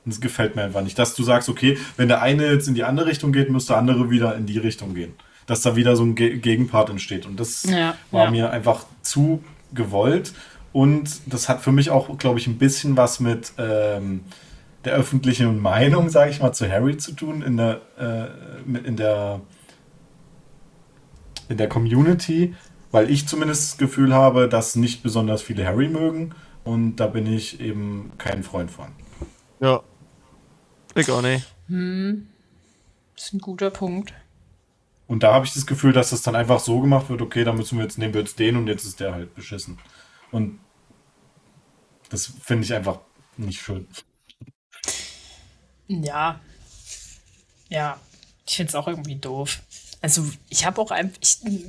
Und 0.04 0.14
das 0.14 0.20
gefällt 0.20 0.56
mir 0.56 0.62
einfach 0.62 0.82
nicht. 0.82 0.98
Dass 0.98 1.14
du 1.14 1.22
sagst, 1.22 1.48
okay, 1.48 1.78
wenn 1.96 2.08
der 2.08 2.22
eine 2.22 2.50
jetzt 2.50 2.66
in 2.66 2.74
die 2.74 2.84
andere 2.84 3.06
Richtung 3.06 3.32
geht, 3.32 3.50
muss 3.50 3.66
der 3.66 3.76
andere 3.76 4.10
wieder 4.10 4.34
in 4.36 4.46
die 4.46 4.58
Richtung 4.58 4.94
gehen. 4.94 5.14
Dass 5.46 5.62
da 5.62 5.76
wieder 5.76 5.94
so 5.94 6.04
ein 6.04 6.14
Ge 6.14 6.38
Gegenpart 6.38 6.90
entsteht. 6.90 7.26
Und 7.26 7.38
das 7.38 7.64
Ja, 7.64 7.94
war 8.10 8.24
ja. 8.24 8.30
mir 8.30 8.50
einfach 8.50 8.86
zu 9.02 9.44
gewollt. 9.72 10.32
Und 10.72 11.20
das 11.26 11.48
hat 11.48 11.60
für 11.60 11.72
mich 11.72 11.90
auch, 11.90 12.16
glaube 12.18 12.38
ich, 12.38 12.46
ein 12.46 12.58
bisschen 12.58 12.96
was 12.96 13.20
mit 13.20 13.52
ähm, 13.58 14.22
der 14.84 14.94
öffentlichen 14.94 15.60
Meinung, 15.60 16.08
sage 16.10 16.30
ich 16.30 16.40
mal, 16.40 16.52
zu 16.52 16.70
Harry 16.70 16.96
zu 16.96 17.12
tun. 17.12 17.42
In 17.42 17.56
der, 17.56 17.80
äh, 17.98 18.78
in 18.86 18.96
der 18.96 19.40
in 21.50 21.58
der 21.58 21.68
Community, 21.68 22.54
weil 22.92 23.10
ich 23.10 23.28
zumindest 23.28 23.72
das 23.72 23.78
Gefühl 23.78 24.14
habe, 24.14 24.48
dass 24.48 24.76
nicht 24.76 25.02
besonders 25.02 25.42
viele 25.42 25.66
Harry 25.66 25.88
mögen 25.88 26.34
und 26.64 26.96
da 26.96 27.08
bin 27.08 27.26
ich 27.26 27.60
eben 27.60 28.12
kein 28.16 28.42
Freund 28.42 28.70
von. 28.70 28.86
Ja. 29.60 29.82
Ich 30.94 31.10
auch 31.10 31.22
nicht. 31.22 31.46
das 31.68 33.24
ist 33.24 33.34
ein 33.34 33.40
guter 33.40 33.70
Punkt. 33.70 34.14
Und 35.06 35.24
da 35.24 35.34
habe 35.34 35.44
ich 35.44 35.52
das 35.52 35.66
Gefühl, 35.66 35.92
dass 35.92 36.10
das 36.10 36.22
dann 36.22 36.36
einfach 36.36 36.60
so 36.60 36.80
gemacht 36.80 37.10
wird, 37.10 37.20
okay, 37.20 37.42
dann 37.42 37.56
müssen 37.56 37.78
wir 37.78 37.84
jetzt, 37.84 37.98
nehmen 37.98 38.14
wir 38.14 38.20
jetzt 38.20 38.38
den 38.38 38.56
und 38.56 38.68
jetzt 38.68 38.84
ist 38.84 39.00
der 39.00 39.12
halt 39.12 39.34
beschissen. 39.34 39.78
Und 40.30 40.58
das 42.10 42.32
finde 42.42 42.64
ich 42.64 42.74
einfach 42.74 43.00
nicht 43.36 43.60
schön. 43.60 43.86
Ja. 45.88 46.40
Ja. 47.68 47.98
Ich 48.46 48.56
finde 48.56 48.70
es 48.70 48.74
auch 48.74 48.88
irgendwie 48.88 49.16
doof. 49.16 49.60
Also, 50.02 50.24
ich 50.48 50.64
habe 50.64 50.80
auch 50.80 50.90
einfach, 50.90 51.20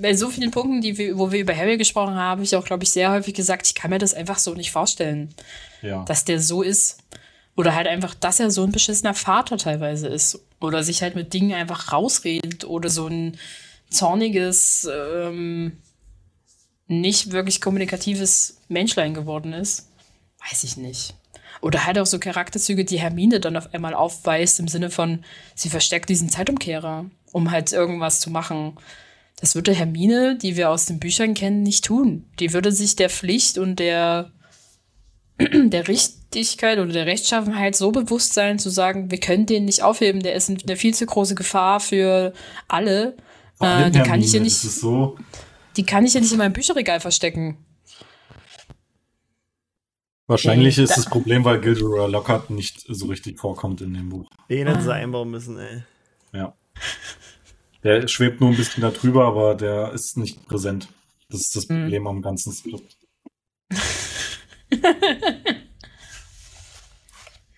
bei 0.02 0.16
so 0.16 0.30
vielen 0.30 0.52
Punkten, 0.52 0.82
die 0.82 0.98
wir, 0.98 1.18
wo 1.18 1.32
wir 1.32 1.42
über 1.42 1.56
Harry 1.56 1.78
gesprochen 1.78 2.16
haben, 2.16 2.30
habe 2.32 2.44
ich 2.44 2.56
auch, 2.56 2.64
glaube 2.64 2.84
ich, 2.84 2.92
sehr 2.92 3.12
häufig 3.12 3.34
gesagt, 3.34 3.68
ich 3.68 3.76
kann 3.76 3.92
mir 3.92 3.98
das 4.00 4.14
einfach 4.14 4.40
so 4.40 4.54
nicht 4.54 4.72
vorstellen, 4.72 5.36
Ja. 5.82 6.06
dass 6.06 6.24
der 6.24 6.40
so 6.40 6.62
ist. 6.62 7.00
Oder 7.58 7.76
halt 7.76 7.88
einfach, 7.88 8.16
dass 8.16 8.40
er 8.40 8.50
so 8.50 8.64
ein 8.64 8.72
beschissener 8.72 9.14
Vater 9.14 9.58
teilweise 9.58 10.08
ist. 10.08 10.40
Oder 10.62 10.84
sich 10.84 11.02
halt 11.02 11.16
mit 11.16 11.34
Dingen 11.34 11.54
einfach 11.54 11.92
rausredet. 11.92 12.64
Oder 12.64 12.90
so 12.90 13.08
ein 13.08 13.38
zorniges, 13.90 14.88
ähm, 14.92 15.78
nicht 16.92 17.32
wirklich 17.32 17.62
kommunikatives 17.62 18.58
Menschlein 18.68 19.14
geworden 19.14 19.54
ist. 19.54 19.90
Weiß 20.50 20.64
ich 20.64 20.78
nicht. 20.78 21.16
Oder 21.62 21.86
halt 21.86 22.00
auch 22.00 22.06
so 22.06 22.20
Charakterzüge, 22.20 22.86
die 22.86 23.00
Hermine 23.00 23.40
dann 23.40 23.56
auf 23.56 23.74
einmal 23.74 23.94
aufweist, 23.94 24.60
im 24.60 24.68
Sinne 24.68 24.90
von, 24.90 25.24
sie 25.56 25.70
versteckt 25.70 26.10
diesen 26.10 26.30
Zeitumkehrer. 26.30 27.06
um 27.32 27.50
halt 27.52 27.72
irgendwas 27.72 28.20
zu 28.20 28.30
machen. 28.30 28.74
Das 29.40 29.56
würde 29.56 29.74
Hermine, 29.74 30.38
die 30.38 30.58
wir 30.58 30.70
aus 30.70 30.86
den 30.86 31.00
Büchern 31.00 31.34
kennen, 31.34 31.64
nicht 31.64 31.86
tun. 31.86 32.26
Die 32.40 32.52
würde 32.52 32.72
sich 32.72 32.98
der 32.98 33.10
Pflicht 33.10 33.58
und 33.58 33.80
der, 33.80 34.32
der 35.40 35.88
Richtigkeit 35.88 36.78
oder 36.78 36.92
der 36.92 37.06
Rechtschaffenheit 37.06 37.76
so 37.76 37.92
bewusst 37.92 38.34
sein, 38.34 38.60
zu 38.60 38.70
sagen, 38.70 39.10
wir 39.12 39.20
können 39.20 39.46
den 39.46 39.66
nicht 39.66 39.82
aufheben, 39.82 40.22
der 40.22 40.36
ist 40.36 40.50
eine 40.50 40.76
viel 40.76 40.94
zu 40.94 41.06
große 41.06 41.36
Gefahr 41.36 41.80
für 41.80 42.34
alle. 42.68 43.16
Äh, 43.62 43.92
die 43.92 44.00
kann 44.00 44.22
ich 44.22 44.34
ja 44.34 44.42
nicht, 44.42 44.58
so? 44.58 45.18
Die 45.78 45.84
kann 45.86 46.06
ich 46.06 46.14
ja 46.14 46.22
nicht 46.22 46.32
in 46.32 46.38
meinem 46.38 46.54
Bücherregal 46.54 47.00
verstecken. 47.00 47.58
Wahrscheinlich 50.28 50.78
ist 50.78 50.92
da- 50.92 50.96
das 50.96 51.06
Problem, 51.06 51.44
weil 51.44 51.60
Gilderoy 51.60 52.10
Lockhart 52.10 52.50
nicht 52.50 52.86
so 52.88 53.08
richtig 53.08 53.40
vorkommt 53.40 53.82
in 53.82 53.94
dem 53.94 54.10
Buch. 54.10 54.30
Den 54.50 54.68
hätten 54.68 54.82
sie 54.82 54.94
einbauen 54.94 55.30
müssen, 55.30 55.58
ey. 55.60 55.84
Ja. 56.34 56.56
Der 57.84 58.08
schwebt 58.08 58.40
nur 58.40 58.52
ein 58.52 58.56
bisschen 58.56 58.82
da 58.82 58.92
drüber, 58.92 59.26
aber 59.26 59.56
der 59.56 59.92
ist 59.92 60.16
nicht 60.18 60.46
präsent. 60.48 60.88
Das 61.30 61.42
ist 61.42 61.56
das 61.56 61.68
Mhm. 61.68 61.82
Problem 61.84 62.08
am 62.08 62.22
ganzen 62.22 62.54
Skript. 62.54 62.96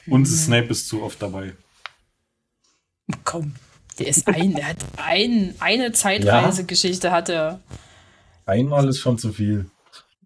Und 0.08 0.26
Snape 0.26 0.68
ist 0.68 0.88
zu 0.88 1.02
oft 1.04 1.22
dabei. 1.22 1.54
Komm, 3.24 3.56
der 4.00 4.08
ist 4.08 4.28
ein, 4.28 4.54
der 4.56 4.68
hat 4.70 4.78
ein, 4.98 5.56
eine 5.60 5.92
Zeitreisegeschichte 5.92 7.12
hat 7.12 7.30
er. 7.30 7.62
Einmal 8.46 8.88
ist 8.88 9.00
schon 9.00 9.18
zu 9.18 9.32
viel. 9.34 9.70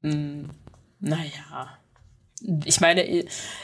Hm, 0.02 0.50
naja. 1.00 1.78
Ich 2.66 2.80
meine, 2.82 3.02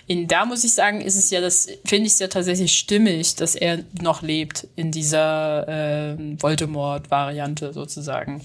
in, 0.07 0.27
da 0.27 0.45
muss 0.45 0.63
ich 0.63 0.73
sagen, 0.73 1.01
ist 1.01 1.15
es 1.15 1.29
ja 1.29 1.41
das, 1.41 1.67
finde 1.85 2.07
ich 2.07 2.13
es 2.13 2.19
ja 2.19 2.27
tatsächlich 2.27 2.75
stimmig, 2.77 3.35
dass 3.35 3.53
er 3.55 3.83
noch 4.01 4.23
lebt 4.23 4.67
in 4.75 4.91
dieser 4.91 5.65
ähm, 5.67 6.41
Voldemort-Variante 6.41 7.71
sozusagen. 7.71 8.41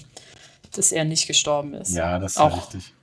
Dass 0.73 0.91
er 0.91 1.03
nicht 1.03 1.25
gestorben 1.25 1.73
ist. 1.73 1.95
Ja, 1.95 2.19
das 2.19 2.33
ist 2.33 2.37
Auch- 2.37 2.51
ja 2.51 2.57
richtig. 2.57 2.93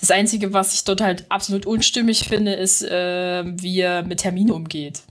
Das 0.00 0.10
Einzige, 0.10 0.52
was 0.52 0.74
ich 0.74 0.84
dort 0.84 1.00
halt 1.00 1.24
absolut 1.30 1.64
unstimmig 1.66 2.28
finde, 2.28 2.52
ist, 2.54 2.82
äh, 2.82 3.44
wie 3.46 3.80
er 3.80 4.02
mit 4.02 4.20
Termine 4.20 4.52
umgeht. 4.52 5.02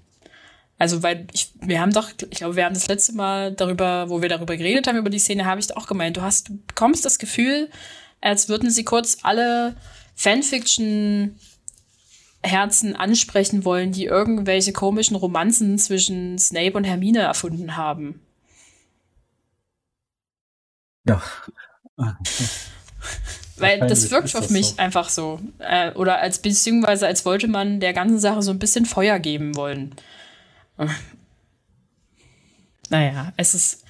Also, 0.77 1.03
weil 1.03 1.27
ich, 1.33 1.51
wir 1.61 1.79
haben 1.79 1.93
doch, 1.93 2.09
ich 2.29 2.37
glaube, 2.37 2.55
wir 2.55 2.65
haben 2.65 2.73
das 2.73 2.87
letzte 2.87 3.13
Mal 3.13 3.53
darüber, 3.53 4.09
wo 4.09 4.21
wir 4.21 4.29
darüber 4.29 4.57
geredet 4.57 4.87
haben, 4.87 4.97
über 4.97 5.09
die 5.09 5.19
Szene, 5.19 5.45
habe 5.45 5.59
ich 5.59 5.67
doch 5.67 5.77
auch 5.77 5.87
gemeint, 5.87 6.17
du 6.17 6.21
hast, 6.21 6.49
du 6.49 6.57
bekommst 6.67 7.05
das 7.05 7.19
Gefühl, 7.19 7.69
als 8.21 8.49
würden 8.49 8.69
sie 8.69 8.83
kurz 8.83 9.17
alle 9.21 9.75
Fanfiction-Herzen 10.15 12.95
ansprechen 12.95 13.65
wollen, 13.65 13.91
die 13.91 14.05
irgendwelche 14.05 14.73
komischen 14.73 15.15
Romanzen 15.15 15.77
zwischen 15.77 16.39
Snape 16.39 16.73
und 16.73 16.85
Hermine 16.85 17.19
erfunden 17.19 17.77
haben. 17.77 18.19
Ja. 21.07 21.21
Weil 23.57 23.81
das 23.81 24.09
wirkt 24.09 24.35
auf 24.35 24.49
mich 24.49 24.69
so. 24.69 24.77
einfach 24.77 25.09
so. 25.09 25.39
Äh, 25.59 25.91
oder 25.93 26.19
als 26.19 26.39
beziehungsweise 26.39 27.05
als 27.05 27.25
wollte 27.25 27.47
man 27.47 27.79
der 27.79 27.93
ganzen 27.93 28.19
Sache 28.19 28.41
so 28.41 28.51
ein 28.51 28.59
bisschen 28.59 28.85
Feuer 28.85 29.19
geben 29.19 29.55
wollen. 29.55 29.95
Naja, 32.89 33.33
es 33.37 33.55
ist. 33.55 33.83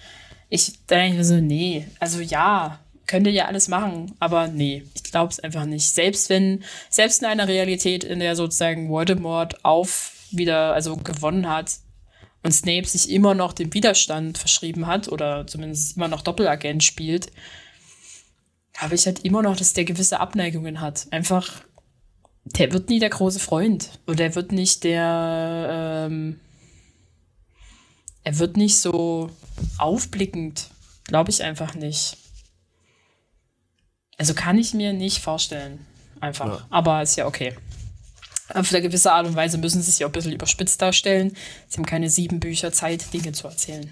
Ich 0.49 0.86
denke 0.86 1.18
mir 1.18 1.26
so, 1.26 1.36
nee, 1.36 1.88
also 1.99 2.22
ja, 2.22 2.80
könnt 3.07 3.28
ihr 3.28 3.34
ja 3.34 3.45
alles 3.45 3.68
machen, 3.68 4.14
aber 4.20 4.48
nee, 4.48 4.84
ich 4.94 5.03
glaube 5.03 5.32
es 5.32 5.40
einfach 5.40 5.65
nicht. 5.65 5.90
Selbst 5.90 6.30
wenn, 6.30 6.64
selbst 6.90 7.22
in 7.22 7.28
einer 7.28 7.48
Realität, 7.48 8.03
in 8.03 8.20
der 8.20 8.36
sozusagen 8.36 8.90
Voldemort 8.90 9.65
auf 9.65 10.14
wieder, 10.32 10.74
also 10.74 10.95
gewonnen 10.95 11.49
hat 11.49 11.72
und 12.44 12.52
Snape 12.52 12.88
sich 12.88 13.10
immer 13.10 13.34
noch 13.34 13.53
dem 13.53 13.74
Widerstand 13.74 14.38
verschrieben 14.38 14.88
hat 14.88 15.07
oder 15.07 15.48
zumindest 15.48 15.98
immer 15.98 16.07
noch 16.07 16.22
Doppelagent 16.22 16.84
spielt, 16.84 17.32
habe 18.78 18.95
ich 18.95 19.06
halt 19.06 19.24
immer 19.26 19.41
noch, 19.41 19.56
dass 19.56 19.74
der 19.74 19.86
gewisse 19.86 20.20
Abneigungen 20.20 20.82
hat. 20.82 21.07
Einfach, 21.11 21.64
der 22.45 22.74
wird 22.74 22.90
nie 22.90 22.99
der 22.99 23.10
große 23.10 23.40
Freund. 23.40 23.99
Und 24.06 24.20
er 24.20 24.36
wird 24.36 24.52
nicht 24.52 24.84
der, 24.84 26.07
ähm, 26.10 26.40
er 28.24 28.40
wird 28.40 28.58
nicht 28.58 28.78
so 28.80 29.30
aufblickend. 29.78 30.70
Glaube 31.06 31.32
ich 31.32 31.44
einfach 31.44 31.76
nicht. 31.76 32.18
Also 34.18 34.34
kann 34.34 34.58
ich 34.58 34.74
mir 34.74 34.94
nicht 34.94 35.20
vorstellen. 35.20 35.86
Einfach. 36.22 36.48
Ja. 36.48 36.66
Aber 36.70 37.02
ist 37.02 37.18
ja 37.18 37.28
okay. 37.28 37.56
Auf 38.54 38.72
eine 38.72 38.82
gewisse 38.82 39.12
Art 39.12 39.26
und 39.26 39.36
Weise 39.36 39.58
müssen 39.58 39.82
sie 39.82 39.91
sich 39.91 40.06
auch 40.06 40.10
ein 40.10 40.14
bisschen 40.14 40.32
überspitzt 40.32 40.82
darstellen. 40.82 41.36
Sie 41.68 41.78
haben 41.78 41.86
keine 41.86 42.10
sieben 42.10 42.40
Bücher 42.40 42.72
Zeit, 42.72 43.14
Dinge 43.14 43.32
zu 43.32 43.48
erzählen. 43.48 43.90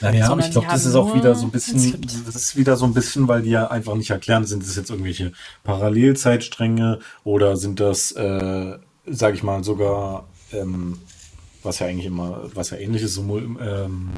Naja, 0.00 0.28
aber 0.28 0.40
ich 0.40 0.50
glaube, 0.50 0.68
das 0.68 0.84
ist 0.84 0.94
auch 0.94 1.14
wieder 1.14 1.34
so 1.34 1.46
ein 1.46 1.50
bisschen, 1.50 2.00
das 2.24 2.36
ist 2.36 2.56
wieder 2.56 2.76
so 2.76 2.84
ein 2.84 2.94
bisschen, 2.94 3.26
weil 3.26 3.42
die 3.42 3.50
ja 3.50 3.68
einfach 3.68 3.94
nicht 3.94 4.10
erklären, 4.10 4.44
sind 4.44 4.62
das 4.62 4.76
jetzt 4.76 4.90
irgendwelche 4.90 5.32
Parallelzeitstränge 5.64 7.00
oder 7.24 7.56
sind 7.56 7.80
das, 7.80 8.12
äh, 8.12 8.78
sag 9.06 9.34
ich 9.34 9.42
mal, 9.42 9.64
sogar, 9.64 10.28
ähm, 10.52 11.00
was 11.66 11.80
ja 11.80 11.86
eigentlich 11.86 12.06
immer, 12.06 12.42
was 12.54 12.70
ja 12.70 12.78
ähnlich 12.78 13.02
ist, 13.02 13.14
so 13.14 13.22
ähm, 13.38 14.08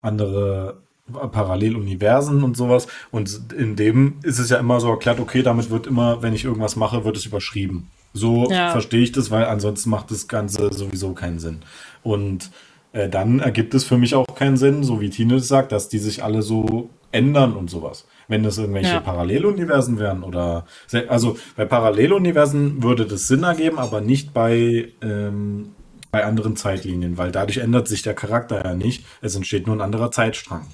andere 0.00 0.76
Paralleluniversen 1.10 2.42
und 2.42 2.56
sowas. 2.56 2.86
Und 3.10 3.52
in 3.56 3.76
dem 3.76 4.14
ist 4.22 4.38
es 4.38 4.50
ja 4.50 4.58
immer 4.58 4.80
so 4.80 4.88
erklärt, 4.90 5.20
okay, 5.20 5.42
damit 5.42 5.70
wird 5.70 5.86
immer, 5.86 6.22
wenn 6.22 6.34
ich 6.34 6.44
irgendwas 6.44 6.76
mache, 6.76 7.04
wird 7.04 7.16
es 7.16 7.26
überschrieben. 7.26 7.90
So 8.12 8.50
Ja. 8.50 8.70
verstehe 8.70 9.02
ich 9.02 9.12
das, 9.12 9.30
weil 9.30 9.44
ansonsten 9.46 9.90
macht 9.90 10.10
das 10.10 10.28
Ganze 10.28 10.72
sowieso 10.72 11.12
keinen 11.12 11.38
Sinn. 11.38 11.60
Und 12.02 12.50
äh, 12.92 13.08
dann 13.08 13.40
ergibt 13.40 13.74
es 13.74 13.84
für 13.84 13.96
mich 13.96 14.14
auch 14.14 14.26
keinen 14.34 14.56
Sinn, 14.56 14.84
so 14.84 15.00
wie 15.00 15.10
Tine 15.10 15.40
sagt, 15.40 15.72
dass 15.72 15.88
die 15.88 15.98
sich 15.98 16.22
alle 16.22 16.42
so 16.42 16.90
ändern 17.10 17.54
und 17.54 17.70
sowas. 17.70 18.06
Wenn 18.28 18.42
das 18.42 18.58
irgendwelche 18.58 18.94
Ja. 18.94 19.00
Paralleluniversen 19.00 19.98
wären 19.98 20.22
oder 20.22 20.66
also 21.08 21.36
bei 21.56 21.64
Paralleluniversen 21.64 22.82
würde 22.82 23.06
das 23.06 23.28
Sinn 23.28 23.42
ergeben, 23.42 23.78
aber 23.78 24.00
nicht 24.00 24.32
bei 24.32 24.88
ähm, 25.02 25.72
bei 26.12 26.26
anderen 26.26 26.56
Zeitlinien, 26.56 27.16
weil 27.16 27.32
dadurch 27.32 27.56
ändert 27.56 27.88
sich 27.88 28.02
der 28.02 28.12
Charakter 28.14 28.62
ja 28.62 28.74
nicht. 28.74 29.04
Es 29.22 29.34
entsteht 29.34 29.66
nur 29.66 29.74
ein 29.74 29.80
anderer 29.80 30.10
Zeitstrang. 30.10 30.66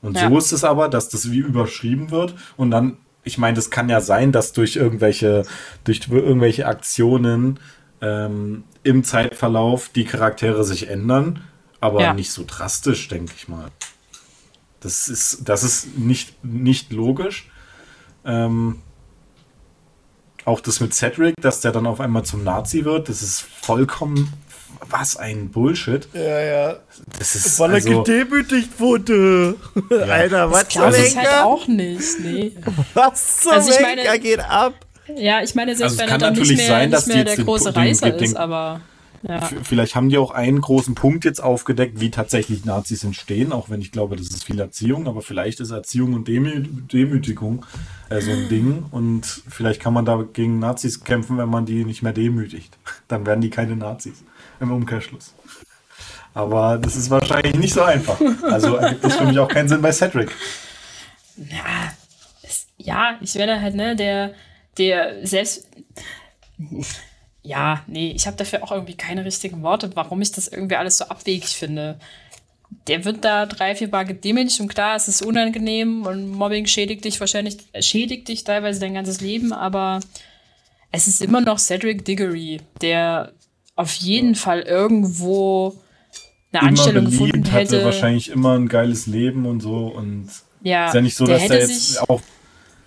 Und 0.00 0.16
Ja. 0.16 0.28
so 0.28 0.38
ist 0.38 0.52
es 0.52 0.62
aber, 0.64 0.88
dass 0.88 1.08
das 1.08 1.30
wie 1.32 1.38
überschrieben 1.38 2.10
wird 2.12 2.34
und 2.56 2.70
dann, 2.70 2.96
ich 3.24 3.38
meine, 3.38 3.56
das 3.56 3.70
kann 3.70 3.88
ja 3.88 4.00
sein, 4.00 4.30
dass 4.30 4.52
durch 4.52 4.76
irgendwelche, 4.76 5.44
durch 5.84 6.00
irgendwelche 6.08 6.66
Aktionen 6.66 7.58
ähm, 8.00 8.62
im 8.84 9.02
Zeitverlauf 9.04 9.88
die 9.88 10.04
Charaktere 10.04 10.62
sich 10.64 10.88
ändern, 10.88 11.42
aber 11.80 12.00
Ja. 12.02 12.14
nicht 12.14 12.30
so 12.30 12.44
drastisch, 12.46 13.08
denke 13.08 13.32
ich 13.36 13.48
mal. 13.48 13.68
Das 14.78 15.08
ist, 15.08 15.48
das 15.48 15.64
ist 15.64 15.98
nicht, 15.98 16.44
nicht 16.44 16.92
logisch. 16.92 17.50
Ähm, 18.24 18.80
auch 20.44 20.60
das 20.60 20.80
mit 20.80 20.94
Cedric, 20.94 21.34
dass 21.40 21.60
der 21.60 21.70
dann 21.72 21.86
auf 21.86 22.00
einmal 22.00 22.24
zum 22.24 22.42
Nazi 22.42 22.84
wird, 22.84 23.08
das 23.08 23.22
ist 23.22 23.40
vollkommen 23.40 24.32
was 24.90 25.16
ein 25.16 25.48
Bullshit. 25.50 26.08
Ja, 26.12 26.40
ja. 26.40 26.76
Das 27.18 27.34
ist 27.34 27.58
Weil 27.58 27.70
er 27.70 27.74
also, 27.76 28.02
gedemütigt 28.02 28.78
wurde. 28.80 29.56
Alter, 30.08 30.50
was 30.50 30.60
Das 30.64 30.68
glaube 30.68 30.96
ich 30.98 31.16
halt 31.16 31.28
auch 31.44 31.66
nicht, 31.68 32.20
nee. 32.20 32.52
Was 32.94 33.40
zum 33.40 33.52
Also 33.52 33.70
ich 33.72 33.80
meine- 33.80 34.18
geht 34.18 34.40
ab? 34.40 34.74
Ja, 35.16 35.42
ich 35.42 35.54
meine, 35.54 35.74
selbst 35.76 35.92
Also 35.92 35.94
es 35.94 36.00
wenn 36.00 36.08
kann 36.08 36.20
er 36.20 36.26
dann 36.26 36.32
nicht 36.34 36.40
natürlich 36.40 36.58
mehr, 36.58 36.68
sein, 36.68 36.90
dass 36.90 37.06
nicht 37.06 37.14
mehr 37.16 37.24
jetzt 37.24 37.28
der 37.30 37.36
den- 37.36 37.44
große 37.46 37.72
den- 37.72 37.82
Reißer 37.82 38.10
den- 38.10 38.24
ist, 38.24 38.36
aber 38.36 38.80
ja. 39.26 39.40
vielleicht 39.62 39.94
haben 39.94 40.08
die 40.08 40.16
auch 40.18 40.30
einen 40.30 40.60
großen 40.60 40.94
Punkt 40.94 41.24
jetzt 41.24 41.42
aufgedeckt, 41.42 42.00
wie 42.00 42.10
tatsächlich 42.10 42.64
Nazis 42.64 43.04
entstehen, 43.04 43.52
auch 43.52 43.68
wenn 43.70 43.80
ich 43.80 43.92
glaube, 43.92 44.16
das 44.16 44.28
ist 44.28 44.44
viel 44.44 44.58
Erziehung, 44.60 45.06
aber 45.08 45.22
vielleicht 45.22 45.60
ist 45.60 45.70
Erziehung 45.70 46.14
und 46.14 46.28
Demü 46.28 46.62
Demütigung 46.92 47.64
äh, 48.10 48.20
so 48.20 48.30
ein 48.30 48.48
Ding 48.48 48.84
und 48.90 49.24
vielleicht 49.48 49.80
kann 49.80 49.92
man 49.94 50.04
da 50.04 50.24
gegen 50.32 50.58
Nazis 50.58 51.02
kämpfen, 51.04 51.36
wenn 51.38 51.48
man 51.48 51.66
die 51.66 51.84
nicht 51.84 52.02
mehr 52.02 52.12
demütigt. 52.12 52.76
Dann 53.08 53.26
werden 53.26 53.40
die 53.40 53.50
keine 53.50 53.76
Nazis 53.76 54.24
im 54.62 54.72
Umkehrschluss. 54.72 55.34
Aber 56.34 56.78
das 56.78 56.96
ist 56.96 57.10
wahrscheinlich 57.10 57.54
nicht 57.56 57.74
so 57.74 57.82
einfach. 57.82 58.18
Also 58.44 58.76
ergibt 58.76 59.04
das 59.04 59.16
für 59.16 59.24
mich 59.24 59.38
auch 59.38 59.48
keinen 59.48 59.68
Sinn 59.68 59.82
bei 59.82 59.92
Cedric. 59.92 60.30
Ja, 61.36 61.92
es, 62.42 62.66
ja, 62.78 63.18
ich 63.20 63.34
werde 63.34 63.60
halt, 63.60 63.74
ne, 63.74 63.96
der, 63.96 64.34
der 64.78 65.26
selbst. 65.26 65.68
Ja, 67.42 67.82
nee, 67.86 68.12
ich 68.12 68.26
habe 68.26 68.36
dafür 68.36 68.62
auch 68.62 68.72
irgendwie 68.72 68.96
keine 68.96 69.24
richtigen 69.24 69.62
Worte, 69.62 69.90
warum 69.94 70.22
ich 70.22 70.32
das 70.32 70.48
irgendwie 70.48 70.76
alles 70.76 70.98
so 70.98 71.04
abwegig 71.06 71.56
finde. 71.56 71.98
Der 72.86 73.04
wird 73.04 73.24
da 73.24 73.44
drei, 73.44 73.74
vier 73.74 73.88
Mal 73.88 74.04
gedemütigt 74.04 74.60
und 74.60 74.68
klar, 74.68 74.96
es 74.96 75.08
ist 75.08 75.22
unangenehm 75.22 76.06
und 76.06 76.30
Mobbing 76.30 76.66
schädigt 76.66 77.04
dich 77.04 77.20
wahrscheinlich, 77.20 77.58
schädigt 77.80 78.28
dich 78.28 78.44
teilweise 78.44 78.80
dein 78.80 78.94
ganzes 78.94 79.20
Leben, 79.20 79.52
aber 79.52 80.00
es 80.90 81.06
ist 81.08 81.20
immer 81.20 81.40
noch 81.42 81.58
Cedric 81.58 82.04
Diggory, 82.04 82.60
der 82.80 83.32
auf 83.76 83.92
jeden 83.94 84.34
Fall 84.34 84.60
irgendwo 84.60 85.74
eine 86.52 86.68
Anstellung 86.68 87.06
gefunden 87.06 87.32
beliebt, 87.32 87.52
hatte 87.52 87.76
hätte. 87.76 87.84
wahrscheinlich 87.84 88.30
immer 88.30 88.54
ein 88.58 88.68
geiles 88.68 89.06
Leben 89.06 89.46
und 89.46 89.60
so 89.60 89.86
und 89.86 90.28
ja, 90.62 90.86
ist 90.88 90.94
ja 90.94 91.00
nicht 91.00 91.16
so, 91.16 91.24
der 91.24 91.38
dass 91.38 91.48
der 91.48 91.56
hätte 91.58 91.72
jetzt 91.72 91.88
sich, 91.88 92.00
auch 92.00 92.20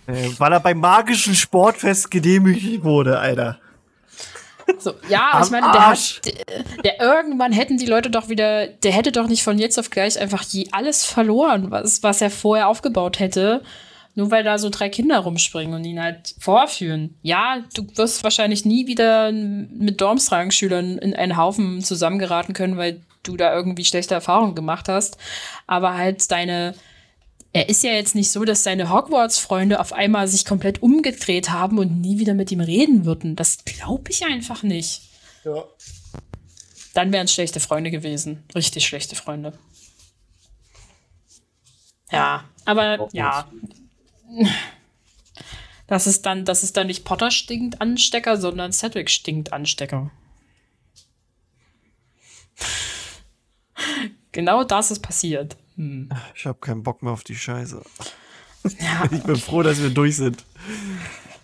Äh, 0.07 0.29
Weil 0.37 0.53
er 0.53 0.59
beim 0.59 0.79
magischen 0.79 1.33
Sportfest 1.35 2.11
gedemütigt 2.11 2.83
wurde, 2.83 3.17
Alter. 3.19 3.59
So, 4.79 4.93
ja, 5.09 5.29
Am 5.33 5.43
ich 5.43 5.49
meine, 5.51 5.71
der, 5.71 5.81
Arsch. 5.81 6.17
hat, 6.17 6.25
der, 6.25 6.63
der 6.83 6.99
irgendwann 6.99 7.51
hätten 7.51 7.77
die 7.77 7.85
Leute 7.85 8.09
doch 8.09 8.29
wieder, 8.29 8.67
der 8.67 8.91
hätte 8.91 9.11
doch 9.11 9.27
nicht 9.27 9.43
von 9.43 9.59
jetzt 9.59 9.77
auf 9.79 9.89
gleich 9.91 10.19
einfach 10.19 10.43
je 10.43 10.67
alles 10.71 11.05
verloren, 11.05 11.69
was, 11.71 12.01
was 12.01 12.21
er 12.21 12.31
vorher 12.31 12.67
aufgebaut 12.67 13.19
hätte, 13.19 13.61
nur 14.15 14.31
weil 14.31 14.43
da 14.43 14.57
so 14.57 14.69
drei 14.69 14.89
Kinder 14.89 15.19
rumspringen 15.19 15.75
und 15.75 15.83
ihn 15.83 16.01
halt 16.01 16.35
vorführen. 16.39 17.15
Ja, 17.21 17.63
du 17.73 17.85
wirst 17.95 18.23
wahrscheinlich 18.23 18.65
nie 18.65 18.87
wieder 18.87 19.31
mit 19.31 19.99
Dormstragen-Schülern 19.99 20.97
in 20.97 21.13
einen 21.13 21.37
Haufen 21.37 21.83
zusammengeraten 21.83 22.53
können, 22.53 22.77
weil 22.77 23.01
du 23.23 23.35
da 23.35 23.53
irgendwie 23.53 23.83
schlechte 23.83 24.13
Erfahrungen 24.13 24.55
gemacht 24.55 24.87
hast. 24.87 25.17
Aber 25.67 25.95
halt 25.95 26.31
deine, 26.31 26.75
er 27.51 27.67
ist 27.67 27.83
ja 27.83 27.91
jetzt 27.91 28.15
nicht 28.15 28.31
so, 28.31 28.45
dass 28.45 28.63
seine 28.63 28.89
Hogwarts-Freunde 28.89 29.81
auf 29.81 29.91
einmal 29.91 30.29
sich 30.29 30.45
komplett 30.45 30.81
umgedreht 30.81 31.51
haben 31.51 31.77
und 31.77 31.99
nie 31.99 32.17
wieder 32.17 32.33
mit 32.33 32.51
ihm 32.51 32.61
reden 32.61 33.05
würden. 33.05 33.35
Das 33.35 33.65
glaube 33.65 34.11
ich 34.11 34.25
einfach 34.25 34.63
nicht. 34.63 35.01
Ja. 35.43 35.65
Dann 36.93 37.11
wären 37.11 37.25
es 37.25 37.33
schlechte 37.33 37.59
Freunde 37.59 37.91
gewesen. 37.91 38.43
Richtig 38.55 38.87
schlechte 38.87 39.17
Freunde. 39.17 39.51
Ja, 42.09 42.45
aber 42.63 43.09
ja. 43.11 43.45
Das 45.87 46.07
ist 46.07 46.25
dann, 46.25 46.45
das 46.45 46.63
ist 46.63 46.77
dann 46.77 46.87
nicht 46.87 47.05
Potter 47.05 47.29
stinkt 47.29 47.79
Anstecker, 47.79 48.37
sondern 48.37 48.71
Cedric 48.71 49.09
stinkt 49.09 49.53
Anstecker. 49.53 50.09
genau 54.31 54.63
das 54.63 54.91
ist 54.91 54.99
passiert. 54.99 55.57
Hm. 55.75 56.09
Ich 56.35 56.45
habe 56.45 56.57
keinen 56.59 56.83
Bock 56.83 57.03
mehr 57.03 57.13
auf 57.13 57.23
die 57.23 57.35
Scheiße. 57.35 57.81
Ja, 58.79 59.03
Ich 59.11 59.23
bin 59.23 59.35
froh, 59.35 59.61
dass 59.61 59.81
wir 59.81 59.89
durch 59.89 60.15
sind. 60.15 60.43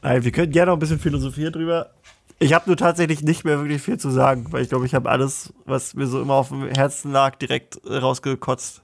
Nein, 0.02 0.24
wir 0.24 0.32
können 0.32 0.52
gerne 0.52 0.72
noch 0.72 0.78
ein 0.78 0.80
bisschen 0.80 1.00
philosophieren 1.00 1.54
drüber. 1.54 1.92
Ich 2.40 2.54
habe 2.54 2.68
nur 2.68 2.78
tatsächlich 2.78 3.22
nicht 3.22 3.46
mehr 3.46 3.60
wirklich 3.60 3.84
viel 3.84 4.00
zu 4.00 4.10
sagen, 4.10 4.48
weil 4.50 4.64
ich 4.64 4.70
glaube, 4.70 4.88
ich 4.88 4.96
habe 4.96 5.08
alles, 5.10 5.54
was 5.66 5.94
mir 5.94 6.08
so 6.08 6.20
immer 6.20 6.34
auf 6.34 6.50
dem 6.50 6.68
Herzen 6.70 7.12
lag, 7.12 7.36
direkt 7.36 7.86
äh, 7.86 7.98
rausgekotzt. 7.98 8.82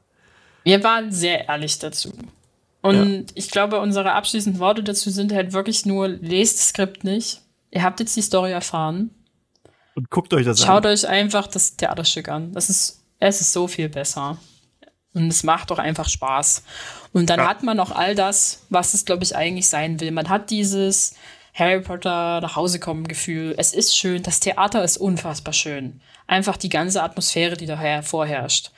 Wir 0.64 0.84
waren 0.84 1.12
sehr 1.12 1.48
ehrlich 1.48 1.80
dazu. 1.80 2.14
Und 2.88 3.26
ich 3.36 3.50
glaube, 3.52 3.80
unsere 3.80 4.14
abschließenden 4.14 4.60
Worte 4.60 4.84
dazu 4.84 5.10
sind 5.10 5.32
halt 5.34 5.54
wirklich 5.54 5.86
nur, 5.86 6.08
lest 6.08 6.58
das 6.60 6.70
Skript 6.70 7.04
nicht. 7.04 7.42
Ihr 7.72 7.84
habt 7.84 8.00
jetzt 8.00 8.16
die 8.16 8.22
Story 8.22 8.52
erfahren. 8.52 9.12
Und 9.96 10.10
guckt 10.10 10.34
euch 10.34 10.46
das 10.46 10.62
Schaut 10.62 10.86
an. 10.86 10.92
euch 10.92 11.08
einfach 11.08 11.48
das 11.48 11.76
Theaterstück 11.76 12.30
an. 12.30 12.54
Das 12.54 12.70
ist, 12.70 13.04
es 13.20 13.42
ist 13.42 13.52
so 13.54 13.68
viel 13.68 13.90
besser. 13.90 14.38
Und 15.14 15.28
es 15.30 15.44
macht 15.44 15.72
doch 15.72 15.80
einfach 15.80 16.08
Spaß. 16.08 16.64
Und 17.14 17.30
dann 17.32 17.40
Ja. 17.40 17.48
hat 17.48 17.64
man 17.64 17.80
auch 17.80 17.92
all 17.92 18.14
das, 18.14 18.66
was 18.70 18.94
es, 18.94 19.06
glaube 19.06 19.24
ich, 19.24 19.36
eigentlich 19.36 19.68
sein 19.68 20.00
will. 20.00 20.12
Man 20.12 20.30
hat 20.30 20.52
dieses 20.52 21.16
Harry 21.56 21.82
Potter 21.82 22.40
nach 22.42 22.56
Hause 22.56 22.80
kommen 22.80 23.08
Gefühl. 23.08 23.56
Es 23.58 23.74
ist 23.74 23.98
schön. 23.98 24.22
Das 24.22 24.40
Theater 24.40 24.84
ist 24.84 24.98
unfassbar 24.98 25.54
schön. 25.56 26.02
Einfach 26.28 26.58
die 26.58 26.70
ganze 26.70 27.02
Atmosphäre, 27.02 27.58
die 27.58 27.66
daher 27.66 28.04
vorherrscht. 28.04 28.72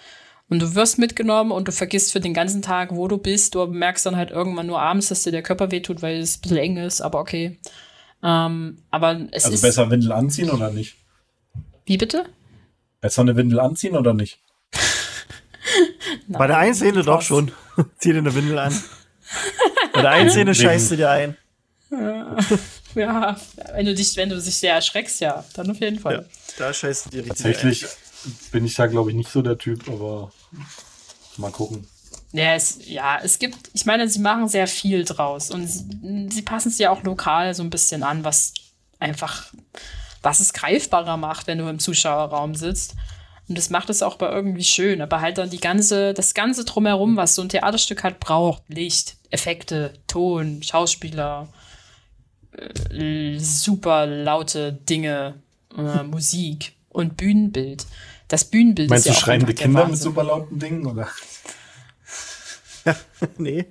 Und 0.49 0.59
du 0.59 0.73
wirst 0.75 0.97
mitgenommen 0.97 1.51
und 1.51 1.67
du 1.67 1.71
vergisst 1.71 2.11
für 2.11 2.19
den 2.19 2.33
ganzen 2.33 2.61
Tag, 2.63 2.89
wo 2.95 3.07
du 3.07 3.17
bist. 3.17 3.53
Du 3.55 3.65
merkst 3.67 4.05
dann 4.05 4.15
halt 4.15 4.31
irgendwann 4.31 4.65
nur 4.67 4.81
abends, 4.81 5.09
dass 5.09 5.21
dir 5.23 5.31
der 5.31 5.43
Körper 5.43 5.69
wehtut, 5.71 6.01
weil 6.01 6.19
es 6.19 6.37
ein 6.37 6.41
bisschen 6.41 6.57
eng 6.57 6.77
ist, 6.77 7.01
aber 7.01 7.19
okay. 7.19 7.59
Ähm, 8.23 8.79
aber 8.89 9.27
es 9.31 9.45
Also 9.45 9.55
ist. 9.55 9.61
besser 9.61 9.89
Windel 9.91 10.11
anziehen 10.11 10.49
oder 10.49 10.71
nicht? 10.71 10.95
Wie 11.85 11.97
bitte? 11.97 12.25
Besser 12.99 13.21
eine 13.21 13.35
Windel 13.35 13.59
anziehen 13.59 13.95
oder 13.95 14.13
nicht? 14.13 14.39
Bei 16.27 16.47
der 16.47 16.57
einen 16.57 16.73
Szene 16.73 17.03
doch 17.03 17.21
schon. 17.21 17.51
Zieh 17.99 18.11
dir 18.13 18.17
eine 18.19 18.33
Windel 18.33 18.57
an. 18.57 18.73
Bei 19.93 20.01
der 20.01 20.11
einen 20.11 20.29
Szene 20.29 20.51
Wegen- 20.51 20.61
scheißt 20.61 20.91
du 20.91 20.95
dir 20.97 21.09
ein. 21.11 21.37
Ja, 22.95 23.39
wenn 23.75 23.85
du 23.85 23.93
dich, 23.93 24.17
wenn 24.17 24.29
du 24.29 24.35
dich 24.41 24.55
sehr 24.55 24.73
erschreckst, 24.73 25.21
ja, 25.21 25.45
dann 25.53 25.69
auf 25.69 25.79
jeden 25.79 25.97
Ja, 25.97 26.01
Fall. 26.01 26.29
da 26.57 26.73
scheißt 26.73 27.05
du 27.05 27.09
dir 27.11 27.17
richtig 27.19 27.29
Tatsächlich 27.37 27.85
bin 28.51 28.65
ich 28.65 28.73
da, 28.73 28.87
glaube 28.87 29.11
ich, 29.11 29.15
nicht 29.15 29.29
so 29.29 29.43
der 29.43 29.59
Typ, 29.59 29.87
aber 29.87 30.31
mal 31.37 31.51
gucken. 31.51 31.87
Ja, 32.31 32.53
es, 32.53 32.79
ja, 32.85 33.19
es 33.23 33.39
gibt, 33.39 33.71
ich 33.73 33.85
meine, 33.85 34.07
sie 34.07 34.19
machen 34.19 34.47
sehr 34.47 34.67
viel 34.67 35.03
draus 35.03 35.49
und 35.49 35.67
sie, 35.67 36.27
sie 36.29 36.41
passen 36.43 36.69
es 36.69 36.77
ja 36.77 36.91
auch 36.91 37.03
lokal 37.03 37.55
so 37.55 37.63
ein 37.63 37.71
bisschen 37.71 38.03
an, 38.03 38.23
was 38.23 38.53
einfach, 38.99 39.51
was 40.21 40.39
es 40.39 40.53
greifbarer 40.53 41.17
macht, 41.17 41.47
wenn 41.47 41.57
du 41.57 41.67
im 41.67 41.79
Zuschauerraum 41.79 42.53
sitzt. 42.53 42.95
Und 43.47 43.57
das 43.57 43.71
macht 43.71 43.89
es 43.89 44.03
auch 44.03 44.15
bei 44.15 44.29
irgendwie 44.29 44.63
schön, 44.63 45.01
aber 45.01 45.21
halt 45.21 45.39
dann 45.39 45.49
die 45.49 45.59
ganze, 45.59 46.13
das 46.13 46.35
ganze 46.35 46.65
drumherum, 46.65 47.17
was 47.17 47.33
so 47.33 47.41
ein 47.41 47.49
Theaterstück 47.49 48.03
halt 48.03 48.19
braucht, 48.19 48.61
Licht, 48.67 49.17
Effekte, 49.31 49.93
Ton, 50.05 50.61
Schauspieler, 50.61 51.47
äh, 52.91 53.39
super 53.39 54.05
laute 54.05 54.73
Dinge, 54.73 55.41
äh, 55.75 56.03
Musik 56.03 56.73
und 56.89 57.17
Bühnenbild. 57.17 57.87
Das 58.29 58.45
Bühnenbild 58.45 58.89
Meinst 58.89 59.05
ist 59.05 59.09
du 59.09 59.13
ja 59.13 59.17
auch 59.17 59.25
schreiende 59.25 59.53
Kinder 59.53 59.87
mit 59.87 59.97
super 59.97 60.23
lauten 60.23 60.57
Dingen? 60.57 60.85
Oder? 60.85 61.09
Nee. 63.37 63.65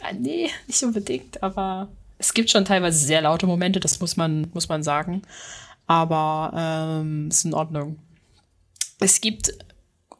Ja, 0.00 0.12
nee, 0.12 0.48
nicht 0.66 0.82
unbedingt, 0.82 1.42
aber 1.42 1.88
es 2.18 2.32
gibt 2.34 2.50
schon 2.50 2.64
teilweise 2.64 3.04
sehr 3.04 3.20
laute 3.20 3.46
Momente, 3.46 3.80
das 3.80 4.00
muss 4.00 4.16
man, 4.16 4.50
muss 4.54 4.68
man 4.68 4.82
sagen. 4.82 5.22
Aber 5.86 6.52
ähm, 6.54 7.28
ist 7.28 7.44
in 7.44 7.54
Ordnung. 7.54 7.98
Es 9.00 9.20
gibt 9.20 9.52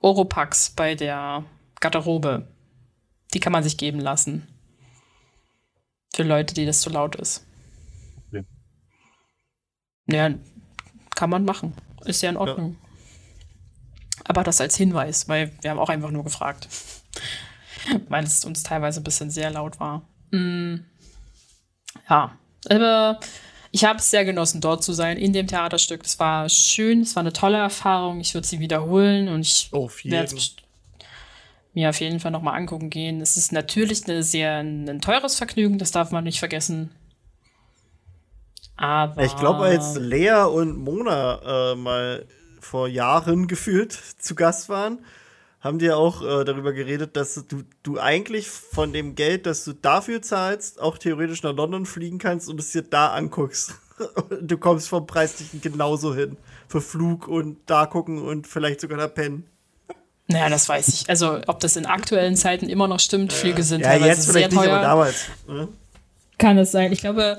Oropax 0.01 0.71
bei 0.71 0.95
der 0.95 1.45
Garderobe. 1.81 2.49
Die 3.35 3.41
kann 3.41 3.53
man 3.53 3.63
sich 3.63 3.77
geben 3.77 4.01
lassen. 4.01 4.49
Für 6.15 6.23
Leute, 6.23 6.55
die 6.55 6.65
das 6.65 6.81
zu 6.81 6.91
laut 6.91 7.17
ist. 7.17 7.47
Okay. 8.29 8.45
Ja, 10.07 10.31
kann 11.15 11.31
man 11.31 11.45
machen. 11.45 11.75
Ist 12.05 12.23
ja 12.23 12.31
in 12.31 12.37
Ordnung. 12.37 12.77
Aber 14.25 14.45
das 14.45 14.61
als 14.61 14.77
Hinweis, 14.77 15.29
weil 15.29 15.53
wir 15.63 15.71
haben 15.71 15.79
auch 15.79 15.89
einfach 15.89 16.11
nur 16.11 16.25
gefragt. 16.25 16.69
weil 18.09 18.25
es 18.25 18.45
uns 18.45 18.63
teilweise 18.63 19.01
ein 19.01 19.05
bisschen 19.05 19.31
sehr 19.31 19.51
laut 19.51 19.81
war. 19.81 20.03
Mm, 20.31 20.77
ja, 22.09 22.37
aber 22.69 23.21
ich 23.71 23.85
habe 23.85 23.99
es 23.99 24.11
sehr 24.11 24.25
genossen, 24.25 24.61
dort 24.61 24.83
zu 24.83 24.93
sein, 24.93 25.17
in 25.17 25.33
dem 25.33 25.47
Theaterstück. 25.47 26.05
Es 26.05 26.19
war 26.19 26.49
schön, 26.49 27.03
es 27.03 27.17
war 27.17 27.21
eine 27.23 27.33
tolle 27.33 27.59
Erfahrung. 27.59 28.21
Ich 28.21 28.35
würde 28.35 28.47
sie 28.47 28.61
wiederholen 28.61 29.29
und 29.29 29.41
ich 29.41 29.71
werde 29.73 30.37
es 30.37 30.57
mir 31.75 31.91
auf 31.91 32.01
jeden 32.01 32.21
Fall 32.21 32.31
nochmal 32.31 32.59
angucken 32.59 32.91
gehen. 32.91 33.21
Es 33.21 33.37
ist 33.37 33.53
natürlich 33.53 34.05
eine 34.09 34.23
sehr 34.23 34.59
ein 34.59 35.01
teures 35.01 35.37
Vergnügen, 35.37 35.79
das 35.79 35.91
darf 35.91 36.11
man 36.11 36.25
nicht 36.25 36.39
vergessen. 36.39 36.91
Aber 38.79 39.23
Ich 39.25 39.37
glaube, 39.37 39.65
als 39.65 39.97
Lea 39.97 40.45
und 40.45 40.79
Mona 40.79 41.73
äh, 41.73 41.75
mal 41.75 42.25
vor 42.61 42.89
Jahren 42.89 43.47
gefühlt 43.49 43.93
zu 44.19 44.35
Gast 44.35 44.69
waren, 44.69 45.01
haben 45.61 45.81
die 45.81 45.87
ja 45.87 45.97
auch 45.97 46.23
äh, 46.23 46.45
darüber 46.45 46.73
geredet, 46.73 47.17
dass 47.17 47.35
du, 47.35 47.63
du 47.83 47.99
eigentlich 47.99 48.49
von 48.49 48.93
dem 48.93 49.17
Geld, 49.17 49.47
das 49.47 49.65
du 49.65 49.73
dafür 49.73 50.23
zahlst, 50.23 50.81
auch 50.81 50.97
theoretisch 50.97 51.43
nach 51.43 51.55
London 51.55 51.85
fliegen 51.85 52.19
kannst 52.19 52.49
und 52.49 52.61
es 52.61 52.71
dir 52.71 52.83
da 52.83 53.09
anguckst. 53.09 53.75
du 54.41 54.57
kommst 54.57 54.89
vom 54.89 55.07
Preislichen 55.07 55.61
genauso 55.61 56.15
hin. 56.15 56.37
Für 56.69 56.81
Flug 56.81 57.27
und 57.27 57.59
da 57.67 57.87
gucken 57.87 58.23
und 58.23 58.47
vielleicht 58.47 58.81
sogar 58.81 58.99
da 58.99 59.09
pennen. 59.09 59.47
Naja, 60.29 60.51
das 60.51 60.69
weiß 60.69 60.89
ich. 60.89 61.09
Also, 61.09 61.41
ob 61.47 61.59
das 61.59 61.75
in 61.77 61.87
aktuellen 61.87 62.37
Zeiten 62.37 62.69
immer 62.69 62.87
noch 62.87 63.01
stimmt, 63.01 63.33
Flüge 63.33 63.63
sind 63.65 63.81
Ja, 63.81 63.89
teilweise 63.89 64.09
jetzt 64.11 64.23
sehr 64.25 64.33
vielleicht 64.35 64.53
nicht, 64.53 64.63
teuer. 64.63 64.75
aber 64.77 64.83
damals. 64.85 65.27
Ne? 65.49 65.69
Kann 66.37 66.59
es 66.59 66.71
sein. 66.71 66.93
Ich 66.93 67.01
glaube, 67.01 67.39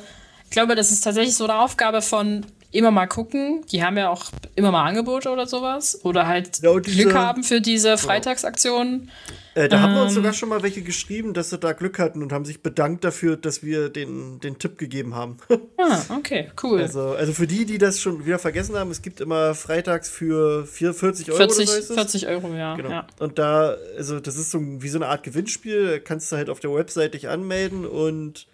ich 0.50 0.52
glaube, 0.52 0.74
das 0.76 0.92
ist 0.92 1.02
tatsächlich 1.02 1.36
so 1.36 1.44
eine 1.44 1.60
Aufgabe 1.60 2.02
von 2.02 2.44
immer 2.72 2.90
mal 2.92 3.06
gucken. 3.08 3.64
Die 3.72 3.84
haben 3.84 3.98
ja 3.98 4.10
auch 4.10 4.26
immer 4.56 4.72
mal 4.72 4.84
Angebote 4.88 5.30
oder 5.30 5.46
sowas. 5.48 6.00
Oder 6.04 6.26
halt 6.28 6.60
Ja, 6.64 6.72
und 6.72 6.86
diese- 6.88 7.04
Glück 7.04 7.14
haben 7.16 7.44
für 7.44 7.62
diese 7.62 7.98
Freitagsaktionen. 7.98 9.10
Äh, 9.56 9.70
da 9.70 9.80
haben 9.82 9.94
wir 9.96 10.02
uns 10.04 10.12
Ähm. 10.12 10.16
sogar 10.18 10.34
schon 10.34 10.50
mal 10.50 10.62
welche 10.64 10.82
geschrieben, 10.84 11.34
dass 11.34 11.50
sie 11.50 11.58
da 11.58 11.74
Glück 11.74 11.98
hatten 12.00 12.22
und 12.24 12.32
haben 12.32 12.46
sich 12.46 12.62
bedankt 12.62 13.04
dafür, 13.04 13.38
dass 13.38 13.64
wir 13.64 13.90
den, 13.90 14.40
den 14.40 14.58
Tipp 14.60 14.78
gegeben 14.78 15.16
haben. 15.16 15.38
Ah, 15.82 16.02
okay, 16.18 16.52
cool. 16.62 16.82
Also, 16.82 17.12
also 17.14 17.32
für 17.34 17.48
die, 17.48 17.66
die 17.66 17.78
das 17.78 18.00
schon 18.02 18.26
wieder 18.26 18.38
vergessen 18.38 18.76
haben, 18.76 18.92
es 18.92 19.02
gibt 19.02 19.22
immer 19.22 19.56
freitags 19.56 20.10
für 20.10 20.66
4, 20.68 20.94
40 20.94 21.30
Euro 21.30 21.38
40, 21.38 21.58
oder 21.58 21.66
so 21.72 21.78
ist 21.80 21.90
es. 21.90 21.96
40 21.96 22.28
Euro, 22.28 22.54
ja. 22.54 22.76
Genau. 22.76 22.90
ja. 22.90 23.08
Und 23.20 23.40
da, 23.40 23.76
also 23.98 24.20
das 24.20 24.36
ist 24.36 24.52
so 24.52 24.60
wie 24.62 24.90
so 24.90 24.98
eine 25.00 25.08
Art 25.08 25.24
Gewinnspiel, 25.24 25.88
da 25.88 26.00
kannst 26.00 26.32
du 26.32 26.36
halt 26.36 26.50
auf 26.50 26.60
der 26.60 26.74
Website 26.74 27.14
dich 27.14 27.30
anmelden 27.30 27.86
und 27.88 28.46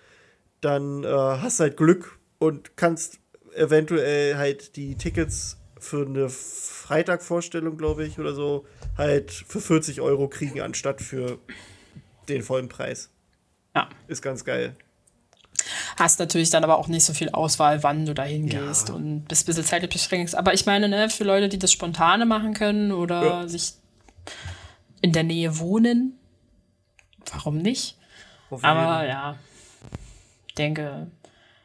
dann 0.65 1.03
äh, 1.03 1.07
hast 1.07 1.59
du 1.59 1.63
halt 1.63 1.77
Glück 1.77 2.17
und 2.39 2.75
kannst 2.75 3.19
eventuell 3.55 4.35
halt 4.37 4.75
die 4.75 4.95
Tickets 4.95 5.57
für 5.79 6.05
eine 6.05 6.29
Freitagvorstellung, 6.29 7.77
glaube 7.77 8.05
ich, 8.05 8.17
oder 8.19 8.33
so, 8.33 8.65
halt 8.97 9.31
für 9.31 9.61
40 9.61 10.01
Euro 10.01 10.27
kriegen, 10.27 10.61
anstatt 10.61 11.01
für 11.01 11.37
den 12.27 12.41
vollen 12.41 12.67
Preis. 12.69 13.09
Ja. 13.75 13.89
Ist 14.07 14.21
ganz 14.21 14.43
geil. 14.43 14.75
Hast 15.97 16.19
natürlich 16.19 16.49
dann 16.49 16.63
aber 16.63 16.77
auch 16.77 16.87
nicht 16.87 17.03
so 17.05 17.13
viel 17.13 17.29
Auswahl, 17.29 17.83
wann 17.83 18.05
du 18.05 18.13
da 18.13 18.23
hingehst 18.23 18.89
Ja. 18.89 18.95
und 18.95 19.25
bist 19.27 19.43
ein 19.43 19.47
bisschen 19.47 19.63
zeitlich 19.65 19.91
beschränkt. 19.91 20.35
Aber 20.35 20.53
ich 20.53 20.65
meine, 20.65 20.89
ne, 20.89 21.09
für 21.09 21.23
Leute, 21.23 21.47
die 21.49 21.59
das 21.59 21.71
spontane 21.71 22.25
machen 22.25 22.53
können 22.53 22.91
oder 22.91 23.23
Ja. 23.23 23.47
sich 23.47 23.73
in 25.01 25.11
der 25.11 25.23
Nähe 25.23 25.59
wohnen, 25.59 26.17
warum 27.31 27.59
nicht? 27.59 27.97
Auf 28.49 28.63
Aber 28.63 29.01
jeden. 29.01 29.09
ja, 29.11 29.37
denke, 30.55 31.07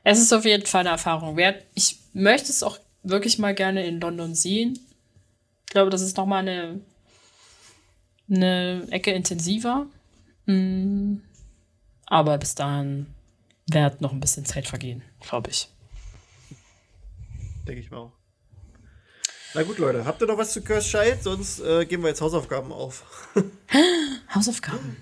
Es 0.02 0.18
ist 0.18 0.32
auf 0.32 0.44
jeden 0.44 0.66
Fall 0.66 0.80
eine 0.80 0.90
Erfahrung 0.90 1.36
wert. 1.36 1.64
Ich 1.74 1.98
möchte 2.12 2.50
es 2.50 2.62
auch 2.62 2.78
wirklich 3.02 3.38
mal 3.38 3.54
gerne 3.54 3.86
in 3.86 4.00
London 4.00 4.34
sehen. 4.34 4.78
Ich 5.66 5.72
glaube, 5.72 5.90
das 5.90 6.02
ist 6.02 6.16
noch 6.16 6.26
mal 6.26 6.38
eine, 6.38 6.80
eine 8.28 8.86
Ecke 8.90 9.12
intensiver. 9.12 9.86
Mm. 10.46 11.16
Aber 12.06 12.38
bis 12.38 12.54
dahin 12.54 13.06
wird 13.70 14.00
noch 14.00 14.12
ein 14.12 14.20
bisschen 14.20 14.44
Zeit 14.44 14.66
vergehen, 14.66 15.02
glaube 15.20 15.50
ich. 15.50 15.68
Denke 17.66 17.80
ich 17.80 17.90
mal 17.90 17.98
auch. 17.98 18.12
Na 19.54 19.62
gut, 19.64 19.78
Leute, 19.78 20.04
habt 20.04 20.20
ihr 20.20 20.28
noch 20.28 20.38
was 20.38 20.52
zu 20.52 20.62
Curse 20.62 20.88
Child? 20.88 21.22
Sonst 21.22 21.60
äh, 21.60 21.84
geben 21.84 22.02
wir 22.02 22.08
jetzt 22.08 22.20
Hausaufgaben 22.20 22.72
auf. 22.72 23.04
Hausaufgaben. 24.34 24.96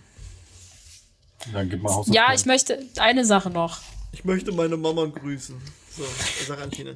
Dann 1.52 1.68
gib 1.68 1.82
mal 1.82 1.90
Hausaufgaben. 1.90 2.14
Ja, 2.14 2.34
ich 2.34 2.46
möchte 2.46 2.84
eine 2.96 3.24
Sache 3.24 3.50
noch. 3.50 3.78
Ich 4.12 4.24
möchte 4.24 4.52
meine 4.52 4.76
Mama 4.76 5.06
grüßen. 5.06 5.56
So, 5.96 6.04
sag 6.46 6.60
an 6.60 6.70
Tina. 6.70 6.92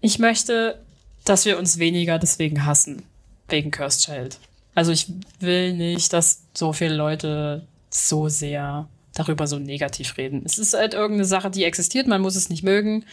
Ich 0.00 0.18
möchte, 0.18 0.84
dass 1.24 1.44
wir 1.44 1.58
uns 1.58 1.78
weniger 1.78 2.18
deswegen 2.18 2.64
hassen. 2.64 3.02
Wegen 3.48 3.70
Cursed 3.70 4.04
Child. 4.04 4.38
Also 4.74 4.92
ich 4.92 5.12
will 5.40 5.74
nicht, 5.74 6.12
dass 6.12 6.42
so 6.54 6.72
viele 6.72 6.94
Leute 6.94 7.66
so 7.90 8.28
sehr 8.28 8.88
darüber 9.14 9.46
so 9.46 9.58
negativ 9.58 10.16
reden. 10.16 10.42
Es 10.44 10.58
ist 10.58 10.74
halt 10.74 10.94
irgendeine 10.94 11.24
Sache, 11.24 11.50
die 11.50 11.64
existiert, 11.64 12.06
man 12.06 12.20
muss 12.20 12.36
es 12.36 12.50
nicht 12.50 12.62
mögen. 12.62 13.04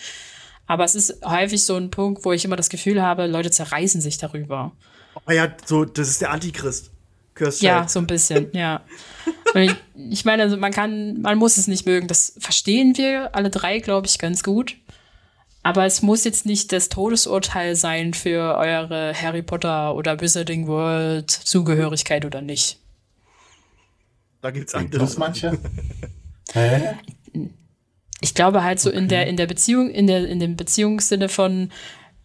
Aber 0.68 0.84
es 0.84 0.96
ist 0.96 1.24
häufig 1.26 1.66
so 1.66 1.76
ein 1.76 1.92
Punkt, 1.92 2.26
wo 2.26 2.32
ich 2.32 2.46
immer 2.46 2.56
das 2.56 2.70
Gefühl 2.70 3.02
habe, 3.02 3.28
Leute 3.28 3.52
zerreißen 3.52 4.02
sich 4.02 4.18
darüber. 4.18 4.72
Ah 5.26 5.34
ja, 5.34 5.56
so, 5.66 5.86
das 5.86 6.10
ist 6.10 6.22
der 6.22 6.32
Antichrist. 6.32 6.92
Cursed 7.36 7.62
Ja, 7.62 7.88
so 7.88 8.00
ein 8.00 8.08
bisschen, 8.08 8.50
ja. 8.54 8.82
Und 9.54 9.62
ich, 9.62 9.76
ich 10.10 10.26
meine, 10.26 10.44
also 10.44 10.58
man 10.58 10.72
kann, 10.72 11.22
man 11.22 11.38
muss 11.38 11.58
es 11.58 11.68
nicht 11.68 11.86
mögen. 11.86 12.08
Das 12.08 12.34
verstehen 12.40 12.98
wir 12.98 13.36
alle 13.36 13.50
drei, 13.50 13.80
glaube 13.80 14.08
ich, 14.08 14.18
ganz 14.18 14.42
gut. 14.42 14.76
Aber 15.62 15.86
es 15.86 16.02
muss 16.02 16.24
jetzt 16.24 16.46
nicht 16.46 16.72
das 16.72 16.90
Todesurteil 16.90 17.76
sein 17.76 18.14
für 18.14 18.56
eure 18.56 19.14
Harry 19.20 19.42
Potter 19.42 19.96
oder 19.96 20.22
Wizarding 20.22 20.68
World 20.68 21.30
Zugehörigkeit 21.30 22.24
oder 22.24 22.42
nicht. 22.42 22.80
Da 24.42 24.52
gibt's 24.52 24.74
Denkt 24.74 24.94
andere. 24.94 25.02
das 25.06 25.18
manche? 25.18 25.58
Hä? 26.54 26.94
Ich 28.22 28.36
glaube 28.36 28.64
halt 28.64 28.80
so 28.80 28.92
in 28.92 29.08
der 29.08 29.26
in 29.26 29.38
der 29.38 29.48
Beziehung 29.48 29.90
in 29.90 30.06
der 30.06 30.28
in 30.28 30.40
dem 30.40 30.56
Beziehungssinne 30.56 31.30
von 31.30 31.72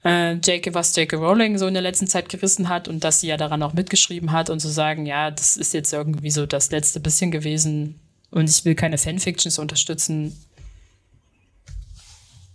äh, 0.04 0.32
J.K. 0.34 0.74
was 0.74 0.94
J.K. 0.96 1.16
Rowling 1.16 1.58
so 1.58 1.66
in 1.66 1.74
der 1.74 1.82
letzten 1.82 2.06
Zeit 2.06 2.28
gerissen 2.28 2.68
hat 2.68 2.88
und 2.88 3.04
dass 3.04 3.20
sie 3.20 3.28
ja 3.28 3.36
daran 3.36 3.62
auch 3.62 3.72
mitgeschrieben 3.72 4.32
hat 4.32 4.50
und 4.50 4.60
zu 4.60 4.68
sagen, 4.68 5.06
ja, 5.06 5.30
das 5.30 5.56
ist 5.56 5.74
jetzt 5.74 5.92
irgendwie 5.92 6.30
so 6.30 6.46
das 6.46 6.70
letzte 6.70 7.00
bisschen 7.00 7.30
gewesen 7.30 8.00
und 8.30 8.48
ich 8.48 8.64
will 8.64 8.74
keine 8.74 8.98
Fanfictions 8.98 9.58
unterstützen. 9.58 10.36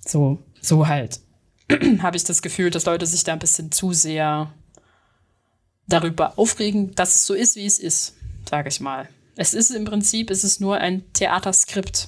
So, 0.05 0.43
so 0.61 0.87
halt. 0.87 1.19
Habe 1.99 2.17
ich 2.17 2.23
das 2.23 2.41
Gefühl, 2.41 2.69
dass 2.69 2.85
Leute 2.85 3.05
sich 3.05 3.23
da 3.23 3.33
ein 3.33 3.39
bisschen 3.39 3.71
zu 3.71 3.93
sehr 3.93 4.51
darüber 5.87 6.37
aufregen, 6.37 6.93
dass 6.95 7.15
es 7.15 7.25
so 7.25 7.33
ist, 7.33 7.55
wie 7.55 7.65
es 7.65 7.79
ist, 7.79 8.15
sage 8.49 8.69
ich 8.69 8.79
mal. 8.79 9.09
Es 9.35 9.53
ist 9.53 9.71
im 9.71 9.85
Prinzip, 9.85 10.29
es 10.29 10.43
ist 10.43 10.61
nur 10.61 10.77
ein 10.77 11.03
Theaterskript. 11.13 12.07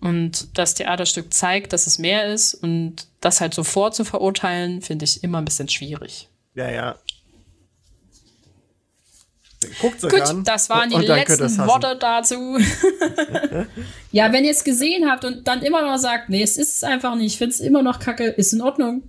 Und 0.00 0.58
das 0.58 0.74
Theaterstück 0.74 1.32
zeigt, 1.32 1.72
dass 1.72 1.86
es 1.86 1.98
mehr 1.98 2.26
ist 2.26 2.54
und 2.54 3.06
das 3.20 3.40
halt 3.40 3.54
sofort 3.54 3.94
zu 3.94 4.04
verurteilen, 4.04 4.82
finde 4.82 5.04
ich 5.04 5.24
immer 5.24 5.38
ein 5.38 5.44
bisschen 5.44 5.68
schwierig. 5.68 6.28
Ja, 6.54 6.70
ja. 6.70 6.96
Guckt's 9.80 10.04
euch 10.04 10.12
Gut, 10.12 10.22
an. 10.22 10.44
das 10.44 10.68
waren 10.68 10.90
die 10.90 10.96
letzten. 10.96 11.58
Worte 11.66 11.96
dazu. 11.98 12.58
ja, 14.12 14.32
wenn 14.32 14.44
ihr 14.44 14.50
es 14.50 14.64
gesehen 14.64 15.10
habt 15.10 15.24
und 15.24 15.48
dann 15.48 15.62
immer 15.62 15.82
noch 15.82 15.98
sagt, 15.98 16.28
nee, 16.28 16.42
es 16.42 16.56
ist 16.56 16.76
es 16.76 16.84
einfach 16.84 17.14
nicht, 17.16 17.32
ich 17.32 17.38
finde 17.38 17.54
es 17.54 17.60
immer 17.60 17.82
noch 17.82 17.98
kacke, 17.98 18.26
ist 18.26 18.52
in 18.52 18.60
Ordnung. 18.60 19.02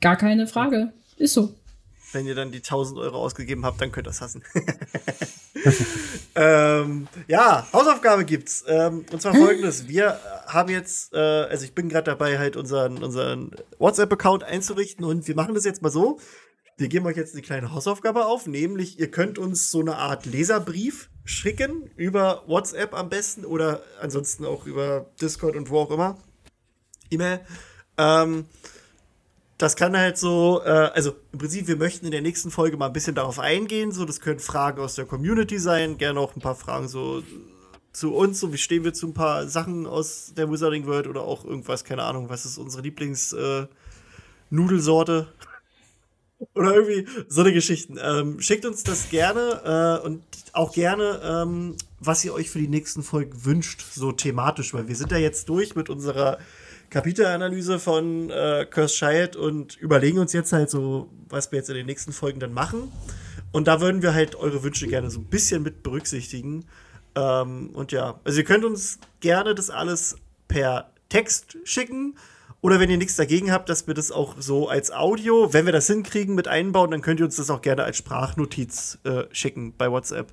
Gar 0.00 0.16
keine 0.16 0.46
Frage. 0.46 0.92
Ist 1.16 1.34
so. 1.34 1.54
Wenn 2.14 2.26
ihr 2.26 2.34
dann 2.34 2.52
die 2.52 2.58
1000 2.58 2.98
Euro 2.98 3.18
ausgegeben 3.18 3.64
habt, 3.64 3.80
dann 3.80 3.92
könnt 3.92 4.06
ihr 4.06 4.10
das 4.10 4.20
hassen. 4.20 4.42
ähm, 6.34 7.08
ja, 7.26 7.66
Hausaufgabe 7.72 8.24
gibt's. 8.24 8.64
Ähm, 8.66 9.04
und 9.10 9.20
zwar 9.20 9.34
folgendes. 9.34 9.88
Wir 9.88 10.20
haben 10.46 10.70
jetzt, 10.70 11.12
äh, 11.12 11.18
also 11.18 11.64
ich 11.64 11.74
bin 11.74 11.88
gerade 11.88 12.04
dabei, 12.04 12.38
halt 12.38 12.56
unseren, 12.56 13.02
unseren 13.02 13.50
WhatsApp-Account 13.78 14.44
einzurichten 14.44 15.04
und 15.04 15.26
wir 15.26 15.34
machen 15.34 15.54
das 15.54 15.64
jetzt 15.64 15.82
mal 15.82 15.90
so. 15.90 16.20
Wir 16.76 16.88
geben 16.88 17.06
euch 17.06 17.16
jetzt 17.16 17.34
eine 17.34 17.42
kleine 17.42 17.72
Hausaufgabe 17.72 18.26
auf, 18.26 18.46
nämlich 18.46 18.98
ihr 18.98 19.10
könnt 19.10 19.38
uns 19.38 19.70
so 19.70 19.80
eine 19.80 19.96
Art 19.96 20.26
Leserbrief 20.26 21.08
schicken, 21.24 21.90
über 21.96 22.42
WhatsApp 22.46 22.94
am 22.94 23.08
besten 23.08 23.44
oder 23.44 23.82
ansonsten 24.00 24.44
auch 24.44 24.66
über 24.66 25.06
Discord 25.20 25.54
und 25.56 25.70
wo 25.70 25.78
auch 25.78 25.90
immer. 25.90 26.18
E-Mail. 27.10 27.40
Ähm, 27.96 28.46
das 29.58 29.76
kann 29.76 29.96
halt 29.96 30.18
so, 30.18 30.62
äh, 30.64 30.68
also 30.68 31.12
im 31.32 31.38
Prinzip, 31.38 31.68
wir 31.68 31.76
möchten 31.76 32.06
in 32.06 32.12
der 32.12 32.22
nächsten 32.22 32.50
Folge 32.50 32.76
mal 32.76 32.86
ein 32.86 32.92
bisschen 32.92 33.14
darauf 33.14 33.38
eingehen. 33.38 33.92
So, 33.92 34.04
das 34.04 34.20
können 34.20 34.40
Fragen 34.40 34.80
aus 34.80 34.96
der 34.96 35.04
Community 35.04 35.58
sein, 35.58 35.96
gerne 35.96 36.20
auch 36.20 36.34
ein 36.34 36.40
paar 36.40 36.56
Fragen 36.56 36.88
so 36.88 37.22
zu 37.92 38.12
uns, 38.12 38.40
so 38.40 38.52
wie 38.52 38.58
stehen 38.58 38.82
wir 38.82 38.92
zu 38.92 39.06
ein 39.06 39.14
paar 39.14 39.46
Sachen 39.46 39.86
aus 39.86 40.32
der 40.36 40.50
Wizarding 40.50 40.86
World 40.86 41.06
oder 41.06 41.22
auch 41.22 41.44
irgendwas, 41.44 41.84
keine 41.84 42.02
Ahnung, 42.02 42.28
was 42.28 42.44
ist 42.44 42.58
unsere 42.58 42.82
Lieblings 42.82 43.32
äh, 43.32 43.66
oder 46.54 46.74
irgendwie 46.74 47.06
so 47.28 47.42
eine 47.42 47.52
Geschichten. 47.52 47.96
Ähm, 48.02 48.40
schickt 48.40 48.66
uns 48.66 48.82
das 48.82 49.10
gerne 49.10 50.00
äh, 50.02 50.06
und 50.06 50.24
auch 50.52 50.72
gerne, 50.72 51.20
ähm, 51.24 51.76
was 52.00 52.24
ihr 52.24 52.34
euch 52.34 52.50
für 52.50 52.58
die 52.58 52.68
nächsten 52.68 53.04
Folgen 53.04 53.44
wünscht, 53.44 53.84
so 53.94 54.10
thematisch, 54.10 54.74
weil 54.74 54.88
wir 54.88 54.96
sind 54.96 55.12
ja 55.12 55.18
jetzt 55.18 55.48
durch 55.48 55.76
mit 55.76 55.88
unserer 55.88 56.38
Kapitelanalyse 56.94 57.80
von 57.80 58.30
äh, 58.30 58.66
Curse 58.70 58.94
Child 58.94 59.34
und 59.34 59.76
überlegen 59.78 60.20
uns 60.20 60.32
jetzt 60.32 60.52
halt 60.52 60.70
so, 60.70 61.10
was 61.28 61.50
wir 61.50 61.58
jetzt 61.58 61.68
in 61.68 61.74
den 61.74 61.86
nächsten 61.86 62.12
Folgen 62.12 62.38
dann 62.38 62.52
machen. 62.52 62.92
Und 63.50 63.66
da 63.66 63.80
würden 63.80 64.00
wir 64.00 64.14
halt 64.14 64.36
eure 64.36 64.62
Wünsche 64.62 64.86
gerne 64.86 65.10
so 65.10 65.18
ein 65.18 65.24
bisschen 65.24 65.64
mit 65.64 65.82
berücksichtigen. 65.82 66.66
Ähm, 67.16 67.70
und 67.70 67.90
ja, 67.90 68.20
also 68.22 68.38
ihr 68.38 68.44
könnt 68.44 68.64
uns 68.64 69.00
gerne 69.18 69.56
das 69.56 69.70
alles 69.70 70.14
per 70.46 70.92
Text 71.08 71.56
schicken. 71.64 72.14
Oder 72.60 72.78
wenn 72.78 72.90
ihr 72.90 72.96
nichts 72.96 73.16
dagegen 73.16 73.50
habt, 73.50 73.68
dass 73.68 73.88
wir 73.88 73.94
das 73.94 74.12
auch 74.12 74.36
so 74.38 74.68
als 74.68 74.92
Audio, 74.92 75.52
wenn 75.52 75.66
wir 75.66 75.72
das 75.72 75.88
hinkriegen, 75.88 76.36
mit 76.36 76.46
einbauen, 76.46 76.92
dann 76.92 77.02
könnt 77.02 77.18
ihr 77.18 77.26
uns 77.26 77.34
das 77.34 77.50
auch 77.50 77.60
gerne 77.60 77.82
als 77.82 77.96
Sprachnotiz 77.96 79.00
äh, 79.02 79.24
schicken 79.32 79.74
bei 79.76 79.90
WhatsApp. 79.90 80.32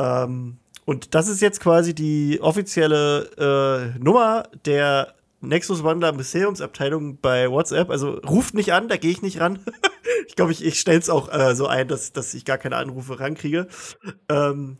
Ähm, 0.00 0.56
und 0.86 1.14
das 1.14 1.28
ist 1.28 1.40
jetzt 1.40 1.60
quasi 1.60 1.94
die 1.94 2.40
offizielle 2.40 3.94
äh, 3.94 3.98
Nummer 4.02 4.48
der 4.64 5.14
Nexus 5.48 5.84
Wanda 5.84 6.12
Museumsabteilung 6.12 7.18
bei 7.20 7.50
WhatsApp. 7.50 7.90
Also 7.90 8.18
ruft 8.18 8.54
nicht 8.54 8.72
an, 8.72 8.88
da 8.88 8.96
gehe 8.96 9.10
ich 9.10 9.22
nicht 9.22 9.40
ran. 9.40 9.58
ich 10.26 10.36
glaube, 10.36 10.52
ich, 10.52 10.64
ich 10.64 10.80
stelle 10.80 10.98
es 10.98 11.10
auch 11.10 11.30
äh, 11.32 11.54
so 11.54 11.66
ein, 11.66 11.88
dass, 11.88 12.12
dass 12.12 12.34
ich 12.34 12.44
gar 12.44 12.58
keine 12.58 12.76
Anrufe 12.76 13.20
rankriege. 13.20 13.68
Ähm, 14.28 14.76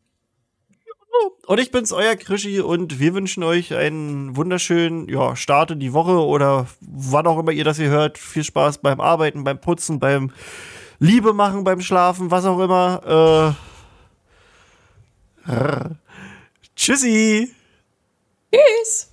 Und 1.46 1.58
ich 1.60 1.70
bin's, 1.70 1.92
euer 1.92 2.16
Krischi, 2.16 2.60
und 2.60 2.98
wir 2.98 3.14
wünschen 3.14 3.42
euch 3.42 3.74
einen 3.74 4.36
wunderschönen 4.36 5.08
ja, 5.08 5.34
Start 5.36 5.70
in 5.70 5.80
die 5.80 5.92
Woche 5.92 6.24
oder 6.24 6.66
wann 6.80 7.26
auch 7.26 7.38
immer 7.38 7.52
ihr 7.52 7.64
das 7.64 7.78
hier 7.78 7.88
hört. 7.88 8.18
Viel 8.18 8.44
Spaß 8.44 8.78
beim 8.78 9.00
Arbeiten, 9.00 9.44
beim 9.44 9.60
Putzen, 9.60 9.98
beim 9.98 10.32
Liebe 10.98 11.32
machen, 11.32 11.64
beim 11.64 11.80
Schlafen, 11.80 12.30
was 12.30 12.44
auch 12.44 12.58
immer. 12.58 13.54
Tschüssi! 16.76 17.54
Tschüss. 18.52 19.08